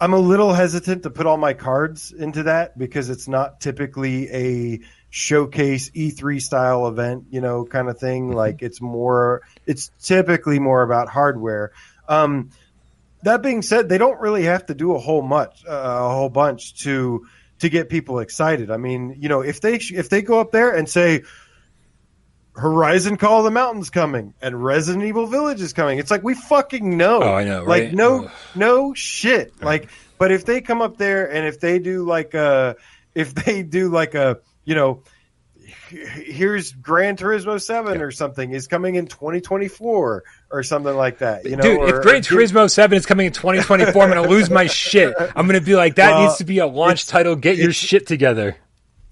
I'm 0.01 0.15
a 0.15 0.19
little 0.19 0.53
hesitant 0.55 1.03
to 1.03 1.11
put 1.11 1.27
all 1.27 1.37
my 1.37 1.53
cards 1.53 2.11
into 2.11 2.45
that 2.45 2.79
because 2.79 3.11
it's 3.11 3.29
not 3.29 3.61
typically 3.61 4.31
a 4.31 4.81
showcase 5.11 5.91
E3 5.91 6.41
style 6.41 6.87
event, 6.89 7.27
you 7.31 7.41
know, 7.43 7.67
kind 7.67 7.89
of 7.89 7.99
thing. 7.99 8.29
Mm-hmm. 8.29 8.37
Like 8.37 8.63
it's 8.63 8.81
more, 8.81 9.43
it's 9.67 9.91
typically 10.01 10.59
more 10.59 10.83
about 10.83 11.09
hardware. 11.09 11.73
Um, 12.09 12.51
that 13.23 13.43
being 13.43 13.61
said, 13.61 13.91
they 13.91 13.99
don't 13.99 14.21
really 14.21 14.45
have 14.45 14.67
to 14.67 14.75
do 14.75 14.95
a 14.95 14.99
whole 14.99 15.21
much, 15.21 15.65
uh, 15.69 15.73
a 15.73 16.09
whole 16.09 16.31
bunch 16.31 16.83
to 16.85 17.27
to 17.59 17.69
get 17.69 17.91
people 17.91 18.21
excited. 18.21 18.71
I 18.71 18.79
mean, 18.79 19.17
you 19.19 19.29
know, 19.29 19.43
if 19.43 19.61
they 19.61 19.75
if 19.75 20.09
they 20.09 20.23
go 20.23 20.41
up 20.41 20.51
there 20.51 20.75
and 20.75 20.89
say, 20.89 21.25
Horizon 22.57 23.17
Call 23.17 23.39
of 23.39 23.45
the 23.45 23.51
Mountains 23.51 23.91
coming 23.91 24.35
and 24.43 24.63
Resident 24.63 25.05
Evil 25.05 25.27
Village 25.27 25.61
is 25.61 25.73
coming. 25.73 25.99
It's 25.99 26.11
like 26.11 26.23
we 26.23 26.35
fucking 26.35 26.97
know. 26.97 27.23
Oh, 27.23 27.35
I 27.35 27.45
know. 27.45 27.65
Right? 27.65 27.85
Like 27.85 27.93
no, 27.93 28.31
no 28.55 28.95
shit. 28.95 29.53
Right. 29.61 29.67
Like, 29.83 29.91
but 30.19 30.33
if 30.33 30.45
they 30.45 30.61
come 30.61 30.83
up 30.83 30.97
there 30.97 31.31
and 31.31 31.47
if 31.47 31.61
they 31.61 31.79
do 31.79 32.05
like 32.05 32.35
a, 32.35 32.77
if 33.15 33.35
they 33.47 33.63
do 33.63 33.89
like 33.89 34.15
a, 34.15 34.39
you 34.65 34.75
know, 34.75 35.03
here's 35.89 36.73
Gran 36.73 37.17
Turismo 37.17 37.61
Seven 37.61 37.99
yeah. 37.99 38.05
or 38.05 38.11
something 38.11 38.53
is 38.53 38.67
coming 38.67 38.97
in 38.97 39.07
2024 39.07 40.25
or 40.51 40.63
something 40.63 40.97
like 40.97 41.19
that. 41.19 41.45
You 41.45 41.57
know, 41.57 41.63
dude, 41.63 41.79
or, 41.79 41.97
if 41.97 42.03
Gran 42.03 42.23
Turismo 42.23 42.71
Seven 42.71 42.99
is 42.99 43.07
coming 43.07 43.27
in 43.27 43.33
2024, 43.33 44.03
I'm 44.03 44.09
gonna 44.09 44.29
lose 44.29 44.51
my 44.51 44.67
shit. 44.67 45.15
I'm 45.19 45.47
gonna 45.47 45.61
be 45.61 45.77
like, 45.77 45.97
that 45.97 46.13
well, 46.13 46.27
needs 46.27 46.39
to 46.39 46.45
be 46.45 46.59
a 46.59 46.67
launch 46.67 47.07
title. 47.07 47.37
Get 47.37 47.59
your 47.59 47.73
shit 47.73 48.07
together 48.07 48.57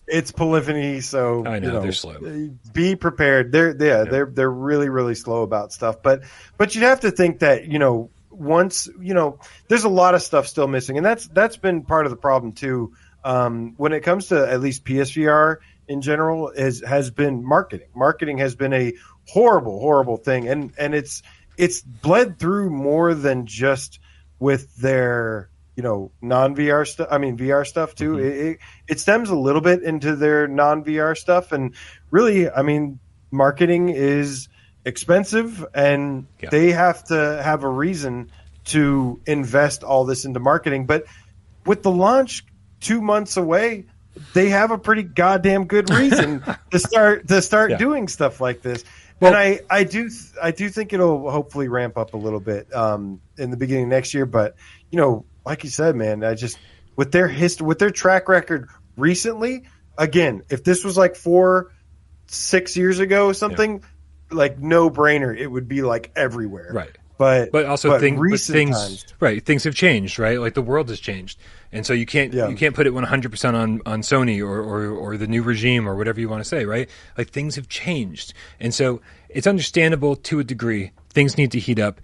it's 0.08 0.32
polyphony, 0.32 1.00
so 1.00 1.44
I 1.46 1.58
know, 1.58 1.66
you 1.66 1.72
know, 1.74 1.80
they're 1.80 1.92
slow. 1.92 2.50
Be 2.72 2.96
prepared. 2.96 3.52
They're 3.52 3.70
yeah, 3.70 3.86
yeah, 3.86 4.04
they're 4.04 4.26
they're 4.26 4.50
really 4.50 4.88
really 4.88 5.14
slow 5.14 5.42
about 5.42 5.72
stuff. 5.72 6.02
But 6.02 6.22
but 6.56 6.74
you 6.74 6.82
have 6.82 7.00
to 7.00 7.10
think 7.10 7.40
that 7.40 7.66
you 7.66 7.78
know 7.78 8.10
once 8.30 8.88
you 9.00 9.14
know 9.14 9.38
there's 9.68 9.84
a 9.84 9.88
lot 9.88 10.14
of 10.14 10.22
stuff 10.22 10.46
still 10.46 10.68
missing, 10.68 10.96
and 10.96 11.04
that's 11.04 11.28
that's 11.28 11.56
been 11.56 11.82
part 11.82 12.06
of 12.06 12.10
the 12.10 12.16
problem 12.16 12.52
too. 12.52 12.94
Um, 13.24 13.74
when 13.76 13.92
it 13.92 14.00
comes 14.00 14.28
to 14.28 14.50
at 14.50 14.60
least 14.60 14.84
PSVR 14.84 15.56
in 15.88 16.00
general, 16.00 16.50
is 16.50 16.82
has 16.86 17.10
been 17.10 17.44
marketing. 17.44 17.88
Marketing 17.94 18.38
has 18.38 18.54
been 18.54 18.72
a 18.72 18.94
horrible 19.26 19.80
horrible 19.80 20.16
thing, 20.16 20.48
and 20.48 20.72
and 20.78 20.94
it's 20.94 21.22
it's 21.56 21.82
bled 21.82 22.38
through 22.38 22.70
more 22.70 23.14
than 23.14 23.46
just 23.46 23.98
with 24.38 24.74
their 24.76 25.50
you 25.78 25.84
know 25.84 26.10
non 26.20 26.56
VR 26.56 26.84
stuff. 26.84 27.06
I 27.08 27.18
mean 27.18 27.38
VR 27.38 27.64
stuff 27.64 27.94
too. 27.94 28.14
Mm-hmm. 28.14 28.26
It, 28.26 28.46
it, 28.46 28.58
it 28.88 29.00
stems 29.00 29.30
a 29.30 29.36
little 29.36 29.60
bit 29.60 29.84
into 29.84 30.16
their 30.16 30.48
non 30.48 30.82
VR 30.84 31.16
stuff, 31.16 31.52
and 31.52 31.72
really, 32.10 32.50
I 32.50 32.62
mean, 32.62 32.98
marketing 33.30 33.90
is 33.90 34.48
expensive, 34.84 35.64
and 35.72 36.26
yeah. 36.42 36.50
they 36.50 36.72
have 36.72 37.04
to 37.04 37.40
have 37.44 37.62
a 37.62 37.68
reason 37.68 38.32
to 38.64 39.20
invest 39.24 39.84
all 39.84 40.04
this 40.04 40.24
into 40.24 40.40
marketing. 40.40 40.86
But 40.86 41.04
with 41.64 41.84
the 41.84 41.92
launch 41.92 42.44
two 42.80 43.00
months 43.00 43.36
away, 43.36 43.86
they 44.34 44.48
have 44.48 44.72
a 44.72 44.78
pretty 44.78 45.04
goddamn 45.04 45.66
good 45.66 45.90
reason 45.90 46.42
to 46.72 46.80
start 46.80 47.28
to 47.28 47.40
start 47.40 47.70
yeah. 47.70 47.76
doing 47.76 48.08
stuff 48.08 48.40
like 48.40 48.62
this. 48.62 48.82
Well, 49.20 49.32
and 49.32 49.38
I, 49.38 49.60
I 49.70 49.84
do 49.84 50.10
I 50.42 50.50
do 50.50 50.70
think 50.70 50.92
it'll 50.92 51.30
hopefully 51.30 51.68
ramp 51.68 51.96
up 51.96 52.14
a 52.14 52.16
little 52.16 52.40
bit 52.40 52.74
um, 52.74 53.20
in 53.36 53.52
the 53.52 53.56
beginning 53.56 53.88
next 53.88 54.12
year. 54.12 54.26
But 54.26 54.56
you 54.90 54.96
know, 54.96 55.24
like 55.44 55.64
you 55.64 55.70
said, 55.70 55.96
man, 55.96 56.24
I 56.24 56.34
just 56.34 56.58
with 56.96 57.12
their 57.12 57.28
history, 57.28 57.66
with 57.66 57.78
their 57.78 57.90
track 57.90 58.28
record 58.28 58.68
recently. 58.96 59.64
Again, 59.96 60.42
if 60.48 60.62
this 60.62 60.84
was 60.84 60.96
like 60.96 61.16
four, 61.16 61.72
six 62.26 62.76
years 62.76 62.98
ago, 62.98 63.32
something 63.32 63.78
yeah. 63.78 64.36
like 64.36 64.58
no 64.58 64.90
brainer, 64.90 65.36
it 65.36 65.46
would 65.46 65.68
be 65.68 65.82
like 65.82 66.12
everywhere. 66.14 66.70
Right. 66.72 66.96
But 67.18 67.50
but 67.50 67.66
also 67.66 67.90
but 67.90 68.00
thing, 68.00 68.16
but 68.16 68.38
things 68.38 68.78
times, 68.78 69.06
right 69.18 69.44
things 69.44 69.64
have 69.64 69.74
changed 69.74 70.20
right 70.20 70.38
like 70.38 70.54
the 70.54 70.62
world 70.62 70.88
has 70.88 71.00
changed 71.00 71.36
and 71.72 71.84
so 71.84 71.92
you 71.92 72.06
can't 72.06 72.32
yeah. 72.32 72.46
you 72.46 72.54
can't 72.54 72.76
put 72.76 72.86
it 72.86 72.92
100% 72.92 73.54
on 73.54 73.82
on 73.84 74.02
Sony 74.02 74.40
or, 74.40 74.60
or 74.60 74.90
or 74.90 75.16
the 75.16 75.26
new 75.26 75.42
regime 75.42 75.88
or 75.88 75.96
whatever 75.96 76.20
you 76.20 76.28
want 76.28 76.44
to 76.44 76.48
say 76.48 76.64
right 76.64 76.88
like 77.18 77.30
things 77.30 77.56
have 77.56 77.68
changed 77.68 78.34
and 78.60 78.72
so 78.72 79.00
it's 79.28 79.48
understandable 79.48 80.14
to 80.14 80.38
a 80.38 80.44
degree 80.44 80.92
things 81.10 81.36
need 81.36 81.50
to 81.50 81.58
heat 81.58 81.80
up 81.80 82.00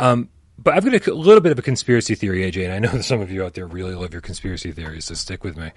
um, 0.00 0.28
but 0.58 0.74
I've 0.74 0.84
got 0.84 1.06
a 1.06 1.14
little 1.14 1.40
bit 1.40 1.52
of 1.52 1.58
a 1.58 1.62
conspiracy 1.62 2.14
theory, 2.14 2.50
AJ, 2.50 2.64
and 2.64 2.72
I 2.72 2.78
know 2.78 2.88
that 2.96 3.04
some 3.04 3.20
of 3.20 3.30
you 3.30 3.44
out 3.44 3.54
there 3.54 3.66
really 3.66 3.94
love 3.94 4.12
your 4.12 4.22
conspiracy 4.22 4.72
theories, 4.72 5.06
so 5.06 5.14
stick 5.14 5.44
with 5.44 5.56
me. 5.56 5.70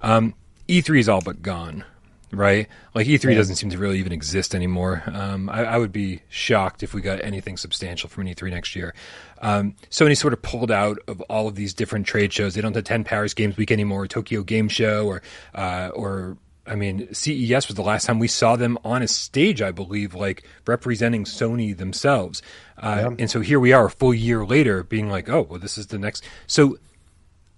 Um, 0.00 0.34
E3 0.68 1.00
is 1.00 1.08
all 1.08 1.20
but 1.20 1.42
gone, 1.42 1.84
right? 2.30 2.68
Like 2.94 3.06
E3 3.06 3.34
doesn't 3.34 3.56
seem 3.56 3.70
to 3.70 3.78
really 3.78 3.98
even 3.98 4.12
exist 4.12 4.54
anymore. 4.54 5.02
Um, 5.06 5.48
I, 5.48 5.64
I, 5.64 5.78
would 5.78 5.92
be 5.92 6.20
shocked 6.28 6.82
if 6.82 6.92
we 6.92 7.00
got 7.00 7.24
anything 7.24 7.56
substantial 7.56 8.08
from 8.08 8.26
an 8.26 8.34
E3 8.34 8.50
next 8.50 8.76
year. 8.76 8.94
Um, 9.40 9.74
Sony 9.90 10.16
sort 10.16 10.34
of 10.34 10.42
pulled 10.42 10.70
out 10.70 10.98
of 11.08 11.20
all 11.22 11.48
of 11.48 11.54
these 11.54 11.72
different 11.72 12.06
trade 12.06 12.32
shows. 12.32 12.54
They 12.54 12.60
don't 12.60 12.76
attend 12.76 13.06
Paris 13.06 13.34
Games 13.34 13.56
Week 13.56 13.72
anymore, 13.72 14.02
or 14.02 14.06
Tokyo 14.06 14.42
Game 14.42 14.68
Show, 14.68 15.06
or 15.06 15.22
uh, 15.54 15.90
or 15.94 16.36
I 16.68 16.74
mean, 16.74 17.12
CES 17.12 17.68
was 17.68 17.74
the 17.74 17.82
last 17.82 18.06
time 18.06 18.18
we 18.18 18.28
saw 18.28 18.56
them 18.56 18.78
on 18.84 19.02
a 19.02 19.08
stage, 19.08 19.62
I 19.62 19.70
believe, 19.70 20.14
like 20.14 20.44
representing 20.66 21.24
Sony 21.24 21.76
themselves. 21.76 22.42
Uh, 22.76 22.96
yeah. 22.98 23.16
And 23.18 23.30
so 23.30 23.40
here 23.40 23.58
we 23.58 23.72
are, 23.72 23.86
a 23.86 23.90
full 23.90 24.14
year 24.14 24.44
later, 24.44 24.82
being 24.82 25.08
like, 25.08 25.28
oh, 25.28 25.46
well, 25.48 25.58
this 25.58 25.78
is 25.78 25.88
the 25.88 25.98
next. 25.98 26.24
So, 26.46 26.78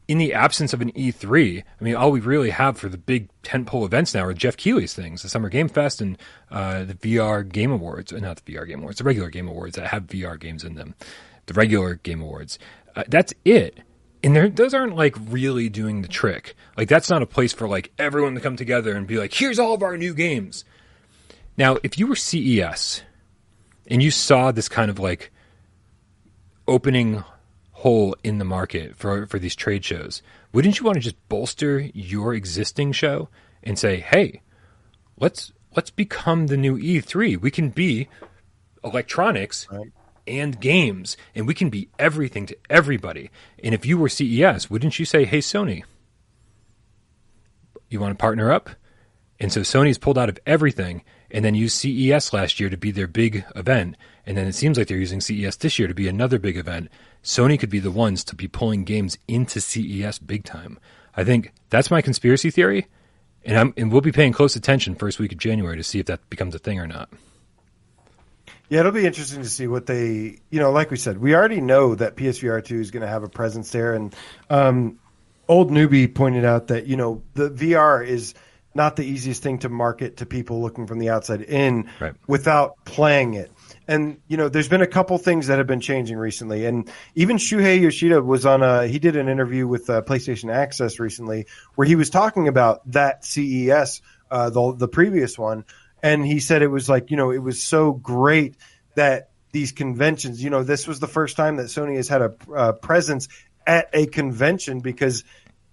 in 0.08 0.18
the 0.18 0.34
absence 0.34 0.72
of 0.72 0.80
an 0.80 0.90
E3, 0.92 1.62
I 1.62 1.84
mean, 1.84 1.94
all 1.94 2.10
we 2.10 2.18
really 2.18 2.50
have 2.50 2.76
for 2.76 2.88
the 2.88 2.98
big 2.98 3.28
tentpole 3.44 3.84
events 3.84 4.12
now 4.12 4.24
are 4.24 4.34
Geoff 4.34 4.56
Keighley's 4.56 4.92
things, 4.92 5.22
the 5.22 5.28
Summer 5.28 5.48
Game 5.48 5.68
Fest 5.68 6.00
and 6.00 6.18
uh, 6.50 6.82
the 6.82 6.94
VR 6.94 7.48
Game 7.48 7.70
Awards, 7.70 8.10
and 8.10 8.22
not 8.22 8.44
the 8.44 8.54
VR 8.54 8.66
Game 8.66 8.80
Awards, 8.80 8.98
the 8.98 9.04
regular 9.04 9.30
Game 9.30 9.46
Awards 9.46 9.76
that 9.76 9.86
have 9.86 10.08
VR 10.08 10.38
games 10.38 10.64
in 10.64 10.74
them, 10.74 10.96
the 11.46 11.54
regular 11.54 11.94
Game 11.94 12.20
Awards. 12.22 12.58
Uh, 12.96 13.04
that's 13.06 13.32
it 13.44 13.78
and 14.22 14.56
those 14.56 14.74
aren't 14.74 14.96
like 14.96 15.16
really 15.28 15.68
doing 15.68 16.02
the 16.02 16.08
trick. 16.08 16.54
Like 16.76 16.88
that's 16.88 17.10
not 17.10 17.22
a 17.22 17.26
place 17.26 17.52
for 17.52 17.68
like 17.68 17.92
everyone 17.98 18.34
to 18.34 18.40
come 18.40 18.56
together 18.56 18.94
and 18.94 19.06
be 19.06 19.18
like, 19.18 19.32
here's 19.32 19.58
all 19.58 19.74
of 19.74 19.82
our 19.82 19.96
new 19.96 20.14
games. 20.14 20.64
Now, 21.56 21.78
if 21.82 21.98
you 21.98 22.06
were 22.06 22.16
CES 22.16 23.02
and 23.86 24.02
you 24.02 24.10
saw 24.10 24.52
this 24.52 24.68
kind 24.68 24.90
of 24.90 24.98
like 24.98 25.30
opening 26.68 27.24
hole 27.72 28.14
in 28.22 28.38
the 28.38 28.44
market 28.44 28.94
for 28.96 29.26
for 29.26 29.38
these 29.38 29.56
trade 29.56 29.84
shows, 29.84 30.22
wouldn't 30.52 30.78
you 30.78 30.84
want 30.84 30.96
to 30.96 31.00
just 31.00 31.28
bolster 31.28 31.80
your 31.94 32.34
existing 32.34 32.92
show 32.92 33.28
and 33.62 33.78
say, 33.78 34.00
hey, 34.00 34.42
let's 35.18 35.52
let's 35.74 35.90
become 35.90 36.48
the 36.48 36.56
new 36.56 36.78
E3. 36.78 37.40
We 37.40 37.50
can 37.50 37.70
be 37.70 38.08
electronics 38.84 39.66
right 39.70 39.92
and 40.30 40.60
games, 40.60 41.16
and 41.34 41.46
we 41.46 41.54
can 41.54 41.68
be 41.68 41.88
everything 41.98 42.46
to 42.46 42.56
everybody. 42.70 43.30
And 43.62 43.74
if 43.74 43.84
you 43.84 43.98
were 43.98 44.08
CES, 44.08 44.70
wouldn't 44.70 44.98
you 44.98 45.04
say, 45.04 45.24
"Hey, 45.24 45.38
Sony, 45.38 45.82
you 47.88 48.00
want 48.00 48.16
to 48.16 48.22
partner 48.22 48.52
up?" 48.52 48.70
And 49.40 49.52
so 49.52 49.60
Sony's 49.60 49.98
pulled 49.98 50.18
out 50.18 50.28
of 50.28 50.38
everything, 50.46 51.02
and 51.30 51.44
then 51.44 51.54
used 51.54 51.76
CES 51.76 52.32
last 52.32 52.60
year 52.60 52.68
to 52.68 52.76
be 52.76 52.90
their 52.90 53.06
big 53.06 53.44
event, 53.56 53.96
and 54.26 54.36
then 54.36 54.46
it 54.46 54.54
seems 54.54 54.78
like 54.78 54.86
they're 54.86 54.96
using 54.96 55.20
CES 55.20 55.56
this 55.56 55.78
year 55.78 55.88
to 55.88 55.94
be 55.94 56.08
another 56.08 56.38
big 56.38 56.56
event. 56.56 56.88
Sony 57.24 57.58
could 57.58 57.70
be 57.70 57.78
the 57.78 57.90
ones 57.90 58.22
to 58.24 58.36
be 58.36 58.48
pulling 58.48 58.84
games 58.84 59.18
into 59.26 59.60
CES 59.60 60.18
big 60.18 60.44
time. 60.44 60.78
I 61.16 61.24
think 61.24 61.52
that's 61.70 61.90
my 61.90 62.02
conspiracy 62.02 62.50
theory, 62.50 62.86
and 63.44 63.58
I'm 63.58 63.74
and 63.76 63.90
we'll 63.90 64.00
be 64.00 64.12
paying 64.12 64.32
close 64.32 64.56
attention 64.56 64.94
first 64.94 65.18
week 65.18 65.32
of 65.32 65.38
January 65.38 65.76
to 65.76 65.82
see 65.82 65.98
if 65.98 66.06
that 66.06 66.28
becomes 66.30 66.54
a 66.54 66.58
thing 66.58 66.78
or 66.78 66.86
not. 66.86 67.10
Yeah, 68.70 68.80
it'll 68.80 68.92
be 68.92 69.04
interesting 69.04 69.42
to 69.42 69.48
see 69.48 69.66
what 69.66 69.86
they, 69.86 70.38
you 70.48 70.60
know, 70.60 70.70
like 70.70 70.92
we 70.92 70.96
said, 70.96 71.18
we 71.18 71.34
already 71.34 71.60
know 71.60 71.96
that 71.96 72.14
PSVR 72.14 72.64
2 72.64 72.78
is 72.78 72.92
going 72.92 73.00
to 73.02 73.08
have 73.08 73.24
a 73.24 73.28
presence 73.28 73.72
there. 73.72 73.94
And 73.94 74.14
um, 74.48 75.00
Old 75.48 75.72
Newbie 75.72 76.14
pointed 76.14 76.44
out 76.44 76.68
that, 76.68 76.86
you 76.86 76.96
know, 76.96 77.24
the 77.34 77.50
VR 77.50 78.06
is 78.06 78.32
not 78.72 78.94
the 78.94 79.04
easiest 79.04 79.42
thing 79.42 79.58
to 79.58 79.68
market 79.68 80.18
to 80.18 80.26
people 80.26 80.62
looking 80.62 80.86
from 80.86 81.00
the 81.00 81.10
outside 81.10 81.42
in 81.42 81.90
right. 81.98 82.14
without 82.28 82.76
playing 82.84 83.34
it. 83.34 83.50
And, 83.88 84.18
you 84.28 84.36
know, 84.36 84.48
there's 84.48 84.68
been 84.68 84.82
a 84.82 84.86
couple 84.86 85.18
things 85.18 85.48
that 85.48 85.58
have 85.58 85.66
been 85.66 85.80
changing 85.80 86.16
recently. 86.16 86.64
And 86.64 86.88
even 87.16 87.38
Shuhei 87.38 87.80
Yoshida 87.80 88.22
was 88.22 88.46
on 88.46 88.62
a, 88.62 88.86
he 88.86 89.00
did 89.00 89.16
an 89.16 89.28
interview 89.28 89.66
with 89.66 89.90
uh, 89.90 90.02
PlayStation 90.02 90.54
Access 90.54 91.00
recently 91.00 91.46
where 91.74 91.88
he 91.88 91.96
was 91.96 92.08
talking 92.08 92.46
about 92.46 92.88
that 92.92 93.24
CES, 93.24 94.00
uh, 94.30 94.50
the, 94.50 94.76
the 94.76 94.86
previous 94.86 95.36
one, 95.36 95.64
and 96.02 96.24
he 96.24 96.40
said 96.40 96.62
it 96.62 96.68
was 96.68 96.88
like 96.88 97.10
you 97.10 97.16
know 97.16 97.30
it 97.30 97.42
was 97.42 97.62
so 97.62 97.92
great 97.92 98.56
that 98.94 99.30
these 99.52 99.72
conventions 99.72 100.42
you 100.42 100.50
know 100.50 100.62
this 100.62 100.86
was 100.86 101.00
the 101.00 101.08
first 101.08 101.36
time 101.36 101.56
that 101.56 101.66
sony 101.66 101.96
has 101.96 102.08
had 102.08 102.22
a 102.22 102.34
uh, 102.54 102.72
presence 102.72 103.28
at 103.66 103.88
a 103.92 104.06
convention 104.06 104.80
because 104.80 105.24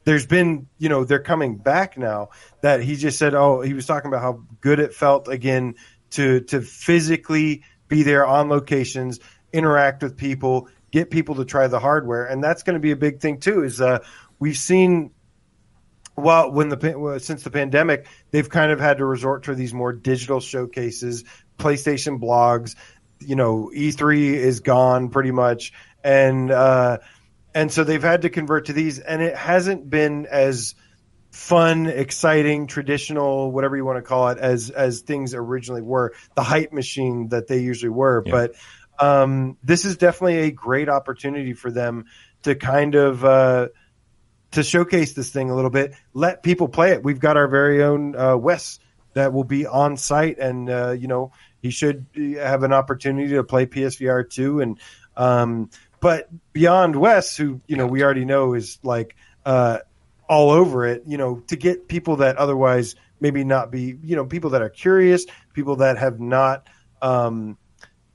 there's 0.03 0.25
been 0.25 0.67
you 0.77 0.89
know 0.89 1.03
they're 1.03 1.19
coming 1.19 1.57
back 1.57 1.97
now 1.97 2.29
that 2.61 2.81
he 2.81 2.95
just 2.95 3.17
said 3.17 3.33
oh 3.33 3.61
he 3.61 3.73
was 3.73 3.85
talking 3.85 4.07
about 4.07 4.21
how 4.21 4.43
good 4.61 4.79
it 4.79 4.93
felt 4.93 5.27
again 5.27 5.75
to 6.09 6.41
to 6.41 6.61
physically 6.61 7.63
be 7.87 8.03
there 8.03 8.25
on 8.25 8.49
locations 8.49 9.19
interact 9.53 10.03
with 10.03 10.17
people 10.17 10.67
get 10.91 11.09
people 11.09 11.35
to 11.35 11.45
try 11.45 11.67
the 11.67 11.79
hardware. 11.79 12.25
And 12.25 12.43
that's 12.43 12.63
going 12.63 12.75
to 12.75 12.79
be 12.79 12.91
a 12.91 12.95
big 12.95 13.19
thing 13.19 13.39
too 13.39 13.63
is 13.63 13.81
uh, 13.81 13.99
we've 14.39 14.57
seen 14.57 15.11
well, 16.17 16.51
when 16.51 16.69
the 16.69 17.19
since 17.21 17.43
the 17.43 17.51
pandemic, 17.51 18.07
they've 18.31 18.49
kind 18.49 18.71
of 18.71 18.79
had 18.79 18.97
to 18.97 19.05
resort 19.05 19.43
to 19.43 19.55
these 19.55 19.73
more 19.73 19.93
digital 19.93 20.39
showcases, 20.39 21.23
PlayStation 21.59 22.19
blogs. 22.19 22.75
You 23.19 23.35
know, 23.35 23.71
E3 23.73 24.33
is 24.33 24.61
gone 24.61 25.09
pretty 25.09 25.31
much, 25.31 25.73
and 26.03 26.49
uh, 26.49 26.97
and 27.53 27.71
so 27.71 27.83
they've 27.83 28.01
had 28.01 28.23
to 28.23 28.29
convert 28.29 28.65
to 28.65 28.73
these, 28.73 28.97
and 28.97 29.21
it 29.21 29.35
hasn't 29.35 29.89
been 29.89 30.25
as 30.25 30.73
fun, 31.29 31.85
exciting, 31.85 32.65
traditional, 32.65 33.51
whatever 33.51 33.77
you 33.77 33.85
want 33.85 33.97
to 33.97 34.01
call 34.01 34.29
it, 34.29 34.39
as 34.39 34.71
as 34.71 35.01
things 35.01 35.35
originally 35.35 35.83
were. 35.83 36.15
The 36.35 36.43
hype 36.43 36.73
machine 36.73 37.29
that 37.29 37.47
they 37.47 37.59
usually 37.59 37.91
were, 37.91 38.23
yeah. 38.25 38.31
but 38.31 38.55
um, 38.97 39.57
this 39.63 39.85
is 39.85 39.97
definitely 39.97 40.39
a 40.39 40.51
great 40.51 40.89
opportunity 40.89 41.53
for 41.53 41.69
them 41.69 42.05
to 42.41 42.55
kind 42.55 42.95
of. 42.95 43.23
Uh, 43.23 43.67
to 44.57 44.63
showcase 44.63 45.13
this 45.13 45.29
thing 45.29 45.51
a 45.51 45.55
little 45.55 45.69
bit, 45.69 45.93
let 46.15 46.41
people 46.41 46.67
play 46.67 46.91
it. 46.91 47.03
We've 47.03 47.19
got 47.19 47.37
our 47.37 47.47
very 47.47 47.83
own 47.83 48.15
uh, 48.15 48.35
Wes 48.35 48.79
that 49.13 49.31
will 49.31 49.43
be 49.43 49.67
on 49.67 49.97
site, 49.97 50.39
and 50.39 50.67
uh, 50.67 50.95
you 50.97 51.07
know 51.07 51.31
he 51.61 51.69
should 51.69 52.07
have 52.15 52.63
an 52.63 52.73
opportunity 52.73 53.29
to 53.29 53.43
play 53.43 53.67
PSVR 53.67 54.27
two. 54.27 54.61
And 54.61 54.79
um, 55.15 55.69
but 55.99 56.27
beyond 56.53 56.95
Wes, 56.95 57.37
who 57.37 57.61
you 57.67 57.77
know 57.77 57.85
we 57.85 58.03
already 58.03 58.25
know 58.25 58.55
is 58.55 58.79
like 58.81 59.15
uh, 59.45 59.77
all 60.27 60.49
over 60.49 60.87
it, 60.87 61.03
you 61.05 61.19
know, 61.19 61.41
to 61.47 61.55
get 61.55 61.87
people 61.87 62.15
that 62.17 62.37
otherwise 62.37 62.95
maybe 63.19 63.43
not 63.43 63.71
be, 63.71 63.95
you 64.01 64.15
know, 64.15 64.25
people 64.25 64.49
that 64.51 64.63
are 64.63 64.69
curious, 64.69 65.27
people 65.53 65.77
that 65.77 65.99
have 65.99 66.19
not 66.19 66.67
um, 66.99 67.59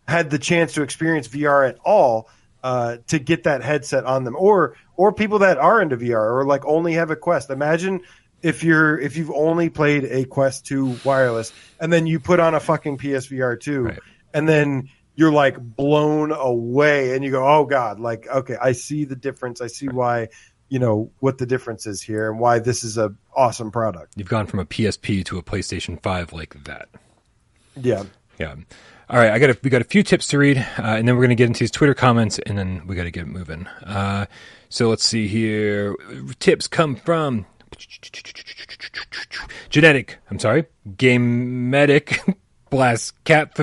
had 0.08 0.28
the 0.28 0.40
chance 0.40 0.74
to 0.74 0.82
experience 0.82 1.28
VR 1.28 1.68
at 1.68 1.78
all 1.84 2.28
uh, 2.62 2.98
to 3.08 3.18
get 3.18 3.44
that 3.44 3.62
headset 3.62 4.04
on 4.04 4.24
them, 4.24 4.36
or 4.38 4.76
or 4.96 5.12
people 5.12 5.40
that 5.40 5.58
are 5.58 5.80
into 5.80 5.96
VR 5.96 6.20
or 6.20 6.46
like 6.46 6.64
only 6.64 6.94
have 6.94 7.10
a 7.10 7.16
Quest. 7.16 7.50
Imagine 7.50 8.00
if 8.42 8.62
you're 8.64 8.98
if 8.98 9.16
you've 9.16 9.30
only 9.30 9.68
played 9.68 10.04
a 10.04 10.24
Quest 10.24 10.66
2 10.66 10.98
wireless 11.04 11.52
and 11.80 11.92
then 11.92 12.06
you 12.06 12.20
put 12.20 12.40
on 12.40 12.54
a 12.54 12.60
fucking 12.60 12.98
PSVR 12.98 13.58
2 13.58 13.82
right. 13.82 13.98
and 14.34 14.48
then 14.48 14.90
you're 15.14 15.32
like 15.32 15.58
blown 15.58 16.32
away 16.32 17.14
and 17.14 17.24
you 17.24 17.30
go, 17.30 17.46
"Oh 17.46 17.64
god, 17.64 18.00
like 18.00 18.26
okay, 18.28 18.56
I 18.60 18.72
see 18.72 19.04
the 19.04 19.16
difference. 19.16 19.60
I 19.60 19.66
see 19.66 19.88
why 19.88 20.28
you 20.68 20.78
know 20.78 21.10
what 21.20 21.36
the 21.36 21.44
difference 21.44 21.86
is 21.86 22.00
here 22.00 22.30
and 22.30 22.40
why 22.40 22.58
this 22.58 22.82
is 22.82 22.96
a 22.96 23.14
awesome 23.36 23.70
product. 23.70 24.14
You've 24.16 24.30
gone 24.30 24.46
from 24.46 24.60
a 24.60 24.64
PSP 24.64 25.24
to 25.26 25.36
a 25.36 25.42
PlayStation 25.42 26.02
5 26.02 26.32
like 26.32 26.64
that. 26.64 26.88
Yeah. 27.76 28.04
Yeah. 28.38 28.54
All 29.12 29.18
right, 29.18 29.30
I 29.30 29.38
got 29.38 29.50
a, 29.50 29.58
we 29.62 29.68
got 29.68 29.82
a 29.82 29.84
few 29.84 30.02
tips 30.02 30.28
to 30.28 30.38
read, 30.38 30.56
uh, 30.56 30.82
and 30.82 31.06
then 31.06 31.16
we're 31.16 31.20
going 31.24 31.28
to 31.28 31.34
get 31.34 31.46
into 31.46 31.60
his 31.60 31.70
Twitter 31.70 31.92
comments, 31.92 32.38
and 32.38 32.56
then 32.56 32.86
we 32.86 32.96
got 32.96 33.02
to 33.02 33.10
get 33.10 33.26
moving. 33.26 33.66
Uh, 33.84 34.24
so 34.70 34.88
let's 34.88 35.04
see 35.04 35.28
here. 35.28 35.94
Tips 36.38 36.66
come 36.66 36.96
from 36.96 37.44
genetic. 39.68 40.16
I'm 40.30 40.38
sorry, 40.38 40.64
game 40.96 41.68
medic. 41.68 42.20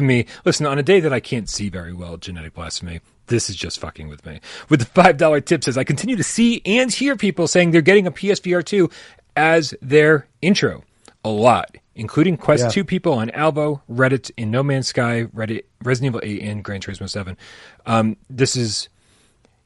me. 0.02 0.28
Listen, 0.46 0.68
on 0.68 0.78
a 0.78 0.84
day 0.84 1.00
that 1.00 1.12
I 1.12 1.20
can't 1.20 1.50
see 1.50 1.68
very 1.68 1.94
well, 1.94 2.18
genetic 2.18 2.54
blasphemy. 2.54 3.02
This 3.26 3.50
is 3.50 3.56
just 3.56 3.80
fucking 3.80 4.08
with 4.08 4.24
me. 4.28 4.42
With 4.70 4.82
the 4.82 4.86
five 4.86 5.18
dollar 5.18 5.42
tip 5.42 5.64
says 5.64 5.80
I 5.80 5.84
continue 5.84 6.16
to 6.16 6.24
see 6.24 6.62
and 6.64 6.94
hear 6.94 7.16
people 7.16 7.48
saying 7.48 7.72
they're 7.72 7.82
getting 7.82 8.06
a 8.06 8.12
PSVR 8.12 8.64
two 8.64 8.92
as 9.36 9.74
their 9.82 10.28
intro 10.44 10.84
a 11.24 11.30
lot 11.30 11.76
including 12.00 12.38
Quest 12.38 12.64
yeah. 12.64 12.70
2 12.70 12.84
people 12.86 13.14
on 13.14 13.30
Alvo, 13.32 13.82
Reddit, 13.92 14.32
in 14.38 14.50
No 14.50 14.64
Man's 14.64 14.88
Sky, 14.88 15.26
Reddit, 15.36 15.66
Resident 15.84 16.16
Evil 16.16 16.22
8, 16.24 16.42
and 16.42 16.64
Gran 16.64 16.80
Turismo 16.80 17.10
7. 17.10 17.38
Um, 17.86 18.16
this 18.30 18.56
is, 18.56 18.88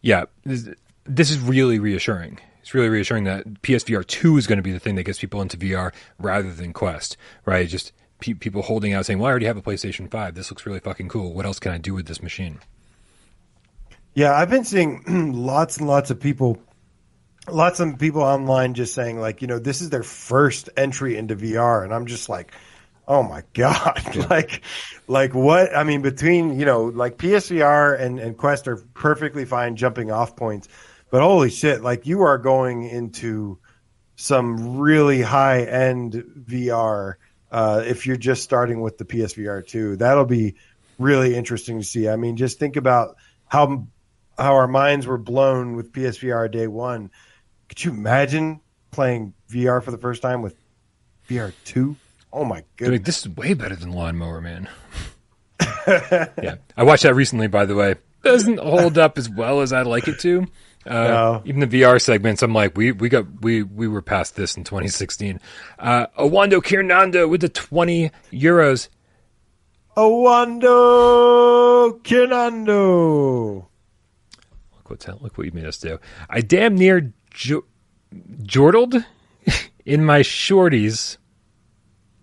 yeah, 0.02 0.26
this, 0.44 0.68
this, 1.06 1.30
is 1.30 1.40
really 1.40 1.78
reassuring. 1.78 2.40
It's 2.62 2.74
really 2.74 2.90
reassuring 2.90 3.26
that 3.26 3.46
PSVR 3.62 4.06
2 4.06 4.38
is 4.38 4.48
going 4.48 4.58
to 4.58 4.64
be 4.64 4.72
the 4.72 4.80
thing 4.80 4.96
that 4.96 5.04
gets 5.04 5.20
people 5.20 5.42
into 5.42 5.58
VR 5.58 5.94
rather 6.18 6.52
than 6.52 6.74
Quest, 6.74 7.18
right? 7.46 7.68
Just 7.68 7.92
pe- 8.20 8.34
people 8.34 8.64
holding 8.64 8.94
out 8.94 9.06
saying, 9.06 9.20
well, 9.20 9.28
I 9.28 9.32
already 9.32 9.46
have 9.46 9.58
a 9.58 9.62
PlayStation 9.62 10.10
5. 10.10 10.34
This 10.34 10.50
looks 10.50 10.66
really 10.66 10.80
fucking 10.80 11.10
cool. 11.10 11.34
What 11.34 11.46
else 11.46 11.60
can 11.60 11.72
I 11.72 11.78
do 11.78 11.94
with 11.94 12.08
this 12.08 12.24
machine? 12.24 12.60
Yeah, 14.16 14.34
I've 14.34 14.50
been 14.50 14.66
seeing 14.66 15.34
lots 15.34 15.78
and 15.78 15.88
lots 15.88 16.10
of 16.10 16.20
people 16.20 16.60
lots 17.52 17.80
of 17.80 18.00
people 18.00 18.22
online 18.22 18.74
just 18.74 18.94
saying 18.94 19.20
like 19.20 19.42
you 19.42 19.48
know 19.48 19.60
this 19.60 19.82
is 19.82 19.90
their 19.90 20.04
first 20.04 20.70
entry 20.78 21.18
into 21.18 21.36
VR 21.36 21.84
and 21.84 21.94
I'm 21.94 22.06
just 22.06 22.30
like 22.30 22.54
oh 23.08 23.24
my 23.24 23.44
god, 23.54 24.30
like, 24.30 24.62
like 25.08 25.34
what? 25.34 25.76
I 25.76 25.84
mean, 25.84 26.02
between 26.02 26.60
you 26.60 26.66
know, 26.66 26.86
like 26.86 27.18
PSVR 27.18 28.00
and 28.00 28.20
and 28.20 28.38
Quest 28.38 28.68
are 28.68 28.78
perfectly 28.94 29.46
fine 29.46 29.76
jumping 29.76 30.12
off 30.12 30.36
points, 30.36 30.68
but 31.10 31.22
holy 31.22 31.50
shit, 31.50 31.82
like 31.82 32.06
you 32.06 32.22
are 32.22 32.38
going 32.38 32.84
into 32.84 33.60
some 34.16 34.78
really 34.78 35.22
high 35.22 35.64
end 35.64 36.14
VR. 36.14 37.16
Uh, 37.52 37.84
if 37.86 38.08
you're 38.08 38.18
just 38.18 38.44
starting 38.44 38.82
with 38.82 38.98
the 38.98 39.06
PSVR 39.06 39.66
two, 39.66 39.96
that'll 39.98 40.26
be 40.26 40.56
really 40.98 41.36
interesting 41.36 41.80
to 41.80 41.86
see. 41.86 42.10
I 42.10 42.16
mean, 42.16 42.36
just 42.36 42.60
think 42.60 42.78
about 42.78 43.18
how 43.48 43.88
how 44.38 44.56
our 44.56 44.68
minds 44.68 45.06
were 45.06 45.20
blown 45.20 45.76
with 45.76 45.92
PSVR 45.92 46.52
day 46.52 46.68
one. 46.68 47.12
Could 47.70 47.84
you 47.84 47.92
imagine 47.92 48.62
playing 48.92 49.34
VR 49.50 49.82
for 49.84 49.92
the 49.92 49.98
first 49.98 50.22
time 50.22 50.42
with 50.42 50.56
VR 51.30 51.54
two? 51.66 51.96
Oh 52.32 52.46
my 52.46 52.64
goodness! 52.78 53.02
This 53.02 53.20
is 53.22 53.30
way 53.30 53.54
better 53.54 53.76
than 53.76 53.92
Lawnmower 53.92 54.42
Man. 54.42 54.70
yeah, 55.88 56.56
I 56.76 56.84
watched 56.84 57.04
that 57.04 57.16
recently. 57.16 57.48
By 57.48 57.66
the 57.66 57.76
way, 57.76 57.96
doesn't 58.24 58.60
hold 58.60 58.98
up 58.98 59.18
as 59.18 59.30
well 59.30 59.62
as 59.62 59.72
I'd 59.74 59.88
like 59.88 60.08
it 60.08 60.20
to. 60.20 60.48
Uh, 60.86 61.08
no. 61.08 61.42
Even 61.46 61.62
the 61.62 61.82
VR 61.82 62.02
segments, 62.02 62.42
I'm 62.42 62.54
like, 62.54 62.76
we 62.76 62.92
we 62.92 63.10
got 63.10 63.26
we 63.42 63.64
we 63.64 63.88
were 63.88 64.02
past 64.02 64.36
this 64.36 64.58
in 64.58 64.64
2016. 64.64 65.40
Uh, 65.80 66.08
Owando 66.18 66.62
Kirnando 66.62 67.30
with 67.30 67.42
the 67.42 67.50
20 67.50 68.12
euros. 68.32 68.90
Owando 69.96 70.72
Kirnando. 72.02 73.68
Look 74.76 74.90
what's 74.90 75.08
look 75.08 75.38
what 75.38 75.46
you 75.46 75.52
made 75.54 75.66
us 75.66 75.78
do. 75.78 76.00
I 76.30 76.42
damn 76.42 76.76
near 76.76 77.14
jo- 77.34 77.66
jordled 78.44 78.96
in 79.86 80.06
my 80.06 80.22
shorties. 80.22 81.18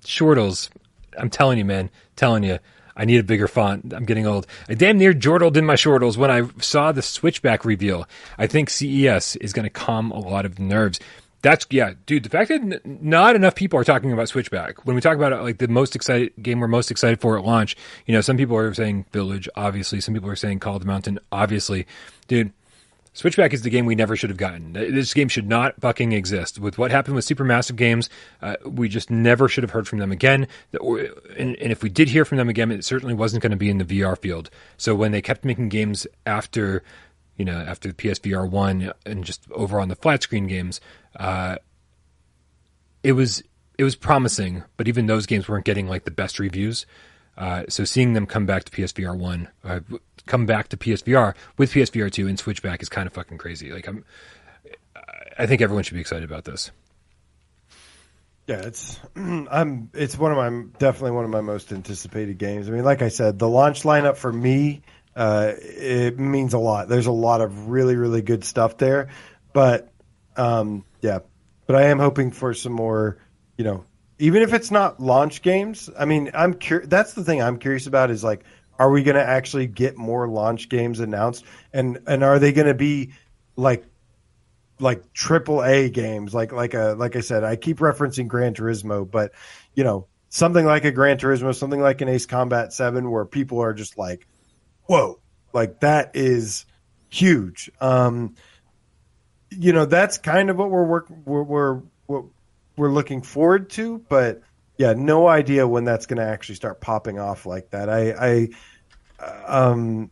Shortles. 0.05 0.70
I'm 1.19 1.31
telling 1.31 1.59
you, 1.59 1.65
man. 1.65 1.91
Telling 2.16 2.43
you. 2.43 2.59
I 2.97 3.05
need 3.05 3.19
a 3.19 3.24
bigger 3.24 3.49
font. 3.49 3.93
I'm 3.95 4.05
getting 4.05 4.27
old. 4.27 4.47
I 4.69 4.74
damn 4.74 4.99
near 4.99 5.15
jordled 5.15 5.57
in 5.57 5.65
my 5.65 5.77
shortles 5.77 6.19
when 6.19 6.31
I 6.31 6.43
saw 6.61 6.93
the 6.93 7.03
switchback 7.03 7.65
reveal. 7.65 8.07
I 8.37 8.47
think 8.47 8.69
CES 8.69 9.37
is 9.37 9.53
going 9.53 9.65
to 9.65 9.70
calm 9.70 10.11
a 10.11 10.19
lot 10.19 10.45
of 10.45 10.59
nerves. 10.59 11.01
That's 11.43 11.66
yeah, 11.70 11.95
dude. 12.05 12.24
The 12.24 12.28
fact 12.28 12.51
that 12.51 12.61
n- 12.61 12.99
not 13.01 13.35
enough 13.35 13.55
people 13.55 13.78
are 13.78 13.85
talking 13.85 14.12
about 14.12 14.28
Switchback 14.28 14.85
when 14.85 14.95
we 14.95 15.01
talk 15.01 15.16
about 15.16 15.43
like 15.43 15.57
the 15.57 15.69
most 15.69 15.97
excited 15.97 16.32
game 16.43 16.61
we're 16.61 16.69
most 16.69 16.91
excited 16.91 17.20
for 17.20 17.39
at 17.39 17.45
launch. 17.45 17.77
You 18.05 18.12
know, 18.12 18.20
some 18.20 18.37
people 18.37 18.57
are 18.59 18.74
saying 18.74 19.07
Village, 19.12 19.49
obviously. 19.57 20.03
Some 20.03 20.12
people 20.12 20.28
are 20.28 20.37
saying 20.37 20.59
Call 20.59 20.77
of 20.77 20.82
the 20.82 20.87
Mountain, 20.87 21.19
obviously. 21.32 21.87
Dude, 22.28 22.53
Switchback 23.12 23.53
is 23.53 23.62
the 23.62 23.70
game 23.70 23.87
we 23.87 23.97
never 23.97 24.15
should 24.15 24.31
have 24.31 24.37
gotten. 24.37 24.73
This 24.73 25.12
game 25.15 25.28
should 25.28 25.49
not 25.49 25.81
fucking 25.81 26.12
exist. 26.12 26.61
With 26.61 26.78
what 26.78 26.93
happened 26.93 27.16
with 27.16 27.27
Supermassive 27.27 27.74
Games, 27.74 28.09
uh, 28.41 28.55
we 28.65 28.89
just 28.89 29.11
never 29.11 29.49
should 29.49 29.65
have 29.65 29.73
heard 29.73 29.89
from 29.89 29.99
them 29.99 30.12
again. 30.12 30.47
And, 30.73 31.57
and 31.57 31.73
if 31.73 31.82
we 31.82 31.89
did 31.89 32.09
hear 32.09 32.24
from 32.24 32.39
them 32.39 32.49
again, 32.49 32.70
it 32.70 32.85
certainly 32.85 33.15
wasn't 33.15 33.43
going 33.43 33.51
to 33.51 33.57
be 33.57 33.69
in 33.69 33.78
the 33.78 33.85
VR 33.85 34.16
field. 34.16 34.49
So 34.77 34.95
when 34.95 35.11
they 35.11 35.20
kept 35.20 35.45
making 35.45 35.70
games 35.70 36.07
after, 36.24 36.85
you 37.37 37.45
know, 37.45 37.59
after 37.59 37.89
the 37.89 37.95
PSVR 37.95 38.49
one 38.49 38.93
and 39.05 39.24
just 39.24 39.51
over 39.51 39.81
on 39.81 39.89
the 39.89 39.97
flat 39.97 40.23
screen 40.23 40.47
games, 40.47 40.81
uh, 41.16 41.57
it 43.03 43.12
was 43.12 43.43
it 43.77 43.82
was 43.82 43.97
promising. 43.97 44.62
But 44.77 44.87
even 44.87 45.07
those 45.07 45.27
games 45.27 45.49
weren't 45.49 45.65
getting 45.65 45.89
like 45.89 46.05
the 46.05 46.11
best 46.12 46.39
reviews. 46.39 46.87
Uh, 47.37 47.65
so 47.69 47.85
seeing 47.85 48.12
them 48.12 48.27
come 48.27 48.45
back 48.45 48.65
to 48.65 48.70
PSVR 48.70 49.16
one, 49.16 49.49
uh, 49.65 49.81
come 50.26 50.47
back 50.47 50.68
to 50.68 50.76
PSVR 50.76 51.34
with 51.59 51.72
PSVR 51.72 52.10
two 52.10 52.28
and 52.28 52.38
Switchback 52.38 52.82
is 52.82 52.88
kind 52.88 53.06
of 53.06 53.12
fucking 53.12 53.38
crazy. 53.38 53.72
Like 53.72 53.88
I'm, 53.88 54.05
I 55.38 55.47
think 55.47 55.60
everyone 55.60 55.84
should 55.84 55.94
be 55.94 56.01
excited 56.01 56.24
about 56.24 56.44
this. 56.44 56.70
Yeah, 58.47 58.62
it's 58.62 58.98
I'm 59.16 59.90
it's 59.94 60.18
one 60.18 60.32
of 60.32 60.38
my 60.38 60.64
definitely 60.78 61.12
one 61.12 61.24
of 61.24 61.30
my 61.30 61.40
most 61.40 61.72
anticipated 61.72 62.38
games. 62.38 62.68
I 62.68 62.72
mean, 62.72 62.84
like 62.84 63.02
I 63.02 63.09
said, 63.09 63.38
the 63.38 63.48
launch 63.48 63.82
lineup 63.82 64.16
for 64.16 64.32
me 64.32 64.82
uh, 65.16 65.52
it 65.59 66.18
means 66.18 66.55
a 66.55 66.59
lot. 66.59 66.88
There's 66.88 67.06
a 67.06 67.12
lot 67.12 67.40
of 67.40 67.68
really 67.68 67.97
really 67.97 68.22
good 68.22 68.44
stuff 68.44 68.76
there, 68.78 69.09
but 69.52 69.92
um, 70.36 70.84
yeah, 71.01 71.20
but 71.66 71.76
I 71.76 71.84
am 71.88 71.98
hoping 71.98 72.30
for 72.30 72.55
some 72.55 72.72
more, 72.72 73.18
you 73.56 73.64
know, 73.64 73.84
even 74.18 74.42
if 74.42 74.52
it's 74.52 74.70
not 74.70 75.01
launch 75.01 75.42
games. 75.42 75.90
I 75.98 76.05
mean, 76.05 76.30
I'm 76.34 76.55
cur- 76.55 76.86
that's 76.86 77.14
the 77.14 77.24
thing 77.24 77.42
I'm 77.42 77.59
curious 77.59 77.86
about 77.86 78.10
is 78.10 78.22
like, 78.22 78.44
are 78.81 78.90
we 78.90 79.02
going 79.02 79.16
to 79.16 79.23
actually 79.23 79.66
get 79.66 79.98
more 79.98 80.27
launch 80.27 80.70
games 80.70 81.01
announced, 81.01 81.44
and 81.70 81.98
and 82.07 82.24
are 82.24 82.39
they 82.39 82.52
going 82.52 82.66
to 82.66 82.74
be 82.74 83.12
like 83.55 83.85
like 84.78 85.12
triple 85.12 85.62
A 85.62 85.90
games? 85.90 86.32
Like 86.32 86.51
like 86.51 86.73
a 86.73 86.97
like 86.98 87.15
I 87.15 87.20
said, 87.20 87.44
I 87.44 87.57
keep 87.57 87.77
referencing 87.81 88.27
Gran 88.27 88.55
Turismo, 88.55 89.09
but 89.09 89.32
you 89.74 89.85
know 89.85 90.07
something 90.31 90.65
like 90.65 90.86
a 90.86 90.93
Gran 90.93 91.19
Turismo, 91.19 91.55
something 91.55 91.81
like 91.81 92.01
an 92.01 92.09
Ace 92.09 92.24
Combat 92.24 92.73
Seven, 92.73 93.11
where 93.11 93.27
people 93.27 93.61
are 93.61 93.74
just 93.74 93.98
like, 93.98 94.27
whoa, 94.85 95.20
like 95.52 95.81
that 95.81 96.12
is 96.15 96.65
huge. 97.11 97.70
Um, 97.82 98.35
you 99.51 99.74
know, 99.74 99.85
that's 99.85 100.16
kind 100.16 100.48
of 100.48 100.57
what 100.57 100.70
we're 100.70 100.85
work 100.85 101.11
we're, 101.27 101.43
we're, 101.43 101.82
we're 102.07 102.23
we're 102.78 102.90
looking 102.90 103.20
forward 103.20 103.69
to, 103.70 103.98
but 104.09 104.40
yeah, 104.81 104.94
no 104.97 105.28
idea 105.28 105.69
when 105.69 105.85
that's 105.85 106.07
going 106.07 106.16
to 106.16 106.24
actually 106.24 106.55
start 106.55 106.81
popping 106.81 107.19
off 107.19 107.44
like 107.44 107.69
that. 107.73 107.90
I, 107.90 108.12
I, 108.12 108.48
um, 109.47 110.10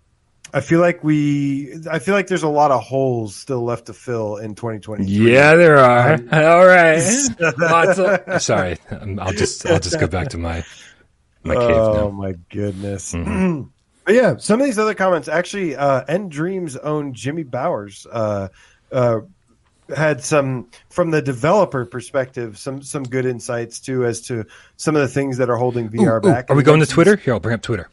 I 0.53 0.61
feel 0.61 0.81
like 0.81 1.05
we, 1.05 1.75
I 1.91 1.99
feel 1.99 2.15
like 2.15 2.27
there's 2.29 2.43
a 2.43 2.49
lot 2.49 2.71
of 2.71 2.83
holes 2.83 3.37
still 3.37 3.65
left 3.65 3.87
to 3.87 3.93
fill 3.93 4.37
in 4.37 4.55
2020. 4.55 5.05
Yeah, 5.05 5.55
there 5.57 5.79
are. 5.79 6.15
Um, 6.15 6.29
All 6.33 6.67
right. 6.67 6.99
of, 7.41 8.43
sorry, 8.43 8.79
I'll 8.91 9.33
just, 9.33 9.67
I'll 9.67 9.81
just 9.81 10.01
go 10.01 10.07
back 10.07 10.29
to 10.29 10.39
my, 10.39 10.65
my 11.43 11.55
cave 11.55 11.71
oh, 11.71 11.93
now. 11.95 12.11
my 12.11 12.33
goodness. 12.51 13.13
Mm-hmm. 13.13 13.63
but 14.07 14.15
yeah, 14.15 14.37
some 14.39 14.61
of 14.61 14.67
these 14.67 14.79
other 14.79 14.95
comments 14.95 15.29
actually, 15.29 15.77
uh, 15.77 16.05
dreams. 16.29 16.77
own 16.77 17.13
Jimmy 17.13 17.43
Bowers, 17.43 18.07
uh, 18.11 18.49
uh, 18.91 19.21
had 19.95 20.23
some 20.23 20.69
from 20.91 21.11
the 21.11 21.23
developer 21.23 21.87
perspective 21.87 22.59
some 22.59 22.83
some 22.83 23.03
good 23.05 23.25
insights 23.25 23.81
too 23.81 24.05
as 24.05 24.21
to 24.21 24.45
some 24.77 24.95
of 24.95 25.01
the 25.01 25.09
things 25.09 25.39
that 25.39 25.49
are 25.49 25.57
holding 25.57 25.89
VR 25.89 26.19
ooh, 26.19 26.29
back. 26.29 26.51
Ooh. 26.51 26.53
Are 26.53 26.57
we 26.57 26.63
going 26.63 26.81
to 26.81 26.87
Twitter? 26.87 27.17
Here, 27.17 27.33
I'll 27.33 27.41
bring 27.41 27.55
up 27.55 27.63
Twitter. 27.63 27.89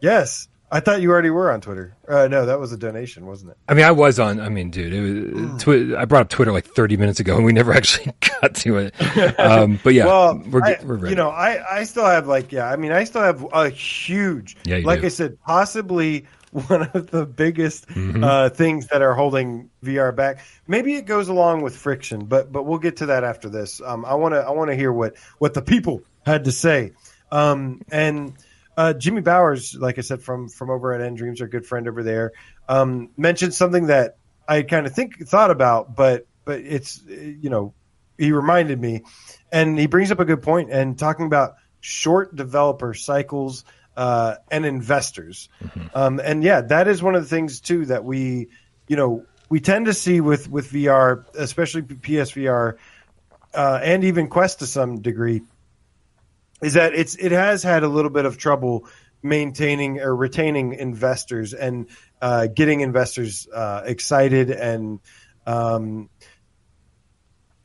Yes. 0.00 0.48
I 0.70 0.80
thought 0.80 1.00
you 1.00 1.10
already 1.12 1.30
were 1.30 1.52
on 1.52 1.60
Twitter. 1.60 1.96
Uh, 2.08 2.26
no, 2.26 2.46
that 2.46 2.58
was 2.58 2.72
a 2.72 2.76
donation, 2.76 3.24
wasn't 3.24 3.52
it? 3.52 3.56
I 3.68 3.74
mean, 3.74 3.84
I 3.84 3.92
was 3.92 4.18
on. 4.18 4.40
I 4.40 4.48
mean, 4.48 4.70
dude, 4.70 4.92
it 4.92 5.00
was, 5.00 5.50
hmm. 5.50 5.56
twi- 5.58 5.96
I 5.96 6.06
brought 6.06 6.22
up 6.22 6.28
Twitter 6.28 6.50
like 6.50 6.66
30 6.66 6.96
minutes 6.96 7.20
ago, 7.20 7.36
and 7.36 7.44
we 7.44 7.52
never 7.52 7.72
actually 7.74 8.12
got 8.40 8.56
to 8.56 8.78
it. 8.78 9.38
Um, 9.38 9.78
but 9.84 9.94
yeah, 9.94 10.06
well, 10.06 10.42
we're, 10.50 10.64
I, 10.64 10.78
we're 10.82 10.96
ready. 10.96 11.10
You 11.10 11.16
know, 11.16 11.30
I, 11.30 11.78
I 11.78 11.84
still 11.84 12.04
have 12.04 12.26
like, 12.26 12.50
yeah, 12.50 12.68
I 12.68 12.74
mean, 12.74 12.90
I 12.90 13.04
still 13.04 13.22
have 13.22 13.46
a 13.52 13.68
huge, 13.68 14.56
yeah, 14.64 14.78
like 14.84 15.02
do. 15.02 15.06
I 15.06 15.10
said, 15.10 15.40
possibly 15.40 16.26
one 16.50 16.90
of 16.94 17.10
the 17.10 17.26
biggest 17.26 17.86
mm-hmm. 17.88 18.24
uh, 18.24 18.48
things 18.48 18.88
that 18.88 19.02
are 19.02 19.14
holding 19.14 19.70
VR 19.84 20.14
back. 20.14 20.40
Maybe 20.66 20.94
it 20.94 21.06
goes 21.06 21.28
along 21.28 21.62
with 21.62 21.76
friction, 21.76 22.24
but 22.24 22.50
but 22.50 22.64
we'll 22.64 22.78
get 22.78 22.96
to 22.98 23.06
that 23.06 23.24
after 23.24 23.48
this. 23.48 23.80
Um, 23.80 24.04
I 24.04 24.14
want 24.14 24.34
to 24.34 24.40
I 24.40 24.50
want 24.50 24.70
to 24.70 24.76
hear 24.76 24.92
what 24.92 25.16
what 25.38 25.54
the 25.54 25.62
people 25.62 26.02
had 26.24 26.44
to 26.44 26.52
say. 26.52 26.92
Um, 27.30 27.82
and 27.90 28.34
uh, 28.76 28.92
Jimmy 28.92 29.22
Bowers, 29.22 29.74
like 29.74 29.98
I 29.98 30.02
said, 30.02 30.22
from 30.22 30.48
from 30.48 30.70
over 30.70 30.92
at 30.92 31.00
nDreams, 31.00 31.40
our 31.40 31.48
good 31.48 31.66
friend 31.66 31.88
over 31.88 32.02
there, 32.02 32.32
um, 32.68 33.10
mentioned 33.16 33.54
something 33.54 33.86
that 33.86 34.18
I 34.48 34.62
kind 34.62 34.86
of 34.86 34.94
think 34.94 35.26
thought 35.26 35.50
about, 35.50 35.94
but 35.94 36.26
but 36.44 36.60
it's 36.60 37.02
you 37.06 37.50
know 37.50 37.74
he 38.18 38.32
reminded 38.32 38.80
me, 38.80 39.02
and 39.50 39.78
he 39.78 39.86
brings 39.86 40.10
up 40.10 40.20
a 40.20 40.24
good 40.24 40.42
point 40.42 40.70
and 40.70 40.98
talking 40.98 41.26
about 41.26 41.56
short 41.80 42.34
developer 42.34 42.94
cycles 42.94 43.64
uh, 43.96 44.36
and 44.50 44.66
investors. 44.66 45.48
Mm-hmm. 45.62 45.86
Um, 45.94 46.20
and 46.22 46.42
yeah, 46.42 46.60
that 46.62 46.88
is 46.88 47.02
one 47.02 47.14
of 47.14 47.22
the 47.22 47.28
things 47.28 47.60
too 47.60 47.86
that 47.86 48.04
we, 48.04 48.48
you 48.88 48.96
know, 48.96 49.24
we 49.48 49.60
tend 49.60 49.86
to 49.86 49.94
see 49.94 50.20
with 50.20 50.50
with 50.50 50.70
VR, 50.70 51.24
especially 51.34 51.82
PSVR, 51.82 52.76
uh, 53.54 53.80
and 53.82 54.04
even 54.04 54.28
Quest 54.28 54.58
to 54.58 54.66
some 54.66 55.00
degree, 55.00 55.42
is 56.62 56.74
that 56.74 56.94
it's 56.94 57.14
it 57.16 57.32
has 57.32 57.62
had 57.62 57.82
a 57.82 57.88
little 57.88 58.10
bit 58.10 58.24
of 58.24 58.38
trouble 58.38 58.86
maintaining 59.22 60.00
or 60.00 60.14
retaining 60.14 60.72
investors 60.74 61.54
and 61.54 61.88
uh, 62.20 62.46
getting 62.46 62.80
investors 62.80 63.48
uh, 63.52 63.82
excited 63.84 64.50
and 64.50 65.00
um, 65.46 66.08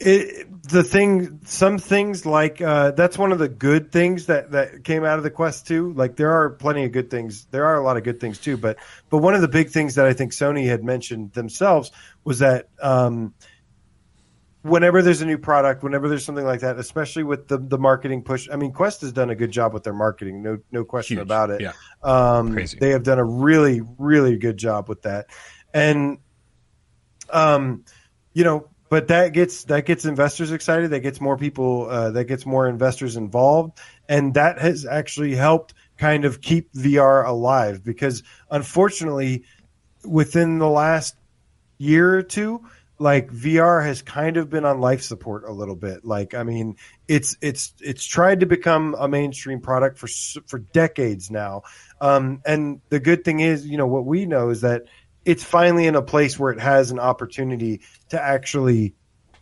it, 0.03 0.47
the 0.63 0.83
thing, 0.83 1.41
some 1.45 1.77
things 1.77 2.25
like 2.25 2.59
uh, 2.59 2.91
that's 2.91 3.17
one 3.17 3.31
of 3.31 3.39
the 3.39 3.47
good 3.47 3.91
things 3.91 4.25
that 4.27 4.51
that 4.51 4.83
came 4.83 5.03
out 5.03 5.17
of 5.17 5.23
the 5.23 5.29
Quest 5.29 5.67
2. 5.67 5.93
Like 5.93 6.15
there 6.15 6.31
are 6.31 6.49
plenty 6.49 6.85
of 6.85 6.91
good 6.91 7.11
things. 7.11 7.45
There 7.51 7.65
are 7.65 7.75
a 7.75 7.83
lot 7.83 7.97
of 7.97 8.03
good 8.03 8.19
things 8.19 8.39
too, 8.39 8.57
but 8.57 8.77
but 9.09 9.19
one 9.19 9.35
of 9.35 9.41
the 9.41 9.47
big 9.47 9.69
things 9.69 9.95
that 9.95 10.07
I 10.07 10.13
think 10.13 10.31
Sony 10.31 10.65
had 10.65 10.83
mentioned 10.83 11.33
themselves 11.33 11.91
was 12.23 12.39
that 12.39 12.67
um, 12.81 13.35
whenever 14.63 15.01
there's 15.01 15.21
a 15.21 15.25
new 15.25 15.37
product, 15.37 15.83
whenever 15.83 16.07
there's 16.07 16.25
something 16.25 16.45
like 16.45 16.61
that, 16.61 16.77
especially 16.77 17.23
with 17.23 17.47
the 17.47 17.57
the 17.57 17.77
marketing 17.77 18.23
push. 18.23 18.49
I 18.51 18.55
mean, 18.55 18.71
Quest 18.71 19.01
has 19.01 19.11
done 19.11 19.29
a 19.29 19.35
good 19.35 19.51
job 19.51 19.73
with 19.73 19.83
their 19.83 19.93
marketing. 19.93 20.41
No 20.41 20.59
no 20.71 20.83
question 20.83 21.17
Huge. 21.17 21.23
about 21.23 21.49
it. 21.49 21.61
Yeah, 21.61 21.73
um, 22.03 22.53
crazy. 22.53 22.77
They 22.79 22.91
have 22.91 23.03
done 23.03 23.19
a 23.19 23.25
really 23.25 23.81
really 23.97 24.37
good 24.37 24.57
job 24.57 24.89
with 24.89 25.03
that, 25.03 25.27
and 25.73 26.19
um, 27.29 27.85
you 28.33 28.43
know 28.43 28.71
but 28.91 29.07
that 29.07 29.31
gets 29.31 29.63
that 29.63 29.85
gets 29.85 30.03
investors 30.03 30.51
excited. 30.51 30.89
That 30.89 30.99
gets 30.99 31.21
more 31.21 31.37
people. 31.37 31.87
Uh, 31.89 32.11
that 32.11 32.25
gets 32.25 32.45
more 32.45 32.67
investors 32.67 33.15
involved, 33.15 33.79
and 34.09 34.33
that 34.33 34.59
has 34.59 34.85
actually 34.85 35.33
helped 35.33 35.73
kind 35.95 36.25
of 36.25 36.41
keep 36.41 36.73
VR 36.73 37.25
alive 37.25 37.85
because 37.85 38.21
unfortunately, 38.49 39.45
within 40.03 40.59
the 40.59 40.67
last 40.67 41.15
year 41.77 42.15
or 42.15 42.21
two, 42.21 42.67
like 43.01 43.31
VR 43.31 43.83
has 43.83 44.03
kind 44.03 44.37
of 44.37 44.51
been 44.51 44.63
on 44.63 44.79
life 44.79 45.01
support 45.01 45.43
a 45.45 45.51
little 45.51 45.75
bit. 45.75 46.05
Like, 46.05 46.35
I 46.35 46.43
mean, 46.43 46.77
it's 47.07 47.35
it's 47.41 47.73
it's 47.79 48.05
tried 48.05 48.41
to 48.41 48.45
become 48.45 48.95
a 48.97 49.07
mainstream 49.07 49.59
product 49.59 49.97
for 49.97 50.07
for 50.45 50.59
decades 50.59 51.31
now. 51.31 51.63
Um, 51.99 52.43
and 52.45 52.79
the 52.89 52.99
good 52.99 53.25
thing 53.25 53.39
is, 53.39 53.65
you 53.65 53.77
know, 53.77 53.87
what 53.87 54.05
we 54.05 54.27
know 54.27 54.49
is 54.49 54.61
that 54.61 54.83
it's 55.25 55.43
finally 55.43 55.87
in 55.87 55.95
a 55.95 56.03
place 56.03 56.37
where 56.37 56.51
it 56.51 56.59
has 56.59 56.91
an 56.91 56.99
opportunity 56.99 57.81
to 58.09 58.21
actually 58.21 58.93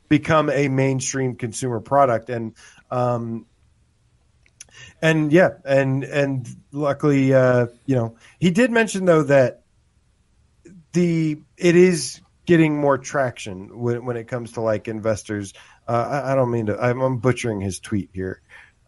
become 0.07 0.49
a 0.49 0.69
mainstream 0.69 1.35
consumer 1.35 1.81
product 1.81 2.29
and 2.29 2.55
um 2.89 3.45
and 5.01 5.31
yeah 5.31 5.49
and 5.65 6.03
and 6.03 6.47
luckily 6.71 7.31
uh 7.31 7.67
you 7.85 7.95
know 7.95 8.15
he 8.39 8.49
did 8.49 8.71
mention 8.71 9.05
though 9.05 9.21
that 9.21 9.61
the 10.93 11.39
it 11.57 11.75
is 11.75 12.19
getting 12.49 12.75
more 12.75 12.97
traction 12.97 13.79
when, 13.79 14.05
when 14.05 14.17
it 14.17 14.27
comes 14.27 14.53
to 14.53 14.61
like 14.61 14.87
investors 14.87 15.53
uh, 15.87 16.23
I, 16.25 16.31
I 16.31 16.35
don't 16.35 16.49
mean 16.49 16.65
to 16.65 16.79
I'm, 16.79 16.99
I'm 16.99 17.17
butchering 17.19 17.61
his 17.61 17.79
tweet 17.79 18.09
here 18.11 18.41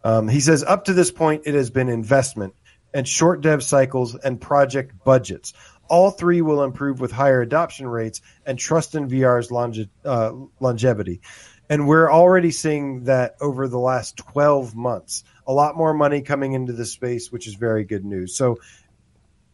um, 0.04 0.28
he 0.28 0.40
says 0.40 0.64
up 0.64 0.86
to 0.86 0.94
this 0.94 1.12
point 1.12 1.44
it 1.46 1.54
has 1.54 1.70
been 1.70 1.88
investment 1.88 2.56
and 2.92 3.08
short 3.08 3.42
dev 3.42 3.64
cycles 3.64 4.16
and 4.16 4.42
project 4.42 5.04
budgets 5.06 5.54
all 5.92 6.10
three 6.10 6.42
will 6.42 6.64
improve 6.64 7.00
with 7.02 7.12
higher 7.12 7.42
adoption 7.42 7.86
rates 7.86 8.22
and 8.46 8.58
trust 8.58 8.96
in 8.96 9.10
VR's 9.10 9.52
longe- 9.52 9.90
uh, 10.06 10.32
longevity. 10.62 11.22
And 11.70 11.86
we're 11.86 12.10
already 12.10 12.52
seeing 12.52 13.04
that 13.04 13.36
over 13.42 13.68
the 13.68 13.78
last 13.78 14.16
12 14.16 14.74
months. 14.74 15.26
A 15.46 15.54
lot 15.54 15.76
more 15.76 15.94
money 15.94 16.22
coming 16.22 16.54
into 16.54 16.72
the 16.72 16.86
space, 16.86 17.30
which 17.30 17.46
is 17.46 17.56
very 17.56 17.84
good 17.84 18.06
news. 18.06 18.36
So, 18.36 18.58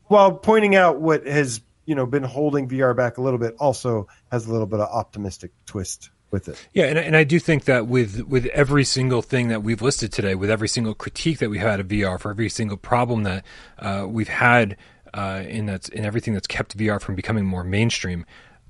while 0.05 0.31
pointing 0.31 0.75
out 0.75 1.01
what 1.01 1.25
has 1.25 1.59
you 1.87 1.95
know 1.95 2.05
been 2.05 2.23
holding 2.23 2.69
VR 2.69 2.95
back 2.95 3.17
a 3.17 3.21
little 3.21 3.39
bit, 3.39 3.55
also 3.59 4.07
has 4.31 4.45
a 4.45 4.51
little 4.51 4.67
bit 4.67 4.79
of 4.79 4.89
optimistic 4.89 5.51
twist 5.65 6.11
with 6.29 6.49
it. 6.49 6.67
Yeah, 6.73 6.85
and, 6.85 6.99
and 6.99 7.15
I 7.15 7.23
do 7.23 7.39
think 7.39 7.63
that 7.65 7.87
with 7.87 8.21
with 8.27 8.45
every 8.47 8.83
single 8.83 9.23
thing 9.23 9.47
that 9.47 9.63
we've 9.63 9.81
listed 9.81 10.11
today, 10.11 10.35
with 10.35 10.51
every 10.51 10.67
single 10.67 10.93
critique 10.93 11.39
that 11.39 11.49
we 11.49 11.57
had 11.57 11.79
of 11.79 11.87
VR, 11.87 12.19
for 12.19 12.29
every 12.29 12.49
single 12.49 12.77
problem 12.77 13.23
that 13.23 13.45
uh, 13.79 14.05
we've 14.07 14.27
had 14.27 14.77
uh, 15.13 15.43
in 15.47 15.65
that's 15.65 15.89
in 15.89 16.05
everything 16.05 16.33
that's 16.33 16.47
kept 16.47 16.77
VR 16.77 17.01
from 17.01 17.15
becoming 17.15 17.45
more 17.45 17.63
mainstream. 17.63 18.25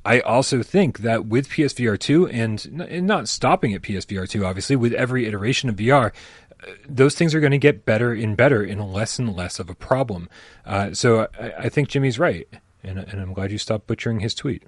I 0.06 0.22
also 0.22 0.64
think 0.64 1.00
that 1.00 1.26
with 1.26 1.50
PSVR 1.50 2.00
two 2.00 2.28
and, 2.28 2.88
and 2.88 3.08
not 3.08 3.28
stopping 3.28 3.74
at 3.74 3.82
PSVR 3.82 4.30
two, 4.30 4.46
obviously, 4.46 4.76
with 4.76 4.94
every 4.94 5.26
iteration 5.26 5.70
of 5.70 5.76
VR, 5.76 6.14
uh, 6.64 6.72
those 6.88 7.16
things 7.16 7.36
are 7.36 7.40
going 7.40 7.52
to 7.52 7.58
get 7.58 7.84
better 7.84 8.14
and 8.14 8.38
better 8.38 8.64
and 8.64 8.94
less 8.94 9.20
and 9.20 9.36
less 9.36 9.60
of 9.60 9.70
a 9.70 9.76
problem. 9.76 10.30
Uh, 10.66 10.94
so 10.94 11.28
I, 11.40 11.54
I, 11.60 11.70
think 11.70 11.90
Jimmy's 11.90 12.18
right, 12.18 12.48
and, 12.84 13.00
and 13.00 13.22
I'm 13.22 13.34
glad 13.34 13.52
you 13.52 13.58
stopped 13.58 13.88
butchering 13.88 14.20
his 14.20 14.34
tweet 14.34 14.64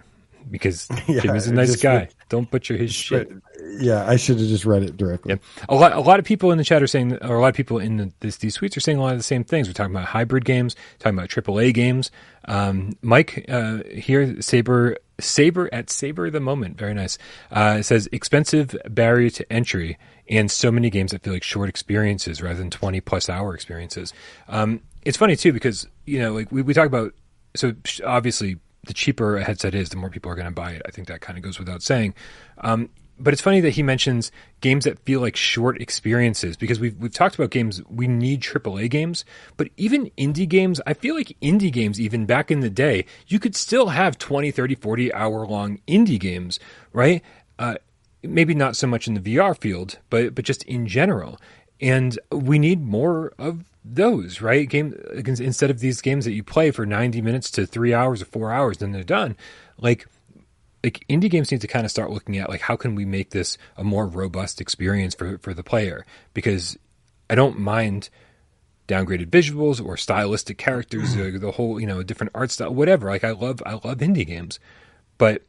because 0.49 0.87
yeah, 1.07 1.21
Jimmy's 1.21 1.47
a 1.47 1.53
nice 1.53 1.75
guy. 1.75 1.95
Read, 1.95 2.15
Don't 2.29 2.49
butcher 2.49 2.77
his 2.77 2.93
shit. 2.93 3.31
yeah, 3.79 4.07
I 4.07 4.15
should 4.15 4.39
have 4.39 4.47
just 4.47 4.65
read 4.65 4.83
it 4.83 4.97
directly. 4.97 5.33
Yeah. 5.33 5.65
A 5.67 5.75
lot, 5.75 5.93
a 5.93 5.99
lot 5.99 6.19
of 6.19 6.25
people 6.25 6.51
in 6.51 6.57
the 6.57 6.63
chat 6.63 6.81
are 6.81 6.87
saying, 6.87 7.13
or 7.21 7.35
a 7.35 7.41
lot 7.41 7.49
of 7.49 7.55
people 7.55 7.79
in 7.79 7.97
the, 7.97 8.11
this, 8.19 8.37
these 8.37 8.57
tweets 8.57 8.75
are 8.77 8.81
saying 8.81 8.97
a 8.97 9.01
lot 9.01 9.13
of 9.13 9.19
the 9.19 9.23
same 9.23 9.43
things. 9.43 9.67
We're 9.67 9.73
talking 9.73 9.95
about 9.95 10.07
hybrid 10.07 10.45
games, 10.45 10.75
talking 10.99 11.17
about 11.17 11.29
AAA 11.29 11.73
games. 11.73 12.11
Um, 12.45 12.97
Mike 13.01 13.45
uh, 13.49 13.79
here, 13.93 14.41
Saber, 14.41 14.97
Saber 15.19 15.69
at 15.73 15.89
Saber 15.89 16.29
the 16.29 16.39
moment, 16.39 16.77
very 16.77 16.93
nice. 16.93 17.17
Uh, 17.51 17.81
says 17.81 18.07
expensive 18.11 18.75
barrier 18.89 19.29
to 19.31 19.51
entry 19.51 19.97
and 20.29 20.49
so 20.49 20.71
many 20.71 20.89
games 20.89 21.11
that 21.11 21.23
feel 21.23 21.33
like 21.33 21.43
short 21.43 21.69
experiences 21.69 22.41
rather 22.41 22.59
than 22.59 22.69
twenty 22.69 23.01
plus 23.01 23.29
hour 23.29 23.53
experiences. 23.53 24.13
Um, 24.47 24.81
it's 25.03 25.17
funny 25.17 25.35
too 25.35 25.51
because 25.51 25.87
you 26.05 26.19
know, 26.19 26.33
like 26.33 26.51
we, 26.51 26.61
we 26.61 26.73
talk 26.73 26.87
about 26.87 27.13
so 27.55 27.73
obviously 28.05 28.57
the 28.85 28.93
cheaper 28.93 29.37
a 29.37 29.43
headset 29.43 29.75
is, 29.75 29.89
the 29.89 29.97
more 29.97 30.09
people 30.09 30.31
are 30.31 30.35
going 30.35 30.45
to 30.45 30.51
buy 30.51 30.71
it. 30.71 30.81
I 30.85 30.91
think 30.91 31.07
that 31.07 31.21
kind 31.21 31.37
of 31.37 31.43
goes 31.43 31.59
without 31.59 31.83
saying. 31.83 32.13
Um, 32.59 32.89
but 33.19 33.33
it's 33.33 33.41
funny 33.41 33.59
that 33.61 33.71
he 33.71 33.83
mentions 33.83 34.31
games 34.61 34.85
that 34.85 34.97
feel 34.99 35.19
like 35.19 35.35
short 35.35 35.81
experiences 35.81 36.55
because 36.55 36.79
we've 36.79 36.95
we've 36.97 37.13
talked 37.13 37.35
about 37.35 37.49
games 37.49 37.81
we 37.89 38.07
need 38.07 38.41
AAA 38.41 38.89
games, 38.89 39.25
but 39.57 39.67
even 39.77 40.09
indie 40.17 40.47
games, 40.47 40.79
I 40.87 40.93
feel 40.93 41.15
like 41.15 41.35
indie 41.41 41.71
games 41.71 41.99
even 41.99 42.25
back 42.25 42.49
in 42.49 42.61
the 42.61 42.69
day, 42.69 43.05
you 43.27 43.39
could 43.39 43.55
still 43.55 43.89
have 43.89 44.17
20, 44.17 44.51
30, 44.51 44.75
40 44.75 45.13
hour 45.13 45.45
long 45.45 45.79
indie 45.87 46.19
games, 46.19 46.59
right? 46.93 47.21
Uh, 47.57 47.75
maybe 48.23 48.53
not 48.53 48.75
so 48.75 48.87
much 48.87 49.07
in 49.07 49.15
the 49.15 49.35
VR 49.35 49.57
field, 49.57 49.99
but 50.09 50.33
but 50.33 50.45
just 50.45 50.63
in 50.63 50.87
general. 50.87 51.37
And 51.81 52.17
we 52.31 52.59
need 52.59 52.81
more 52.81 53.33
of 53.37 53.68
those, 53.83 54.41
right? 54.41 54.67
Game 54.67 54.93
instead 55.13 55.69
of 55.69 55.79
these 55.79 56.01
games 56.01 56.25
that 56.25 56.33
you 56.33 56.43
play 56.43 56.71
for 56.71 56.85
90 56.85 57.21
minutes 57.21 57.49
to 57.51 57.65
3 57.65 57.93
hours 57.93 58.21
or 58.21 58.25
4 58.25 58.51
hours 58.51 58.77
then 58.77 58.91
they're 58.91 59.03
done. 59.03 59.35
Like 59.77 60.07
like 60.83 61.03
indie 61.09 61.29
games 61.29 61.51
need 61.51 61.61
to 61.61 61.67
kind 61.67 61.85
of 61.85 61.91
start 61.91 62.11
looking 62.11 62.37
at 62.37 62.49
like 62.49 62.61
how 62.61 62.75
can 62.75 62.95
we 62.95 63.05
make 63.05 63.31
this 63.31 63.57
a 63.77 63.83
more 63.83 64.07
robust 64.07 64.61
experience 64.61 65.15
for 65.15 65.37
for 65.39 65.53
the 65.53 65.63
player 65.63 66.05
because 66.33 66.77
I 67.29 67.35
don't 67.35 67.59
mind 67.59 68.09
downgraded 68.87 69.27
visuals 69.27 69.83
or 69.83 69.97
stylistic 69.97 70.57
characters 70.57 71.15
or 71.15 71.37
the 71.37 71.51
whole 71.51 71.79
you 71.79 71.85
know 71.85 72.01
different 72.01 72.31
art 72.33 72.51
style 72.51 72.73
whatever 72.73 73.09
like 73.09 73.23
I 73.23 73.31
love 73.31 73.61
I 73.65 73.73
love 73.73 73.97
indie 73.97 74.25
games 74.25 74.59
but 75.17 75.43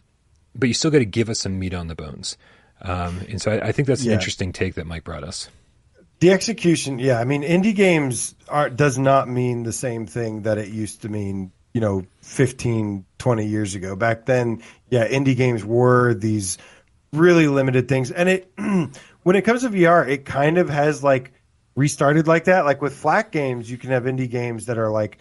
but 0.54 0.68
you 0.68 0.74
still 0.74 0.90
got 0.90 0.98
to 0.98 1.04
give 1.04 1.30
us 1.30 1.40
some 1.40 1.58
meat 1.58 1.74
on 1.74 1.86
the 1.86 1.94
bones 1.94 2.36
um, 2.82 3.20
and 3.28 3.40
so 3.40 3.52
I, 3.52 3.68
I 3.68 3.72
think 3.72 3.88
that's 3.88 4.04
an 4.04 4.12
interesting 4.12 4.52
take 4.52 4.74
that 4.74 4.86
Mike 4.86 5.04
brought 5.04 5.24
us. 5.24 5.50
The 6.20 6.32
execution, 6.32 6.98
yeah. 6.98 7.18
I 7.18 7.24
mean, 7.24 7.42
indie 7.42 7.74
games 7.74 8.34
are, 8.46 8.68
does 8.68 8.98
not 8.98 9.28
mean 9.28 9.62
the 9.62 9.72
same 9.72 10.06
thing 10.06 10.42
that 10.42 10.58
it 10.58 10.68
used 10.68 11.02
to 11.02 11.08
mean, 11.08 11.50
you 11.72 11.80
know, 11.80 12.04
15, 12.20 13.06
20 13.18 13.46
years 13.46 13.74
ago. 13.74 13.96
Back 13.96 14.26
then, 14.26 14.62
yeah, 14.90 15.08
indie 15.08 15.34
games 15.34 15.64
were 15.64 16.12
these 16.12 16.58
really 17.12 17.48
limited 17.48 17.88
things. 17.88 18.10
And 18.10 18.28
it, 18.28 18.52
when 19.22 19.36
it 19.36 19.42
comes 19.42 19.62
to 19.62 19.70
VR, 19.70 20.06
it 20.06 20.26
kind 20.26 20.58
of 20.58 20.68
has 20.68 21.02
like 21.02 21.32
restarted 21.74 22.28
like 22.28 22.44
that. 22.44 22.66
Like 22.66 22.82
with 22.82 22.94
flat 22.94 23.32
games, 23.32 23.70
you 23.70 23.78
can 23.78 23.90
have 23.90 24.04
indie 24.04 24.30
games 24.30 24.66
that 24.66 24.76
are 24.76 24.90
like, 24.90 25.18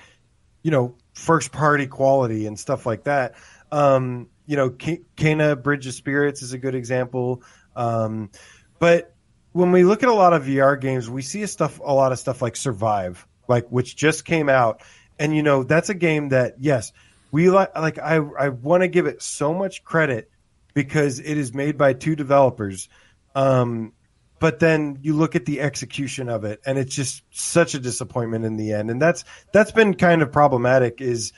you 0.64 0.72
know, 0.72 0.96
first 1.14 1.54
party 1.54 1.88
quality 1.88 2.46
and 2.46 2.60
stuff 2.60 2.86
like 2.86 3.06
that. 3.06 3.36
Um, 3.72 4.28
you 4.46 4.58
know, 4.58 4.70
Kena 4.72 5.62
Bridge 5.62 5.88
of 5.88 5.94
Spirits 5.94 6.42
is 6.42 6.52
a 6.52 6.58
good 6.58 6.76
example. 6.76 7.42
Um, 7.74 8.32
but 8.80 9.14
when 9.52 9.72
we 9.72 9.84
look 9.84 10.04
at 10.04 10.10
a 10.10 10.14
lot 10.14 10.34
of 10.34 10.44
VR 10.44 10.80
games, 10.80 11.10
we 11.10 11.22
see 11.22 11.44
a 11.44 11.48
stuff 11.48 11.80
a 11.80 11.94
lot 11.94 12.12
of 12.12 12.20
stuff 12.20 12.42
like 12.42 12.56
Survive, 12.56 13.28
like 13.48 13.68
which 13.70 13.96
just 13.96 14.26
came 14.26 14.50
out, 14.50 14.82
and 15.18 15.36
you 15.36 15.44
know 15.44 15.64
that's 15.64 15.90
a 15.90 15.94
game 15.96 16.30
that 16.30 16.56
yes, 16.60 16.92
we 17.32 17.50
like. 17.50 17.76
Like 17.76 18.00
I 18.00 18.18
I 18.18 18.50
want 18.50 18.82
to 18.82 18.88
give 18.88 19.06
it 19.06 19.22
so 19.22 19.54
much 19.54 19.84
credit 19.84 20.30
because 20.74 21.20
it 21.20 21.38
is 21.38 21.54
made 21.54 21.78
by 21.78 21.94
two 21.94 22.16
developers. 22.16 22.90
Um, 23.36 23.94
but 24.40 24.60
then 24.60 25.00
you 25.02 25.14
look 25.16 25.36
at 25.36 25.46
the 25.46 25.62
execution 25.62 26.30
of 26.30 26.46
it, 26.46 26.62
and 26.66 26.78
it's 26.78 26.96
just 26.96 27.24
such 27.32 27.74
a 27.74 27.80
disappointment 27.80 28.46
in 28.46 28.56
the 28.56 28.74
end. 28.74 28.90
And 28.90 29.02
that's 29.02 29.26
that's 29.52 29.72
been 29.72 29.96
kind 29.96 30.22
of 30.22 30.32
problematic. 30.32 31.02
Is 31.02 31.34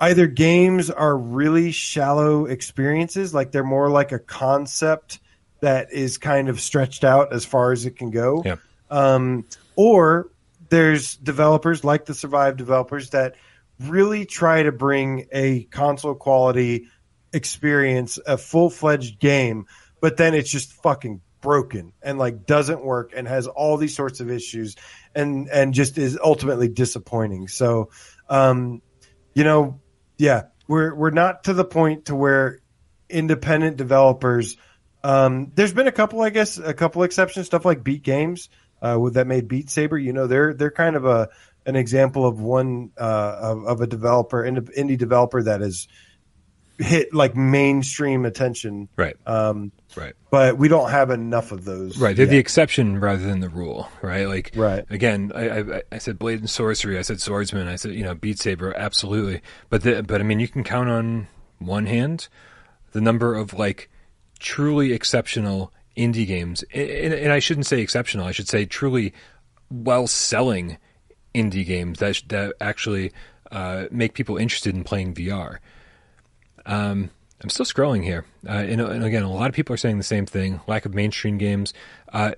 either 0.00 0.26
games 0.26 0.88
are 0.88 1.16
really 1.16 1.72
shallow 1.72 2.46
experiences, 2.46 3.34
like 3.34 3.50
they're 3.50 3.64
more 3.64 3.90
like 3.90 4.12
a 4.12 4.18
concept 4.18 5.18
that 5.64 5.92
is 5.92 6.18
kind 6.18 6.48
of 6.48 6.60
stretched 6.60 7.04
out 7.04 7.32
as 7.32 7.44
far 7.44 7.72
as 7.72 7.86
it 7.86 7.96
can 7.96 8.10
go. 8.10 8.42
Yeah. 8.44 8.56
Um, 8.90 9.44
or 9.76 10.30
there's 10.68 11.16
developers 11.16 11.84
like 11.84 12.04
the 12.04 12.14
Survive 12.14 12.56
developers 12.56 13.10
that 13.10 13.34
really 13.80 14.24
try 14.24 14.62
to 14.62 14.72
bring 14.72 15.26
a 15.32 15.64
console 15.64 16.14
quality 16.14 16.88
experience, 17.32 18.18
a 18.26 18.38
full 18.38 18.70
fledged 18.70 19.18
game, 19.18 19.66
but 20.00 20.16
then 20.16 20.34
it's 20.34 20.50
just 20.50 20.72
fucking 20.72 21.20
broken 21.40 21.92
and 22.02 22.18
like 22.18 22.46
doesn't 22.46 22.82
work 22.82 23.12
and 23.14 23.28
has 23.28 23.46
all 23.46 23.76
these 23.76 23.94
sorts 23.94 24.20
of 24.20 24.30
issues 24.30 24.76
and 25.14 25.48
and 25.50 25.74
just 25.74 25.98
is 25.98 26.18
ultimately 26.22 26.68
disappointing. 26.68 27.48
So 27.48 27.90
um 28.30 28.80
you 29.34 29.44
know, 29.44 29.80
yeah, 30.16 30.44
we're 30.68 30.94
we're 30.94 31.10
not 31.10 31.44
to 31.44 31.52
the 31.52 31.64
point 31.64 32.06
to 32.06 32.14
where 32.14 32.60
independent 33.10 33.76
developers 33.76 34.56
um, 35.04 35.52
there's 35.54 35.74
been 35.74 35.86
a 35.86 35.92
couple, 35.92 36.22
I 36.22 36.30
guess, 36.30 36.56
a 36.56 36.72
couple 36.72 37.02
exceptions. 37.02 37.46
Stuff 37.46 37.66
like 37.66 37.84
Beat 37.84 38.02
Games 38.02 38.48
uh, 38.80 38.98
that 39.10 39.26
made 39.26 39.46
Beat 39.46 39.68
Saber. 39.68 39.98
You 39.98 40.14
know, 40.14 40.26
they're 40.26 40.54
they're 40.54 40.70
kind 40.70 40.96
of 40.96 41.04
a 41.04 41.28
an 41.66 41.76
example 41.76 42.26
of 42.26 42.40
one 42.40 42.90
uh, 42.98 43.36
of, 43.40 43.66
of, 43.66 43.80
a 43.80 43.86
developer, 43.86 44.42
indie 44.42 44.98
developer 44.98 45.42
that 45.42 45.60
has 45.60 45.88
hit 46.78 47.12
like 47.12 47.36
mainstream 47.36 48.24
attention. 48.24 48.88
Right. 48.96 49.16
Um, 49.26 49.72
right. 49.94 50.14
But 50.30 50.56
we 50.56 50.68
don't 50.68 50.90
have 50.90 51.10
enough 51.10 51.52
of 51.52 51.66
those. 51.66 51.98
Right. 51.98 52.16
They're 52.16 52.24
yet. 52.24 52.32
the 52.32 52.38
exception 52.38 52.98
rather 52.98 53.22
than 53.22 53.40
the 53.40 53.50
rule. 53.50 53.88
Right. 54.00 54.26
Like. 54.26 54.52
Right. 54.54 54.86
Again, 54.88 55.32
I, 55.34 55.60
I, 55.60 55.82
I, 55.92 55.98
said 55.98 56.18
Blade 56.18 56.40
and 56.40 56.50
Sorcery. 56.50 56.98
I 56.98 57.02
said 57.02 57.20
Swordsman. 57.20 57.68
I 57.68 57.76
said 57.76 57.92
you 57.92 58.04
know 58.04 58.14
Beat 58.14 58.38
Saber. 58.38 58.74
Absolutely. 58.74 59.42
But 59.68 59.82
the, 59.82 60.02
but 60.02 60.22
I 60.22 60.24
mean 60.24 60.40
you 60.40 60.48
can 60.48 60.64
count 60.64 60.88
on 60.88 61.28
one 61.58 61.86
hand 61.86 62.28
the 62.92 63.00
number 63.00 63.34
of 63.34 63.52
like 63.52 63.90
truly 64.44 64.92
exceptional 64.92 65.72
indie 65.96 66.26
games, 66.26 66.62
and, 66.74 67.14
and 67.14 67.32
I 67.32 67.38
shouldn't 67.38 67.66
say 67.66 67.80
exceptional. 67.80 68.26
I 68.26 68.32
should 68.32 68.46
say 68.46 68.66
truly 68.66 69.14
well 69.70 70.06
selling 70.06 70.76
indie 71.34 71.66
games 71.66 71.98
that 71.98 72.22
that 72.28 72.54
actually 72.60 73.12
uh, 73.50 73.86
make 73.90 74.12
people 74.12 74.36
interested 74.36 74.74
in 74.74 74.84
playing 74.84 75.14
VR. 75.14 75.58
Um, 76.66 77.10
I'm 77.42 77.48
still 77.48 77.66
scrolling 77.66 78.04
here, 78.04 78.26
uh, 78.46 78.52
and, 78.52 78.80
and, 78.80 79.04
again, 79.04 79.22
a 79.22 79.32
lot 79.32 79.48
of 79.48 79.54
people 79.54 79.74
are 79.74 79.78
saying 79.78 79.96
the 79.96 80.04
same 80.04 80.26
thing: 80.26 80.60
lack 80.66 80.84
of 80.84 80.94
mainstream 80.94 81.38
games. 81.38 81.72
Uh, 82.12 82.32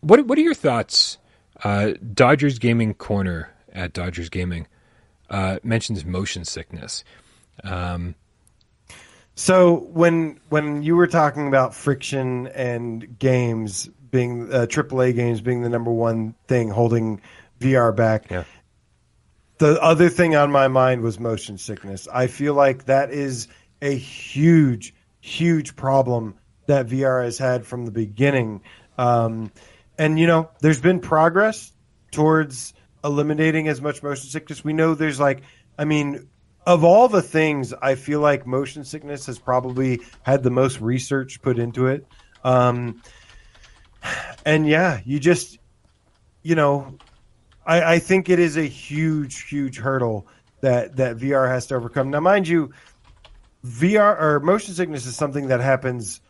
what 0.00 0.26
What 0.26 0.38
are 0.38 0.42
your 0.42 0.54
thoughts? 0.54 1.18
Uh, 1.62 1.92
Dodgers 2.14 2.58
Gaming 2.58 2.94
Corner 2.94 3.52
at 3.72 3.92
Dodgers 3.92 4.28
Gaming 4.28 4.66
uh, 5.28 5.58
mentions 5.62 6.04
motion 6.04 6.44
sickness. 6.44 7.04
Um, 7.64 8.14
so 9.38 9.76
when 9.92 10.40
when 10.48 10.82
you 10.82 10.96
were 10.96 11.06
talking 11.06 11.46
about 11.46 11.72
friction 11.72 12.48
and 12.48 13.20
games 13.20 13.88
being 14.10 14.52
uh, 14.52 14.66
AAA 14.66 15.14
games 15.14 15.40
being 15.40 15.62
the 15.62 15.68
number 15.68 15.92
one 15.92 16.34
thing 16.48 16.70
holding 16.70 17.20
VR 17.60 17.94
back, 17.94 18.32
yeah. 18.32 18.42
the 19.58 19.80
other 19.80 20.08
thing 20.08 20.34
on 20.34 20.50
my 20.50 20.66
mind 20.66 21.02
was 21.02 21.20
motion 21.20 21.56
sickness. 21.56 22.08
I 22.12 22.26
feel 22.26 22.54
like 22.54 22.86
that 22.86 23.12
is 23.12 23.46
a 23.80 23.96
huge, 23.96 24.92
huge 25.20 25.76
problem 25.76 26.34
that 26.66 26.88
VR 26.88 27.22
has 27.22 27.38
had 27.38 27.64
from 27.64 27.84
the 27.84 27.92
beginning. 27.92 28.62
Um, 28.98 29.52
and 29.96 30.18
you 30.18 30.26
know, 30.26 30.50
there's 30.62 30.80
been 30.80 30.98
progress 30.98 31.72
towards 32.10 32.74
eliminating 33.04 33.68
as 33.68 33.80
much 33.80 34.02
motion 34.02 34.28
sickness. 34.30 34.64
We 34.64 34.72
know 34.72 34.94
there's 34.94 35.20
like, 35.20 35.42
I 35.78 35.84
mean, 35.84 36.28
of 36.68 36.84
all 36.84 37.08
the 37.08 37.22
things, 37.22 37.72
I 37.72 37.94
feel 37.94 38.20
like 38.20 38.46
motion 38.46 38.84
sickness 38.84 39.24
has 39.24 39.38
probably 39.38 40.02
had 40.22 40.42
the 40.42 40.50
most 40.50 40.82
research 40.82 41.40
put 41.40 41.58
into 41.58 41.86
it. 41.86 42.06
Um, 42.44 43.02
and 44.44 44.68
yeah, 44.68 45.00
you 45.06 45.18
just, 45.18 45.58
you 46.42 46.54
know, 46.54 46.98
I, 47.64 47.94
I 47.94 47.98
think 48.00 48.28
it 48.28 48.38
is 48.38 48.58
a 48.58 48.66
huge, 48.66 49.48
huge 49.48 49.78
hurdle 49.78 50.26
that 50.60 50.96
that 50.96 51.16
VR 51.16 51.48
has 51.48 51.68
to 51.68 51.74
overcome. 51.74 52.10
Now, 52.10 52.20
mind 52.20 52.46
you, 52.46 52.74
VR 53.64 54.20
or 54.20 54.40
motion 54.40 54.74
sickness 54.74 55.06
is 55.06 55.16
something 55.16 55.48
that 55.48 55.60
happens 55.60 56.20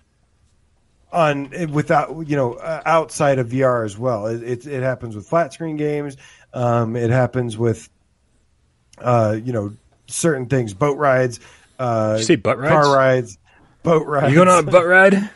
on 1.10 1.51
without 1.73 2.28
you 2.28 2.36
know 2.36 2.60
outside 2.62 3.40
of 3.40 3.48
VR 3.48 3.85
as 3.85 3.98
well. 3.98 4.28
It, 4.28 4.44
it, 4.44 4.66
it 4.69 4.82
happens 4.85 5.16
with 5.16 5.28
flat 5.28 5.52
screen 5.52 5.77
games. 5.77 6.16
Um, 6.55 6.94
it 6.94 7.10
happens 7.10 7.59
with 7.59 7.90
uh, 8.98 9.36
you 9.43 9.52
know 9.52 9.73
certain 10.09 10.47
things, 10.47 10.74
boat 10.74 10.98
rides. 10.98 11.40
Uh, 11.78 12.18
say 12.18 12.36
butt 12.36 12.59
rides? 12.59 12.72
Car 12.72 12.97
rides, 12.97 13.39
boat 13.82 14.06
rides. 14.06 14.30
You 14.30 14.36
going 14.36 14.48
on 14.48 14.66
a 14.66 14.70
butt 14.70 14.86
ride? 14.86 15.30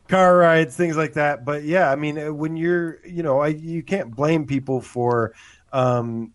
car 0.08 0.36
rides, 0.36 0.76
things 0.76 0.96
like 0.96 1.14
that. 1.14 1.44
But 1.44 1.64
yeah, 1.64 1.90
I 1.90 1.96
mean, 1.96 2.18
uh, 2.18 2.32
when 2.32 2.56
you're, 2.56 3.04
you 3.06 3.22
know, 3.22 3.40
I, 3.40 3.48
you 3.48 3.82
can't 3.82 4.14
blame 4.14 4.46
people 4.46 4.80
for, 4.80 5.34
um, 5.72 6.32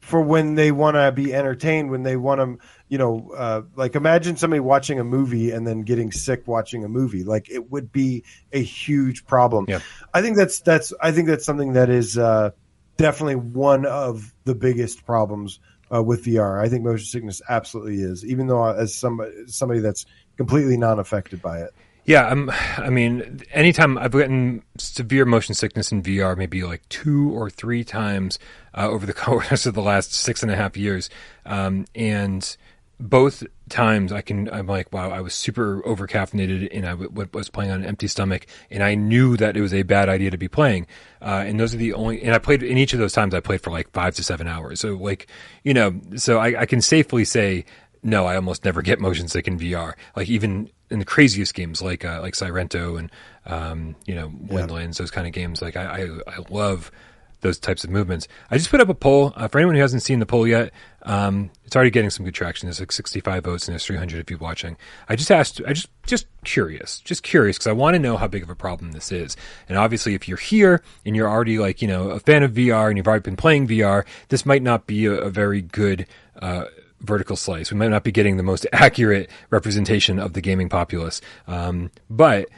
for 0.00 0.20
when 0.20 0.54
they 0.54 0.70
want 0.70 0.94
to 0.94 1.10
be 1.10 1.34
entertained, 1.34 1.90
when 1.90 2.04
they 2.04 2.16
want 2.16 2.40
to, 2.40 2.64
you 2.88 2.96
know, 2.96 3.32
uh, 3.36 3.62
like 3.74 3.96
imagine 3.96 4.36
somebody 4.36 4.60
watching 4.60 5.00
a 5.00 5.04
movie 5.04 5.50
and 5.50 5.66
then 5.66 5.80
getting 5.80 6.12
sick 6.12 6.46
watching 6.46 6.84
a 6.84 6.88
movie. 6.88 7.24
Like 7.24 7.50
it 7.50 7.72
would 7.72 7.90
be 7.90 8.22
a 8.52 8.62
huge 8.62 9.26
problem. 9.26 9.64
Yeah. 9.66 9.80
I 10.14 10.22
think 10.22 10.36
that's 10.36 10.60
that's 10.60 10.92
I 11.00 11.10
think 11.10 11.26
that's 11.26 11.44
something 11.44 11.72
that 11.72 11.90
is 11.90 12.16
uh, 12.16 12.50
definitely 12.96 13.34
one 13.34 13.84
of 13.84 14.32
the 14.44 14.54
biggest 14.54 15.04
problems 15.04 15.58
uh, 15.92 16.02
with 16.02 16.24
VR. 16.24 16.60
I 16.60 16.68
think 16.68 16.84
motion 16.84 17.06
sickness 17.06 17.42
absolutely 17.48 18.00
is, 18.00 18.24
even 18.24 18.46
though 18.46 18.64
as 18.64 18.94
somebody 18.94 19.32
somebody 19.46 19.80
that's 19.80 20.06
completely 20.36 20.76
non 20.76 20.98
affected 20.98 21.42
by 21.42 21.60
it. 21.60 21.70
Yeah, 22.04 22.28
I'm, 22.28 22.50
I 22.78 22.88
mean, 22.88 23.40
anytime 23.50 23.98
I've 23.98 24.12
gotten 24.12 24.62
severe 24.78 25.24
motion 25.24 25.56
sickness 25.56 25.90
in 25.90 26.04
VR, 26.04 26.36
maybe 26.36 26.62
like 26.62 26.88
two 26.88 27.32
or 27.32 27.50
three 27.50 27.82
times 27.82 28.38
uh, 28.74 28.88
over 28.88 29.06
the 29.06 29.12
course 29.14 29.66
of 29.66 29.74
the 29.74 29.82
last 29.82 30.14
six 30.14 30.42
and 30.42 30.52
a 30.52 30.56
half 30.56 30.76
years, 30.76 31.10
um, 31.44 31.84
and 31.96 32.56
both 32.98 33.44
times 33.68 34.12
I 34.12 34.22
can 34.22 34.48
I'm 34.50 34.66
like 34.66 34.92
wow 34.92 35.10
I 35.10 35.20
was 35.20 35.34
super 35.34 35.84
over 35.86 36.06
caffeinated 36.06 36.68
and 36.72 36.86
I 36.86 36.90
w- 36.90 37.28
was 37.32 37.50
playing 37.50 37.70
on 37.70 37.82
an 37.82 37.86
empty 37.86 38.06
stomach 38.06 38.46
and 38.70 38.82
I 38.82 38.94
knew 38.94 39.36
that 39.36 39.56
it 39.56 39.60
was 39.60 39.74
a 39.74 39.82
bad 39.82 40.08
idea 40.08 40.30
to 40.30 40.38
be 40.38 40.48
playing. 40.48 40.86
Uh, 41.20 41.44
and 41.46 41.60
those 41.60 41.74
are 41.74 41.78
the 41.78 41.92
only 41.92 42.22
and 42.22 42.34
I 42.34 42.38
played 42.38 42.62
in 42.62 42.78
each 42.78 42.92
of 42.92 42.98
those 42.98 43.12
times 43.12 43.34
I 43.34 43.40
played 43.40 43.60
for 43.60 43.70
like 43.70 43.90
five 43.90 44.14
to 44.14 44.24
seven 44.24 44.46
hours. 44.46 44.80
So 44.80 44.94
like 44.94 45.26
you 45.62 45.74
know 45.74 46.00
so 46.16 46.38
I, 46.38 46.62
I 46.62 46.66
can 46.66 46.80
safely 46.80 47.24
say 47.24 47.64
no 48.02 48.24
I 48.24 48.36
almost 48.36 48.64
never 48.64 48.80
get 48.82 48.98
motion 48.98 49.28
sick 49.28 49.46
in 49.46 49.58
VR 49.58 49.94
like 50.14 50.28
even 50.28 50.70
in 50.90 50.98
the 50.98 51.04
craziest 51.04 51.54
games 51.54 51.82
like 51.82 52.04
uh, 52.04 52.20
like 52.22 52.34
Sairento 52.34 52.98
and 52.98 53.10
um, 53.44 53.96
you 54.06 54.14
know 54.14 54.28
Windlands 54.28 54.98
yeah. 54.98 55.02
those 55.02 55.10
kind 55.10 55.26
of 55.26 55.32
games 55.32 55.60
like 55.60 55.76
I, 55.76 56.02
I, 56.02 56.32
I 56.36 56.38
love 56.48 56.90
those 57.46 57.58
types 57.58 57.84
of 57.84 57.90
movements. 57.90 58.28
I 58.50 58.58
just 58.58 58.70
put 58.70 58.80
up 58.80 58.88
a 58.88 58.94
poll 58.94 59.32
uh, 59.36 59.48
for 59.48 59.58
anyone 59.58 59.76
who 59.76 59.80
hasn't 59.80 60.02
seen 60.02 60.18
the 60.18 60.26
poll 60.26 60.46
yet. 60.46 60.72
Um, 61.02 61.50
it's 61.64 61.76
already 61.76 61.90
getting 61.90 62.10
some 62.10 62.24
good 62.24 62.34
traction. 62.34 62.66
There's 62.66 62.80
like 62.80 62.90
65 62.90 63.44
votes 63.44 63.68
and 63.68 63.72
there's 63.72 63.86
300 63.86 64.20
of 64.20 64.30
you 64.30 64.38
watching. 64.38 64.76
I 65.08 65.16
just 65.16 65.30
asked, 65.30 65.60
I 65.66 65.72
just 65.72 65.88
just 66.04 66.26
curious, 66.44 67.00
just 67.00 67.22
curious 67.22 67.56
because 67.56 67.68
I 67.68 67.72
want 67.72 67.94
to 67.94 67.98
know 67.98 68.16
how 68.16 68.26
big 68.26 68.42
of 68.42 68.50
a 68.50 68.54
problem 68.54 68.92
this 68.92 69.12
is. 69.12 69.36
And 69.68 69.78
obviously, 69.78 70.14
if 70.14 70.28
you're 70.28 70.36
here 70.36 70.82
and 71.04 71.14
you're 71.14 71.28
already 71.28 71.58
like 71.58 71.80
you 71.80 71.88
know 71.88 72.10
a 72.10 72.20
fan 72.20 72.42
of 72.42 72.52
VR 72.52 72.88
and 72.88 72.96
you've 72.96 73.06
already 73.06 73.22
been 73.22 73.36
playing 73.36 73.68
VR, 73.68 74.04
this 74.28 74.44
might 74.44 74.62
not 74.62 74.86
be 74.86 75.06
a, 75.06 75.12
a 75.12 75.30
very 75.30 75.62
good. 75.62 76.06
Uh, 76.40 76.66
vertical 77.00 77.36
slice. 77.36 77.70
We 77.70 77.76
might 77.76 77.90
not 77.90 78.04
be 78.04 78.10
getting 78.10 78.38
the 78.38 78.42
most 78.42 78.66
accurate 78.72 79.30
representation 79.50 80.18
of 80.18 80.32
the 80.32 80.40
gaming 80.40 80.70
populace, 80.70 81.20
um, 81.46 81.90
but 82.08 82.48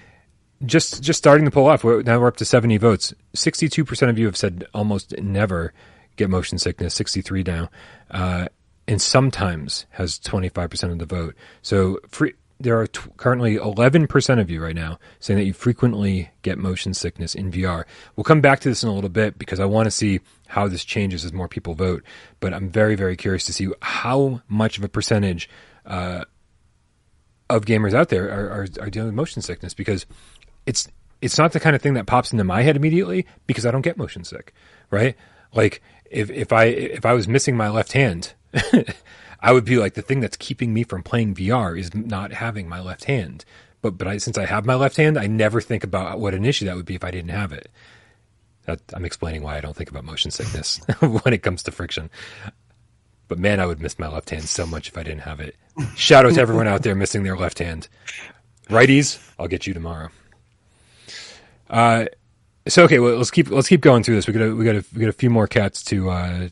just 0.64 1.02
just 1.02 1.18
starting 1.18 1.44
the 1.44 1.50
poll 1.50 1.68
off. 1.68 1.84
We're, 1.84 2.02
now 2.02 2.18
we're 2.18 2.28
up 2.28 2.36
to 2.38 2.44
70 2.44 2.76
votes. 2.78 3.14
62% 3.34 4.08
of 4.08 4.18
you 4.18 4.26
have 4.26 4.36
said 4.36 4.64
almost 4.74 5.18
never 5.18 5.72
get 6.16 6.28
motion 6.30 6.58
sickness. 6.58 6.94
63 6.94 7.44
now, 7.44 7.70
uh, 8.10 8.48
and 8.86 9.00
sometimes 9.00 9.86
has 9.90 10.18
25% 10.18 10.90
of 10.90 10.98
the 10.98 11.06
vote. 11.06 11.34
So 11.62 12.00
free, 12.08 12.34
there 12.60 12.78
are 12.80 12.86
t- 12.86 13.00
currently 13.16 13.56
11% 13.56 14.40
of 14.40 14.50
you 14.50 14.62
right 14.62 14.74
now 14.74 14.98
saying 15.20 15.38
that 15.38 15.44
you 15.44 15.52
frequently 15.52 16.30
get 16.42 16.58
motion 16.58 16.92
sickness 16.92 17.34
in 17.34 17.52
VR. 17.52 17.84
We'll 18.16 18.24
come 18.24 18.40
back 18.40 18.60
to 18.60 18.68
this 18.68 18.82
in 18.82 18.88
a 18.88 18.94
little 18.94 19.10
bit 19.10 19.38
because 19.38 19.60
I 19.60 19.64
want 19.64 19.86
to 19.86 19.90
see 19.90 20.20
how 20.48 20.66
this 20.66 20.84
changes 20.84 21.24
as 21.24 21.32
more 21.32 21.48
people 21.48 21.74
vote. 21.74 22.02
But 22.40 22.52
I'm 22.52 22.68
very, 22.68 22.96
very 22.96 23.16
curious 23.16 23.44
to 23.46 23.52
see 23.52 23.68
how 23.80 24.42
much 24.48 24.76
of 24.76 24.84
a 24.84 24.88
percentage 24.88 25.48
uh, 25.86 26.24
of 27.48 27.64
gamers 27.64 27.94
out 27.94 28.08
there 28.08 28.28
are, 28.28 28.50
are, 28.50 28.66
are 28.80 28.90
dealing 28.90 29.08
with 29.08 29.14
motion 29.14 29.40
sickness 29.40 29.72
because 29.72 30.04
it's 30.68 30.86
it's 31.22 31.38
not 31.38 31.52
the 31.52 31.60
kind 31.60 31.74
of 31.74 31.80
thing 31.80 31.94
that 31.94 32.06
pops 32.06 32.30
into 32.30 32.44
my 32.44 32.60
head 32.60 32.76
immediately 32.76 33.26
because 33.46 33.64
I 33.64 33.70
don't 33.70 33.80
get 33.82 33.96
motion 33.96 34.22
sick, 34.22 34.52
right? 34.90 35.16
Like 35.54 35.82
if 36.10 36.30
if 36.30 36.52
I 36.52 36.64
if 36.64 37.06
I 37.06 37.14
was 37.14 37.26
missing 37.26 37.56
my 37.56 37.70
left 37.70 37.92
hand, 37.92 38.34
I 39.40 39.52
would 39.52 39.64
be 39.64 39.78
like 39.78 39.94
the 39.94 40.02
thing 40.02 40.20
that's 40.20 40.36
keeping 40.36 40.74
me 40.74 40.84
from 40.84 41.02
playing 41.02 41.34
VR 41.34 41.76
is 41.76 41.94
not 41.94 42.34
having 42.34 42.68
my 42.68 42.80
left 42.80 43.06
hand. 43.06 43.46
But 43.80 43.96
but 43.96 44.06
I, 44.06 44.18
since 44.18 44.36
I 44.36 44.44
have 44.44 44.66
my 44.66 44.74
left 44.74 44.98
hand, 44.98 45.16
I 45.18 45.26
never 45.26 45.62
think 45.62 45.84
about 45.84 46.20
what 46.20 46.34
an 46.34 46.44
issue 46.44 46.66
that 46.66 46.76
would 46.76 46.84
be 46.86 46.96
if 46.96 47.04
I 47.04 47.10
didn't 47.10 47.30
have 47.30 47.52
it. 47.52 47.70
That, 48.66 48.80
I'm 48.92 49.06
explaining 49.06 49.42
why 49.42 49.56
I 49.56 49.62
don't 49.62 49.74
think 49.74 49.90
about 49.90 50.04
motion 50.04 50.30
sickness 50.30 50.80
when 51.00 51.32
it 51.32 51.42
comes 51.42 51.62
to 51.62 51.70
friction. 51.70 52.10
But 53.26 53.38
man, 53.38 53.58
I 53.58 53.64
would 53.66 53.80
miss 53.80 53.98
my 53.98 54.08
left 54.08 54.28
hand 54.28 54.44
so 54.44 54.66
much 54.66 54.88
if 54.88 54.98
I 54.98 55.02
didn't 55.02 55.22
have 55.22 55.40
it. 55.40 55.56
Shout 55.96 56.26
out 56.26 56.34
to 56.34 56.40
everyone 56.40 56.68
out 56.68 56.82
there 56.82 56.94
missing 56.94 57.22
their 57.22 57.36
left 57.36 57.58
hand. 57.58 57.88
Righties, 58.68 59.18
I'll 59.38 59.48
get 59.48 59.66
you 59.66 59.72
tomorrow. 59.72 60.10
Uh, 61.68 62.06
so 62.66 62.84
okay, 62.84 62.98
well, 62.98 63.16
let's 63.16 63.30
keep 63.30 63.50
let's 63.50 63.68
keep 63.68 63.80
going 63.80 64.02
through 64.02 64.16
this. 64.16 64.26
We 64.26 64.32
got 64.32 64.42
a, 64.42 64.54
we 64.54 64.64
got 64.64 64.76
a, 64.76 64.84
we 64.94 65.00
got 65.00 65.08
a 65.08 65.12
few 65.12 65.30
more 65.30 65.46
cats 65.46 65.82
to 65.84 66.10
uh, 66.10 66.48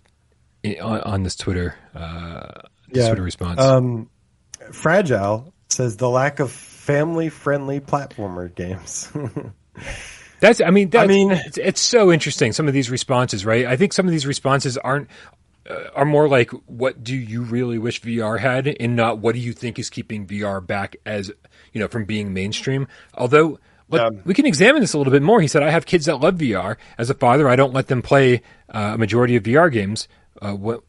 on, 0.65 1.01
on, 1.01 1.23
this 1.23 1.37
Twitter 1.37 1.75
uh, 1.95 2.63
this 2.89 3.03
yeah. 3.03 3.09
Twitter 3.09 3.23
response. 3.23 3.61
Um, 3.61 4.11
Fragile 4.73 5.53
says 5.69 5.97
the 5.97 6.09
lack 6.09 6.41
of 6.41 6.51
family 6.51 7.29
friendly 7.29 7.81
platformer 7.81 8.55
games. 8.55 9.13
That's, 10.39 10.61
I 10.61 10.69
mean, 10.69 10.91
that's, 10.91 11.05
I 11.05 11.07
mean, 11.07 11.31
it's, 11.31 11.57
it's, 11.57 11.81
so 11.81 12.13
interesting. 12.13 12.53
Some 12.53 12.69
of 12.69 12.75
these 12.75 12.91
responses, 12.91 13.47
right? 13.47 13.65
I 13.65 13.77
think 13.77 13.95
some 13.95 14.05
of 14.05 14.13
these 14.13 14.27
responses 14.27 14.77
aren't 14.77 15.09
uh, 15.69 15.85
are 15.95 16.05
more 16.05 16.29
like, 16.29 16.51
what 16.67 17.03
do 17.03 17.17
you 17.17 17.43
really 17.43 17.79
wish 17.79 18.03
VR 18.03 18.39
had, 18.39 18.69
and 18.69 18.97
not 18.97 19.19
what 19.19 19.35
do 19.35 19.41
you 19.41 19.55
think 19.55 19.79
is 19.79 19.89
keeping 19.89 20.27
VR 20.27 20.65
back 20.65 20.97
as 21.07 21.33
you 21.73 21.81
know 21.81 21.89
from 21.89 22.05
being 22.05 22.35
mainstream. 22.35 22.87
Although 23.15 23.59
let, 23.89 24.01
um, 24.01 24.21
we 24.25 24.35
can 24.35 24.47
examine 24.47 24.81
this 24.81 24.95
a 24.95 24.99
little 24.99 25.13
bit 25.13 25.23
more. 25.23 25.41
He 25.41 25.49
said, 25.49 25.63
I 25.63 25.71
have 25.71 25.87
kids 25.87 26.07
that 26.07 26.17
love 26.17 26.37
VR. 26.37 26.77
As 26.99 27.11
a 27.11 27.15
father, 27.15 27.49
I 27.49 27.57
don't 27.57 27.73
let 27.73 27.89
them 27.89 28.03
play 28.03 28.43
uh, 28.69 28.93
a 28.95 28.99
majority 28.99 29.37
of 29.37 29.45
VR 29.45 29.71
games. 29.71 30.09
Uh, 30.43 30.53
what, 30.55 30.83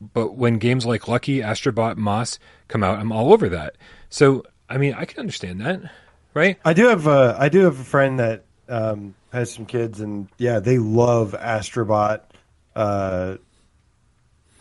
but 0.00 0.36
when 0.36 0.58
games 0.58 0.84
like 0.84 1.08
Lucky, 1.08 1.38
Astrobot, 1.40 1.96
Moss 1.96 2.38
come 2.68 2.82
out, 2.82 2.98
I'm 2.98 3.12
all 3.12 3.32
over 3.32 3.48
that. 3.48 3.76
So, 4.10 4.44
I 4.68 4.78
mean, 4.78 4.94
I 4.94 5.04
can 5.06 5.20
understand 5.20 5.60
that, 5.62 5.90
right? 6.34 6.58
I 6.64 6.74
do 6.74 6.88
have 6.88 7.06
a, 7.06 7.36
I 7.38 7.48
do 7.48 7.60
have 7.60 7.80
a 7.80 7.84
friend 7.84 8.18
that 8.20 8.44
um, 8.68 9.14
has 9.32 9.52
some 9.52 9.66
kids, 9.66 10.00
and 10.00 10.28
yeah, 10.38 10.60
they 10.60 10.78
love 10.78 11.34
Astrobot. 11.38 12.20
Uh, 12.74 13.36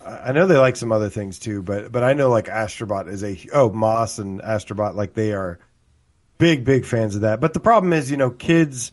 I 0.05 0.31
know 0.33 0.47
they 0.47 0.57
like 0.57 0.75
some 0.75 0.91
other 0.91 1.09
things 1.09 1.39
too, 1.39 1.61
but 1.61 1.91
but 1.91 2.03
I 2.03 2.13
know 2.13 2.29
like 2.29 2.45
Astrobot 2.45 3.07
is 3.07 3.23
a 3.23 3.37
oh 3.53 3.71
Moss 3.71 4.19
and 4.19 4.41
Astrobot 4.41 4.95
like 4.95 5.13
they 5.13 5.31
are 5.33 5.59
big 6.43 6.65
big 6.65 6.83
fans 6.83 7.15
of 7.15 7.21
that. 7.21 7.39
But 7.39 7.53
the 7.53 7.61
problem 7.61 7.93
is, 7.93 8.11
you 8.11 8.17
know, 8.17 8.29
kids 8.29 8.91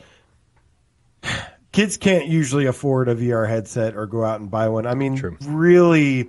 kids 1.72 1.96
can't 1.96 2.28
usually 2.28 2.66
afford 2.66 3.08
a 3.08 3.16
VR 3.16 3.48
headset 3.48 3.96
or 3.96 4.06
go 4.06 4.24
out 4.24 4.38
and 4.38 4.48
buy 4.48 4.68
one. 4.68 4.86
I 4.86 4.94
mean, 4.94 5.16
True. 5.16 5.36
really, 5.40 6.28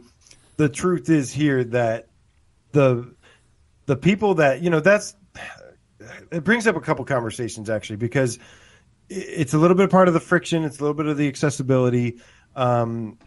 the 0.58 0.68
truth 0.68 1.12
is 1.12 1.32
here 1.32 1.64
that 1.66 2.08
the 2.72 3.14
the 3.86 3.96
people 3.96 4.36
that 4.36 4.64
you 4.64 4.72
know 4.72 4.80
that's 4.80 5.16
it 6.32 6.44
brings 6.44 6.66
up 6.66 6.76
a 6.76 6.82
couple 6.82 7.06
conversations 7.06 7.70
actually 7.70 7.98
because 7.98 8.40
it's 9.08 9.54
a 9.54 9.60
little 9.60 9.78
bit 9.78 9.92
part 9.92 10.08
of 10.08 10.16
the 10.16 10.20
friction, 10.20 10.64
it's 10.64 10.80
a 10.80 10.82
little 10.82 10.96
bit 10.96 11.06
of 11.06 11.18
the 11.18 11.28
accessibility, 11.28 12.20
um, 12.56 13.20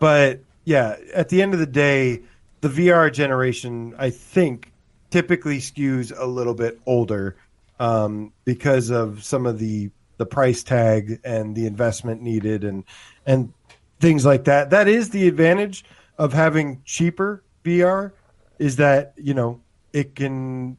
but 0.00 0.40
yeah, 0.64 0.96
at 1.14 1.28
the 1.28 1.42
end 1.42 1.54
of 1.54 1.60
the 1.60 1.66
day, 1.66 2.22
the 2.60 2.68
VR 2.68 3.12
generation, 3.12 3.94
I 3.98 4.10
think, 4.10 4.71
typically 5.12 5.58
skews 5.58 6.12
a 6.16 6.26
little 6.26 6.54
bit 6.54 6.80
older 6.86 7.36
um, 7.78 8.32
because 8.44 8.90
of 8.90 9.22
some 9.22 9.46
of 9.46 9.58
the 9.58 9.90
the 10.16 10.26
price 10.26 10.62
tag 10.62 11.20
and 11.24 11.54
the 11.56 11.66
investment 11.66 12.22
needed 12.22 12.64
and 12.64 12.84
and 13.26 13.52
things 14.00 14.24
like 14.24 14.44
that. 14.44 14.70
That 14.70 14.88
is 14.88 15.10
the 15.10 15.28
advantage 15.28 15.84
of 16.18 16.32
having 16.32 16.82
cheaper 16.84 17.42
VR 17.64 18.12
is 18.58 18.76
that 18.76 19.14
you 19.16 19.34
know 19.34 19.60
it 19.92 20.14
can 20.14 20.78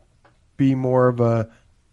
be 0.57 0.76
more 0.76 1.07
of 1.07 1.19
a 1.19 1.49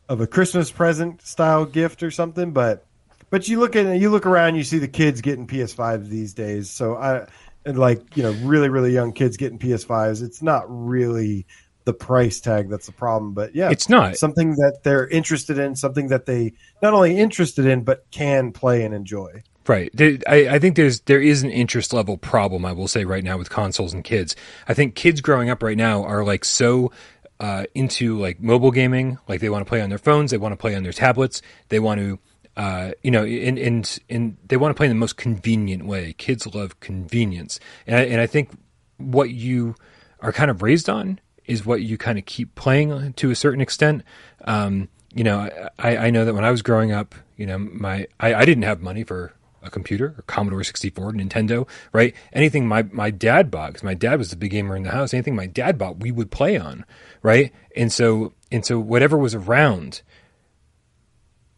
of 0.09 0.21
a 0.21 0.27
Christmas 0.27 0.71
present 0.71 1.23
style 1.23 1.65
gift 1.65 2.03
or 2.03 2.11
something. 2.11 2.53
But 2.53 2.87
but 3.31 3.49
you 3.49 3.61
look 3.61 3.77
at 3.77 3.99
you 3.99 4.11
look 4.11 4.27
around, 4.27 4.57
you 4.57 4.65
see 4.65 4.79
the 4.79 4.89
kids 4.89 5.21
getting 5.21 5.47
PS5s 5.47 6.09
these 6.09 6.35
days. 6.35 6.71
So 6.71 6.97
I 6.97 7.27
and 7.65 7.79
like 7.79 8.17
you 8.17 8.23
know 8.23 8.33
really 8.43 8.69
really 8.69 8.93
young 8.93 9.13
kids 9.13 9.37
getting 9.37 9.59
PS5s. 9.59 10.23
It's 10.23 10.43
not 10.43 10.65
really 10.69 11.47
the 11.85 11.95
price 11.95 12.41
tag 12.41 12.69
that's 12.69 12.87
the 12.87 12.93
problem. 12.93 13.33
But 13.33 13.55
yeah, 13.55 13.71
It's 13.71 13.89
not. 13.89 14.17
something 14.17 14.53
that 14.57 14.81
they're 14.83 15.09
interested 15.09 15.59
in, 15.59 15.77
something 15.77 16.09
that 16.09 16.27
they 16.27 16.53
not 16.83 16.95
only 16.95 17.17
interested 17.19 17.67
in 17.67 17.85
but 17.85 18.07
can 18.11 18.53
play 18.53 18.85
and 18.85 18.95
enjoy. 18.95 19.43
Right. 19.67 19.91
I, 20.29 20.49
I 20.49 20.59
think 20.59 20.77
there's 20.77 21.01
there 21.03 21.21
is 21.21 21.43
an 21.43 21.51
interest 21.51 21.93
level 21.93 22.17
problem. 22.17 22.65
I 22.65 22.73
will 22.73 22.89
say 22.89 23.05
right 23.05 23.23
now 23.23 23.39
with 23.39 23.51
consoles 23.51 23.93
and 23.93 24.03
kids. 24.03 24.35
I 24.67 24.75
think 24.75 24.95
kids 24.95 25.21
growing 25.21 25.49
up 25.51 25.63
right 25.63 25.77
now 25.77 26.03
are 26.05 26.25
like 26.25 26.45
so 26.45 26.91
uh, 27.39 27.65
into 27.75 28.19
like 28.19 28.41
mobile 28.41 28.71
gaming, 28.71 29.19
like 29.29 29.41
they 29.41 29.49
want 29.49 29.65
to 29.65 29.69
play 29.69 29.81
on 29.81 29.89
their 29.89 29.99
phones, 29.99 30.31
they 30.31 30.39
want 30.39 30.53
to 30.53 30.57
play 30.57 30.75
on 30.75 30.83
their 30.83 30.93
tablets, 30.93 31.41
they 31.69 31.79
want 31.79 32.01
to. 32.01 32.19
Uh, 32.57 32.91
you 33.03 33.11
know, 33.13 33.25
and, 33.25 33.59
and 33.59 33.99
and 34.11 34.37
they 34.49 34.57
want 34.57 34.71
to 34.71 34.75
play 34.75 34.85
in 34.87 34.91
the 34.91 34.99
most 34.99 35.17
convenient 35.17 35.87
way. 35.87 36.13
Kids 36.15 36.53
love 36.53 36.79
convenience, 36.81 37.61
and 37.87 37.97
I, 37.97 38.03
and 38.03 38.21
I 38.21 38.27
think 38.27 38.51
what 38.99 39.31
you 39.31 39.77
are 40.19 40.33
kind 40.33 40.51
of 40.51 40.61
raised 40.61 40.91
on 40.91 41.21
is 41.47 41.67
what 41.67 41.83
you 41.83 41.99
kind 41.99 42.19
of 42.19 42.27
keep 42.27 42.55
playing 42.55 43.13
to 43.15 43.31
a 43.31 43.35
certain 43.35 43.61
extent. 43.61 44.03
Um, 44.45 44.89
you 45.15 45.25
know, 45.25 45.49
I, 45.79 45.97
I 45.97 46.11
know 46.11 46.25
that 46.25 46.35
when 46.35 46.45
I 46.45 46.51
was 46.51 46.63
growing 46.63 46.93
up, 46.93 47.15
you 47.37 47.47
know, 47.47 47.59
my 47.59 48.07
I, 48.19 48.35
I 48.35 48.45
didn't 48.45 48.63
have 48.65 48.81
money 48.81 49.05
for 49.05 49.35
a 49.63 49.71
computer, 49.71 50.15
a 50.19 50.23
Commodore 50.23 50.63
64, 50.65 51.13
Nintendo, 51.13 51.69
right? 51.93 52.15
Anything 52.33 52.67
my, 52.67 52.83
my 52.85 53.11
dad 53.11 53.51
bought, 53.51 53.69
because 53.69 53.83
my 53.83 53.95
dad 53.95 54.19
was 54.19 54.31
the 54.31 54.37
big 54.37 54.53
gamer 54.53 54.77
in 54.77 54.83
the 54.83 54.91
house, 54.91 55.13
anything 55.13 55.37
my 55.37 55.47
dad 55.47 55.79
bought, 55.79 56.01
we 56.01 56.11
would 56.11 56.31
play 56.31 56.57
on, 56.57 56.85
right? 57.23 57.53
And 57.77 57.93
so, 57.93 58.33
and 58.51 58.65
so 58.65 58.79
whatever 58.79 59.17
was 59.17 59.35
around 59.35 60.03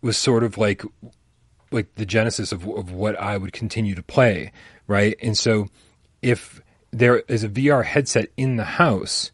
was 0.01 0.17
sort 0.17 0.43
of 0.43 0.59
like, 0.59 0.83
like 1.71 1.95
the 1.95 2.07
genesis 2.07 2.53
of, 2.53 2.67
of 2.67 2.91
what 2.93 3.19
I 3.21 3.37
would 3.37 3.53
continue 3.53 3.95
to 3.95 4.03
play, 4.03 4.53
right? 4.87 5.17
And 5.23 5.39
so 5.39 5.69
if 6.21 6.61
there 6.91 7.21
is 7.21 7.45
a 7.45 7.49
VR 7.49 7.85
headset 7.85 8.29
in 8.37 8.57
the 8.57 8.65
house 8.65 9.32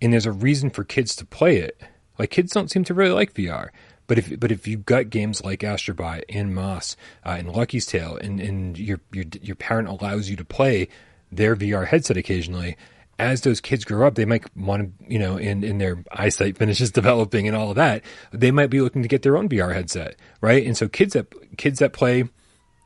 and 0.00 0.12
there's 0.12 0.26
a 0.26 0.32
reason 0.32 0.70
for 0.70 0.84
kids 0.84 1.16
to 1.16 1.26
play 1.26 1.58
it, 1.58 1.80
like 2.18 2.30
kids 2.30 2.52
don't 2.52 2.70
seem 2.70 2.84
to 2.84 2.94
really 2.94 3.12
like 3.12 3.34
VR. 3.34 3.68
But 4.06 4.18
if 4.18 4.40
but 4.40 4.50
if 4.50 4.66
you've 4.66 4.86
got 4.86 5.10
games 5.10 5.44
like 5.44 5.60
Astrobot 5.60 6.24
and 6.30 6.54
Moss 6.54 6.96
uh, 7.24 7.36
and 7.38 7.52
Lucky's 7.52 7.86
Tale, 7.86 8.16
and, 8.16 8.40
and 8.40 8.78
your 8.78 9.00
your 9.12 9.26
your 9.42 9.56
parent 9.56 9.88
allows 9.88 10.30
you 10.30 10.36
to 10.36 10.44
play 10.44 10.88
their 11.30 11.54
VR 11.54 11.86
headset 11.86 12.16
occasionally, 12.16 12.76
as 13.18 13.42
those 13.42 13.60
kids 13.60 13.84
grow 13.84 14.06
up, 14.06 14.14
they 14.14 14.24
might 14.24 14.44
want 14.56 14.82
to 14.82 15.12
you 15.12 15.18
know, 15.18 15.36
in 15.36 15.62
in 15.62 15.76
their 15.76 16.02
eyesight 16.10 16.56
finishes 16.56 16.90
developing 16.92 17.46
and 17.46 17.56
all 17.56 17.70
of 17.70 17.76
that, 17.76 18.02
they 18.32 18.50
might 18.50 18.70
be 18.70 18.80
looking 18.80 19.02
to 19.02 19.08
get 19.08 19.22
their 19.22 19.36
own 19.36 19.48
VR 19.48 19.74
headset, 19.74 20.16
right? 20.40 20.64
And 20.64 20.76
so 20.76 20.88
kids 20.88 21.12
that 21.12 21.26
kids 21.58 21.78
that 21.80 21.92
play 21.92 22.24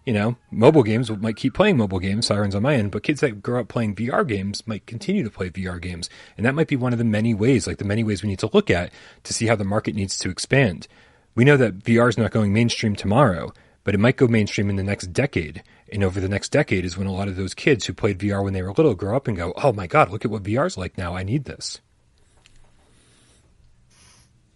you 0.05 0.12
know, 0.12 0.37
mobile 0.51 0.83
games 0.83 1.11
might 1.11 1.37
keep 1.37 1.55
playing 1.55 1.77
mobile 1.77 2.01
games, 2.01 2.27
sirens 2.27 2.55
on 2.55 2.62
my 2.62 2.74
end, 2.74 2.91
but 2.91 3.03
kids 3.03 3.20
that 3.20 3.43
grow 3.43 3.61
up 3.61 3.69
playing 3.69 3.95
VR 3.95 4.27
games 4.27 4.66
might 4.66 4.87
continue 4.87 5.23
to 5.23 5.31
play 5.31 5.49
VR 5.49 5.81
games. 5.81 6.11
And 6.37 6.45
that 6.45 6.55
might 6.55 6.69
be 6.69 6.77
one 6.77 6.93
of 6.93 6.99
the 6.99 7.05
many 7.05 7.35
ways, 7.35 7.66
like 7.66 7.79
the 7.79 7.85
many 7.85 8.03
ways 8.03 8.23
we 8.23 8.29
need 8.29 8.41
to 8.41 8.51
look 8.53 8.70
at 8.70 8.93
to 9.24 9.33
see 9.33 9.47
how 9.47 9.57
the 9.57 9.65
market 9.65 9.95
needs 9.95 10.16
to 10.19 10.31
expand. 10.31 10.89
We 11.35 11.45
know 11.45 11.57
that 11.57 11.79
VR 11.79 12.09
is 12.09 12.19
not 12.19 12.33
going 12.33 12.53
mainstream 12.53 12.97
tomorrow, 12.97 13.53
but 13.85 13.95
it 13.95 13.99
might 13.99 14.16
go 14.16 14.27
mainstream 14.27 14.70
in 14.70 14.77
the 14.77 14.83
next 14.83 15.12
decade. 15.12 15.62
And 15.91 16.03
over 16.03 16.20
the 16.20 16.29
next 16.29 16.51
decade 16.51 16.85
is 16.85 16.97
when 16.97 17.07
a 17.07 17.12
lot 17.12 17.29
of 17.29 17.37
those 17.37 17.55
kids 17.55 17.87
who 17.87 17.93
played 17.93 18.19
VR 18.19 18.43
when 18.43 18.55
they 18.55 18.62
were 18.62 18.73
little 18.73 18.95
grow 18.95 19.16
up 19.16 19.29
and 19.29 19.37
go, 19.37 19.53
oh 19.57 19.73
my 19.73 19.87
God, 19.87 20.11
look 20.11 20.24
at 20.24 20.31
what 20.31 20.43
VR's 20.43 20.77
like 20.77 20.99
now. 20.99 21.15
I 21.15 21.23
need 21.23 21.45
this. 21.45 21.81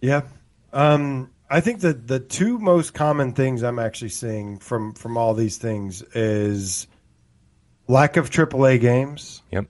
Yeah. 0.01 0.23
Um, 0.73 1.31
I 1.49 1.61
think 1.61 1.81
that 1.81 2.07
the 2.07 2.19
two 2.19 2.59
most 2.59 2.93
common 2.93 3.33
things 3.33 3.63
I'm 3.63 3.79
actually 3.79 4.09
seeing 4.09 4.59
from 4.59 4.93
from 4.93 5.17
all 5.17 5.33
these 5.33 5.57
things 5.57 6.01
is 6.13 6.87
lack 7.87 8.17
of 8.17 8.29
AAA 8.29 8.81
games, 8.81 9.41
Yep. 9.51 9.67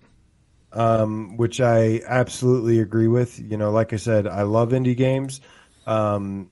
um, 0.74 1.38
which 1.38 1.62
I 1.62 2.02
absolutely 2.08 2.80
agree 2.80 3.08
with. 3.08 3.40
You 3.40 3.58
know, 3.58 3.72
like 3.72 3.94
I 3.94 3.98
said, 3.98 4.26
I 4.28 4.42
love 4.44 4.70
indie 4.70 4.98
games, 4.98 5.40
um, 5.86 6.50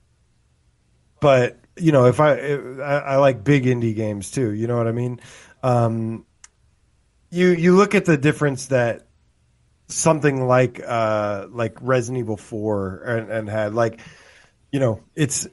but 1.20 1.58
you 1.76 1.92
know, 1.92 2.06
if 2.06 2.20
I, 2.20 2.34
I 2.34 2.98
I 2.98 3.16
like 3.16 3.42
big 3.42 3.64
indie 3.64 3.94
games 3.94 4.30
too. 4.30 4.52
You 4.52 4.68
know 4.68 4.76
what 4.76 4.86
I 4.86 4.92
mean? 4.92 5.20
Um, 5.62 6.24
you 7.30 7.48
you 7.48 7.76
look 7.76 7.94
at 7.96 8.04
the 8.04 8.16
difference 8.16 8.66
that 8.66 9.08
something 9.88 10.46
like 10.46 10.80
uh, 10.86 11.46
like 11.50 11.76
Resident 11.80 12.18
Evil 12.20 12.36
Four 12.36 13.02
and, 13.04 13.30
and 13.30 13.48
had 13.48 13.74
like 13.74 14.00
you 14.76 14.80
know, 14.80 15.00
it's 15.14 15.48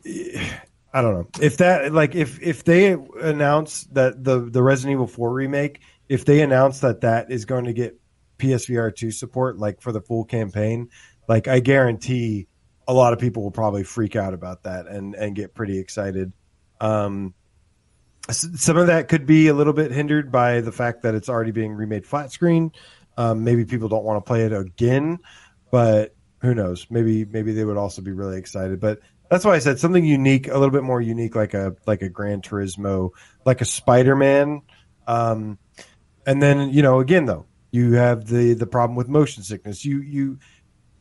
I 0.94 1.02
don't 1.02 1.14
know 1.14 1.28
if 1.40 1.56
that 1.60 1.94
like 1.94 2.14
if 2.14 2.41
if 2.41 2.66
they 2.66 2.91
announce 2.91 3.86
that 3.94 4.22
the 4.22 4.41
the 4.41 4.62
Resident 4.62 4.91
Evil 4.91 5.08
Four 5.08 5.32
remake, 5.32 5.80
if 6.10 6.26
they 6.26 6.41
announce 6.41 6.82
that 6.82 7.00
that 7.02 7.32
is 7.32 7.45
going 7.45 7.64
to 7.64 7.72
get 7.72 7.98
PSVR 8.38 8.94
two 8.94 9.12
support 9.12 9.58
like 9.58 9.80
for 9.80 9.94
the 9.94 10.02
full 10.02 10.26
campaign, 10.26 10.90
like 11.30 11.48
I 11.48 11.62
guarantee 11.62 12.48
a 12.86 12.94
lot 12.94 13.14
of 13.14 13.20
people 13.20 13.44
will 13.44 13.52
probably 13.52 13.86
freak 13.86 14.18
out 14.18 14.34
about 14.34 14.64
that 14.64 14.88
and 14.88 15.16
and 15.16 15.38
get 15.38 15.54
pretty 15.54 15.80
excited. 15.80 16.34
Um, 16.82 17.34
some 18.30 18.76
of 18.76 18.88
that 18.88 19.08
could 19.08 19.26
be 19.26 19.48
a 19.48 19.54
little 19.54 19.72
bit 19.72 19.91
hindered 19.91 20.34
by 20.34 20.60
the 20.60 20.74
fact 20.74 21.04
that 21.04 21.16
it's 21.16 21.30
already 21.30 21.52
being 21.52 21.72
remade 21.72 22.06
flat 22.06 22.34
screen. 22.34 22.74
Um, 23.18 23.45
maybe 23.45 23.64
people 23.64 23.88
don't 23.88 24.04
want 24.04 24.26
to 24.26 24.28
play 24.28 24.41
it 24.41 24.52
again, 24.52 25.20
but 25.72 26.14
who 26.44 26.54
knows? 26.54 26.88
Maybe 26.90 27.24
maybe 27.24 27.54
they 27.54 27.64
would 27.64 27.78
also 27.78 28.02
be 28.02 28.12
really 28.12 28.38
excited. 28.38 28.82
But 28.82 29.00
that's 29.34 29.45
why 29.45 29.55
I 29.55 29.60
said 29.60 29.80
something 29.80 30.05
unique, 30.05 30.47
a 30.47 30.53
little 30.53 30.69
bit 30.69 30.84
more 30.84 31.01
unique, 31.01 31.35
like 31.35 31.53
a 31.53 31.76
like 31.85 32.01
a 32.01 32.10
Gran 32.10 32.41
Turismo, 32.41 33.11
like 33.45 33.61
a 33.61 33.65
Spider 33.65 34.15
Man. 34.15 34.61
Um, 35.07 35.57
and 36.26 36.41
then 36.41 36.69
you 36.69 36.81
know, 36.81 36.99
again 36.99 37.26
though, 37.26 37.45
you 37.72 37.93
have 37.93 38.26
the 38.26 38.53
the 38.53 38.68
problem 38.68 38.95
with 38.95 39.07
motion 39.07 39.43
sickness. 39.43 39.84
You 39.84 40.01
you 40.01 40.39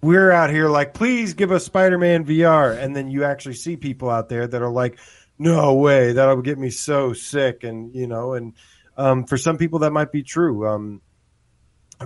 we're 0.00 0.32
out 0.32 0.50
here 0.50 0.68
like, 0.68 0.94
please 0.94 1.34
give 1.34 1.52
us 1.52 1.64
Spider 1.64 1.98
Man 1.98 2.24
VR, 2.24 2.76
and 2.76 2.96
then 2.96 3.10
you 3.10 3.24
actually 3.24 3.54
see 3.54 3.76
people 3.76 4.10
out 4.10 4.28
there 4.28 4.46
that 4.46 4.62
are 4.62 4.70
like, 4.70 4.98
no 5.38 5.74
way, 5.74 6.12
that'll 6.12 6.42
get 6.42 6.58
me 6.58 6.70
so 6.70 7.12
sick, 7.12 7.64
and 7.64 7.94
you 7.94 8.06
know, 8.06 8.32
and 8.32 8.54
um, 8.96 9.24
for 9.24 9.36
some 9.36 9.58
people 9.58 9.80
that 9.80 9.92
might 9.92 10.10
be 10.10 10.22
true. 10.22 10.66
Um, 10.66 11.02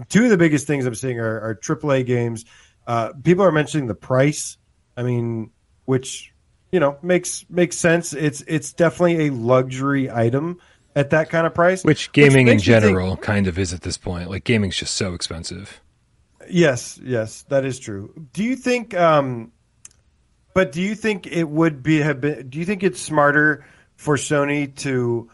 two 0.09 0.25
of 0.25 0.31
the 0.31 0.37
biggest 0.37 0.67
things 0.67 0.87
I'm 0.87 0.95
seeing 0.95 1.19
are, 1.21 1.41
are 1.41 1.55
AAA 1.55 2.05
games. 2.05 2.45
Uh, 2.87 3.13
people 3.23 3.45
are 3.45 3.53
mentioning 3.53 3.87
the 3.87 3.95
price. 3.95 4.59
I 4.97 5.03
mean, 5.03 5.51
which 5.87 6.33
you 6.71 6.79
know 6.79 6.99
makes 7.03 7.45
makes 7.49 7.77
sense. 7.79 8.13
It's 8.13 8.43
it's 8.43 8.73
definitely 8.73 9.29
a 9.29 9.33
luxury 9.33 10.11
item 10.11 10.61
at 10.95 11.11
that 11.11 11.31
kind 11.31 11.47
of 11.47 11.55
price. 11.55 11.85
Which 11.85 12.13
gaming 12.13 12.49
in 12.49 12.55
makes 12.57 12.67
you 12.67 12.75
think- 12.75 12.85
general 12.85 13.17
kind 13.17 13.47
of 13.47 13.59
is 13.59 13.73
at 13.73 13.81
this 13.81 13.97
point. 13.97 14.29
Like 14.29 14.45
gaming's 14.45 14.77
just 14.77 14.95
so 14.95 15.15
expensive. 15.15 15.81
Yes, 16.49 17.01
yes, 17.03 17.43
that 17.49 17.65
is 17.65 17.79
true. 17.81 18.13
Do 18.33 18.45
you 18.45 18.55
think? 18.55 18.95
Um, 18.95 19.51
but 20.55 20.71
do 20.71 20.81
you 20.81 20.95
think 20.95 21.27
it 21.27 21.49
would 21.49 21.83
be 21.83 21.99
have 21.99 22.21
been? 22.21 22.49
Do 22.49 22.59
you 22.59 22.65
think 22.65 22.83
it's 22.85 23.01
smarter 23.01 23.65
for 23.97 24.17
Sony 24.17 24.75
to 24.77 25.29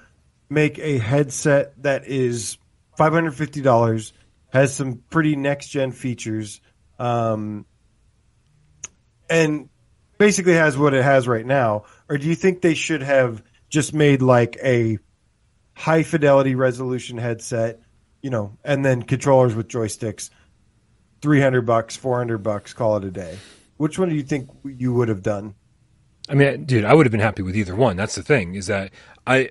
make 0.49 0.79
a 0.79 0.99
headset 0.99 1.75
that 1.83 2.07
is 2.07 2.57
five 2.97 3.13
hundred 3.13 3.33
fifty 3.33 3.61
dollars, 3.61 4.15
has 4.53 4.75
some 4.75 5.03
pretty 5.11 5.37
next 5.37 5.69
gen 5.69 5.93
features, 5.93 6.61
um, 6.99 7.67
and 9.29 9.69
basically 10.25 10.55
has 10.55 10.77
what 10.79 10.95
it 10.95 11.03
has 11.03 11.27
right 11.29 11.47
now, 11.47 11.85
or 12.09 12.19
do 12.19 12.27
you 12.27 12.35
think 12.35 12.61
they 12.61 12.75
should 12.75 13.03
have 13.03 13.43
just 13.69 13.93
made 13.95 14.23
like 14.23 14.57
a 14.63 14.99
high 15.75 16.03
fidelity 16.03 16.55
resolution 16.55 17.19
headset 17.19 17.81
you 18.23 18.31
know, 18.31 18.57
and 18.65 18.85
then 18.85 19.03
controllers 19.03 19.55
with 19.55 19.69
joysticks, 19.69 20.31
three 21.21 21.41
hundred 21.41 21.63
bucks, 21.63 21.97
four 21.97 22.17
hundred 22.17 22.39
bucks, 22.39 22.73
call 22.73 22.97
it 22.97 23.05
a 23.05 23.11
day. 23.11 23.37
Which 23.77 23.99
one 23.99 24.09
do 24.09 24.15
you 24.15 24.23
think 24.23 24.49
you 24.65 24.95
would 24.95 25.09
have 25.09 25.23
done? 25.23 25.55
I 26.29 26.35
mean, 26.35 26.65
dude, 26.65 26.85
I 26.85 26.95
would 26.95 27.05
have 27.05 27.11
been 27.11 27.21
happy 27.21 27.43
with 27.43 27.57
either 27.57 27.75
one. 27.75 27.97
That's 27.97 28.15
the 28.15 28.23
thing 28.23 28.55
is 28.55 28.69
that 28.69 28.93
I 29.27 29.51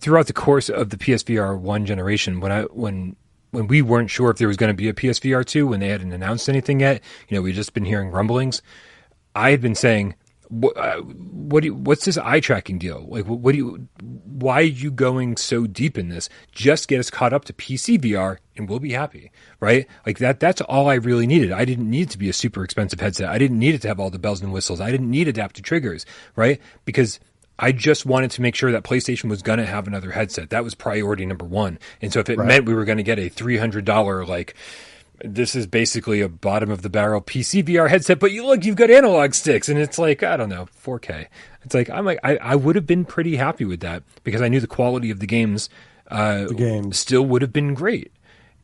throughout 0.00 0.26
the 0.26 0.32
course 0.32 0.70
of 0.70 0.90
the 0.90 0.96
PSVR 0.96 1.58
one 1.58 1.84
generation, 1.84 2.40
when 2.40 2.50
I 2.50 2.62
when 2.62 3.14
when 3.50 3.66
we 3.66 3.82
weren't 3.82 4.10
sure 4.10 4.30
if 4.30 4.38
there 4.38 4.48
was 4.48 4.56
going 4.56 4.70
to 4.70 4.74
be 4.74 4.88
a 4.88 4.94
PSVR 4.94 5.44
two, 5.44 5.66
when 5.66 5.80
they 5.80 5.88
hadn't 5.88 6.12
announced 6.12 6.48
anything 6.48 6.80
yet, 6.80 7.02
you 7.28 7.36
know, 7.36 7.42
we'd 7.42 7.54
just 7.54 7.74
been 7.74 7.84
hearing 7.84 8.10
rumblings. 8.10 8.62
I 9.34 9.50
had 9.50 9.60
been 9.60 9.74
saying, 9.74 10.14
what, 10.48 10.76
uh, 10.76 11.00
what 11.00 11.62
do 11.62 11.68
you, 11.68 11.74
what's 11.74 12.04
this 12.04 12.18
eye 12.18 12.40
tracking 12.40 12.78
deal? 12.78 13.06
Like, 13.08 13.26
what, 13.26 13.38
what, 13.38 13.52
do 13.52 13.58
you, 13.58 13.88
why 14.02 14.56
are 14.56 14.62
you 14.62 14.90
going 14.90 15.36
so 15.38 15.66
deep 15.66 15.96
in 15.96 16.10
this? 16.10 16.28
Just 16.52 16.88
get 16.88 17.00
us 17.00 17.08
caught 17.08 17.32
up 17.32 17.46
to 17.46 17.54
PC 17.54 17.98
VR 17.98 18.36
and 18.56 18.68
we'll 18.68 18.78
be 18.78 18.92
happy, 18.92 19.32
right? 19.60 19.86
Like 20.04 20.18
that, 20.18 20.40
that's 20.40 20.60
all 20.60 20.90
I 20.90 20.94
really 20.94 21.26
needed. 21.26 21.52
I 21.52 21.64
didn't 21.64 21.88
need 21.88 22.08
it 22.08 22.10
to 22.10 22.18
be 22.18 22.28
a 22.28 22.34
super 22.34 22.62
expensive 22.64 23.00
headset. 23.00 23.30
I 23.30 23.38
didn't 23.38 23.58
need 23.58 23.74
it 23.74 23.82
to 23.82 23.88
have 23.88 23.98
all 23.98 24.10
the 24.10 24.18
bells 24.18 24.42
and 24.42 24.52
whistles. 24.52 24.80
I 24.80 24.90
didn't 24.90 25.10
need 25.10 25.26
adaptive 25.26 25.64
triggers, 25.64 26.04
right? 26.36 26.60
Because 26.84 27.18
I 27.58 27.72
just 27.72 28.04
wanted 28.04 28.30
to 28.32 28.42
make 28.42 28.54
sure 28.54 28.72
that 28.72 28.82
PlayStation 28.82 29.30
was 29.30 29.40
going 29.40 29.58
to 29.58 29.66
have 29.66 29.86
another 29.86 30.10
headset. 30.10 30.50
That 30.50 30.64
was 30.64 30.74
priority 30.74 31.24
number 31.24 31.44
one. 31.46 31.78
And 32.02 32.12
so 32.12 32.20
if 32.20 32.28
it 32.28 32.36
right. 32.36 32.46
meant 32.46 32.66
we 32.66 32.74
were 32.74 32.84
going 32.84 32.98
to 32.98 33.04
get 33.04 33.18
a 33.18 33.30
$300, 33.30 34.26
like, 34.26 34.54
this 35.24 35.54
is 35.54 35.66
basically 35.66 36.20
a 36.20 36.28
bottom 36.28 36.70
of 36.70 36.82
the 36.82 36.90
barrel 36.90 37.20
PC 37.20 37.64
VR 37.64 37.88
headset, 37.88 38.18
but 38.18 38.32
you 38.32 38.44
look, 38.44 38.64
you've 38.64 38.76
got 38.76 38.90
analog 38.90 39.34
sticks, 39.34 39.68
and 39.68 39.78
it's 39.78 39.98
like 39.98 40.22
I 40.22 40.36
don't 40.36 40.48
know, 40.48 40.66
4K. 40.84 41.26
It's 41.62 41.74
like 41.74 41.90
I'm 41.90 42.04
like 42.04 42.18
I, 42.24 42.36
I 42.36 42.54
would 42.54 42.76
have 42.76 42.86
been 42.86 43.04
pretty 43.04 43.36
happy 43.36 43.64
with 43.64 43.80
that 43.80 44.02
because 44.24 44.42
I 44.42 44.48
knew 44.48 44.60
the 44.60 44.66
quality 44.66 45.10
of 45.10 45.20
the 45.20 45.26
games, 45.26 45.68
uh, 46.10 46.46
the 46.46 46.54
games 46.54 46.98
still 46.98 47.24
would 47.26 47.42
have 47.42 47.52
been 47.52 47.74
great, 47.74 48.12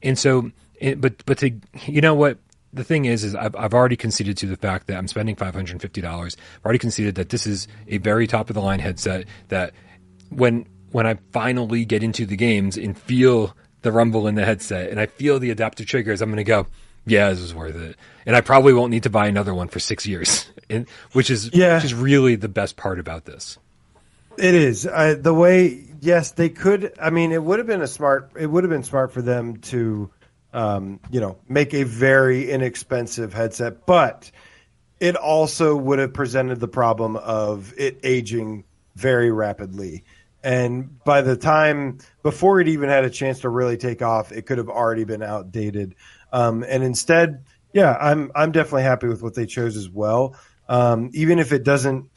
and 0.02 0.18
so, 0.18 0.50
it, 0.76 1.00
but 1.00 1.24
but 1.26 1.38
to 1.38 1.52
you 1.86 2.00
know 2.00 2.14
what 2.14 2.38
the 2.72 2.84
thing 2.84 3.06
is, 3.06 3.24
is 3.24 3.34
I've, 3.34 3.56
I've 3.56 3.74
already 3.74 3.96
conceded 3.96 4.36
to 4.38 4.46
the 4.46 4.56
fact 4.56 4.88
that 4.88 4.96
I'm 4.96 5.08
spending 5.08 5.36
five 5.36 5.54
hundred 5.54 5.72
and 5.72 5.82
fifty 5.82 6.00
dollars. 6.00 6.36
I've 6.56 6.64
already 6.64 6.78
conceded 6.78 7.14
that 7.16 7.30
this 7.30 7.46
is 7.46 7.68
a 7.86 7.98
very 7.98 8.26
top 8.26 8.50
of 8.50 8.54
the 8.54 8.62
line 8.62 8.80
headset 8.80 9.26
that 9.48 9.72
when 10.30 10.66
when 10.90 11.06
I 11.06 11.18
finally 11.32 11.84
get 11.84 12.02
into 12.02 12.26
the 12.26 12.36
games 12.36 12.76
and 12.76 12.98
feel 12.98 13.54
the 13.82 13.92
rumble 13.92 14.26
in 14.26 14.34
the 14.34 14.44
headset 14.44 14.90
and 14.90 15.00
I 15.00 15.06
feel 15.06 15.38
the 15.38 15.50
adaptive 15.50 15.86
triggers, 15.86 16.20
I'm 16.20 16.30
going 16.30 16.38
to 16.38 16.44
go, 16.44 16.66
yeah, 17.06 17.30
this 17.30 17.40
is 17.40 17.54
worth 17.54 17.76
it. 17.76 17.96
And 18.26 18.36
I 18.36 18.40
probably 18.40 18.72
won't 18.72 18.90
need 18.90 19.04
to 19.04 19.10
buy 19.10 19.26
another 19.26 19.54
one 19.54 19.68
for 19.68 19.80
six 19.80 20.06
years, 20.06 20.46
and, 20.70 20.88
which 21.12 21.30
is 21.30 21.50
yeah. 21.52 21.76
which 21.76 21.84
is 21.84 21.94
really 21.94 22.36
the 22.36 22.48
best 22.48 22.76
part 22.76 22.98
about 22.98 23.24
this. 23.24 23.58
It 24.36 24.54
is 24.54 24.86
uh, 24.86 25.16
the 25.18 25.34
way. 25.34 25.84
Yes, 26.00 26.32
they 26.32 26.48
could. 26.48 26.92
I 27.00 27.10
mean, 27.10 27.32
it 27.32 27.42
would 27.42 27.58
have 27.58 27.66
been 27.66 27.82
a 27.82 27.88
smart. 27.88 28.32
It 28.38 28.46
would 28.46 28.62
have 28.64 28.70
been 28.70 28.84
smart 28.84 29.12
for 29.12 29.22
them 29.22 29.56
to, 29.56 30.10
um, 30.52 31.00
you 31.10 31.20
know, 31.20 31.38
make 31.48 31.74
a 31.74 31.82
very 31.82 32.50
inexpensive 32.50 33.32
headset, 33.32 33.84
but 33.84 34.30
it 35.00 35.16
also 35.16 35.76
would 35.76 35.98
have 35.98 36.12
presented 36.12 36.60
the 36.60 36.68
problem 36.68 37.16
of 37.16 37.72
it 37.76 37.98
aging 38.04 38.64
very 38.94 39.30
rapidly. 39.32 40.04
And 40.42 41.02
by 41.04 41.22
the 41.22 41.36
time 41.36 41.98
before 42.22 42.60
it 42.60 42.68
even 42.68 42.88
had 42.88 43.04
a 43.04 43.10
chance 43.10 43.40
to 43.40 43.48
really 43.48 43.76
take 43.76 44.02
off, 44.02 44.30
it 44.30 44.46
could 44.46 44.58
have 44.58 44.68
already 44.68 45.04
been 45.04 45.22
outdated. 45.22 45.96
Um, 46.32 46.64
and 46.66 46.84
instead, 46.84 47.44
yeah, 47.72 47.96
I'm 48.00 48.30
I'm 48.34 48.52
definitely 48.52 48.84
happy 48.84 49.08
with 49.08 49.22
what 49.22 49.34
they 49.34 49.46
chose 49.46 49.76
as 49.76 49.88
well. 49.88 50.36
Um, 50.68 51.10
even 51.12 51.38
if 51.38 51.52
it 51.52 51.64
doesn't, 51.64 52.08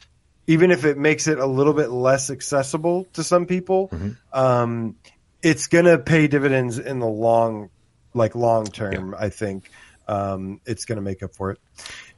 even 0.46 0.70
if 0.70 0.84
it 0.84 0.98
makes 0.98 1.26
it 1.26 1.38
a 1.38 1.46
little 1.46 1.72
bit 1.72 1.90
less 1.90 2.30
accessible 2.30 3.06
to 3.14 3.24
some 3.24 3.46
people, 3.46 3.88
mm-hmm. 3.88 4.10
um, 4.32 4.96
it's 5.42 5.66
gonna 5.66 5.98
pay 5.98 6.28
dividends 6.28 6.78
in 6.78 7.00
the 7.00 7.06
long, 7.06 7.70
like 8.14 8.34
long 8.34 8.66
term. 8.66 9.12
Yeah. 9.12 9.24
I 9.24 9.28
think 9.30 9.70
um, 10.06 10.60
it's 10.64 10.84
gonna 10.84 11.02
make 11.02 11.22
up 11.22 11.34
for 11.34 11.50
it. 11.50 11.58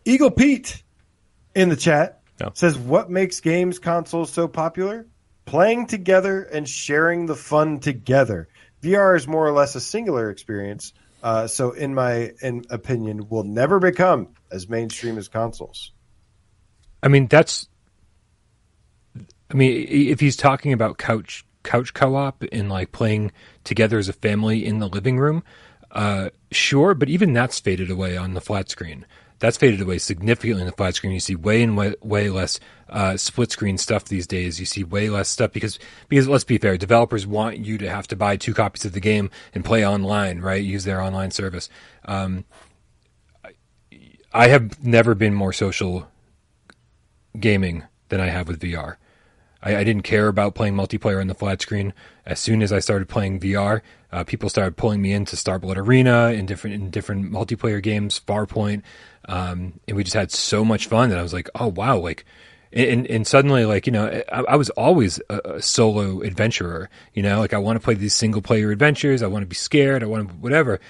Eagle 0.04 0.30
Pete 0.30 0.82
in 1.54 1.70
the 1.70 1.76
chat 1.76 2.20
no. 2.40 2.50
says, 2.54 2.76
"What 2.76 3.10
makes 3.10 3.40
games 3.40 3.78
consoles 3.78 4.30
so 4.30 4.48
popular?" 4.48 5.06
Playing 5.44 5.86
together 5.86 6.42
and 6.42 6.68
sharing 6.68 7.26
the 7.26 7.34
fun 7.34 7.80
together. 7.80 8.48
VR 8.82 9.16
is 9.16 9.26
more 9.26 9.46
or 9.46 9.52
less 9.52 9.74
a 9.74 9.80
singular 9.80 10.30
experience, 10.30 10.92
uh, 11.22 11.46
so 11.46 11.72
in 11.72 11.94
my 11.94 12.32
in 12.42 12.64
opinion, 12.70 13.28
will 13.28 13.44
never 13.44 13.78
become 13.78 14.28
as 14.50 14.68
mainstream 14.68 15.16
as 15.16 15.28
consoles. 15.28 15.92
I 17.02 17.08
mean, 17.08 17.26
that's. 17.26 17.68
I 19.50 19.54
mean, 19.54 19.86
if 19.88 20.20
he's 20.20 20.36
talking 20.36 20.72
about 20.72 20.98
couch 20.98 21.44
couch 21.62 21.94
co-op 21.94 22.44
and 22.52 22.68
like 22.68 22.92
playing 22.92 23.32
together 23.62 23.98
as 23.98 24.08
a 24.08 24.12
family 24.12 24.66
in 24.66 24.80
the 24.80 24.88
living 24.88 25.18
room, 25.18 25.42
uh, 25.92 26.30
sure, 26.50 26.94
but 26.94 27.08
even 27.08 27.32
that's 27.32 27.58
faded 27.58 27.90
away 27.90 28.16
on 28.16 28.34
the 28.34 28.40
flat 28.40 28.68
screen 28.68 29.06
that's 29.44 29.58
faded 29.58 29.82
away 29.82 29.98
significantly 29.98 30.62
in 30.62 30.66
the 30.66 30.72
flat 30.72 30.94
screen. 30.94 31.12
You 31.12 31.20
see 31.20 31.36
way 31.36 31.62
and 31.62 31.76
way, 31.76 31.94
way 32.00 32.30
less 32.30 32.58
uh, 32.88 33.18
split 33.18 33.52
screen 33.52 33.76
stuff 33.76 34.06
these 34.06 34.26
days. 34.26 34.58
You 34.58 34.64
see 34.64 34.84
way 34.84 35.10
less 35.10 35.28
stuff 35.28 35.52
because 35.52 35.78
because 36.08 36.26
let's 36.26 36.44
be 36.44 36.56
fair, 36.56 36.78
developers 36.78 37.26
want 37.26 37.58
you 37.58 37.76
to 37.76 37.90
have 37.90 38.08
to 38.08 38.16
buy 38.16 38.36
two 38.36 38.54
copies 38.54 38.86
of 38.86 38.92
the 38.92 39.00
game 39.00 39.30
and 39.54 39.62
play 39.62 39.86
online, 39.86 40.40
right? 40.40 40.64
Use 40.64 40.84
their 40.84 41.00
online 41.00 41.30
service. 41.30 41.68
Um, 42.06 42.46
I 44.32 44.48
have 44.48 44.82
never 44.82 45.14
been 45.14 45.34
more 45.34 45.52
social 45.52 46.08
gaming 47.38 47.84
than 48.08 48.20
I 48.20 48.28
have 48.28 48.48
with 48.48 48.60
VR. 48.60 48.96
I, 49.62 49.76
I, 49.76 49.84
didn't 49.84 50.02
care 50.02 50.28
about 50.28 50.54
playing 50.54 50.74
multiplayer 50.74 51.20
on 51.20 51.26
the 51.26 51.34
flat 51.34 51.62
screen. 51.62 51.94
As 52.26 52.38
soon 52.38 52.62
as 52.62 52.72
I 52.72 52.78
started 52.78 53.08
playing 53.08 53.40
VR, 53.40 53.80
uh, 54.12 54.24
people 54.24 54.48
started 54.48 54.76
pulling 54.76 55.00
me 55.00 55.12
into 55.12 55.36
Starblood 55.36 55.76
Arena 55.76 56.26
and 56.26 56.46
different 56.46 56.74
in 56.74 56.90
different 56.90 57.32
multiplayer 57.32 57.82
games, 57.82 58.20
Farpoint, 58.20 58.82
um, 59.28 59.80
and 59.86 59.96
we 59.96 60.04
just 60.04 60.14
had 60.14 60.30
so 60.30 60.64
much 60.64 60.86
fun 60.86 61.10
that 61.10 61.18
I 61.18 61.22
was 61.22 61.32
like, 61.32 61.48
oh 61.54 61.68
wow, 61.68 61.98
like. 61.98 62.24
And, 62.76 63.06
and 63.06 63.24
suddenly, 63.24 63.64
like 63.66 63.86
you 63.86 63.92
know, 63.92 64.24
I, 64.32 64.40
I 64.48 64.56
was 64.56 64.68
always 64.70 65.20
a, 65.30 65.38
a, 65.44 65.62
solo 65.62 66.22
adventurer. 66.22 66.90
You 67.12 67.22
know, 67.22 67.38
like 67.38 67.54
I 67.54 67.58
want 67.58 67.76
to 67.76 67.84
play 67.84 67.94
these 67.94 68.14
single 68.14 68.42
player 68.42 68.72
adventures. 68.72 69.22
I 69.22 69.28
want 69.28 69.44
to 69.44 69.46
be 69.46 69.54
scared. 69.54 70.02
I 70.02 70.06
want 70.06 70.28
to 70.28 70.34
whatever. 70.34 70.80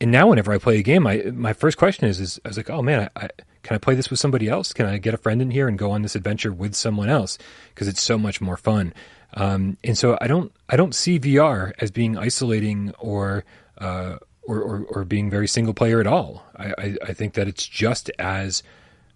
And 0.00 0.12
now, 0.12 0.28
whenever 0.28 0.52
I 0.52 0.58
play 0.58 0.78
a 0.78 0.82
game, 0.82 1.08
I 1.08 1.22
my 1.32 1.52
first 1.52 1.76
question 1.76 2.06
is, 2.06 2.20
is 2.20 2.40
I 2.44 2.48
was 2.48 2.56
like, 2.56 2.70
oh 2.70 2.82
man, 2.82 3.10
I, 3.16 3.24
I 3.24 3.28
can 3.64 3.74
I 3.74 3.78
play 3.78 3.94
this 3.94 4.10
with 4.10 4.20
somebody 4.20 4.48
else? 4.48 4.72
Can 4.72 4.86
I 4.86 4.98
get 4.98 5.14
a 5.14 5.16
friend 5.16 5.42
in 5.42 5.50
here 5.50 5.66
and 5.66 5.78
go 5.78 5.90
on 5.90 6.02
this 6.02 6.14
adventure 6.14 6.52
with 6.52 6.74
someone 6.74 7.08
else? 7.08 7.38
Because 7.70 7.88
it's 7.88 8.02
so 8.02 8.16
much 8.16 8.40
more 8.40 8.56
fun. 8.56 8.94
Um, 9.32 9.76
and 9.82 9.98
so 9.98 10.16
I 10.20 10.26
don't 10.26 10.52
I 10.68 10.76
don't 10.76 10.94
see 10.94 11.18
VR 11.18 11.72
as 11.78 11.90
being 11.90 12.16
isolating 12.16 12.92
or 12.98 13.44
uh, 13.78 14.18
or, 14.46 14.60
or, 14.60 14.84
or, 14.90 15.04
being 15.04 15.30
very 15.30 15.48
single 15.48 15.72
player 15.72 16.00
at 16.00 16.06
all. 16.06 16.44
I, 16.56 16.74
I, 16.76 16.96
I 17.06 17.12
think 17.14 17.34
that 17.34 17.48
it's 17.48 17.66
just 17.66 18.10
as 18.18 18.62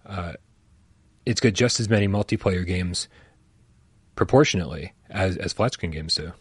uh, 0.05 0.33
it's 1.25 1.39
got 1.39 1.53
just 1.53 1.79
as 1.79 1.89
many 1.89 2.07
multiplayer 2.07 2.65
games 2.65 3.07
proportionately 4.15 4.93
as 5.09 5.37
as 5.37 5.53
flat 5.53 5.73
screen 5.73 5.91
games 5.91 6.15
do. 6.15 6.33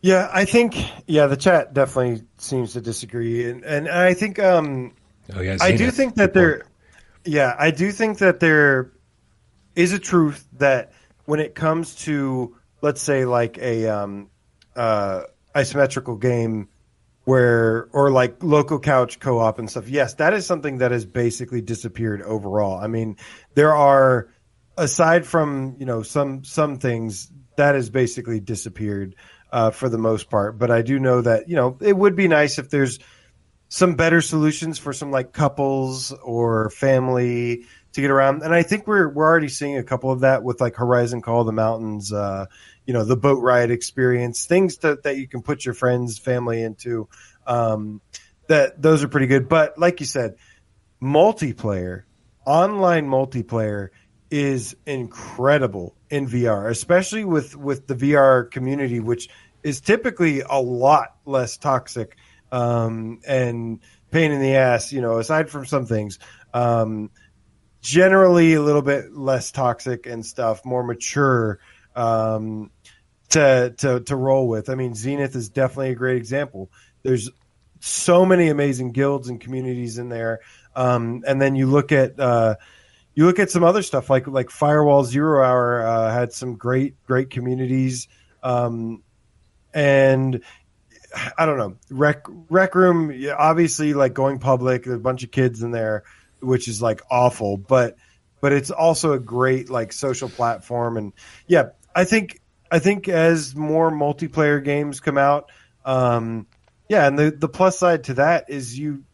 Yeah, 0.00 0.28
I 0.32 0.44
think 0.44 0.76
yeah, 1.06 1.28
the 1.28 1.36
chat 1.36 1.72
definitely 1.72 2.26
seems 2.36 2.74
to 2.74 2.80
disagree, 2.80 3.48
and 3.48 3.64
and 3.64 3.88
I 3.88 4.14
think 4.14 4.38
um, 4.38 4.94
oh 5.34 5.40
yeah, 5.40 5.56
I 5.60 5.76
do 5.76 5.90
think 5.90 6.16
that 6.16 6.34
there, 6.34 6.66
yeah, 7.24 7.54
I 7.58 7.70
do 7.70 7.90
think 7.90 8.18
that 8.18 8.40
there 8.40 8.92
is 9.74 9.92
a 9.92 9.98
truth 9.98 10.46
that 10.58 10.92
when 11.24 11.40
it 11.40 11.54
comes 11.54 11.94
to 12.04 12.56
let's 12.82 13.00
say 13.00 13.24
like 13.24 13.56
a 13.58 13.86
um, 13.88 14.28
uh, 14.76 15.22
isometrical 15.54 16.20
game 16.20 16.68
where 17.24 17.88
or 17.92 18.10
like 18.10 18.42
local 18.42 18.78
couch 18.78 19.18
co-op 19.18 19.58
and 19.58 19.70
stuff. 19.70 19.88
Yes 19.88 20.14
that 20.14 20.34
is 20.34 20.46
something 20.46 20.78
that 20.78 20.90
has 20.90 21.06
basically 21.06 21.60
disappeared 21.60 22.22
overall. 22.22 22.78
I 22.78 22.86
mean 22.86 23.16
there 23.54 23.74
are 23.74 24.28
aside 24.76 25.26
from 25.26 25.76
you 25.78 25.86
know 25.86 26.02
some 26.02 26.44
some 26.44 26.78
things 26.78 27.30
that 27.56 27.74
has 27.74 27.88
basically 27.90 28.40
disappeared 28.40 29.14
uh, 29.52 29.70
for 29.70 29.88
the 29.88 29.98
most 29.98 30.30
part. 30.30 30.58
But 30.58 30.70
i 30.70 30.82
do 30.82 30.98
know 30.98 31.20
that 31.20 31.48
you 31.48 31.56
know 31.56 31.78
it 31.80 31.96
would 31.96 32.16
be 32.16 32.28
nice 32.28 32.58
if 32.58 32.70
there's 32.70 32.98
some 33.68 33.94
better 33.94 34.20
solutions 34.20 34.78
for 34.78 34.92
some 34.92 35.10
like 35.10 35.32
couples 35.32 36.12
or 36.22 36.70
family 36.70 37.64
to 37.92 38.00
get 38.00 38.10
around. 38.10 38.42
And 38.42 38.54
i 38.54 38.62
think 38.62 38.86
we're 38.86 39.08
we're 39.08 39.26
already 39.26 39.48
seeing 39.48 39.78
a 39.78 39.84
couple 39.84 40.10
of 40.10 40.20
that 40.20 40.42
with 40.42 40.60
like 40.60 40.76
horizon 40.76 41.22
call 41.22 41.44
the 41.44 41.52
mountains 41.52 42.12
uh, 42.12 42.46
you 42.86 42.92
know 42.92 43.04
the 43.04 43.16
boat 43.16 43.42
ride 43.42 43.70
experience, 43.70 44.46
things 44.46 44.78
that 44.78 45.04
that 45.04 45.16
you 45.16 45.28
can 45.28 45.42
put 45.42 45.64
your 45.64 45.74
friends, 45.74 46.18
family 46.18 46.62
into. 46.62 47.08
Um, 47.46 48.00
that 48.48 48.80
those 48.80 49.02
are 49.02 49.08
pretty 49.08 49.26
good. 49.26 49.48
But 49.48 49.78
like 49.78 50.00
you 50.00 50.06
said, 50.06 50.36
multiplayer, 51.02 52.02
online 52.46 53.06
multiplayer 53.06 53.88
is 54.30 54.76
incredible 54.86 55.96
in 56.10 56.26
VR, 56.26 56.68
especially 56.70 57.24
with 57.24 57.56
with 57.56 57.86
the 57.86 57.94
VR 57.94 58.50
community, 58.50 59.00
which 59.00 59.28
is 59.62 59.80
typically 59.80 60.40
a 60.40 60.60
lot 60.60 61.16
less 61.24 61.56
toxic 61.56 62.16
um, 62.52 63.20
and 63.26 63.80
pain 64.10 64.30
in 64.30 64.40
the 64.40 64.56
ass. 64.56 64.92
You 64.92 65.00
know, 65.00 65.18
aside 65.18 65.48
from 65.50 65.66
some 65.66 65.86
things. 65.86 66.18
Um, 66.52 67.10
generally 67.80 68.54
a 68.54 68.62
little 68.62 68.80
bit 68.80 69.12
less 69.12 69.52
toxic 69.52 70.06
and 70.06 70.24
stuff, 70.24 70.64
more 70.64 70.82
mature 70.82 71.60
um, 71.94 72.70
to 73.34 73.74
to 73.78 74.00
to 74.00 74.16
roll 74.16 74.48
with. 74.48 74.70
I 74.70 74.74
mean, 74.74 74.94
Zenith 74.94 75.36
is 75.36 75.48
definitely 75.48 75.90
a 75.90 75.94
great 75.94 76.16
example. 76.16 76.70
there's 77.02 77.30
so 77.80 78.24
many 78.24 78.48
amazing 78.48 78.92
guilds 78.92 79.28
and 79.28 79.40
communities 79.40 79.98
in 79.98 80.08
there. 80.08 80.40
Um, 80.74 81.22
and 81.26 81.40
then 81.40 81.54
you 81.54 81.66
look 81.66 81.92
at 81.92 82.18
uh, 82.18 82.54
you 83.14 83.26
look 83.26 83.38
at 83.38 83.50
some 83.50 83.62
other 83.62 83.82
stuff 83.82 84.08
like 84.08 84.26
like 84.26 84.50
Firewall 84.50 85.04
Zero 85.04 85.44
Hour 85.44 85.86
uh, 85.86 86.12
had 86.12 86.32
some 86.32 86.54
great 86.54 86.94
great 87.04 87.30
communities, 87.30 88.08
um, 88.42 89.02
and 89.72 90.42
I 91.36 91.46
don't 91.46 91.58
know 91.58 91.76
rec 91.90 92.24
rec 92.48 92.74
room. 92.74 93.12
Obviously, 93.36 93.94
like 93.94 94.14
going 94.14 94.38
public, 94.38 94.84
there's 94.84 94.96
a 94.96 95.00
bunch 95.00 95.22
of 95.22 95.30
kids 95.30 95.62
in 95.62 95.70
there, 95.70 96.04
which 96.40 96.68
is 96.68 96.80
like 96.80 97.02
awful, 97.10 97.56
but 97.56 97.96
but 98.40 98.52
it's 98.52 98.70
also 98.70 99.12
a 99.12 99.18
great 99.18 99.70
like 99.70 99.92
social 99.92 100.28
platform. 100.28 100.96
And 100.96 101.12
yeah, 101.46 101.70
I 101.94 102.04
think 102.04 102.40
I 102.74 102.80
think 102.80 103.06
as 103.06 103.54
more 103.54 103.92
multiplayer 103.92 104.62
games 104.62 104.98
come 104.98 105.16
out, 105.16 105.52
um, 105.84 106.48
yeah, 106.88 107.06
and 107.06 107.16
the 107.16 107.30
the 107.30 107.48
plus 107.48 107.78
side 107.78 108.02
to 108.04 108.14
that 108.14 108.46
is 108.50 108.76
you 108.76 109.04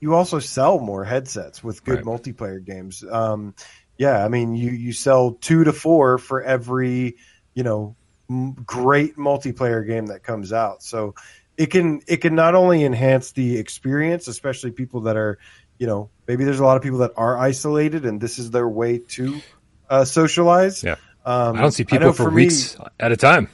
you 0.00 0.14
also 0.14 0.38
sell 0.38 0.78
more 0.78 1.04
headsets 1.04 1.62
with 1.62 1.84
good 1.84 1.96
right. 1.96 2.04
multiplayer 2.06 2.64
games. 2.64 3.04
Um, 3.04 3.54
yeah, 3.98 4.24
I 4.24 4.28
mean 4.28 4.54
you 4.54 4.70
you 4.70 4.94
sell 4.94 5.32
two 5.32 5.62
to 5.64 5.74
four 5.74 6.16
for 6.16 6.42
every 6.42 7.16
you 7.52 7.62
know 7.64 7.96
m- 8.30 8.54
great 8.54 9.18
multiplayer 9.18 9.86
game 9.86 10.06
that 10.06 10.22
comes 10.22 10.50
out. 10.50 10.82
So 10.82 11.14
it 11.58 11.66
can 11.66 12.00
it 12.08 12.22
can 12.22 12.34
not 12.34 12.54
only 12.54 12.82
enhance 12.82 13.32
the 13.32 13.58
experience, 13.58 14.26
especially 14.26 14.70
people 14.70 15.02
that 15.02 15.18
are 15.18 15.38
you 15.76 15.86
know 15.86 16.08
maybe 16.26 16.44
there's 16.44 16.60
a 16.60 16.64
lot 16.64 16.78
of 16.78 16.82
people 16.82 17.00
that 17.00 17.12
are 17.18 17.36
isolated 17.36 18.06
and 18.06 18.22
this 18.22 18.38
is 18.38 18.50
their 18.52 18.66
way 18.66 19.00
to 19.10 19.42
uh, 19.90 20.06
socialize. 20.06 20.82
Yeah, 20.82 20.96
um, 21.24 21.56
I 21.56 21.60
don't 21.60 21.72
see 21.72 21.84
people 21.84 22.12
for, 22.12 22.24
for 22.24 22.30
weeks 22.30 22.78
me, 22.78 22.84
at 23.00 23.12
a 23.12 23.16
time. 23.16 23.48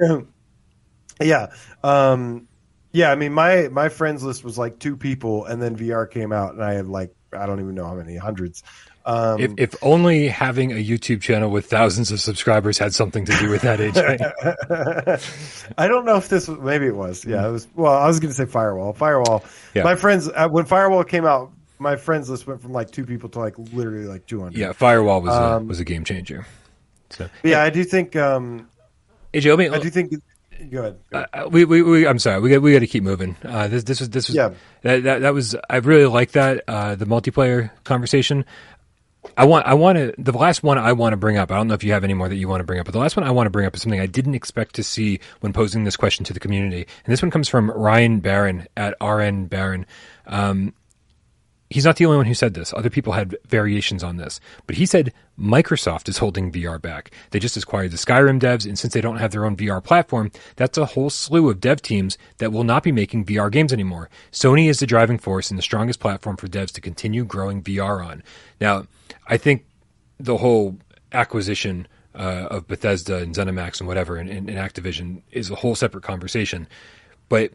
yeah. 1.20 1.52
Um, 1.82 2.48
yeah, 2.92 3.10
I 3.10 3.14
mean 3.14 3.32
my 3.32 3.68
my 3.68 3.88
friends 3.88 4.22
list 4.22 4.44
was 4.44 4.58
like 4.58 4.78
two 4.78 4.96
people, 4.96 5.44
and 5.46 5.62
then 5.62 5.76
VR 5.76 6.10
came 6.10 6.32
out, 6.32 6.54
and 6.54 6.62
I 6.62 6.74
had 6.74 6.86
like 6.88 7.14
I 7.32 7.46
don't 7.46 7.60
even 7.60 7.74
know 7.74 7.86
how 7.86 7.94
many 7.94 8.16
hundreds. 8.16 8.62
Um, 9.04 9.40
if, 9.40 9.52
if 9.56 9.74
only 9.82 10.28
having 10.28 10.70
a 10.72 10.76
YouTube 10.76 11.22
channel 11.22 11.50
with 11.50 11.66
thousands 11.66 12.12
of 12.12 12.20
subscribers 12.20 12.78
had 12.78 12.94
something 12.94 13.24
to 13.24 13.36
do 13.38 13.50
with 13.50 13.62
that, 13.62 13.80
AJ. 13.80 15.72
I 15.78 15.88
don't 15.88 16.04
know 16.04 16.16
if 16.16 16.28
this 16.28 16.46
was, 16.46 16.60
maybe 16.60 16.86
it 16.86 16.94
was. 16.94 17.24
Yeah, 17.24 17.48
it 17.48 17.50
was. 17.50 17.66
Well, 17.74 17.92
I 17.92 18.06
was 18.06 18.20
going 18.20 18.30
to 18.30 18.34
say 18.34 18.46
Firewall. 18.46 18.92
Firewall. 18.92 19.44
Yeah. 19.74 19.82
My 19.82 19.96
friends, 19.96 20.28
uh, 20.28 20.48
when 20.48 20.66
Firewall 20.66 21.02
came 21.02 21.24
out, 21.24 21.50
my 21.80 21.96
friends 21.96 22.30
list 22.30 22.46
went 22.46 22.62
from 22.62 22.72
like 22.72 22.92
two 22.92 23.04
people 23.04 23.28
to 23.30 23.40
like 23.40 23.58
literally 23.58 24.06
like 24.06 24.26
200. 24.26 24.56
Yeah, 24.56 24.70
Firewall 24.70 25.20
was, 25.22 25.34
um, 25.34 25.64
a, 25.64 25.66
was 25.66 25.80
a 25.80 25.84
game 25.84 26.04
changer. 26.04 26.46
So, 27.12 27.28
yeah, 27.42 27.50
yeah, 27.50 27.62
I 27.62 27.70
do 27.70 27.84
think. 27.84 28.16
Um, 28.16 28.68
AJ, 29.32 29.56
me, 29.56 29.68
I 29.68 29.78
do 29.78 29.88
think 29.88 30.12
Go 30.70 30.80
ahead. 30.80 30.98
Go 31.10 31.18
ahead. 31.18 31.28
Uh, 31.32 31.48
we, 31.48 31.64
we, 31.64 31.82
we, 31.82 32.06
I'm 32.06 32.18
sorry. 32.18 32.40
We 32.40 32.50
got, 32.50 32.62
we 32.62 32.72
got 32.72 32.80
to 32.80 32.86
keep 32.86 33.02
moving. 33.02 33.36
Uh, 33.44 33.68
this, 33.68 33.84
this 33.84 34.00
was, 34.00 34.10
this 34.10 34.28
was, 34.28 34.36
yeah. 34.36 34.50
That, 34.82 35.02
that, 35.04 35.18
that 35.20 35.34
was, 35.34 35.56
I 35.68 35.76
really 35.76 36.06
like 36.06 36.32
that, 36.32 36.64
uh, 36.68 36.94
the 36.94 37.06
multiplayer 37.06 37.70
conversation. 37.84 38.44
I 39.36 39.44
want, 39.44 39.66
I 39.66 39.74
want 39.74 39.98
to, 39.98 40.14
the 40.18 40.32
last 40.32 40.62
one 40.62 40.78
I 40.78 40.92
want 40.92 41.12
to 41.12 41.16
bring 41.16 41.36
up, 41.36 41.50
I 41.50 41.56
don't 41.56 41.68
know 41.68 41.74
if 41.74 41.84
you 41.84 41.92
have 41.92 42.04
any 42.04 42.14
more 42.14 42.28
that 42.28 42.36
you 42.36 42.48
want 42.48 42.60
to 42.60 42.64
bring 42.64 42.80
up, 42.80 42.86
but 42.86 42.92
the 42.92 42.98
last 42.98 43.16
one 43.16 43.24
I 43.24 43.30
want 43.30 43.46
to 43.46 43.50
bring 43.50 43.66
up 43.66 43.74
is 43.74 43.82
something 43.82 44.00
I 44.00 44.06
didn't 44.06 44.34
expect 44.34 44.74
to 44.76 44.82
see 44.82 45.20
when 45.40 45.52
posing 45.52 45.84
this 45.84 45.96
question 45.96 46.24
to 46.26 46.32
the 46.32 46.40
community. 46.40 46.86
And 47.04 47.12
this 47.12 47.22
one 47.22 47.30
comes 47.30 47.48
from 47.48 47.70
Ryan 47.70 48.20
Barron 48.20 48.66
at 48.76 48.94
RN 49.00 49.46
Barron. 49.46 49.86
Um, 50.26 50.74
he's 51.72 51.84
not 51.84 51.96
the 51.96 52.06
only 52.06 52.18
one 52.18 52.26
who 52.26 52.34
said 52.34 52.54
this. 52.54 52.72
Other 52.74 52.90
people 52.90 53.14
had 53.14 53.36
variations 53.46 54.02
on 54.04 54.16
this. 54.16 54.40
But 54.66 54.76
he 54.76 54.86
said 54.86 55.12
Microsoft 55.38 56.08
is 56.08 56.18
holding 56.18 56.52
VR 56.52 56.80
back. 56.80 57.10
They 57.30 57.38
just 57.38 57.56
acquired 57.56 57.90
the 57.90 57.96
Skyrim 57.96 58.40
devs, 58.40 58.66
and 58.66 58.78
since 58.78 58.92
they 58.92 59.00
don't 59.00 59.16
have 59.16 59.32
their 59.32 59.44
own 59.44 59.56
VR 59.56 59.82
platform, 59.82 60.30
that's 60.56 60.78
a 60.78 60.86
whole 60.86 61.10
slew 61.10 61.50
of 61.50 61.60
dev 61.60 61.82
teams 61.82 62.18
that 62.38 62.52
will 62.52 62.64
not 62.64 62.82
be 62.82 62.92
making 62.92 63.24
VR 63.24 63.50
games 63.50 63.72
anymore. 63.72 64.10
Sony 64.30 64.68
is 64.68 64.80
the 64.80 64.86
driving 64.86 65.18
force 65.18 65.50
and 65.50 65.58
the 65.58 65.62
strongest 65.62 66.00
platform 66.00 66.36
for 66.36 66.48
devs 66.48 66.72
to 66.72 66.80
continue 66.80 67.24
growing 67.24 67.62
VR 67.62 68.04
on. 68.04 68.22
Now, 68.60 68.86
I 69.26 69.36
think 69.36 69.64
the 70.20 70.36
whole 70.36 70.76
acquisition 71.12 71.88
uh, 72.14 72.48
of 72.50 72.68
Bethesda 72.68 73.16
and 73.16 73.34
ZeniMax 73.34 73.80
and 73.80 73.88
whatever 73.88 74.16
and, 74.16 74.28
and, 74.28 74.48
and 74.48 74.58
Activision 74.58 75.22
is 75.30 75.50
a 75.50 75.54
whole 75.54 75.74
separate 75.74 76.04
conversation. 76.04 76.68
But 77.28 77.52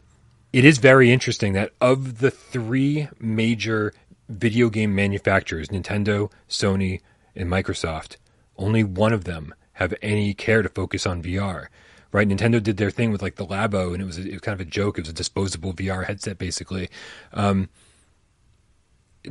it 0.53 0.65
is 0.65 0.77
very 0.77 1.11
interesting 1.11 1.53
that 1.53 1.73
of 1.81 2.19
the 2.19 2.31
three 2.31 3.07
major 3.19 3.93
video 4.29 4.69
game 4.69 4.93
manufacturers, 4.93 5.69
Nintendo, 5.69 6.31
Sony, 6.49 7.01
and 7.35 7.49
Microsoft, 7.49 8.17
only 8.57 8.83
one 8.83 9.13
of 9.13 9.23
them 9.23 9.53
have 9.73 9.93
any 10.01 10.33
care 10.33 10.61
to 10.61 10.69
focus 10.69 11.05
on 11.05 11.21
VR. 11.21 11.67
Right? 12.11 12.27
Nintendo 12.27 12.61
did 12.61 12.77
their 12.77 12.89
thing 12.89 13.11
with 13.11 13.21
like 13.21 13.35
the 13.35 13.45
Labo, 13.45 13.93
and 13.93 14.01
it 14.01 14.05
was, 14.05 14.17
a, 14.17 14.21
it 14.27 14.31
was 14.31 14.41
kind 14.41 14.59
of 14.59 14.65
a 14.65 14.69
joke. 14.69 14.97
It 14.97 15.01
was 15.01 15.09
a 15.09 15.13
disposable 15.13 15.73
VR 15.73 16.05
headset, 16.05 16.37
basically. 16.37 16.89
Um, 17.33 17.69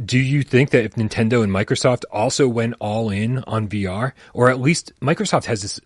do 0.04 0.18
you 0.18 0.42
think 0.42 0.70
that 0.70 0.84
if 0.84 0.94
Nintendo 0.94 1.42
and 1.42 1.52
Microsoft 1.52 2.04
also 2.12 2.46
went 2.46 2.74
all 2.80 3.10
in 3.10 3.38
on 3.44 3.66
VR, 3.66 4.12
or 4.34 4.50
at 4.50 4.60
least 4.60 4.92
Microsoft 5.00 5.46
has 5.46 5.62
this 5.62 5.80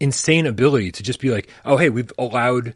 insane 0.00 0.46
ability 0.46 0.92
to 0.92 1.02
just 1.02 1.20
be 1.20 1.30
like, 1.30 1.48
oh 1.64 1.76
hey, 1.76 1.88
we've 1.88 2.12
allowed 2.18 2.74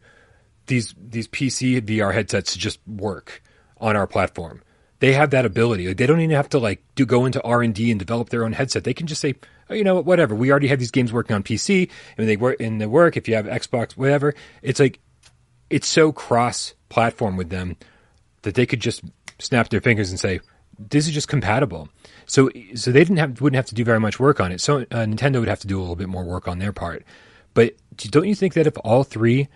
these 0.66 0.94
these 0.98 1.28
PC 1.28 1.80
VR 1.80 2.14
headsets 2.14 2.52
to 2.52 2.58
just 2.58 2.78
work 2.86 3.42
on 3.78 3.96
our 3.96 4.06
platform 4.06 4.62
they 5.02 5.14
have 5.14 5.30
that 5.30 5.44
ability. 5.44 5.88
Like, 5.88 5.96
they 5.96 6.06
don't 6.06 6.20
even 6.20 6.36
have 6.36 6.48
to 6.50 6.60
like 6.60 6.80
do 6.94 7.04
go 7.04 7.26
into 7.26 7.42
R 7.42 7.60
and 7.60 7.74
D 7.74 7.90
and 7.90 7.98
develop 7.98 8.28
their 8.28 8.44
own 8.44 8.52
headset. 8.52 8.84
They 8.84 8.94
can 8.94 9.08
just 9.08 9.20
say, 9.20 9.34
oh, 9.68 9.74
you 9.74 9.82
know 9.82 9.96
what, 9.96 10.04
whatever. 10.04 10.32
We 10.36 10.52
already 10.52 10.68
have 10.68 10.78
these 10.78 10.92
games 10.92 11.12
working 11.12 11.34
on 11.34 11.42
PC, 11.42 11.90
and 12.16 12.28
they 12.28 12.36
work 12.36 12.60
in 12.60 12.78
the 12.78 12.88
work. 12.88 13.16
If 13.16 13.26
you 13.26 13.34
have 13.34 13.46
Xbox, 13.46 13.96
whatever, 13.96 14.32
it's 14.62 14.78
like 14.78 15.00
it's 15.70 15.88
so 15.88 16.12
cross 16.12 16.74
platform 16.88 17.36
with 17.36 17.50
them 17.50 17.76
that 18.42 18.54
they 18.54 18.64
could 18.64 18.78
just 18.78 19.02
snap 19.40 19.70
their 19.70 19.80
fingers 19.80 20.10
and 20.10 20.20
say, 20.20 20.38
this 20.78 21.08
is 21.08 21.12
just 21.12 21.26
compatible. 21.26 21.88
So, 22.26 22.48
so 22.76 22.92
they 22.92 23.00
didn't 23.00 23.16
have 23.16 23.40
wouldn't 23.40 23.56
have 23.56 23.66
to 23.66 23.74
do 23.74 23.82
very 23.84 23.98
much 23.98 24.20
work 24.20 24.38
on 24.38 24.52
it. 24.52 24.60
So 24.60 24.82
uh, 24.82 24.84
Nintendo 25.04 25.40
would 25.40 25.48
have 25.48 25.60
to 25.60 25.66
do 25.66 25.80
a 25.80 25.82
little 25.82 25.96
bit 25.96 26.10
more 26.10 26.22
work 26.22 26.46
on 26.46 26.60
their 26.60 26.72
part. 26.72 27.04
But 27.54 27.74
don't 27.96 28.28
you 28.28 28.36
think 28.36 28.54
that 28.54 28.68
if 28.68 28.74
all 28.84 29.02
three 29.02 29.48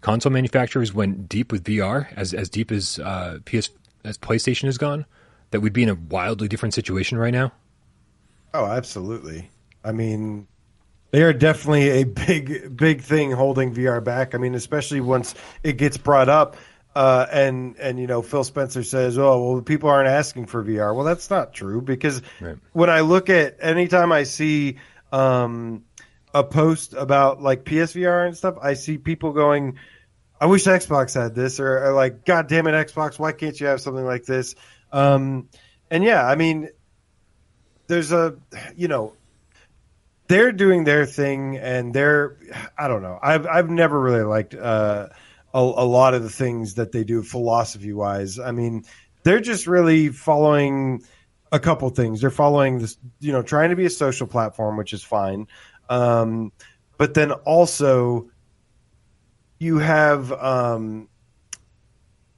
console 0.00 0.32
manufacturers 0.32 0.94
went 0.94 1.28
deep 1.28 1.52
with 1.52 1.64
VR, 1.64 2.10
as 2.16 2.32
as 2.32 2.48
deep 2.48 2.72
as 2.72 2.98
uh, 3.00 3.40
PS 3.44 3.68
as 4.04 4.18
PlayStation 4.18 4.64
has 4.64 4.78
gone, 4.78 5.06
that 5.50 5.60
we'd 5.60 5.72
be 5.72 5.82
in 5.82 5.88
a 5.88 5.94
wildly 5.94 6.48
different 6.48 6.74
situation 6.74 7.18
right 7.18 7.32
now? 7.32 7.52
Oh, 8.52 8.66
absolutely. 8.66 9.50
I 9.84 9.92
mean, 9.92 10.46
they 11.10 11.22
are 11.22 11.32
definitely 11.32 11.88
a 11.90 12.04
big, 12.04 12.76
big 12.76 13.02
thing 13.02 13.32
holding 13.32 13.74
VR 13.74 14.02
back. 14.02 14.34
I 14.34 14.38
mean, 14.38 14.54
especially 14.54 15.00
once 15.00 15.34
it 15.62 15.74
gets 15.74 15.96
brought 15.96 16.28
up, 16.28 16.56
uh, 16.94 17.26
and 17.32 17.76
and 17.78 17.98
you 17.98 18.06
know, 18.06 18.22
Phil 18.22 18.44
Spencer 18.44 18.84
says, 18.84 19.18
"Oh, 19.18 19.52
well, 19.52 19.62
people 19.62 19.90
aren't 19.90 20.08
asking 20.08 20.46
for 20.46 20.62
VR." 20.64 20.94
Well, 20.94 21.04
that's 21.04 21.28
not 21.30 21.52
true 21.52 21.80
because 21.82 22.22
right. 22.40 22.56
when 22.72 22.88
I 22.88 23.00
look 23.00 23.30
at 23.30 23.56
anytime 23.60 24.12
I 24.12 24.22
see 24.22 24.76
um, 25.12 25.84
a 26.32 26.44
post 26.44 26.94
about 26.94 27.42
like 27.42 27.64
PSVR 27.64 28.26
and 28.26 28.36
stuff, 28.36 28.56
I 28.62 28.74
see 28.74 28.98
people 28.98 29.32
going 29.32 29.76
I 30.44 30.46
wish 30.46 30.64
Xbox 30.64 31.14
had 31.14 31.34
this, 31.34 31.58
or, 31.58 31.86
or, 31.86 31.94
like, 31.94 32.26
God 32.26 32.48
damn 32.48 32.66
it, 32.66 32.72
Xbox, 32.72 33.18
why 33.18 33.32
can't 33.32 33.58
you 33.58 33.66
have 33.66 33.80
something 33.80 34.04
like 34.04 34.26
this? 34.26 34.54
Um, 34.92 35.48
and 35.90 36.04
yeah, 36.04 36.22
I 36.22 36.34
mean, 36.34 36.68
there's 37.86 38.12
a, 38.12 38.36
you 38.76 38.86
know, 38.86 39.14
they're 40.28 40.52
doing 40.52 40.84
their 40.84 41.06
thing, 41.06 41.56
and 41.56 41.94
they're, 41.94 42.36
I 42.76 42.88
don't 42.88 43.00
know, 43.00 43.18
I've 43.22 43.46
I've 43.46 43.70
never 43.70 43.98
really 43.98 44.24
liked 44.24 44.54
uh, 44.54 45.08
a, 45.54 45.58
a 45.58 45.86
lot 45.86 46.12
of 46.12 46.22
the 46.22 46.28
things 46.28 46.74
that 46.74 46.92
they 46.92 47.04
do 47.04 47.22
philosophy 47.22 47.94
wise. 47.94 48.38
I 48.38 48.50
mean, 48.50 48.84
they're 49.22 49.40
just 49.40 49.66
really 49.66 50.10
following 50.10 51.04
a 51.52 51.58
couple 51.58 51.88
things. 51.88 52.20
They're 52.20 52.28
following 52.28 52.80
this, 52.80 52.98
you 53.18 53.32
know, 53.32 53.40
trying 53.40 53.70
to 53.70 53.76
be 53.76 53.86
a 53.86 53.90
social 53.90 54.26
platform, 54.26 54.76
which 54.76 54.92
is 54.92 55.02
fine, 55.02 55.46
um, 55.88 56.52
but 56.98 57.14
then 57.14 57.32
also 57.32 58.28
you 59.64 59.78
have 59.78 60.30
um, 60.30 61.08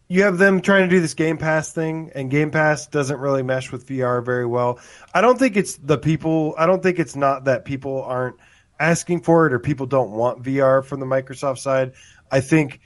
you 0.08 0.22
have 0.22 0.38
them 0.38 0.60
trying 0.60 0.88
to 0.88 0.94
do 0.94 1.00
this 1.00 1.14
Game 1.14 1.36
Pass 1.36 1.72
thing, 1.72 2.12
and 2.14 2.30
Game 2.30 2.52
Pass 2.52 2.86
doesn't 2.86 3.18
really 3.18 3.42
mesh 3.42 3.72
with 3.72 3.86
VR 3.86 4.24
very 4.24 4.46
well. 4.46 4.78
I 5.12 5.20
don't 5.20 5.36
think 5.38 5.56
it's 5.56 5.76
the 5.76 5.98
people. 5.98 6.54
I 6.56 6.66
don't 6.66 6.82
think 6.82 7.00
it's 7.00 7.16
not 7.16 7.44
that 7.46 7.64
people 7.64 8.02
aren't 8.02 8.36
asking 8.78 9.22
for 9.22 9.46
it 9.46 9.52
or 9.52 9.58
people 9.58 9.86
don't 9.86 10.12
want 10.12 10.42
VR 10.42 10.84
from 10.84 11.00
the 11.00 11.06
Microsoft 11.06 11.58
side. 11.58 11.92
I 12.30 12.40
think 12.40 12.80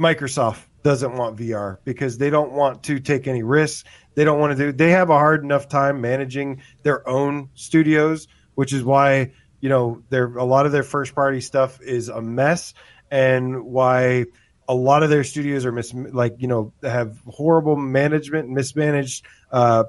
Microsoft 0.00 0.62
doesn't 0.82 1.16
want 1.16 1.36
VR 1.36 1.78
because 1.84 2.18
they 2.18 2.30
don't 2.30 2.52
want 2.52 2.82
to 2.84 2.98
take 2.98 3.28
any 3.28 3.44
risks. 3.44 3.84
They 4.16 4.24
don't 4.24 4.40
want 4.40 4.58
to 4.58 4.64
do. 4.64 4.72
They 4.72 4.90
have 4.90 5.10
a 5.10 5.14
hard 5.14 5.44
enough 5.44 5.68
time 5.68 6.00
managing 6.00 6.62
their 6.82 7.08
own 7.08 7.50
studios, 7.54 8.26
which 8.56 8.72
is 8.72 8.82
why 8.82 9.32
you 9.60 9.68
know 9.68 10.02
their 10.10 10.26
a 10.36 10.44
lot 10.44 10.66
of 10.66 10.72
their 10.72 10.82
first 10.82 11.14
party 11.14 11.40
stuff 11.40 11.80
is 11.80 12.08
a 12.08 12.20
mess 12.20 12.74
and 13.12 13.66
why 13.66 14.24
a 14.66 14.74
lot 14.74 15.02
of 15.02 15.10
their 15.10 15.22
studios 15.22 15.66
are 15.66 15.70
mis 15.70 15.92
like 15.92 16.36
you 16.38 16.48
know 16.48 16.72
have 16.82 17.20
horrible 17.26 17.76
management, 17.76 18.48
mismanaged, 18.48 19.26
uh, 19.52 19.84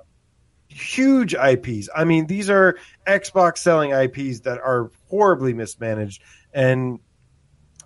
huge 0.68 1.34
IPs. 1.34 1.88
I 1.96 2.04
mean, 2.04 2.28
these 2.28 2.50
are 2.50 2.78
Xbox 3.08 3.60
selling 3.60 3.92
IPs 3.92 4.42
that 4.42 4.60
are 4.60 4.92
horribly 5.10 5.54
mismanaged, 5.54 6.22
and 6.54 7.00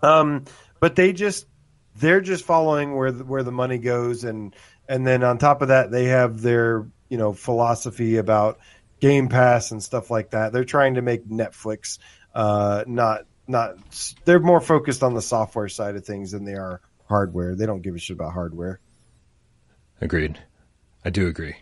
um, 0.02 0.46
but 0.80 0.96
they 0.96 1.14
just 1.14 1.46
they're 1.98 2.22
just 2.22 2.44
following 2.44 2.96
where 2.96 3.12
the, 3.12 3.24
where 3.24 3.44
the 3.44 3.52
money 3.52 3.78
goes, 3.78 4.24
and 4.24 4.56
and 4.90 5.06
then 5.06 5.24
on 5.24 5.38
top 5.38 5.62
of 5.62 5.68
that, 5.68 5.92
they 5.92 6.06
have 6.06 6.42
their 6.42 6.88
you 7.10 7.20
know 7.20 7.32
philosophy 7.32 8.18
about 8.18 8.58
Game 9.00 9.30
Pass 9.30 9.70
and 9.70 9.84
stuff 9.84 10.10
like 10.10 10.32
that. 10.32 10.52
They're 10.52 10.66
trying 10.66 10.96
to 10.96 11.04
make 11.04 11.28
Netflix 11.28 12.00
uh, 12.34 12.86
not 12.88 13.28
not. 13.48 13.78
They're 14.26 14.40
more 14.40 14.62
focused 14.62 15.04
on 15.04 15.14
the 15.14 15.22
software 15.22 15.70
side 15.70 15.96
of 15.96 16.06
things 16.06 16.32
than 16.32 16.46
they 16.46 16.56
are 16.56 16.82
hardware. 17.08 17.56
They 17.56 17.66
don't 17.66 17.82
give 17.82 17.96
a 17.96 18.00
shit 18.00 18.16
about 18.16 18.34
hardware. 18.34 18.80
Agreed. 20.02 20.40
I 21.04 21.10
do 21.10 21.28
agree. 21.28 21.56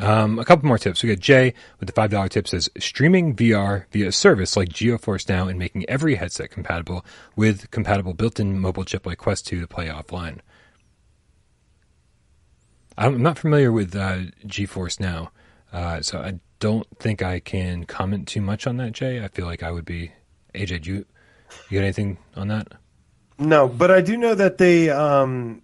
Um, 0.00 0.38
a 0.38 0.44
couple 0.44 0.66
more 0.66 0.78
tips. 0.78 1.02
We 1.02 1.08
got 1.08 1.20
Jay 1.20 1.54
with 1.78 1.86
the 1.86 1.92
five 1.92 2.10
dollar 2.10 2.28
tip 2.28 2.48
says 2.48 2.68
streaming 2.78 3.34
VR 3.36 3.84
via 3.92 4.08
a 4.08 4.12
service 4.12 4.56
like 4.56 4.68
GeForce 4.68 5.28
Now 5.28 5.46
and 5.46 5.58
making 5.58 5.88
every 5.88 6.16
headset 6.16 6.50
compatible 6.50 7.04
with 7.36 7.70
compatible 7.70 8.12
built-in 8.12 8.58
mobile 8.58 8.84
chip 8.84 9.06
like 9.06 9.18
Quest 9.18 9.46
2 9.46 9.60
to 9.60 9.68
play 9.68 9.86
offline. 9.86 10.40
I'm 12.98 13.22
not 13.22 13.38
familiar 13.38 13.70
with 13.70 13.94
uh, 13.94 14.18
GeForce 14.44 14.98
Now, 14.98 15.30
uh, 15.72 16.02
so 16.02 16.18
I 16.20 16.40
don't 16.58 16.86
think 16.98 17.22
I 17.22 17.38
can 17.38 17.84
comment 17.84 18.26
too 18.26 18.40
much 18.40 18.66
on 18.66 18.76
that, 18.78 18.92
Jay. 18.92 19.22
I 19.22 19.28
feel 19.28 19.46
like 19.46 19.62
I 19.62 19.70
would 19.70 19.84
be. 19.84 20.12
AJ, 20.54 20.82
do 20.82 20.92
you, 20.92 21.06
you 21.68 21.78
got 21.78 21.84
anything 21.84 22.18
on 22.36 22.48
that? 22.48 22.68
No, 23.38 23.68
but 23.68 23.90
I 23.90 24.00
do 24.00 24.16
know 24.16 24.34
that 24.34 24.58
they 24.58 24.90
um, 24.90 25.62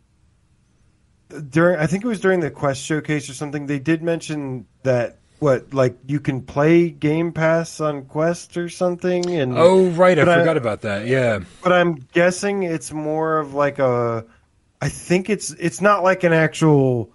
during 1.49 1.79
I 1.79 1.87
think 1.87 2.05
it 2.05 2.09
was 2.09 2.21
during 2.21 2.41
the 2.41 2.51
Quest 2.51 2.83
showcase 2.83 3.29
or 3.29 3.35
something. 3.35 3.67
They 3.67 3.79
did 3.79 4.03
mention 4.03 4.67
that 4.83 5.19
what 5.39 5.73
like 5.73 5.97
you 6.07 6.21
can 6.21 6.43
play 6.43 6.91
Game 6.91 7.33
Pass 7.33 7.81
on 7.81 8.05
Quest 8.05 8.57
or 8.57 8.69
something. 8.69 9.29
And 9.31 9.57
oh, 9.57 9.89
right, 9.91 10.19
I 10.19 10.25
forgot 10.25 10.57
about 10.57 10.83
that. 10.83 11.07
Yeah, 11.07 11.41
but 11.63 11.73
I'm 11.73 11.95
guessing 11.95 12.63
it's 12.63 12.93
more 12.93 13.39
of 13.39 13.55
like 13.55 13.79
a. 13.79 14.25
I 14.83 14.89
think 14.89 15.29
it's 15.29 15.51
it's 15.53 15.81
not 15.81 16.03
like 16.03 16.25
an 16.25 16.33
actual 16.33 17.13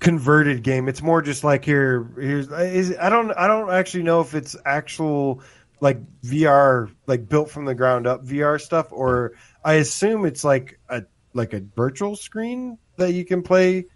converted 0.00 0.62
game. 0.62 0.88
It's 0.88 1.02
more 1.02 1.22
just 1.22 1.44
like 1.44 1.64
here 1.64 2.06
here's 2.16 2.48
is 2.50 2.96
I 2.98 3.08
don't 3.08 3.30
I 3.32 3.46
don't 3.46 3.70
actually 3.70 4.02
know 4.02 4.20
if 4.20 4.34
it's 4.34 4.56
actual 4.64 5.42
like 5.80 5.98
VR 6.22 6.90
like 7.06 7.28
built 7.28 7.50
from 7.50 7.64
the 7.64 7.74
ground 7.74 8.06
up 8.06 8.24
VR 8.24 8.60
stuff 8.60 8.88
or 8.90 9.32
I 9.64 9.74
assume 9.74 10.24
it's 10.24 10.44
like 10.44 10.78
a 10.88 11.04
like 11.32 11.52
a 11.52 11.60
virtual 11.60 12.16
screen 12.16 12.78
that 12.96 13.12
you 13.12 13.24
can 13.24 13.42
play 13.42 13.86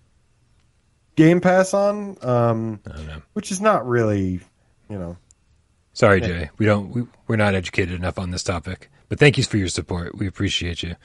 Game 1.17 1.41
Pass 1.41 1.75
on 1.75 2.17
um 2.23 2.81
which 3.35 3.53
is 3.53 3.61
not 3.61 3.87
really, 3.87 4.41
you 4.89 4.99
know. 4.99 5.17
Sorry, 5.93 6.21
Jay. 6.21 6.51
We 6.59 6.67
don't 6.67 6.91
we, 6.91 7.07
we're 7.29 7.37
not 7.37 7.55
educated 7.55 7.95
enough 7.95 8.19
on 8.19 8.31
this 8.31 8.43
topic. 8.43 8.91
But 9.09 9.19
thank 9.19 9.39
you 9.39 9.45
for 9.45 9.59
your 9.59 9.69
support. 9.69 10.17
We 10.19 10.27
appreciate 10.27 10.83
you. 10.83 10.97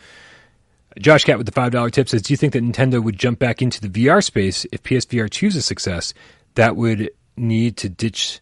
Josh 0.98 1.26
Cat 1.26 1.38
with 1.38 1.46
the 1.46 1.52
five 1.52 1.72
dollar 1.72 1.90
tip 1.92 2.10
says, 2.10 2.24
"Do 2.24 2.34
you 2.34 2.38
think 2.38 2.54
that 2.54 2.64
Nintendo 2.64 3.04
would 3.04 3.18
jump 3.18 3.38
back 3.38 3.62
into 3.62 3.80
the 3.80 3.90
VR 3.90 4.24
space 4.24 4.66
if 4.72 4.82
PSVR 4.82 5.30
2 5.30 5.48
is 5.48 5.56
a 5.56 5.62
success? 5.62 6.14
That 6.56 6.76
would 6.76 7.12
need 7.38 7.78
to 7.78 7.90
ditch. 7.90 8.42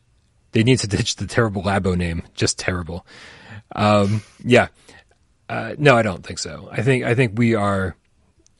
They 0.51 0.63
need 0.63 0.79
to 0.79 0.87
ditch 0.87 1.15
the 1.15 1.27
terrible 1.27 1.63
Labo 1.63 1.95
name. 1.95 2.23
Just 2.33 2.57
terrible. 2.57 3.05
Um, 3.75 4.21
yeah. 4.43 4.67
Uh, 5.49 5.75
no, 5.77 5.95
I 5.95 6.01
don't 6.01 6.25
think 6.25 6.39
so. 6.39 6.69
I 6.71 6.81
think 6.81 7.05
I 7.05 7.15
think 7.15 7.37
we 7.37 7.55
are 7.55 7.95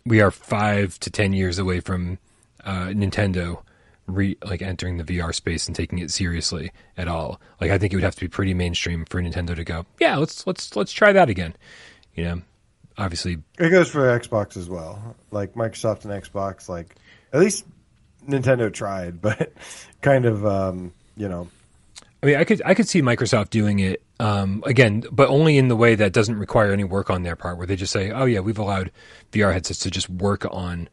we 0.05 0.21
are 0.21 0.31
five 0.31 0.99
to 1.01 1.09
ten 1.09 1.33
years 1.33 1.59
away 1.59 1.79
from 1.81 2.17
uh, 2.63 2.87
Nintendo 2.87 3.61
re 4.07 4.37
like 4.43 4.61
entering 4.61 4.97
the 4.97 5.03
VR 5.03 5.35
space 5.35 5.67
and 5.67 5.75
taking 5.75 5.99
it 5.99 6.11
seriously 6.11 6.71
at 6.97 7.07
all. 7.07 7.39
Like 7.61 7.71
I 7.71 7.77
think 7.77 7.93
it 7.93 7.97
would 7.97 8.03
have 8.03 8.15
to 8.15 8.21
be 8.21 8.27
pretty 8.27 8.53
mainstream 8.53 9.05
for 9.05 9.21
Nintendo 9.21 9.55
to 9.55 9.63
go, 9.63 9.85
yeah, 9.99 10.17
let's 10.17 10.47
let's 10.47 10.75
let's 10.75 10.93
try 10.93 11.11
that 11.11 11.29
again. 11.29 11.55
You 12.15 12.23
know, 12.23 12.41
obviously 12.97 13.37
it 13.59 13.69
goes 13.69 13.89
for 13.89 14.01
Xbox 14.19 14.57
as 14.57 14.69
well. 14.69 15.15
Like 15.31 15.53
Microsoft 15.53 16.05
and 16.05 16.23
Xbox, 16.23 16.69
like 16.69 16.95
at 17.33 17.39
least 17.39 17.65
Nintendo 18.27 18.73
tried, 18.73 19.21
but 19.21 19.51
kind 20.01 20.25
of 20.25 20.45
um, 20.45 20.93
you 21.15 21.27
know. 21.27 21.49
I 22.21 22.25
mean, 22.25 22.35
I 22.35 22.43
could 22.43 22.61
I 22.65 22.73
could 22.73 22.87
see 22.87 23.01
Microsoft 23.01 23.51
doing 23.51 23.79
it 23.79 24.03
um, 24.19 24.63
again, 24.65 25.03
but 25.11 25.29
only 25.29 25.57
in 25.57 25.67
the 25.67 25.75
way 25.75 25.95
that 25.95 26.13
doesn't 26.13 26.37
require 26.37 26.71
any 26.71 26.83
work 26.83 27.09
on 27.09 27.23
their 27.23 27.35
part, 27.35 27.57
where 27.57 27.67
they 27.67 27.75
just 27.75 27.93
say, 27.93 28.11
"Oh 28.11 28.25
yeah, 28.25 28.39
we've 28.39 28.57
allowed 28.57 28.91
VR 29.31 29.53
headsets 29.53 29.79
to 29.79 29.91
just 29.91 30.09
work 30.09 30.45
on 30.49 30.89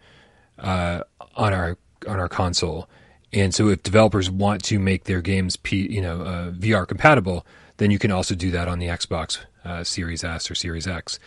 uh, 0.59 1.01
on 1.35 1.55
our 1.55 1.79
on 2.07 2.19
our 2.19 2.29
console." 2.29 2.89
And 3.33 3.55
so, 3.55 3.69
if 3.69 3.83
developers 3.83 4.31
want 4.31 4.63
to 4.65 4.79
make 4.79 5.05
their 5.05 5.23
games, 5.23 5.57
P, 5.57 5.91
you 5.91 6.03
know, 6.03 6.21
uh, 6.21 6.51
VR 6.53 6.87
compatible, 6.87 7.47
then 7.79 7.91
you 7.91 7.99
can 7.99 8.11
also 8.11 8.35
do 8.35 8.51
that 8.51 8.69
on 8.69 8.79
the 8.79 8.87
Xbox 8.87 9.39
uh, 9.65 9.83
Series 9.83 10.25
S 10.25 10.51
or 10.51 10.55
Series 10.55 10.87
X. 10.87 11.19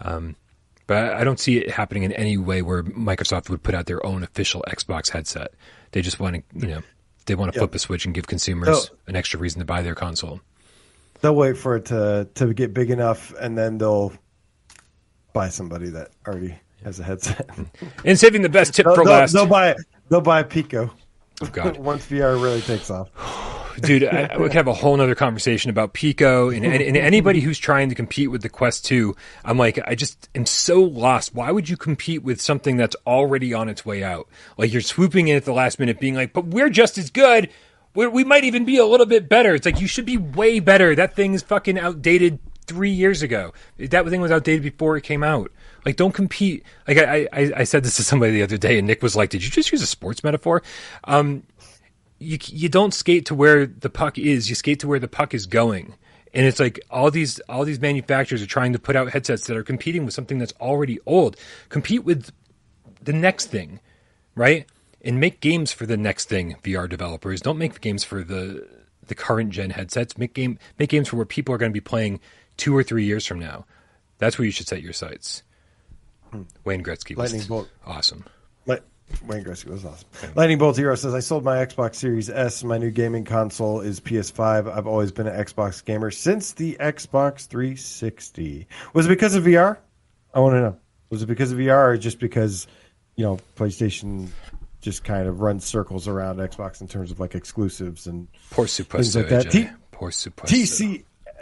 Um, 0.00 0.36
but 0.86 1.14
I 1.14 1.24
don't 1.24 1.40
see 1.40 1.58
it 1.58 1.70
happening 1.70 2.04
in 2.04 2.12
any 2.12 2.36
way 2.36 2.62
where 2.62 2.82
Microsoft 2.82 3.48
would 3.50 3.62
put 3.62 3.74
out 3.74 3.86
their 3.86 4.04
own 4.04 4.22
official 4.22 4.64
Xbox 4.68 5.10
headset. 5.10 5.52
They 5.92 6.02
just 6.02 6.20
want 6.20 6.36
to, 6.36 6.42
you 6.58 6.66
know, 6.74 6.82
they 7.26 7.34
want 7.34 7.52
to 7.52 7.58
flip 7.58 7.74
a 7.74 7.78
switch 7.78 8.04
and 8.04 8.14
give 8.14 8.26
consumers 8.26 8.90
an 9.06 9.16
extra 9.16 9.38
reason 9.38 9.60
to 9.60 9.64
buy 9.64 9.82
their 9.82 9.94
console. 9.94 10.40
They'll 11.20 11.36
wait 11.36 11.56
for 11.56 11.76
it 11.76 11.86
to 11.86 12.28
to 12.34 12.52
get 12.52 12.74
big 12.74 12.90
enough, 12.90 13.32
and 13.40 13.56
then 13.56 13.78
they'll 13.78 14.12
buy 15.32 15.48
somebody 15.48 15.90
that 15.90 16.10
already 16.26 16.58
has 16.84 16.98
a 17.00 17.04
headset. 17.04 17.48
and 18.04 18.18
saving 18.18 18.42
the 18.42 18.48
best 18.48 18.74
tip 18.74 18.86
they'll, 18.86 18.94
for 18.94 19.04
they'll, 19.04 19.12
last. 19.12 19.32
They'll 19.32 19.46
buy 19.46 19.76
they'll 20.08 20.20
buy 20.20 20.42
Pico. 20.42 20.90
Oh 21.40 21.46
God! 21.46 21.76
Once 21.78 22.06
VR 22.06 22.42
really 22.42 22.60
takes 22.60 22.90
off. 22.90 23.10
dude, 23.80 24.04
I, 24.04 24.36
we 24.38 24.44
could 24.44 24.54
have 24.54 24.68
a 24.68 24.72
whole 24.72 24.96
nother 24.96 25.14
conversation 25.14 25.70
about 25.70 25.92
Pico 25.92 26.50
and, 26.50 26.64
and, 26.64 26.82
and, 26.82 26.96
anybody 26.96 27.40
who's 27.40 27.58
trying 27.58 27.88
to 27.88 27.94
compete 27.94 28.30
with 28.30 28.42
the 28.42 28.48
Quest 28.48 28.84
2. 28.86 29.14
I'm 29.44 29.58
like, 29.58 29.78
I 29.86 29.94
just 29.94 30.28
am 30.34 30.46
so 30.46 30.82
lost. 30.82 31.34
Why 31.34 31.50
would 31.50 31.68
you 31.68 31.76
compete 31.76 32.22
with 32.22 32.40
something 32.40 32.76
that's 32.76 32.96
already 33.06 33.54
on 33.54 33.68
its 33.68 33.84
way 33.84 34.02
out? 34.02 34.28
Like 34.56 34.72
you're 34.72 34.82
swooping 34.82 35.28
in 35.28 35.36
at 35.36 35.44
the 35.44 35.52
last 35.52 35.78
minute, 35.78 36.00
being 36.00 36.14
like, 36.14 36.32
but 36.32 36.46
we're 36.46 36.70
just 36.70 36.98
as 36.98 37.10
good. 37.10 37.50
We're, 37.94 38.10
we 38.10 38.24
might 38.24 38.44
even 38.44 38.64
be 38.64 38.78
a 38.78 38.86
little 38.86 39.06
bit 39.06 39.28
better. 39.28 39.54
It's 39.54 39.66
like 39.66 39.80
you 39.80 39.86
should 39.86 40.06
be 40.06 40.16
way 40.16 40.60
better. 40.60 40.94
That 40.94 41.14
thing 41.14 41.34
is 41.34 41.42
fucking 41.42 41.78
outdated 41.78 42.38
three 42.66 42.90
years 42.90 43.22
ago. 43.22 43.52
That 43.78 44.06
thing 44.08 44.20
was 44.20 44.30
outdated 44.30 44.62
before 44.62 44.96
it 44.96 45.02
came 45.02 45.22
out. 45.22 45.52
Like, 45.84 45.96
don't 45.96 46.12
compete. 46.12 46.64
Like 46.86 46.98
I, 46.98 47.28
I, 47.32 47.52
I 47.56 47.64
said 47.64 47.84
this 47.84 47.96
to 47.96 48.04
somebody 48.04 48.32
the 48.32 48.42
other 48.42 48.56
day, 48.56 48.78
and 48.78 48.86
Nick 48.86 49.02
was 49.02 49.16
like, 49.16 49.30
"Did 49.30 49.42
you 49.44 49.50
just 49.50 49.72
use 49.72 49.82
a 49.82 49.86
sports 49.86 50.22
metaphor?" 50.22 50.62
Um, 51.04 51.42
you 52.22 52.38
you 52.46 52.68
don't 52.68 52.94
skate 52.94 53.26
to 53.26 53.34
where 53.34 53.66
the 53.66 53.90
puck 53.90 54.18
is. 54.18 54.48
You 54.48 54.54
skate 54.54 54.80
to 54.80 54.88
where 54.88 54.98
the 54.98 55.08
puck 55.08 55.34
is 55.34 55.46
going. 55.46 55.94
And 56.34 56.46
it's 56.46 56.58
like 56.60 56.80
all 56.90 57.10
these 57.10 57.40
all 57.40 57.64
these 57.64 57.80
manufacturers 57.80 58.42
are 58.42 58.46
trying 58.46 58.72
to 58.72 58.78
put 58.78 58.96
out 58.96 59.10
headsets 59.10 59.46
that 59.46 59.56
are 59.56 59.62
competing 59.62 60.04
with 60.04 60.14
something 60.14 60.38
that's 60.38 60.54
already 60.60 60.98
old. 61.04 61.36
Compete 61.68 62.04
with 62.04 62.30
the 63.02 63.12
next 63.12 63.46
thing, 63.46 63.80
right? 64.34 64.66
And 65.02 65.18
make 65.20 65.40
games 65.40 65.72
for 65.72 65.84
the 65.84 65.96
next 65.96 66.28
thing. 66.28 66.56
VR 66.62 66.88
developers 66.88 67.40
don't 67.40 67.58
make 67.58 67.80
games 67.80 68.04
for 68.04 68.22
the 68.22 68.66
the 69.06 69.14
current 69.14 69.50
gen 69.50 69.70
headsets. 69.70 70.16
Make 70.16 70.32
game 70.32 70.58
make 70.78 70.88
games 70.88 71.08
for 71.08 71.16
where 71.16 71.26
people 71.26 71.54
are 71.54 71.58
going 71.58 71.72
to 71.72 71.74
be 71.74 71.80
playing 71.80 72.20
two 72.56 72.74
or 72.76 72.82
three 72.82 73.04
years 73.04 73.26
from 73.26 73.38
now. 73.38 73.66
That's 74.18 74.38
where 74.38 74.46
you 74.46 74.52
should 74.52 74.68
set 74.68 74.82
your 74.82 74.92
sights. 74.92 75.42
Hmm. 76.30 76.42
Wayne 76.64 76.82
Gretzky 76.82 77.16
was 77.16 77.32
Lightning 77.32 77.48
bolt. 77.48 77.68
awesome. 77.84 78.24
Wayne 79.26 79.44
Gretzky 79.44 79.66
was 79.66 79.84
awesome. 79.84 80.08
Lightning 80.34 80.58
Bolt 80.58 80.76
Zero 80.76 80.94
says, 80.94 81.14
I 81.14 81.20
sold 81.20 81.44
my 81.44 81.56
Xbox 81.58 81.96
Series 81.96 82.28
S. 82.30 82.64
My 82.64 82.78
new 82.78 82.90
gaming 82.90 83.24
console 83.24 83.80
is 83.80 84.00
PS5. 84.00 84.72
I've 84.72 84.86
always 84.86 85.12
been 85.12 85.26
an 85.26 85.44
Xbox 85.44 85.84
gamer 85.84 86.10
since 86.10 86.52
the 86.52 86.76
Xbox 86.80 87.46
360. 87.46 88.66
Was 88.94 89.06
it 89.06 89.08
because 89.08 89.34
of 89.34 89.44
VR? 89.44 89.78
I 90.34 90.40
want 90.40 90.54
to 90.54 90.60
know. 90.60 90.76
Was 91.10 91.22
it 91.22 91.26
because 91.26 91.52
of 91.52 91.58
VR 91.58 91.88
or 91.88 91.96
just 91.96 92.18
because, 92.18 92.66
you 93.16 93.24
know, 93.24 93.38
PlayStation 93.56 94.28
just 94.80 95.04
kind 95.04 95.28
of 95.28 95.40
runs 95.40 95.64
circles 95.64 96.08
around 96.08 96.38
Xbox 96.38 96.80
in 96.80 96.88
terms 96.88 97.10
of 97.10 97.20
like 97.20 97.34
exclusives 97.34 98.06
and 98.06 98.28
Poor 98.50 98.66
things 98.66 98.88
supuesto, 98.88 99.16
like 99.20 99.28
that? 99.28 99.50
T- 99.50 99.68
Poor 99.92 100.10
supuesto. 100.10 100.46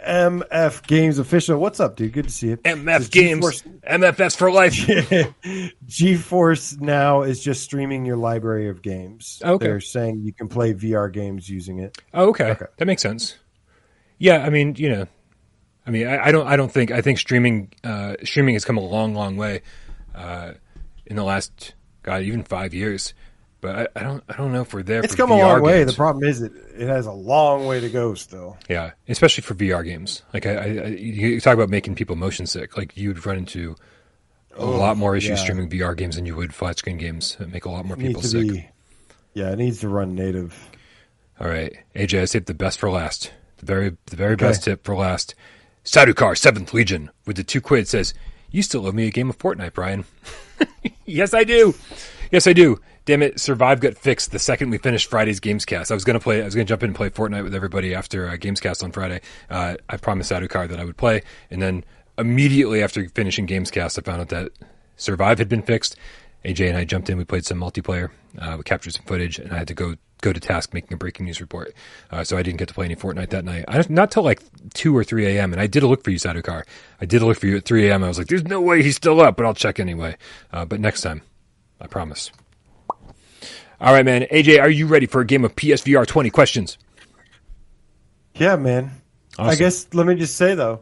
TCMF 0.05 0.87
Games 0.87 1.19
Official. 1.19 1.59
What's 1.59 1.79
up, 1.79 1.95
dude? 1.95 2.13
Good 2.13 2.25
to 2.25 2.31
see 2.31 2.49
you. 2.49 2.57
MF 2.57 3.11
Games, 3.11 3.45
GeForce- 3.45 3.81
MFS 3.83 4.35
for 4.37 4.51
life. 4.51 4.73
GeForce 5.87 6.81
now 6.81 7.21
is 7.21 7.43
just 7.43 7.63
streaming 7.63 8.05
your 8.05 8.17
library 8.17 8.69
of 8.69 8.81
games. 8.81 9.41
Okay. 9.43 9.65
They're 9.65 9.79
saying 9.79 10.21
you 10.21 10.33
can 10.33 10.47
play 10.47 10.73
VR 10.73 11.11
games 11.11 11.49
using 11.49 11.79
it. 11.79 11.97
Oh, 12.13 12.29
okay. 12.29 12.55
that 12.77 12.85
makes 12.85 13.01
sense. 13.01 13.37
Yeah, 14.17 14.43
I 14.45 14.49
mean, 14.49 14.75
you 14.77 14.89
know, 14.89 15.07
I 15.85 15.91
mean, 15.91 16.07
I, 16.07 16.27
I 16.27 16.31
don't, 16.31 16.47
I 16.47 16.55
don't 16.55 16.71
think, 16.71 16.91
I 16.91 17.01
think 17.01 17.17
streaming, 17.17 17.73
uh, 17.83 18.15
streaming 18.23 18.53
has 18.55 18.65
come 18.65 18.77
a 18.77 18.81
long, 18.81 19.15
long 19.15 19.35
way 19.35 19.61
uh, 20.13 20.53
in 21.05 21.15
the 21.15 21.23
last, 21.23 21.73
God, 22.03 22.21
even 22.21 22.43
five 22.43 22.73
years. 22.73 23.13
But 23.61 23.75
I, 23.95 23.99
I 23.99 24.03
don't, 24.03 24.23
I 24.27 24.37
don't 24.37 24.51
know 24.51 24.61
if 24.61 24.73
we're 24.73 24.83
there. 24.83 25.03
It's 25.03 25.15
come 25.15 25.31
a 25.31 25.35
VR 25.35 25.53
long 25.53 25.61
way. 25.61 25.83
The 25.83 25.93
problem 25.93 26.23
is 26.23 26.41
it 26.41 26.51
it 26.75 26.87
has 26.87 27.05
a 27.05 27.11
long 27.11 27.67
way 27.67 27.79
to 27.79 27.89
go 27.89 28.15
still. 28.15 28.57
Yeah, 28.67 28.91
especially 29.07 29.43
for 29.43 29.53
VR 29.53 29.85
games. 29.85 30.23
Like 30.33 30.45
I, 30.45 30.55
I, 30.55 30.85
you 30.87 31.39
talk 31.39 31.53
about 31.53 31.69
making 31.69 31.95
people 31.95 32.15
motion 32.15 32.47
sick. 32.47 32.75
Like 32.75 32.97
you'd 32.97 33.23
run 33.25 33.37
into 33.37 33.75
a 34.53 34.61
oh, 34.61 34.71
lot 34.71 34.97
more 34.97 35.15
issues 35.15 35.37
yeah. 35.37 35.43
streaming 35.43 35.69
VR 35.69 35.95
games 35.95 36.15
than 36.15 36.25
you 36.25 36.35
would 36.35 36.53
flat 36.53 36.79
screen 36.79 36.97
games 36.97 37.35
that 37.37 37.51
make 37.51 37.65
a 37.65 37.69
lot 37.69 37.85
more 37.85 37.95
It 37.95 38.01
people 38.01 38.21
sick. 38.21 38.49
be 38.49 38.67
yeah, 39.33 39.51
it 39.51 39.57
needs 39.57 39.79
to 39.81 39.89
run 39.89 40.15
native. 40.15 40.69
All 41.39 41.47
right, 41.47 41.73
AJ, 41.95 42.21
I 42.21 42.25
saved 42.25 42.47
the 42.47 42.53
best 42.53 42.79
for 42.79 42.89
last. 42.89 43.31
The 43.57 43.65
very, 43.65 43.97
the 44.07 44.15
very 44.15 44.33
Okay. 44.33 44.47
best 44.47 44.63
tip 44.63 44.83
for 44.83 44.95
last. 44.95 45.35
Sadukar, 45.83 46.37
Seventh 46.37 46.73
Legion, 46.73 47.09
with 47.25 47.37
the 47.37 47.43
two 47.43 47.61
quid 47.61 47.87
says, 47.87 48.13
You 48.51 48.61
still 48.61 48.85
owe 48.85 48.91
me 48.91 49.07
a 49.07 49.11
game 49.11 49.29
of 49.29 49.37
Fortnite, 49.37 49.73
Brian. 49.73 50.05
yes, 51.05 51.33
I 51.33 51.43
do. 51.43 51.73
Yes, 52.31 52.45
I 52.45 52.53
do. 52.53 52.79
Damn 53.05 53.23
it, 53.23 53.39
Survive 53.39 53.79
got 53.79 53.97
fixed 53.97 54.31
the 54.31 54.37
second 54.39 54.69
we 54.69 54.77
finished 54.77 55.09
Friday's 55.09 55.39
Gamescast. 55.39 55.89
I 55.89 55.95
was 55.95 56.03
gonna 56.03 56.19
play. 56.19 56.41
I 56.41 56.45
was 56.45 56.53
gonna 56.53 56.65
jump 56.65 56.83
in 56.83 56.89
and 56.89 56.95
play 56.95 57.09
Fortnite 57.09 57.43
with 57.43 57.55
everybody 57.55 57.95
after 57.95 58.29
uh, 58.29 58.33
Gamescast 58.33 58.83
on 58.83 58.91
Friday. 58.91 59.21
Uh, 59.49 59.75
I 59.89 59.97
promised 59.97 60.31
Sadukar 60.31 60.69
that 60.69 60.79
I 60.79 60.85
would 60.85 60.97
play, 60.97 61.23
and 61.49 61.61
then 61.61 61.83
immediately 62.19 62.83
after 62.83 63.09
finishing 63.09 63.47
Gamescast, 63.47 63.97
I 63.97 64.01
found 64.03 64.21
out 64.21 64.29
that 64.29 64.51
Survive 64.97 65.39
had 65.39 65.49
been 65.49 65.63
fixed. 65.63 65.95
AJ 66.45 66.69
and 66.69 66.77
I 66.77 66.85
jumped 66.85 67.09
in. 67.09 67.17
We 67.17 67.25
played 67.25 67.45
some 67.45 67.59
multiplayer. 67.59 68.09
Uh, 68.37 68.55
we 68.57 68.63
captured 68.63 68.93
some 68.93 69.05
footage, 69.05 69.39
and 69.39 69.51
I 69.51 69.57
had 69.57 69.67
to 69.69 69.73
go 69.73 69.95
go 70.21 70.31
to 70.31 70.39
task 70.39 70.71
making 70.71 70.93
a 70.93 70.97
breaking 70.97 71.25
news 71.25 71.41
report. 71.41 71.73
Uh, 72.11 72.23
so 72.23 72.37
I 72.37 72.43
didn't 72.43 72.59
get 72.59 72.67
to 72.67 72.75
play 72.75 72.85
any 72.85 72.95
Fortnite 72.95 73.31
that 73.31 73.43
night. 73.43 73.65
I, 73.67 73.83
not 73.89 74.11
till 74.11 74.21
like 74.21 74.43
two 74.75 74.95
or 74.95 75.03
three 75.03 75.25
a.m. 75.25 75.53
And 75.53 75.61
I 75.61 75.65
did 75.65 75.81
a 75.81 75.87
look 75.87 76.03
for 76.03 76.11
you, 76.11 76.19
Sadukar. 76.19 76.63
I 76.99 77.05
did 77.05 77.23
a 77.23 77.25
look 77.25 77.39
for 77.39 77.47
you 77.47 77.57
at 77.57 77.65
three 77.65 77.89
a.m. 77.89 78.03
I 78.03 78.07
was 78.07 78.19
like, 78.19 78.27
"There's 78.27 78.45
no 78.45 78.61
way 78.61 78.83
he's 78.83 78.95
still 78.95 79.21
up," 79.21 79.37
but 79.37 79.45
I'll 79.47 79.55
check 79.55 79.79
anyway. 79.79 80.17
Uh, 80.53 80.65
but 80.65 80.79
next 80.79 81.01
time, 81.01 81.23
I 81.79 81.87
promise. 81.87 82.31
All 83.81 83.91
right, 83.91 84.05
man. 84.05 84.27
AJ, 84.31 84.61
are 84.61 84.69
you 84.69 84.85
ready 84.85 85.07
for 85.07 85.21
a 85.21 85.25
game 85.25 85.43
of 85.43 85.55
PSVR 85.55 86.05
20 86.05 86.29
questions? 86.29 86.77
Yeah, 88.35 88.55
man. 88.55 88.91
Awesome. 89.39 89.49
I 89.49 89.55
guess 89.55 89.87
let 89.93 90.05
me 90.05 90.13
just 90.13 90.35
say 90.35 90.53
though, 90.53 90.81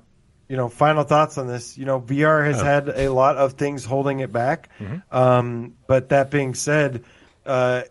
you 0.50 0.58
know, 0.58 0.68
final 0.68 1.06
thoughts 1.06 1.38
on 1.38 1.48
this. 1.48 1.78
You 1.78 1.86
know, 1.86 2.02
VR 2.02 2.46
has 2.46 2.62
oh. 2.62 2.66
had 2.66 2.90
a 2.90 3.10
lot 3.10 3.38
of 3.38 3.54
things 3.54 3.86
holding 3.86 4.20
it 4.20 4.34
back. 4.34 4.70
Mm-hmm. 4.80 5.16
Um, 5.16 5.76
but 5.88 6.10
that 6.10 6.30
being 6.30 6.54
said, 6.54 7.06
uh, 7.46 7.84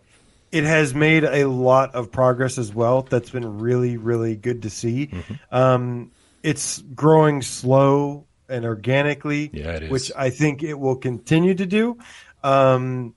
it 0.53 0.65
has 0.65 0.95
made 0.95 1.25
a 1.25 1.47
lot 1.47 1.95
of 1.95 2.13
progress 2.13 2.59
as 2.59 2.75
well. 2.75 3.01
That's 3.03 3.31
been 3.31 3.61
really, 3.61 3.97
really 3.97 4.37
good 4.37 4.63
to 4.63 4.71
see. 4.71 5.07
Mm-hmm. 5.07 5.35
Um, 5.51 6.11
it's 6.43 6.83
growing 6.83 7.41
slow 7.41 8.27
and 8.47 8.67
organically, 8.67 9.51
yeah, 9.55 9.89
which 9.89 10.13
I 10.15 10.29
think 10.31 10.63
it 10.63 10.75
will 10.75 10.97
continue 10.97 11.55
to 11.55 11.67
do. 11.67 11.99
Um, 12.43 13.15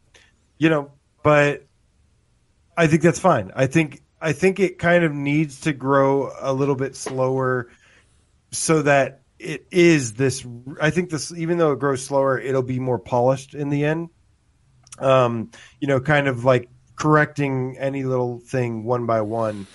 you 0.58 0.70
know, 0.70 0.92
but 1.24 1.66
I 2.82 2.88
think 2.88 3.04
that's 3.04 3.20
fine. 3.20 3.52
I 3.56 3.68
think 3.68 4.02
I 4.20 4.34
think 4.34 4.60
it 4.60 4.80
kind 4.80 5.04
of 5.04 5.14
needs 5.14 5.62
to 5.62 5.72
grow 5.72 6.32
a 6.40 6.52
little 6.52 6.74
bit 6.74 6.96
slower 6.96 7.70
so 8.50 8.82
that 8.82 9.22
it 9.38 9.68
is 9.70 10.14
this 10.14 10.44
I 10.82 10.90
think 10.90 11.12
this 11.12 11.32
even 11.32 11.60
though 11.60 11.74
it 11.74 11.80
grows 11.80 12.04
slower, 12.04 12.40
it'll 12.40 12.64
be 12.64 12.80
more 12.80 12.98
polished 12.98 13.54
in 13.54 13.70
the 13.70 13.86
end. 13.86 14.10
Um, 14.98 15.52
you 15.80 15.88
know, 15.88 16.00
kind 16.00 16.28
of 16.28 16.44
like 16.44 16.70
correcting 16.96 17.78
any 17.78 18.04
little 18.04 18.40
thing 18.40 18.84
one 18.84 19.06
by 19.06 19.22
one. 19.22 19.68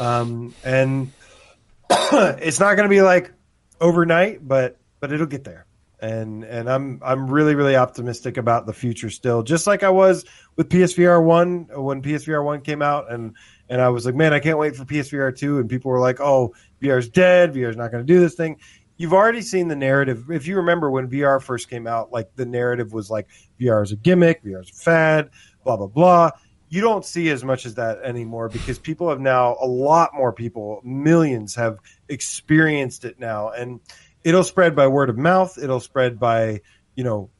Um, 0.00 0.52
and 0.64 1.12
it's 1.90 2.58
not 2.58 2.74
going 2.74 2.88
to 2.88 2.92
be 2.92 3.02
like 3.02 3.32
overnight, 3.80 4.46
but 4.46 4.78
but 4.98 5.12
it'll 5.12 5.26
get 5.26 5.44
there 5.44 5.64
and 6.02 6.42
and 6.42 6.68
I'm 6.68 7.00
I'm 7.02 7.30
really 7.30 7.54
really 7.54 7.76
optimistic 7.76 8.36
about 8.36 8.66
the 8.66 8.72
future 8.72 9.08
still. 9.08 9.42
Just 9.42 9.68
like 9.68 9.84
I 9.84 9.88
was 9.88 10.24
with 10.56 10.68
PSVR 10.68 11.24
one 11.24 11.68
when 11.72 12.02
PSVR 12.02 12.44
one 12.44 12.60
came 12.60 12.82
out, 12.82 13.10
and 13.10 13.34
and 13.68 13.80
I 13.80 13.88
was 13.88 14.04
like, 14.04 14.16
man, 14.16 14.34
I 14.34 14.40
can't 14.40 14.58
wait 14.58 14.74
for 14.74 14.84
PSVR 14.84 15.34
two, 15.36 15.58
and 15.58 15.70
people 15.70 15.90
were 15.90 16.00
like, 16.00 16.20
oh, 16.20 16.54
VR's 16.82 17.08
dead, 17.08 17.54
VR's 17.54 17.76
not 17.76 17.92
going 17.92 18.04
to 18.04 18.12
do 18.12 18.18
this 18.20 18.34
thing. 18.34 18.58
You've 18.96 19.12
already 19.12 19.40
seen 19.40 19.68
the 19.68 19.76
narrative. 19.76 20.30
If 20.30 20.46
you 20.46 20.56
remember 20.56 20.90
when 20.90 21.08
VR 21.08 21.40
first 21.40 21.70
came 21.70 21.86
out, 21.86 22.12
like 22.12 22.34
the 22.34 22.46
narrative 22.46 22.92
was 22.92 23.08
like 23.08 23.28
VR 23.60 23.82
is 23.84 23.92
a 23.92 23.96
gimmick, 23.96 24.44
VR 24.44 24.62
is 24.62 24.70
a 24.70 24.74
fad, 24.74 25.30
blah 25.64 25.76
blah 25.76 25.86
blah. 25.86 26.30
You 26.68 26.80
don't 26.80 27.04
see 27.04 27.28
as 27.30 27.44
much 27.44 27.64
as 27.64 27.74
that 27.74 28.02
anymore 28.02 28.48
because 28.48 28.78
people 28.78 29.08
have 29.08 29.20
now 29.20 29.56
a 29.60 29.66
lot 29.66 30.14
more 30.14 30.32
people, 30.32 30.80
millions 30.82 31.54
have 31.54 31.78
experienced 32.08 33.04
it 33.04 33.20
now, 33.20 33.50
and 33.50 33.78
it'll 34.24 34.44
spread 34.44 34.74
by 34.76 34.86
word 34.86 35.10
of 35.10 35.18
mouth. 35.18 35.58
It'll 35.58 35.80
spread 35.80 36.18
by 36.18 36.60
you 36.94 37.04
know 37.04 37.30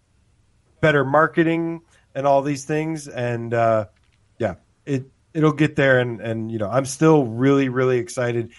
better 0.80 1.04
marketing 1.04 1.82
and 2.14 2.26
all 2.26 2.42
these 2.42 2.64
things. 2.64 3.09
And 3.09 3.52
uh, 3.54 3.86
yeah, 4.38 4.56
it 4.86 5.06
it'll 5.32 5.52
get 5.52 5.76
there. 5.76 6.00
And 6.00 6.20
and 6.20 6.50
you 6.50 6.59
know 6.59 6.68
I'm 6.68 6.84
still 6.84 7.26
really 7.26 7.68
really 7.68 7.98
excited. 7.98 8.52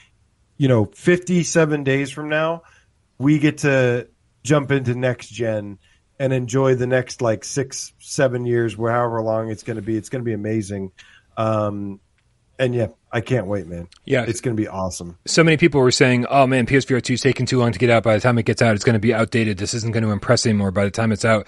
You 0.57 0.67
know, 0.67 0.85
57 0.85 1.83
days 1.83 2.11
from 2.11 2.29
now, 2.29 2.63
we 3.17 3.39
get 3.39 3.59
to 3.59 4.07
jump 4.43 4.71
into 4.71 4.93
next 4.93 5.29
gen 5.29 5.79
and 6.19 6.31
enjoy 6.31 6.75
the 6.75 6.87
next 6.87 7.21
like 7.21 7.43
six 7.43 7.91
seven 7.99 8.45
years, 8.45 8.75
however 8.75 9.21
long 9.21 9.49
it's 9.49 9.63
going 9.63 9.77
to 9.77 9.81
be. 9.81 9.97
It's 9.97 10.09
going 10.09 10.21
to 10.21 10.25
be 10.25 10.33
amazing. 10.33 10.91
Um, 11.35 11.99
and 12.59 12.75
yeah, 12.75 12.87
I 13.13 13.21
can't 13.21 13.45
wait, 13.45 13.67
man. 13.67 13.87
Yeah, 14.05 14.25
it's 14.27 14.41
going 14.41 14.57
to 14.57 14.61
be 14.61 14.67
awesome. 14.67 15.17
So 15.25 15.43
many 15.43 15.55
people 15.55 15.79
were 15.79 15.91
saying, 15.91 16.25
"Oh 16.29 16.47
man, 16.47 16.65
PSVR 16.65 17.01
two 17.01 17.13
is 17.13 17.21
taking 17.21 17.45
too 17.45 17.59
long 17.59 17.71
to 17.71 17.79
get 17.79 17.91
out. 17.91 18.01
By 18.01 18.15
the 18.15 18.21
time 18.21 18.39
it 18.39 18.45
gets 18.45 18.61
out, 18.61 18.73
it's 18.73 18.83
going 18.83 18.95
to 18.95 18.99
be 18.99 19.13
outdated. 19.13 19.59
This 19.59 19.75
isn't 19.75 19.93
going 19.93 20.03
to 20.03 20.09
impress 20.09 20.45
anymore. 20.47 20.71
By 20.71 20.85
the 20.85 20.91
time 20.91 21.11
it's 21.11 21.23
out, 21.23 21.47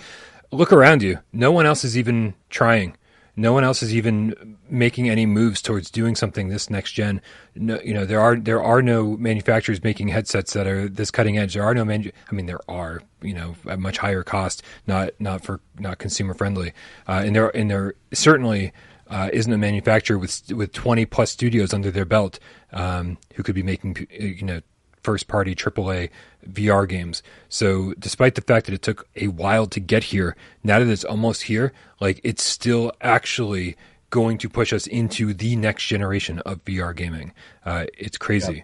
look 0.52 0.72
around 0.72 1.02
you. 1.02 1.18
No 1.34 1.52
one 1.52 1.66
else 1.66 1.84
is 1.84 1.98
even 1.98 2.36
trying. 2.50 2.96
No 3.38 3.52
one 3.52 3.66
else 3.66 3.84
is 3.84 3.94
even 3.94 4.58
making 4.70 5.10
any 5.10 5.26
moves 5.26 5.62
towards 5.62 5.92
doing 5.92 6.16
something 6.16 6.48
this 6.48 6.70
next 6.70 6.94
gen. 6.94 7.20
No, 7.56 7.80
you 7.84 7.94
know, 7.94 8.06
there 8.06 8.22
are 8.22 8.38
there 8.38 8.64
are 8.64 8.82
no 8.82 9.18
manufacturers 9.18 9.84
making 9.84 10.08
headsets 10.08 10.54
that 10.54 10.68
are 10.68 10.88
this 10.88 11.12
cutting 11.12 11.38
edge. 11.38 11.56
There 11.56 11.64
are 11.64 11.74
no 11.74 11.84
manu- 11.84 12.12
I 12.32 12.36
mean, 12.36 12.46
there 12.46 12.62
are, 12.70 13.02
you 13.22 13.34
know, 13.34 13.56
at 13.68 13.80
much 13.80 13.98
higher 13.98 14.24
cost, 14.24 14.64
not 14.88 15.10
not 15.20 15.44
for 15.44 15.60
not 15.80 15.98
consumer 15.98 16.34
friendly, 16.34 16.74
uh, 17.08 17.24
and 17.26 17.36
there 17.36 17.50
and 17.58 17.70
there 17.70 17.96
certainly 18.14 18.72
uh, 19.10 19.30
isn't 19.32 19.52
a 19.52 19.58
manufacturer 19.58 20.18
with 20.18 20.52
with 20.52 20.74
20 20.74 21.06
plus 21.06 21.32
studios 21.32 21.74
under 21.74 21.92
their 21.92 22.06
belt 22.06 22.40
um, 22.74 23.18
who 23.36 23.44
could 23.44 23.56
be 23.56 23.64
making 23.64 24.08
you 24.12 24.44
know 24.44 24.62
first 25.04 25.28
party 25.28 25.54
AAA 25.54 26.10
VR 26.50 26.90
games. 26.90 27.22
So 27.48 27.94
despite 28.00 28.34
the 28.36 28.42
fact 28.42 28.66
that 28.66 28.74
it 28.74 28.82
took 28.82 29.08
a 29.16 29.28
while 29.28 29.68
to 29.68 29.80
get 29.80 30.06
here, 30.06 30.36
now 30.64 30.80
that 30.80 30.88
it's 30.88 31.04
almost 31.04 31.44
here, 31.44 31.74
like 32.00 32.20
it's 32.24 32.44
still 32.44 32.92
actually 33.02 33.78
going 34.10 34.38
to 34.40 34.50
push 34.50 34.74
us 34.74 34.88
into 34.88 35.34
the 35.34 35.56
next 35.56 35.86
generation 35.86 36.40
of 36.40 36.64
VR 36.66 36.96
gaming. 36.96 37.34
Uh, 37.66 37.86
it's 37.98 38.18
crazy. 38.18 38.64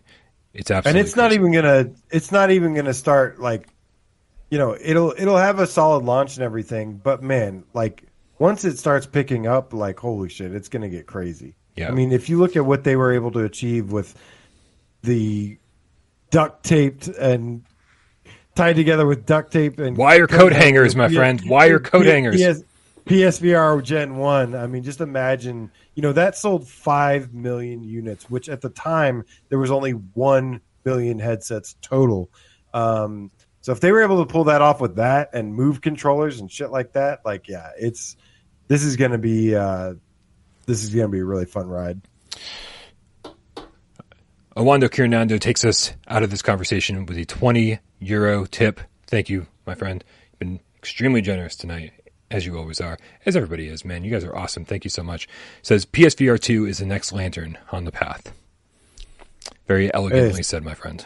It's 0.54 0.72
absolutely 0.72 1.00
and 1.00 1.06
it's 1.06 1.14
crazy. 1.14 1.24
not 1.24 1.34
even 1.34 1.52
gonna 1.54 1.92
it's 2.10 2.32
not 2.32 2.52
even 2.52 2.74
gonna 2.74 2.94
start 2.94 3.40
like 3.40 3.70
you 4.50 4.58
know 4.58 4.76
it'll 4.82 5.14
it'll 5.18 5.38
have 5.38 5.60
a 5.60 5.68
solid 5.68 6.04
launch 6.04 6.36
and 6.38 6.44
everything, 6.44 7.00
but 7.02 7.22
man, 7.22 7.64
like 7.74 8.04
once 8.42 8.66
it 8.66 8.76
starts 8.80 9.06
picking 9.06 9.46
up, 9.46 9.72
like 9.72 10.00
holy 10.00 10.28
shit, 10.28 10.52
it's 10.52 10.68
going 10.68 10.82
to 10.82 10.90
get 10.90 11.06
crazy. 11.06 11.54
Yeah. 11.76 11.90
I 11.90 11.92
mean, 11.92 12.12
if 12.12 12.28
you 12.28 12.40
look 12.40 12.56
at 12.56 12.66
what 12.66 12.84
they 12.84 12.96
were 12.96 13.14
able 13.14 13.30
to 13.34 13.42
achieve 13.42 13.92
with 13.92 14.20
the 15.04 15.60
duct 16.32 16.64
taped 16.64 17.08
and 17.08 17.64
tied 18.56 18.76
together 18.76 19.06
with 19.06 19.28
duct 19.28 19.54
tape 19.54 19.78
and 19.78 19.96
wire 19.96 20.26
coat 20.26 20.54
hangers, 20.54 20.96
my 20.96 21.08
friend, 21.08 21.40
wire 21.48 21.80
coat 21.80 22.08
hangers. 22.08 22.42
PS, 22.42 22.64
PSVR 23.06 23.84
Gen 23.84 24.18
One. 24.18 24.56
I 24.56 24.66
mean, 24.66 24.82
just 24.82 25.02
imagine. 25.02 25.70
You 25.94 26.02
know 26.02 26.14
that 26.14 26.36
sold 26.36 26.68
five 26.68 27.36
million 27.36 27.84
units, 27.84 28.28
which 28.28 28.50
at 28.50 28.62
the 28.62 28.70
time 28.70 29.24
there 29.50 29.60
was 29.60 29.70
only 29.70 29.92
one 29.92 30.62
billion 30.84 31.20
headsets 31.20 31.76
total. 31.84 32.32
Um, 32.74 33.30
so 33.62 33.72
if 33.72 33.82
they 33.82 33.92
were 33.92 34.02
able 34.02 34.26
to 34.26 34.32
pull 34.32 34.46
that 34.46 34.64
off 34.64 34.82
with 34.82 34.96
that 34.96 35.30
and 35.34 35.54
move 35.54 35.82
controllers 35.82 36.40
and 36.40 36.52
shit 36.52 36.72
like 36.72 36.94
that, 36.94 37.20
like 37.24 37.48
yeah, 37.48 37.70
it's 37.78 38.18
this 38.68 38.84
is 38.84 38.96
going 38.96 39.12
to 39.12 39.18
be 39.18 39.56
uh, 39.56 39.94
this 40.66 40.84
is 40.84 40.94
going 40.94 41.08
to 41.08 41.12
be 41.12 41.20
a 41.20 41.26
really 41.26 41.46
fun 41.46 41.68
ride. 41.68 42.02
Awando 44.56 44.90
Kirinando 44.90 45.40
takes 45.40 45.64
us 45.64 45.94
out 46.08 46.24
of 46.24 46.30
this 46.30 46.42
conversation 46.42 47.06
with 47.06 47.18
a 47.18 47.26
20 47.26 47.80
euro 48.00 48.46
tip. 48.46 48.82
Thank 49.08 49.30
you, 49.30 49.48
my 49.66 49.76
friend. 49.76 50.04
You've 50.32 50.40
been 50.40 50.60
extremely 50.78 51.22
generous 51.22 51.56
tonight, 51.56 51.94
as 52.30 52.46
you 52.46 52.58
always 52.58 52.82
are, 52.82 52.98
as 53.26 53.36
everybody 53.38 53.68
is, 53.68 53.86
man. 53.86 54.04
You 54.04 54.12
guys 54.12 54.26
are 54.26 54.36
awesome. 54.36 54.66
Thank 54.66 54.84
you 54.84 54.90
so 54.90 55.04
much. 55.04 55.30
Says 55.62 55.86
PSVR 55.86 56.40
2 56.40 56.66
is 56.66 56.80
the 56.80 56.86
next 56.86 57.14
lantern 57.14 57.58
on 57.72 57.86
the 57.86 57.92
path. 57.92 58.34
Very 59.68 59.94
elegantly 59.94 60.44
said, 60.44 60.64
my 60.64 60.74
friend. 60.74 61.06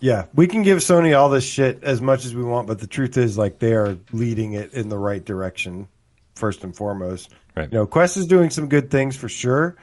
Yeah, 0.00 0.26
we 0.34 0.46
can 0.46 0.62
give 0.62 0.78
Sony 0.78 1.18
all 1.18 1.28
this 1.28 1.44
shit 1.44 1.82
as 1.84 2.00
much 2.00 2.24
as 2.24 2.34
we 2.34 2.42
want, 2.42 2.66
but 2.66 2.78
the 2.78 2.86
truth 2.86 3.16
is, 3.16 3.36
like, 3.38 3.58
they 3.58 3.74
are 3.74 3.96
leading 4.12 4.54
it 4.54 4.72
in 4.72 4.88
the 4.88 4.98
right 4.98 5.24
direction 5.24 5.88
first 6.34 6.64
and 6.64 6.74
foremost. 6.74 7.32
Right. 7.56 7.70
You 7.70 7.78
know, 7.78 7.86
Quest 7.86 8.16
is 8.16 8.26
doing 8.26 8.50
some 8.50 8.68
good 8.68 8.90
things 8.90 9.16
for 9.16 9.28
sure, 9.28 9.76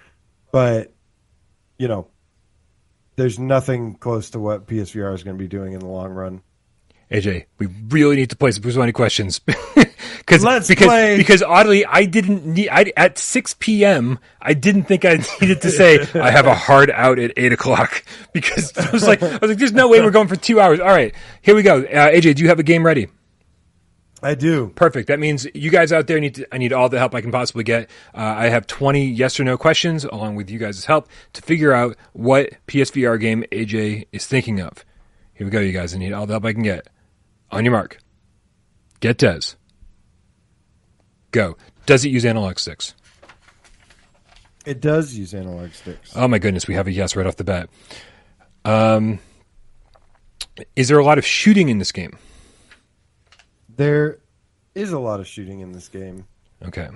but 0.52 0.94
you 1.78 1.88
know, 1.88 2.08
there's 3.16 3.40
nothing 3.40 3.96
close 3.96 4.32
to 4.32 4.40
what 4.40 4.68
PSVR 4.68 5.14
is 5.14 5.24
going 5.24 5.38
to 5.38 5.42
be 5.42 5.48
doing 5.48 5.74
in 5.74 5.80
the 5.80 5.88
long 5.88 6.12
run. 6.12 6.42
AJ, 7.12 7.46
we 7.58 7.68
really 7.90 8.16
need 8.16 8.30
to 8.30 8.38
play 8.38 8.52
some 8.52 8.64
Money 8.78 8.94
questions. 8.94 9.42
Cause, 10.26 10.46
Let's 10.46 10.70
because, 10.70 10.88
play. 10.88 11.18
Because 11.18 11.44
oddly, 11.44 11.86
I 11.86 12.06
didn't 12.06 12.46
need, 12.46 12.70
I, 12.70 12.94
at 12.96 13.18
6 13.18 13.56
p.m., 13.60 14.18
I 14.42 14.54
didn't 14.54 14.84
think 14.84 15.04
I 15.04 15.16
needed 15.42 15.62
to 15.62 15.72
say, 15.72 16.08
I 16.14 16.32
have 16.32 16.46
a 16.46 16.56
hard 16.56 16.90
out 16.90 17.20
at 17.20 17.34
8 17.36 17.54
o'clock. 17.54 18.04
Because 18.34 18.78
I 18.78 18.90
was 18.92 19.06
like, 19.06 19.22
I 19.22 19.40
was 19.40 19.50
like, 19.50 19.58
there's 19.58 19.74
no 19.74 19.90
way 19.90 20.00
we're 20.00 20.10
going 20.10 20.30
for 20.30 20.38
two 20.38 20.62
hours. 20.62 20.80
All 20.80 20.88
right, 20.88 21.14
here 21.42 21.54
we 21.54 21.64
go. 21.64 21.80
Uh, 21.82 22.12
AJ, 22.12 22.36
do 22.36 22.44
you 22.44 22.48
have 22.48 22.60
a 22.60 22.64
game 22.64 22.86
ready? 22.86 23.10
I 24.24 24.36
do. 24.36 24.72
Perfect. 24.76 25.08
That 25.08 25.20
means 25.20 25.48
you 25.54 25.72
guys 25.72 25.92
out 25.92 26.08
there 26.08 26.20
need 26.20 26.36
to, 26.36 26.48
I 26.54 26.58
need 26.60 26.74
all 26.74 26.90
the 26.90 27.00
help 27.00 27.16
I 27.16 27.22
can 27.22 27.32
possibly 27.32 27.64
get. 27.64 27.90
Uh, 28.14 28.20
I 28.38 28.50
have 28.50 28.68
20 28.68 29.06
yes 29.06 29.40
or 29.40 29.44
no 29.44 29.58
questions 29.58 30.06
along 30.06 30.36
with 30.36 30.50
you 30.50 30.60
guys' 30.60 30.86
help 30.86 31.10
to 31.34 31.42
figure 31.42 31.74
out 31.74 31.98
what 32.14 32.52
PSVR 32.68 33.20
game 33.20 33.44
AJ 33.52 34.08
is 34.12 34.28
thinking 34.28 34.60
of. 34.62 34.86
Here 35.34 35.46
we 35.48 35.52
go, 35.52 35.60
you 35.60 35.72
guys. 35.72 35.96
I 35.96 35.98
need 35.98 36.14
all 36.14 36.28
the 36.28 36.34
help 36.34 36.46
I 36.46 36.54
can 36.54 36.64
get. 36.64 36.88
On 37.50 37.66
your 37.66 37.72
mark. 37.72 37.98
Get 39.00 39.18
Des. 39.18 39.56
Go. 41.32 41.58
Does 41.86 42.06
it 42.06 42.10
use 42.10 42.24
analog 42.24 42.60
sticks? 42.60 42.94
It 44.66 44.80
does 44.80 45.16
use 45.16 45.34
analog 45.34 45.74
sticks. 45.74 46.16
Oh 46.16 46.28
my 46.28 46.38
goodness, 46.38 46.68
we 46.68 46.76
have 46.76 46.86
a 46.86 46.92
yes 46.92 47.16
right 47.16 47.26
off 47.26 47.38
the 47.38 47.44
bat. 47.44 47.70
Um, 48.64 49.20
is 50.76 50.88
there 50.88 51.00
a 51.00 51.04
lot 51.04 51.18
of 51.18 51.26
shooting 51.26 51.70
in 51.70 51.80
this 51.80 51.92
game? 51.92 52.18
There 53.82 54.20
is 54.76 54.92
a 54.92 55.00
lot 55.00 55.22
of 55.22 55.26
shooting 55.28 55.62
in 55.62 55.72
this 55.72 55.90
game. 55.90 56.26
Okay. 56.64 56.88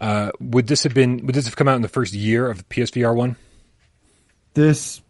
Uh, 0.00 0.30
would 0.40 0.68
this 0.68 0.84
have 0.84 0.94
been? 0.94 1.26
Would 1.26 1.34
this 1.34 1.44
have 1.44 1.54
come 1.54 1.68
out 1.68 1.76
in 1.76 1.82
the 1.82 1.88
first 1.88 2.14
year 2.14 2.48
of 2.48 2.56
the 2.56 2.64
PSVR 2.64 3.14
one? 3.14 3.36
This 4.54 5.02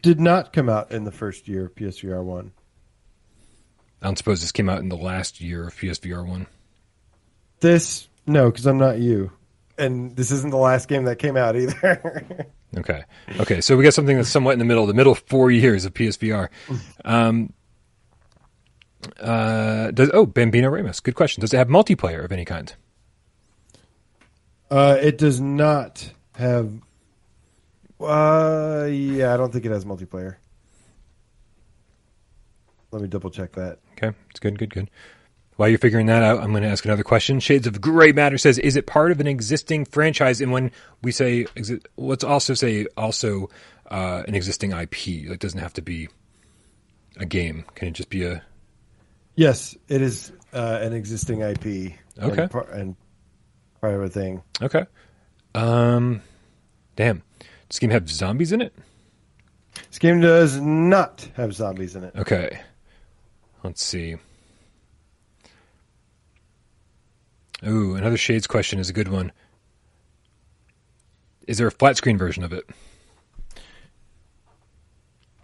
did 0.00 0.18
not 0.18 0.54
come 0.54 0.70
out 0.70 0.92
in 0.92 1.04
the 1.04 1.12
first 1.12 1.46
year 1.46 1.66
of 1.66 1.74
PSVR 1.74 2.24
one. 2.24 2.52
I 4.00 4.06
don't 4.06 4.16
suppose 4.16 4.40
this 4.40 4.50
came 4.50 4.70
out 4.70 4.78
in 4.78 4.88
the 4.88 4.96
last 4.96 5.42
year 5.42 5.66
of 5.68 5.76
PSVR 5.76 6.26
one. 6.26 6.46
This 7.60 8.08
no, 8.26 8.50
because 8.50 8.66
I'm 8.66 8.78
not 8.78 8.98
you, 8.98 9.30
and 9.76 10.16
this 10.16 10.30
isn't 10.30 10.52
the 10.52 10.56
last 10.56 10.88
game 10.88 11.04
that 11.04 11.18
came 11.18 11.36
out 11.36 11.54
either. 11.54 12.46
Okay. 12.78 13.02
Okay. 13.40 13.60
So 13.60 13.76
we 13.76 13.82
got 13.82 13.94
something 13.94 14.14
that's 14.16 14.28
somewhat 14.28 14.52
in 14.52 14.60
the 14.60 14.64
middle, 14.64 14.86
the 14.86 14.94
middle 14.94 15.16
four 15.16 15.50
years 15.50 15.84
of 15.84 15.92
PSVR. 15.92 16.48
Um, 17.04 17.52
uh, 19.20 19.90
does 19.90 20.10
oh 20.12 20.26
Bambino 20.26 20.68
Ramos? 20.68 21.00
Good 21.00 21.14
question. 21.14 21.40
Does 21.40 21.52
it 21.52 21.56
have 21.56 21.68
multiplayer 21.68 22.24
of 22.24 22.32
any 22.32 22.44
kind? 22.44 22.74
uh, 24.70 24.96
it 25.00 25.18
does 25.18 25.40
not 25.40 26.12
have. 26.34 26.72
Uh, 28.00 28.88
yeah, 28.90 29.34
I 29.34 29.36
don't 29.36 29.52
think 29.52 29.66
it 29.66 29.72
has 29.72 29.84
multiplayer. 29.84 30.36
Let 32.92 33.02
me 33.02 33.08
double 33.08 33.30
check 33.30 33.52
that. 33.52 33.78
Okay, 33.92 34.16
it's 34.30 34.40
good, 34.40 34.58
good, 34.58 34.72
good. 34.72 34.90
While 35.56 35.68
you're 35.68 35.78
figuring 35.78 36.06
that 36.06 36.22
out, 36.22 36.40
I'm 36.40 36.52
going 36.52 36.62
to 36.62 36.68
ask 36.70 36.86
another 36.86 37.02
question. 37.02 37.38
Shades 37.38 37.66
of 37.66 37.80
Gray 37.80 38.12
Matter 38.12 38.38
says, 38.38 38.58
"Is 38.58 38.76
it 38.76 38.86
part 38.86 39.10
of 39.12 39.20
an 39.20 39.26
existing 39.26 39.84
franchise?" 39.84 40.40
And 40.40 40.52
when 40.52 40.70
we 41.02 41.12
say, 41.12 41.44
exi- 41.56 41.84
let's 41.96 42.24
also 42.24 42.54
say 42.54 42.86
also 42.96 43.50
uh, 43.90 44.22
an 44.26 44.34
existing 44.34 44.72
IP. 44.72 45.08
It 45.08 45.40
doesn't 45.40 45.60
have 45.60 45.74
to 45.74 45.82
be 45.82 46.08
a 47.18 47.26
game. 47.26 47.64
Can 47.74 47.88
it 47.88 47.92
just 47.92 48.08
be 48.08 48.24
a? 48.24 48.42
Yes, 49.34 49.76
it 49.88 50.02
is 50.02 50.32
uh, 50.52 50.78
an 50.82 50.92
existing 50.92 51.40
IP. 51.40 51.94
Okay. 52.18 52.42
and, 52.42 52.50
par- 52.50 52.70
and 52.70 52.96
part 53.80 53.94
of 53.94 54.02
a 54.02 54.08
thing. 54.08 54.42
Okay. 54.60 54.84
Um, 55.54 56.22
damn. 56.96 57.22
Does 57.38 57.46
this 57.68 57.78
game 57.78 57.90
have 57.90 58.10
zombies 58.10 58.52
in 58.52 58.60
it? 58.60 58.74
This 59.88 59.98
game 59.98 60.20
does 60.20 60.60
not 60.60 61.28
have 61.34 61.54
zombies 61.54 61.96
in 61.96 62.04
it. 62.04 62.14
Okay. 62.16 62.60
Let's 63.62 63.82
see. 63.82 64.16
Ooh, 67.66 67.94
another 67.94 68.16
Shades 68.16 68.46
question 68.46 68.78
is 68.78 68.88
a 68.88 68.92
good 68.92 69.08
one. 69.08 69.32
Is 71.46 71.58
there 71.58 71.66
a 71.66 71.72
flat 71.72 71.96
screen 71.96 72.16
version 72.16 72.42
of 72.42 72.52
it? 72.52 72.64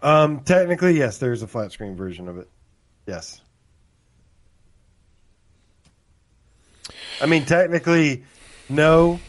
Um, 0.01 0.41
technically, 0.41 0.97
yes, 0.97 1.17
there 1.17 1.31
is 1.31 1.41
a 1.41 1.47
flat 1.47 1.71
screen 1.71 1.95
version 1.95 2.27
of 2.27 2.37
it. 2.37 2.49
Yes. 3.05 3.41
I 7.21 7.25
mean, 7.25 7.45
technically, 7.45 8.23
no, 8.69 9.19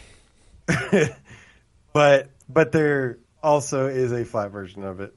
but 1.92 2.30
but 2.48 2.72
there 2.72 3.18
also 3.42 3.86
is 3.86 4.12
a 4.12 4.24
flat 4.24 4.50
version 4.50 4.84
of 4.84 5.00
it 5.00 5.14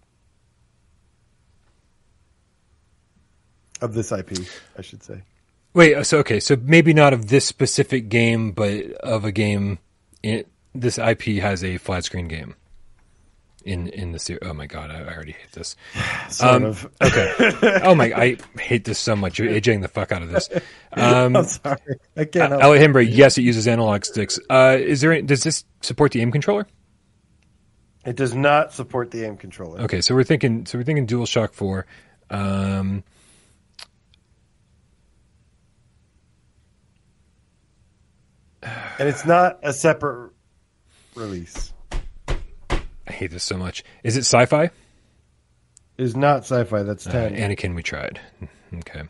of 3.82 3.94
this 3.94 4.12
IP, 4.12 4.32
I 4.78 4.82
should 4.82 5.04
say. 5.04 5.24
Wait, 5.74 6.06
so 6.06 6.20
okay, 6.20 6.40
so 6.40 6.58
maybe 6.62 6.94
not 6.94 7.14
of 7.14 7.30
this 7.30 7.46
specific 7.46 8.10
game, 8.10 8.52
but 8.52 8.92
of 9.02 9.26
a 9.26 9.32
game. 9.32 9.80
This 10.74 10.98
IP 10.98 11.24
has 11.42 11.64
a 11.64 11.78
flat 11.78 12.04
screen 12.04 12.28
game. 12.28 12.56
In 13.64 13.88
in 13.90 14.12
the 14.12 14.18
series. 14.18 14.40
Oh 14.44 14.54
my 14.54 14.66
god, 14.66 14.90
I, 14.90 15.02
I 15.02 15.14
already 15.14 15.34
hate 15.34 15.52
this. 15.52 15.76
Sort 16.30 16.54
Um, 16.56 16.64
of. 16.66 16.90
Okay. 17.02 17.80
oh 17.84 17.94
my, 17.94 18.12
I 18.16 18.38
hate 18.60 18.86
this 18.86 18.98
so 18.98 19.16
much. 19.16 19.38
You're 19.38 19.50
AJing 19.50 19.82
the 19.82 19.88
fuck 19.88 20.12
out 20.12 20.24
of 20.24 20.30
this. 20.32 20.50
Um, 20.94 21.38
I'm 21.38 21.46
sorry, 21.46 21.78
I 22.18 22.26
can't. 22.26 22.52
help 22.52 22.62
Elliot 22.64 23.08
yes, 23.08 23.38
it 23.38 23.44
uses 23.44 23.66
analog 23.66 24.04
sticks. 24.04 24.38
Uh, 24.50 24.78
is 24.78 25.00
there? 25.00 25.22
Does 25.22 25.44
this 25.44 25.64
support 25.82 26.12
the 26.12 26.22
aim 26.22 26.32
controller? 26.34 26.68
It 28.06 28.18
does 28.18 28.34
not 28.36 28.74
support 28.74 29.12
the 29.12 29.24
aim 29.24 29.38
controller. 29.38 29.80
Okay, 29.82 30.02
so 30.02 30.16
we're 30.16 30.26
thinking. 30.26 30.66
So 30.66 30.78
we're 30.78 30.84
thinking 30.84 31.08
DualShock 31.08 31.54
Four. 31.54 31.86
Um, 32.30 33.04
And 38.64 39.10
it's 39.10 39.26
not 39.26 39.60
a 39.64 39.74
separate 39.74 40.32
release. 41.16 41.74
I 43.12 43.14
hate 43.14 43.32
this 43.32 43.44
so 43.44 43.58
much. 43.58 43.84
Is 44.06 44.16
it 44.16 44.22
sci-fi? 44.22 44.70
Is 45.98 46.16
not 46.16 46.44
sci-fi. 46.46 46.84
That's 46.84 47.06
Uh, 47.06 47.12
ten. 47.12 47.36
Anakin, 47.36 47.76
we 47.76 47.84
tried. 47.84 48.22
Okay. 48.74 49.02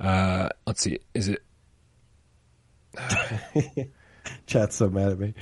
Uh, 0.00 0.48
let's 0.66 0.82
see. 0.82 0.98
Is 1.14 1.28
it 1.28 1.40
Chat's 4.46 4.74
so 4.74 4.90
mad 4.90 5.12
at 5.12 5.18
me. 5.20 5.32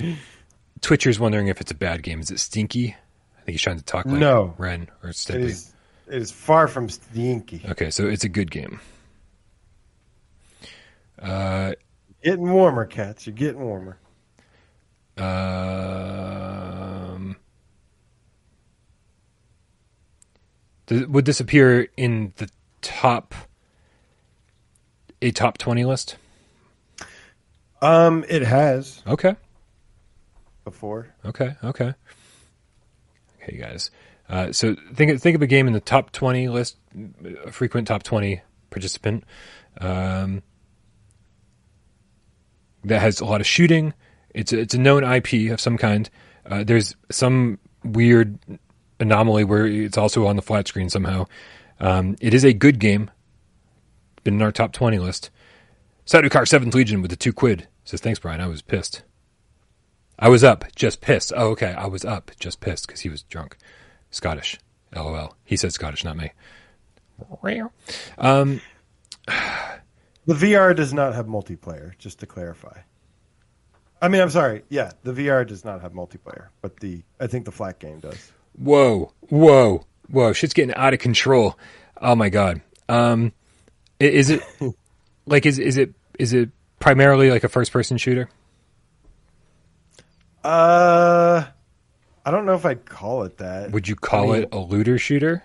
Twitcher's 0.81 1.19
wondering 1.19 1.47
if 1.47 1.59
it's 1.61 1.71
a 1.71 1.75
bad 1.75 2.03
game? 2.03 2.19
Is 2.19 2.29
it 2.29 2.39
stinky? 2.39 2.95
I 3.37 3.41
think 3.41 3.53
he's 3.53 3.61
trying 3.63 3.79
to 3.79 3.83
talk 3.83 4.05
like 4.05 4.19
No. 4.19 4.53
Ren 4.59 4.87
or 5.03 5.09
It 5.09 5.15
Stimpy. 5.15 5.39
is. 5.45 5.73
It 6.07 6.21
is 6.21 6.29
far 6.31 6.67
from 6.67 6.89
stinky. 6.89 7.63
Okay, 7.69 7.89
so 7.89 8.07
it's 8.07 8.23
a 8.23 8.29
good 8.29 8.51
game. 8.51 8.79
Uh, 11.19 11.73
Getting 12.23 12.51
warmer, 12.51 12.85
cats. 12.85 13.25
You're 13.25 13.35
getting 13.35 13.61
warmer. 13.61 13.97
um, 15.17 15.25
does, 17.25 17.37
would 20.91 21.25
this 21.25 21.39
appear 21.39 21.87
in 21.97 22.33
the 22.37 22.49
top 22.81 23.33
a 25.21 25.31
top 25.31 25.57
twenty 25.57 25.85
list? 25.85 26.17
Um, 27.81 28.25
it 28.27 28.41
has 28.41 29.01
Okay, 29.07 29.35
before. 30.63 31.13
okay, 31.25 31.55
okay. 31.63 31.93
Okay, 33.41 33.57
guys. 33.57 33.89
Uh, 34.27 34.51
so 34.51 34.75
think 34.93 35.19
think 35.21 35.35
of 35.35 35.41
a 35.41 35.47
game 35.47 35.67
in 35.67 35.73
the 35.73 35.79
top 35.79 36.11
twenty 36.11 36.47
list, 36.49 36.77
a 37.45 37.51
frequent 37.51 37.87
top 37.87 38.03
twenty 38.03 38.41
participant. 38.69 39.23
Um, 39.79 40.43
that 42.83 42.99
has 43.01 43.19
a 43.19 43.25
lot 43.25 43.41
of 43.41 43.47
shooting. 43.47 43.93
It's 44.33 44.53
a, 44.53 44.59
it's 44.59 44.73
a 44.73 44.77
known 44.77 45.03
IP 45.03 45.51
of 45.51 45.59
some 45.59 45.77
kind. 45.77 46.09
Uh, 46.45 46.63
there's 46.63 46.95
some 47.11 47.59
weird 47.83 48.37
anomaly 48.99 49.43
where 49.43 49.65
it's 49.65 49.97
also 49.97 50.27
on 50.27 50.35
the 50.35 50.41
flat 50.41 50.67
screen 50.67 50.89
somehow. 50.89 51.25
Um, 51.79 52.15
it 52.19 52.33
is 52.33 52.43
a 52.43 52.53
good 52.53 52.79
game. 52.79 53.09
Been 54.23 54.35
in 54.35 54.41
our 54.41 54.51
top 54.51 54.73
twenty 54.73 54.99
list. 54.99 55.29
Sadukar 56.05 56.47
Seventh 56.47 56.73
Legion 56.73 57.01
with 57.01 57.11
the 57.11 57.17
two 57.17 57.33
quid 57.33 57.67
says 57.83 58.01
thanks, 58.01 58.19
Brian. 58.19 58.41
I 58.41 58.47
was 58.47 58.61
pissed. 58.61 59.03
I 60.17 60.27
was 60.27 60.43
up, 60.43 60.65
just 60.75 61.01
pissed. 61.01 61.31
Oh, 61.35 61.49
okay. 61.51 61.73
I 61.73 61.87
was 61.87 62.03
up, 62.03 62.31
just 62.39 62.59
pissed 62.59 62.87
because 62.87 63.01
he 63.01 63.09
was 63.09 63.23
drunk. 63.23 63.57
Scottish. 64.11 64.59
LOL. 64.93 65.35
He 65.45 65.55
said 65.55 65.71
Scottish, 65.71 66.03
not 66.03 66.17
me. 66.17 66.31
Um, 68.17 68.61
The 70.25 70.35
VR 70.35 70.75
does 70.75 70.93
not 70.93 71.15
have 71.15 71.25
multiplayer. 71.25 71.97
Just 71.97 72.19
to 72.19 72.27
clarify. 72.27 72.81
I 73.99 74.09
mean, 74.09 74.21
I'm 74.21 74.29
sorry. 74.29 74.61
Yeah, 74.69 74.91
the 75.01 75.11
VR 75.11 75.47
does 75.47 75.65
not 75.65 75.81
have 75.81 75.93
multiplayer, 75.93 76.49
but 76.61 76.79
the 76.79 77.01
I 77.19 77.25
think 77.25 77.45
the 77.45 77.51
flat 77.51 77.79
game 77.79 77.99
does. 77.99 78.31
Whoa, 78.57 79.13
whoa, 79.29 79.85
whoa! 80.09 80.33
Shit's 80.33 80.53
getting 80.53 80.75
out 80.75 80.93
of 80.93 80.99
control. 80.99 81.57
Oh 82.01 82.15
my 82.15 82.29
god. 82.29 82.61
Um, 82.87 83.31
is 83.99 84.29
it 84.29 84.41
like 85.25 85.45
is 85.45 85.59
is 85.59 85.77
it 85.77 85.93
is 86.17 86.33
it 86.33 86.49
primarily 86.79 87.29
like 87.31 87.43
a 87.43 87.49
first 87.49 87.71
person 87.71 87.97
shooter? 87.97 88.29
Uh, 90.43 91.43
I 92.25 92.31
don't 92.31 92.45
know 92.45 92.55
if 92.55 92.65
I'd 92.65 92.85
call 92.85 93.23
it 93.23 93.37
that. 93.37 93.71
Would 93.71 93.87
you 93.87 93.95
call 93.95 94.31
I 94.31 94.33
mean- 94.35 94.43
it 94.43 94.49
a 94.53 94.59
looter 94.59 94.97
shooter? 94.97 95.43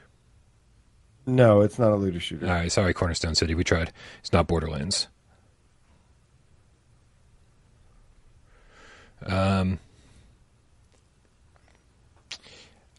No, 1.26 1.62
it's 1.62 1.78
not 1.78 1.90
a 1.90 1.96
looter 1.96 2.20
shooter. 2.20 2.46
All 2.46 2.52
right, 2.52 2.70
sorry, 2.70 2.92
Cornerstone 2.92 3.34
City. 3.34 3.54
We 3.54 3.64
tried. 3.64 3.92
It's 4.20 4.32
not 4.32 4.46
Borderlands. 4.46 5.08
Um. 9.24 9.78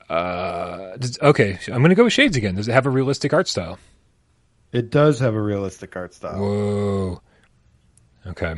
Uh, 0.10 0.98
does, 0.98 1.19
okay, 1.19 1.57
I'm 1.68 1.80
going 1.80 1.90
to 1.90 1.95
go 1.95 2.03
with 2.03 2.14
Shades 2.14 2.38
again. 2.38 2.56
Does 2.56 2.68
it 2.68 2.73
have 2.73 2.86
a 2.86 2.90
realistic 2.90 3.34
art 3.34 3.48
style? 3.48 3.80
It 4.72 4.90
does 4.90 5.19
have 5.19 5.34
a 5.34 5.41
realistic 5.41 5.95
art 5.95 6.14
style. 6.14 6.40
Whoa. 6.40 7.22
Okay. 8.27 8.56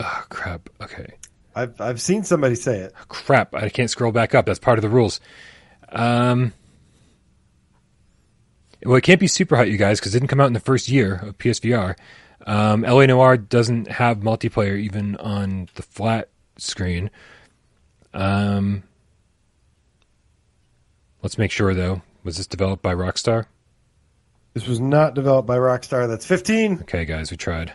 Oh, 0.00 0.24
crap. 0.28 0.70
Okay. 0.80 1.14
I've 1.54 1.80
I've 1.80 2.00
seen 2.00 2.24
somebody 2.24 2.54
say 2.54 2.78
it. 2.78 2.94
Crap. 3.08 3.54
I 3.54 3.68
can't 3.68 3.90
scroll 3.90 4.12
back 4.12 4.34
up. 4.34 4.46
That's 4.46 4.58
part 4.58 4.78
of 4.78 4.82
the 4.82 4.88
rules. 4.88 5.20
Um. 5.88 6.52
well, 8.84 8.96
it 8.96 9.02
can't 9.02 9.20
be 9.20 9.26
Superhot, 9.26 9.70
you 9.70 9.76
guys, 9.76 9.98
because 10.00 10.14
it 10.14 10.20
didn't 10.20 10.30
come 10.30 10.40
out 10.40 10.46
in 10.46 10.52
the 10.52 10.60
first 10.60 10.88
year 10.88 11.16
of 11.16 11.38
PSVR. 11.38 11.96
Um, 12.46 12.82
LA 12.82 13.06
Noire 13.06 13.36
doesn't 13.36 13.88
have 13.88 14.18
multiplayer 14.18 14.78
even 14.78 15.16
on 15.16 15.68
the 15.74 15.82
flat 15.82 16.30
screen. 16.56 17.10
Um, 18.14 18.84
let's 21.22 21.38
make 21.38 21.50
sure 21.50 21.74
though. 21.74 22.02
Was 22.22 22.36
this 22.36 22.46
developed 22.46 22.82
by 22.82 22.94
Rockstar? 22.94 23.46
This 24.52 24.66
was 24.66 24.80
not 24.80 25.14
developed 25.14 25.46
by 25.46 25.56
Rockstar. 25.56 26.08
That's 26.08 26.26
15. 26.26 26.80
Okay, 26.82 27.04
guys, 27.04 27.30
we 27.30 27.36
tried. 27.36 27.72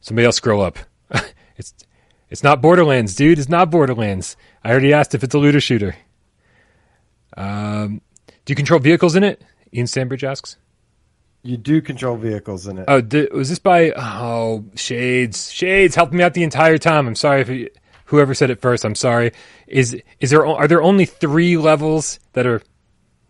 Somebody 0.00 0.24
else 0.24 0.36
scroll 0.36 0.62
up. 0.62 0.78
it's 1.56 1.74
it's 2.30 2.42
not 2.42 2.62
Borderlands, 2.62 3.14
dude. 3.14 3.38
It's 3.38 3.48
not 3.48 3.70
Borderlands. 3.70 4.36
I 4.64 4.70
already 4.70 4.92
asked 4.92 5.14
if 5.14 5.24
it's 5.24 5.34
a 5.34 5.38
looter 5.38 5.60
shooter. 5.60 5.96
Um, 7.36 8.00
do 8.44 8.52
you 8.52 8.54
control 8.54 8.80
vehicles 8.80 9.16
in 9.16 9.24
it? 9.24 9.42
Ian 9.74 9.86
Sandbridge 9.86 10.24
asks. 10.24 10.56
You 11.42 11.56
do 11.56 11.80
control 11.80 12.16
vehicles 12.16 12.66
in 12.66 12.78
it. 12.78 12.84
Oh, 12.86 13.00
did, 13.00 13.32
was 13.32 13.48
this 13.48 13.58
by 13.58 13.92
oh 13.92 14.64
Shades? 14.74 15.50
Shades 15.50 15.94
helped 15.94 16.12
me 16.12 16.22
out 16.22 16.34
the 16.34 16.42
entire 16.42 16.78
time. 16.78 17.06
I'm 17.06 17.14
sorry 17.14 17.40
if 17.40 17.48
you, 17.48 17.70
whoever 18.10 18.34
said 18.34 18.50
it 18.50 18.60
first. 18.60 18.84
I'm 18.84 18.94
sorry. 18.94 19.32
Is 19.66 19.96
is 20.20 20.30
there 20.30 20.44
are 20.46 20.68
there 20.68 20.82
only 20.82 21.04
three 21.06 21.56
levels 21.56 22.18
that 22.34 22.46
are 22.46 22.60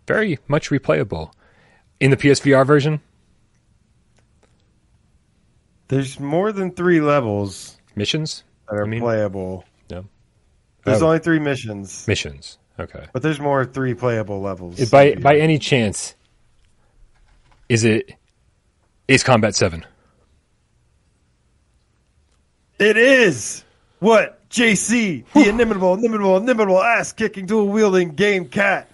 very 0.07 0.39
much 0.49 0.71
replayable 0.71 1.33
in 2.01 2.11
the 2.11 2.17
PSVR 2.17 2.67
version? 2.67 3.01
There's 5.89 6.19
more 6.21 6.53
than 6.53 6.73
three 6.73 7.01
levels 7.01 7.77
Missions 7.97 8.45
that 8.69 8.77
are 8.77 8.85
I 8.85 8.89
mean- 8.89 9.01
playable. 9.01 9.65
No. 9.91 10.07
There's 10.85 11.03
Oh. 11.03 11.07
only 11.07 11.19
three 11.19 11.39
missions, 11.41 12.07
missions. 12.09 12.59
Okay. 12.79 13.05
but 13.13 13.21
there's 13.23 13.39
more 13.41 13.67
three 13.67 13.93
playable 13.93 14.41
levels. 14.41 14.89
By 14.91 15.15
by 15.17 15.37
any 15.37 15.59
chance, 15.59 16.15
is 17.69 17.85
it 17.85 18.15
Ace 19.11 19.23
Combat 19.23 19.55
Seven? 19.55 19.85
It 22.79 22.97
is 22.97 23.63
what 23.99 24.40
JC, 24.51 25.25
the 25.33 25.49
inimitable, 25.49 25.95
inimitable, 25.95 26.37
inimitable 26.37 26.83
ass 26.83 27.13
kicking 27.13 27.47
dual 27.47 27.69
wielding 27.69 28.11
game 28.11 28.49
cat, 28.49 28.91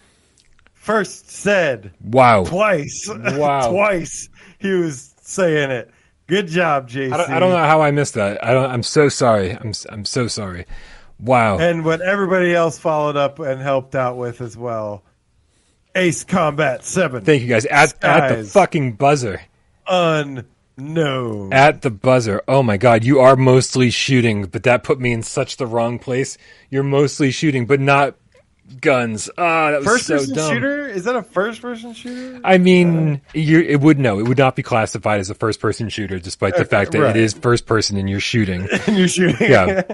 first 0.74 1.30
said 1.30 1.92
Wow. 2.04 2.44
twice. 2.44 3.08
Wow. 3.18 3.70
twice 3.70 4.28
he 4.58 4.70
was 4.70 5.14
saying 5.22 5.70
it. 5.70 5.90
Good 6.26 6.48
job, 6.48 6.90
JC. 6.90 7.12
I 7.12 7.16
don't, 7.16 7.30
I 7.30 7.38
don't 7.38 7.50
know 7.50 7.56
how 7.58 7.80
I 7.82 7.90
missed 7.92 8.14
that. 8.14 8.44
I 8.44 8.52
don't. 8.52 8.68
I'm 8.70 8.82
so 8.82 9.08
sorry. 9.08 9.52
I'm 9.52 9.72
I'm 9.90 10.04
so 10.04 10.26
sorry. 10.26 10.66
Wow. 11.20 11.58
And 11.58 11.84
what 11.84 12.00
everybody 12.02 12.52
else 12.54 12.78
followed 12.78 13.16
up 13.16 13.38
and 13.38 13.60
helped 13.60 13.94
out 13.94 14.16
with 14.16 14.40
as 14.40 14.56
well. 14.56 15.02
Ace 15.94 16.24
Combat 16.24 16.84
7. 16.84 17.24
Thank 17.24 17.40
you 17.42 17.48
guys. 17.48 17.64
At 17.64 18.04
at 18.04 18.36
the 18.36 18.44
fucking 18.44 18.94
buzzer. 18.94 19.40
Unknown. 20.78 21.52
At 21.52 21.82
the 21.82 21.90
buzzer. 21.90 22.42
Oh 22.46 22.62
my 22.62 22.76
god, 22.76 23.02
you 23.02 23.18
are 23.20 23.36
mostly 23.36 23.90
shooting, 23.90 24.44
but 24.44 24.62
that 24.64 24.84
put 24.84 25.00
me 25.00 25.12
in 25.12 25.22
such 25.22 25.56
the 25.56 25.66
wrong 25.66 25.98
place. 25.98 26.36
You're 26.70 26.82
mostly 26.82 27.30
shooting, 27.30 27.64
but 27.66 27.80
not 27.80 28.16
guns. 28.80 29.30
Ah, 29.38 29.70
that 29.70 29.78
was 29.78 29.86
First 29.86 30.06
so 30.06 30.18
person 30.18 30.34
dumb. 30.34 30.52
shooter? 30.52 30.88
Is 30.88 31.04
that 31.04 31.16
a 31.16 31.22
first 31.22 31.62
person 31.62 31.92
shooter? 31.92 32.40
I 32.44 32.58
mean, 32.58 33.20
you 33.34 33.60
it 33.60 33.80
would 33.80 33.98
no, 33.98 34.18
it 34.18 34.28
would 34.28 34.38
not 34.38 34.56
be 34.56 34.62
classified 34.62 35.20
as 35.20 35.30
a 35.30 35.34
first 35.34 35.60
person 35.60 35.88
shooter, 35.88 36.18
despite 36.18 36.56
the 36.56 36.64
fact 36.64 36.92
that 36.92 37.00
right. 37.00 37.16
it 37.16 37.22
is 37.22 37.34
first 37.34 37.66
person 37.66 37.96
and 37.96 38.08
you're 38.08 38.20
shooting. 38.20 38.68
And 38.86 38.96
you're 38.96 39.08
shooting. 39.08 39.36
Yeah. 39.40 39.82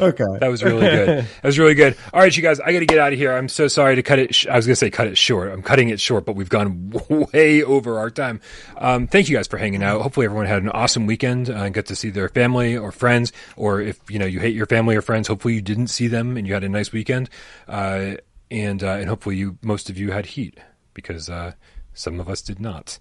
okay. 0.00 0.24
That 0.40 0.48
was 0.48 0.62
really 0.62 0.86
good. 0.86 1.26
That 1.36 1.44
was 1.44 1.58
really 1.58 1.74
good. 1.74 1.96
All 2.12 2.20
right, 2.20 2.36
you 2.36 2.42
guys, 2.42 2.60
I 2.60 2.72
got 2.72 2.80
to 2.80 2.86
get 2.86 2.98
out 2.98 3.12
of 3.12 3.18
here. 3.18 3.32
I'm 3.32 3.48
so 3.48 3.68
sorry 3.68 3.96
to 3.96 4.02
cut 4.02 4.18
it. 4.18 4.34
Sh- 4.34 4.46
I 4.46 4.56
was 4.56 4.66
going 4.66 4.72
to 4.72 4.76
say 4.76 4.90
cut 4.90 5.06
it 5.06 5.16
short. 5.16 5.52
I'm 5.52 5.62
cutting 5.62 5.88
it 5.88 6.00
short, 6.00 6.26
but 6.26 6.34
we've 6.34 6.48
gone 6.48 6.90
way 7.32 7.62
over 7.62 7.98
our 7.98 8.10
time. 8.10 8.40
Um, 8.76 9.06
thank 9.06 9.28
you 9.28 9.36
guys 9.36 9.46
for 9.46 9.56
hanging 9.58 9.82
out. 9.82 10.02
Hopefully, 10.02 10.26
everyone 10.26 10.46
had 10.46 10.62
an 10.62 10.70
awesome 10.70 11.06
weekend 11.06 11.48
uh, 11.48 11.54
and 11.54 11.74
got 11.74 11.86
to 11.86 11.96
see 11.96 12.10
their 12.10 12.28
family 12.28 12.76
or 12.76 12.92
friends. 12.92 13.32
Or 13.56 13.80
if 13.80 13.98
you 14.10 14.18
know 14.18 14.26
you 14.26 14.40
hate 14.40 14.54
your 14.54 14.66
family 14.66 14.96
or 14.96 15.02
friends, 15.02 15.28
hopefully 15.28 15.54
you 15.54 15.62
didn't 15.62 15.88
see 15.88 16.08
them 16.08 16.36
and 16.36 16.46
you 16.46 16.52
had 16.52 16.64
a 16.64 16.68
nice 16.68 16.92
weekend. 16.92 17.30
Uh, 17.68 18.05
and 18.50 18.82
uh, 18.82 18.92
and 18.92 19.08
hopefully 19.08 19.36
you 19.36 19.58
most 19.62 19.90
of 19.90 19.98
you 19.98 20.12
had 20.12 20.26
heat 20.26 20.58
because 20.94 21.28
uh, 21.28 21.52
some 21.96 22.20
of 22.20 22.28
us 22.28 22.42
did 22.42 22.60
not. 22.60 22.98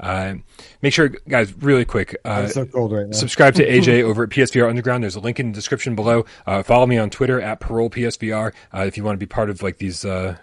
Uh, 0.00 0.34
make 0.82 0.92
sure, 0.92 1.08
guys, 1.28 1.52
really 1.54 1.84
quick. 1.84 2.16
Uh, 2.24 2.46
so 2.46 2.64
cold 2.64 2.92
right 2.92 3.06
now. 3.06 3.12
Subscribe 3.12 3.54
to 3.54 3.68
AJ 3.68 4.02
over 4.04 4.24
at 4.24 4.30
PSVR 4.30 4.68
Underground. 4.68 5.02
There's 5.02 5.16
a 5.16 5.20
link 5.20 5.38
in 5.38 5.52
the 5.52 5.54
description 5.54 5.94
below. 5.94 6.24
Uh, 6.46 6.62
follow 6.62 6.86
me 6.86 6.98
on 6.98 7.10
Twitter 7.10 7.40
at 7.40 7.60
Parole 7.60 7.90
PSVR 7.90 8.52
uh, 8.74 8.80
if 8.80 8.96
you 8.96 9.04
want 9.04 9.14
to 9.14 9.18
be 9.18 9.26
part 9.26 9.50
of 9.50 9.62
like 9.62 9.78
these 9.78 10.04
uh, 10.04 10.36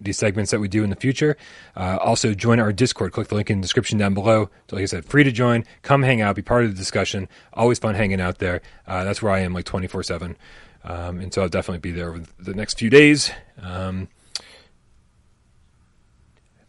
these 0.00 0.16
segments 0.16 0.50
that 0.50 0.60
we 0.60 0.68
do 0.68 0.82
in 0.82 0.90
the 0.90 0.96
future. 0.96 1.36
Uh, 1.76 1.98
also, 2.00 2.32
join 2.32 2.58
our 2.58 2.72
Discord. 2.72 3.12
Click 3.12 3.28
the 3.28 3.34
link 3.34 3.50
in 3.50 3.58
the 3.60 3.62
description 3.62 3.98
down 3.98 4.14
below. 4.14 4.48
So, 4.68 4.76
Like 4.76 4.84
I 4.84 4.86
said, 4.86 5.04
free 5.04 5.24
to 5.24 5.32
join. 5.32 5.64
Come 5.82 6.02
hang 6.02 6.22
out. 6.22 6.36
Be 6.36 6.42
part 6.42 6.64
of 6.64 6.70
the 6.70 6.76
discussion. 6.76 7.28
Always 7.52 7.78
fun 7.78 7.94
hanging 7.94 8.20
out 8.20 8.38
there. 8.38 8.62
Uh, 8.86 9.04
that's 9.04 9.20
where 9.20 9.32
I 9.32 9.40
am 9.40 9.52
like 9.52 9.66
24 9.66 10.02
seven. 10.04 10.36
Um, 10.84 11.20
and 11.20 11.32
so 11.32 11.42
I'll 11.42 11.48
definitely 11.48 11.80
be 11.80 11.92
there 11.92 12.10
over 12.10 12.22
the 12.38 12.54
next 12.54 12.78
few 12.78 12.90
days. 12.90 13.30
Um, 13.60 14.08
I 14.38 14.42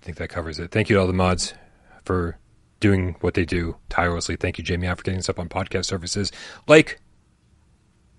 think 0.02 0.18
that 0.18 0.30
covers 0.30 0.60
it. 0.60 0.72
Thank 0.72 0.90
you 0.90 0.96
to 0.96 1.02
all 1.02 1.08
the 1.08 1.14
mods 1.14 1.54
for 2.04 2.38
doing 2.80 3.16
what 3.22 3.36
they 3.36 3.46
do 3.46 3.78
tirelessly. 3.90 4.36
Thank 4.36 4.58
you, 4.58 4.64
Jamie, 4.64 4.88
for 4.88 5.04
getting 5.04 5.20
us 5.20 5.30
up 5.30 5.40
on 5.40 5.48
podcast 5.48 5.86
services 5.86 6.32
like 6.68 7.00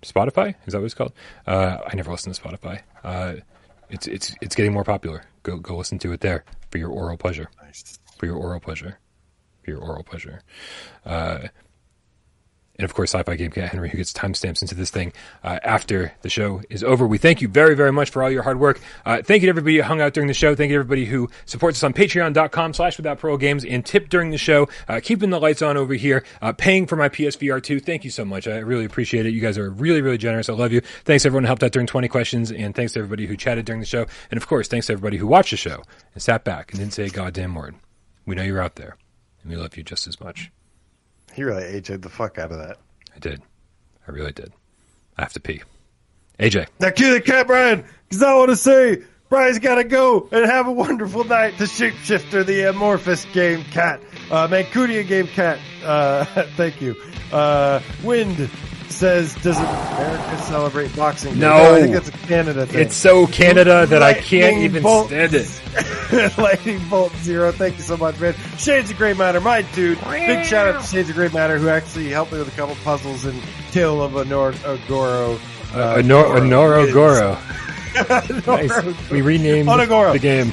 Spotify. 0.01 0.55
Is 0.65 0.73
that 0.73 0.79
what 0.79 0.85
it's 0.85 0.93
called? 0.93 1.13
Uh, 1.45 1.77
I 1.85 1.95
never 1.95 2.11
listen 2.11 2.33
to 2.33 2.41
Spotify. 2.41 2.81
Uh, 3.03 3.35
it's 3.89 4.07
it's 4.07 4.35
it's 4.41 4.55
getting 4.55 4.73
more 4.73 4.83
popular. 4.83 5.25
Go 5.43 5.57
go 5.57 5.77
listen 5.77 5.99
to 5.99 6.11
it 6.13 6.21
there 6.21 6.45
for 6.71 6.77
your 6.77 6.89
oral 6.89 7.17
pleasure. 7.17 7.49
Nice. 7.61 7.99
For 8.17 8.25
your 8.25 8.37
oral 8.37 8.59
pleasure. 8.59 8.97
For 9.63 9.71
your 9.71 9.81
oral 9.81 10.03
pleasure. 10.03 10.41
Uh, 11.05 11.47
and 12.77 12.85
of 12.85 12.93
course, 12.93 13.11
Sci-Fi 13.13 13.35
Game 13.35 13.51
Cat 13.51 13.69
Henry, 13.69 13.89
who 13.89 13.97
gets 13.97 14.11
timestamps 14.11 14.61
into 14.61 14.73
this 14.73 14.89
thing 14.89 15.13
uh, 15.43 15.59
after 15.63 16.13
the 16.21 16.29
show 16.29 16.61
is 16.69 16.83
over. 16.83 17.05
We 17.05 17.19
thank 17.19 17.41
you 17.41 17.47
very, 17.47 17.75
very 17.75 17.91
much 17.91 18.09
for 18.09 18.23
all 18.23 18.31
your 18.31 18.41
hard 18.41 18.59
work. 18.59 18.81
Uh, 19.05 19.21
thank 19.21 19.43
you 19.43 19.47
to 19.47 19.49
everybody 19.49 19.77
who 19.77 19.83
hung 19.83 20.01
out 20.01 20.13
during 20.13 20.27
the 20.27 20.33
show. 20.33 20.55
Thank 20.55 20.69
you 20.71 20.77
to 20.77 20.79
everybody 20.79 21.05
who 21.05 21.29
supports 21.45 21.77
us 21.77 21.83
on 21.83 21.93
patreon.com 21.93 22.73
slash 22.73 22.97
without 22.97 23.19
parole 23.19 23.37
games 23.37 23.63
and 23.63 23.85
tip 23.85 24.09
during 24.09 24.31
the 24.31 24.39
show, 24.39 24.67
uh, 24.87 24.99
keeping 25.03 25.29
the 25.29 25.39
lights 25.39 25.61
on 25.61 25.77
over 25.77 25.93
here, 25.93 26.23
uh, 26.41 26.51
paying 26.51 26.87
for 26.87 26.95
my 26.95 27.09
PSVR 27.09 27.61
2. 27.61 27.79
Thank 27.79 28.03
you 28.03 28.09
so 28.11 28.25
much. 28.25 28.47
I 28.47 28.57
really 28.57 28.85
appreciate 28.85 29.27
it. 29.27 29.33
You 29.33 29.41
guys 29.41 29.57
are 29.57 29.69
really, 29.69 30.01
really 30.01 30.17
generous. 30.17 30.49
I 30.49 30.53
love 30.53 30.71
you. 30.71 30.81
Thanks 31.05 31.25
everyone 31.25 31.43
who 31.43 31.47
helped 31.47 31.63
out 31.63 31.71
during 31.71 31.87
20 31.87 32.07
questions, 32.07 32.51
and 32.51 32.73
thanks 32.73 32.93
to 32.93 32.99
everybody 32.99 33.27
who 33.27 33.37
chatted 33.37 33.65
during 33.65 33.81
the 33.81 33.85
show. 33.85 34.07
And 34.31 34.37
of 34.37 34.47
course, 34.47 34.67
thanks 34.67 34.87
to 34.87 34.93
everybody 34.93 35.17
who 35.17 35.27
watched 35.27 35.51
the 35.51 35.57
show 35.57 35.83
and 36.15 36.23
sat 36.23 36.43
back 36.43 36.71
and 36.71 36.79
didn't 36.79 36.93
say 36.93 37.05
a 37.05 37.09
goddamn 37.09 37.53
word. 37.53 37.75
We 38.25 38.35
know 38.35 38.43
you're 38.43 38.61
out 38.61 38.77
there, 38.77 38.97
and 39.43 39.51
we 39.51 39.57
love 39.57 39.77
you 39.77 39.83
just 39.83 40.07
as 40.07 40.19
much. 40.19 40.51
He 41.33 41.43
really 41.43 41.63
AJ'd 41.63 42.01
the 42.01 42.09
fuck 42.09 42.37
out 42.37 42.51
of 42.51 42.57
that. 42.59 42.77
I 43.15 43.19
did. 43.19 43.41
I 44.07 44.11
really 44.11 44.31
did. 44.31 44.51
I 45.17 45.23
have 45.23 45.33
to 45.33 45.39
pee. 45.39 45.61
AJ. 46.39 46.67
Now 46.79 46.89
cue 46.89 47.13
the 47.13 47.21
cat, 47.21 47.47
Brian, 47.47 47.85
because 48.09 48.23
I 48.23 48.33
want 48.35 48.49
to 48.49 48.55
say 48.55 49.03
Brian's 49.29 49.59
got 49.59 49.75
to 49.75 49.83
go 49.83 50.27
and 50.31 50.45
have 50.45 50.67
a 50.67 50.71
wonderful 50.71 51.23
night. 51.23 51.57
The 51.57 51.65
shapeshifter, 51.65 52.45
the 52.45 52.69
amorphous 52.69 53.25
game 53.33 53.63
cat, 53.65 54.01
uh, 54.31 54.47
Mancunia 54.47 55.07
game 55.07 55.27
cat. 55.27 55.59
Uh, 55.83 56.25
thank 56.55 56.81
you. 56.81 56.95
Uh, 57.31 57.81
Wind 58.03 58.49
says, 59.03 59.35
"Does 59.43 59.57
America 59.57 60.37
celebrate 60.43 60.95
Boxing 60.95 61.33
Day?" 61.33 61.39
No. 61.41 61.75
I 61.75 61.81
think 61.81 61.93
that's 61.93 62.07
a 62.07 62.11
Canada 62.25 62.65
thing. 62.65 62.79
It's 62.79 62.95
so 62.95 63.27
Canada 63.27 63.85
that 63.85 64.01
I 64.01 64.13
can't 64.13 64.59
even 64.59 64.81
bolt. 64.81 65.07
stand 65.07 65.33
it. 65.33 66.37
Lightning 66.37 66.79
Bolt 66.89 67.11
Zero. 67.17 67.51
Thank 67.51 67.75
you 67.75 67.83
so 67.83 67.97
much, 67.97 68.17
man. 68.21 68.33
Shades 68.57 68.91
of 68.91 68.97
Grey 68.97 69.13
Matter, 69.13 69.41
my 69.41 69.63
dude. 69.73 69.99
Big 70.05 70.45
shout 70.45 70.67
out 70.73 70.81
to 70.81 70.87
Shades 70.87 71.09
of 71.09 71.15
Grey 71.15 71.27
Matter, 71.29 71.57
who 71.57 71.67
actually 71.67 72.07
helped 72.09 72.31
me 72.31 72.39
with 72.39 72.47
a 72.47 72.51
couple 72.51 72.75
puzzles 72.75 73.25
in 73.25 73.37
Tale 73.71 74.01
of 74.01 74.15
Honor 74.15 74.53
Agoro. 74.53 75.37
Uh, 75.75 75.95
Honor- 75.97 76.39
Honoro 76.39 76.81
wins. 76.83 76.93
Goro. 76.93 77.37
Nice. 77.95 79.09
We 79.11 79.21
renamed 79.21 79.69
Onogoro. 79.69 80.13
the 80.13 80.19
game. 80.19 80.51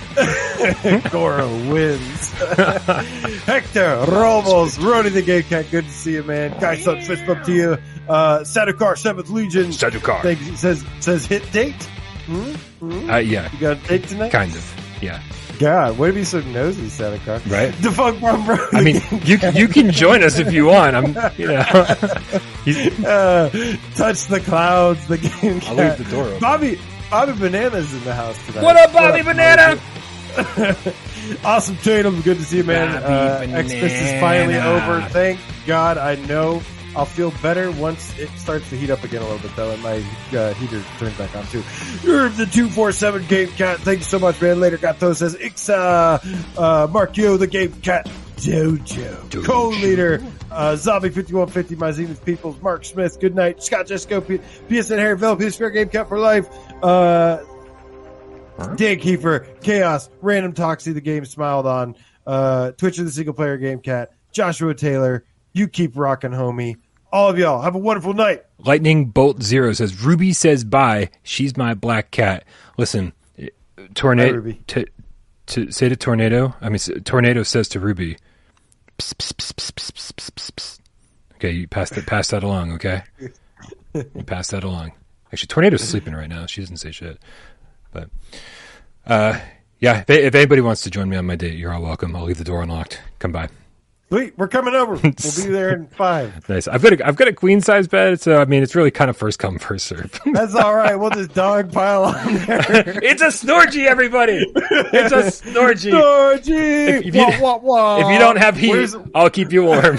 Goro 1.10 1.48
wins. 1.72 2.30
Hector 3.44 4.04
Ramos, 4.08 4.78
Rody 4.78 5.08
the 5.10 5.22
Gay 5.22 5.42
Cat. 5.42 5.66
Good 5.70 5.84
to 5.84 5.90
see 5.90 6.12
you, 6.14 6.22
man. 6.22 6.58
Guy 6.60 6.76
Son, 6.76 7.00
fist 7.02 7.26
bump 7.26 7.44
to 7.44 7.52
you. 7.52 7.78
Uh, 8.08 8.40
Sadukar, 8.40 8.98
Seventh 8.98 9.30
Legion. 9.30 9.66
Sadukar. 9.66 10.22
Thank 10.22 10.40
you. 10.42 10.56
Says 10.56 10.84
says 11.00 11.24
hit 11.26 11.50
date. 11.52 11.82
Hmm? 12.26 12.52
Hmm? 12.80 13.10
Uh, 13.10 13.16
yeah, 13.18 13.50
You 13.52 13.58
got 13.58 13.76
a 13.84 13.88
date 13.88 14.08
tonight? 14.08 14.30
kind 14.32 14.54
of. 14.54 14.76
Yeah, 15.02 15.22
God, 15.58 15.96
way 15.98 16.08
to 16.08 16.12
be 16.14 16.24
so 16.24 16.40
nosy, 16.40 16.82
Sadukar. 16.88 17.40
right. 17.50 17.74
Defunct 17.80 18.20
Brum 18.20 18.44
Bro. 18.44 18.58
I 18.72 18.82
mean, 18.82 19.00
you 19.24 19.38
you 19.54 19.66
can 19.68 19.90
join 19.90 20.22
us 20.22 20.38
if 20.38 20.52
you 20.52 20.66
want. 20.66 20.94
I'm, 20.94 21.06
you 21.38 21.46
know, 21.48 21.62
He's- 22.64 23.02
uh, 23.04 23.48
touch 23.94 24.26
the 24.26 24.40
clouds. 24.40 25.06
The 25.06 25.16
game. 25.18 25.60
I'll 25.66 25.74
leave 25.74 25.96
the 25.98 26.04
door 26.10 26.24
open. 26.26 26.40
Bobby. 26.40 26.78
Bobby 27.10 27.32
Banana's 27.32 27.92
in 27.92 28.04
the 28.04 28.14
house 28.14 28.38
today. 28.46 28.62
What 28.62 28.76
up, 28.76 28.92
Bobby 28.92 29.22
Banana? 29.22 29.80
awesome 31.44 31.76
Tatum. 31.78 32.20
Good 32.22 32.36
to 32.38 32.44
see 32.44 32.58
you, 32.58 32.64
man. 32.64 33.02
Bobby 33.02 33.52
Uh, 33.52 33.62
Xmas 33.62 33.92
is 33.92 34.20
finally 34.20 34.56
over. 34.56 35.02
Thank 35.10 35.40
God. 35.66 35.98
I 35.98 36.14
know 36.26 36.62
I'll 36.94 37.04
feel 37.06 37.32
better 37.42 37.70
once 37.72 38.16
it 38.18 38.28
starts 38.38 38.68
to 38.70 38.76
heat 38.76 38.90
up 38.90 39.02
again 39.02 39.22
a 39.22 39.24
little 39.24 39.40
bit, 39.40 39.54
though, 39.56 39.70
and 39.72 39.82
my 39.82 40.04
uh, 40.36 40.54
heater 40.54 40.82
turns 40.98 41.16
back 41.18 41.34
on 41.34 41.44
too. 41.48 41.62
You're 42.04 42.28
the 42.28 42.46
two 42.46 42.68
four 42.68 42.92
seven 42.92 43.26
Game 43.26 43.48
Cat. 43.48 43.78
Thanks 43.80 44.06
so 44.06 44.18
much, 44.20 44.40
man. 44.40 44.60
Later, 44.60 44.76
Gato 44.78 45.12
says 45.12 45.34
Ixa, 45.36 46.56
uh, 46.56 46.86
Mark 46.92 47.16
Yo, 47.16 47.36
the 47.36 47.46
Game 47.48 47.72
Cat. 47.82 48.08
Dojo, 48.36 49.14
Dojo. 49.28 49.44
co-leader, 49.44 50.22
uh, 50.50 50.76
Zombie 50.76 51.08
5150, 51.10 51.76
my 51.76 51.90
Zenith 51.90 52.24
Peoples, 52.24 52.60
Mark 52.62 52.84
Smith, 52.84 53.18
good 53.20 53.34
night, 53.34 53.62
Scott 53.62 53.86
Jesco, 53.86 54.26
P- 54.26 54.38
PSN 54.68 54.98
Harryville, 54.98 55.38
PSVR 55.38 55.72
Game 55.72 55.88
Cat 55.88 56.08
for 56.08 56.18
life, 56.18 56.48
uh, 56.82 57.38
Dan 58.76 58.98
Kiefer, 58.98 59.60
Chaos, 59.62 60.10
Random 60.20 60.52
Toxie, 60.52 60.92
the 60.94 61.00
game 61.00 61.24
smiled 61.24 61.66
on, 61.66 61.96
uh, 62.26 62.72
Twitch 62.72 62.98
of 62.98 63.04
the 63.04 63.10
single 63.10 63.34
player 63.34 63.56
game 63.56 63.80
cat, 63.80 64.12
Joshua 64.32 64.74
Taylor, 64.74 65.24
you 65.52 65.68
keep 65.68 65.96
rocking, 65.96 66.30
homie. 66.30 66.76
All 67.12 67.28
of 67.28 67.38
y'all, 67.38 67.62
have 67.62 67.74
a 67.74 67.78
wonderful 67.78 68.14
night. 68.14 68.44
Lightning 68.58 69.06
Bolt 69.06 69.42
Zero 69.42 69.72
says 69.72 70.00
Ruby 70.04 70.32
says 70.32 70.62
bye. 70.62 71.10
She's 71.24 71.56
my 71.56 71.74
black 71.74 72.12
cat. 72.12 72.44
Listen, 72.78 73.12
tornado. 73.94 74.34
Ruby. 74.34 74.60
To, 74.68 74.84
to 75.46 75.72
say 75.72 75.88
to 75.88 75.96
tornado. 75.96 76.54
I 76.60 76.68
mean, 76.68 76.78
tornado 77.02 77.42
says 77.42 77.68
to 77.70 77.80
Ruby. 77.80 78.16
Okay, 81.36 81.52
you 81.52 81.66
pass 81.66 81.90
that 81.90 82.06
pass 82.06 82.28
that 82.28 82.42
along. 82.42 82.72
Okay, 82.72 83.02
you 83.94 84.24
pass 84.26 84.48
that 84.48 84.64
along. 84.64 84.92
Actually, 85.32 85.46
Tornado's 85.46 85.82
sleeping 85.82 86.14
right 86.14 86.28
now. 86.28 86.46
She 86.46 86.60
doesn't 86.60 86.78
say 86.78 86.90
shit, 86.90 87.18
but 87.92 88.10
uh, 89.06 89.38
yeah. 89.78 90.00
If, 90.00 90.10
if 90.10 90.34
anybody 90.34 90.60
wants 90.60 90.82
to 90.82 90.90
join 90.90 91.08
me 91.08 91.16
on 91.16 91.26
my 91.26 91.36
date, 91.36 91.56
you're 91.56 91.72
all 91.72 91.82
welcome. 91.82 92.14
I'll 92.14 92.24
leave 92.24 92.38
the 92.38 92.44
door 92.44 92.62
unlocked. 92.62 93.00
Come 93.18 93.32
by. 93.32 93.48
Sweet, 94.12 94.34
we're 94.36 94.48
coming 94.48 94.74
over. 94.74 94.94
We'll 94.94 95.12
be 95.12 95.12
there 95.52 95.70
in 95.72 95.86
five. 95.86 96.48
Nice. 96.48 96.66
I've 96.66 96.82
got 96.82 96.94
a, 96.94 97.06
I've 97.06 97.14
got 97.14 97.28
a 97.28 97.32
queen 97.32 97.60
size 97.60 97.86
bed, 97.86 98.20
so 98.20 98.40
I 98.40 98.44
mean 98.44 98.60
it's 98.60 98.74
really 98.74 98.90
kind 98.90 99.08
of 99.08 99.16
first 99.16 99.38
come 99.38 99.56
first 99.60 99.86
serve. 99.86 100.18
That's 100.32 100.54
all 100.56 100.74
right. 100.74 100.96
We'll 100.96 101.10
just 101.10 101.32
dog 101.32 101.72
pile 101.72 102.04
on 102.06 102.34
there. 102.34 102.58
it's 103.04 103.22
a 103.22 103.26
snorgy, 103.28 103.86
everybody. 103.86 104.44
It's 104.52 105.12
a 105.12 105.22
snorgy. 105.50 105.90
Georgie, 105.92 106.52
If- 106.54 107.06
if 107.06 107.14
you- 107.14 107.20
wah, 107.22 107.38
wah, 107.40 107.58
wah. 107.58 107.96
If 108.00 108.12
you 108.12 108.18
don't 108.18 108.36
have 108.38 108.56
heat, 108.56 108.70
where's 108.70 108.96
I'll 109.14 109.30
keep 109.30 109.52
you 109.52 109.62
warm. 109.62 109.96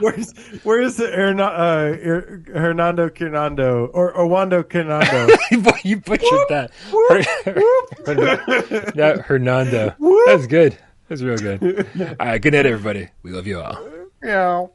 where's 0.00 0.32
where's 0.62 0.96
the 0.96 1.06
Herna, 1.06 1.40
uh, 1.46 1.96
Her- 2.04 2.42
Hernando 2.52 3.08
Quinando 3.08 3.88
or 3.94 4.12
Owando 4.12 4.62
Quinando? 4.62 5.34
You 5.84 5.96
butchered 6.00 6.48
that. 6.50 6.70
Her, 6.90 7.22
that 8.92 9.20
Hernando. 9.26 9.94
That's 10.26 10.46
good. 10.46 10.76
That's 11.12 11.20
real 11.20 11.36
good. 11.36 11.86
All 12.18 12.26
right, 12.26 12.40
good 12.40 12.54
night, 12.54 12.64
everybody. 12.64 13.10
We 13.22 13.32
love 13.32 13.46
you 13.46 13.60
all. 13.60 13.78
Meow. 14.22 14.70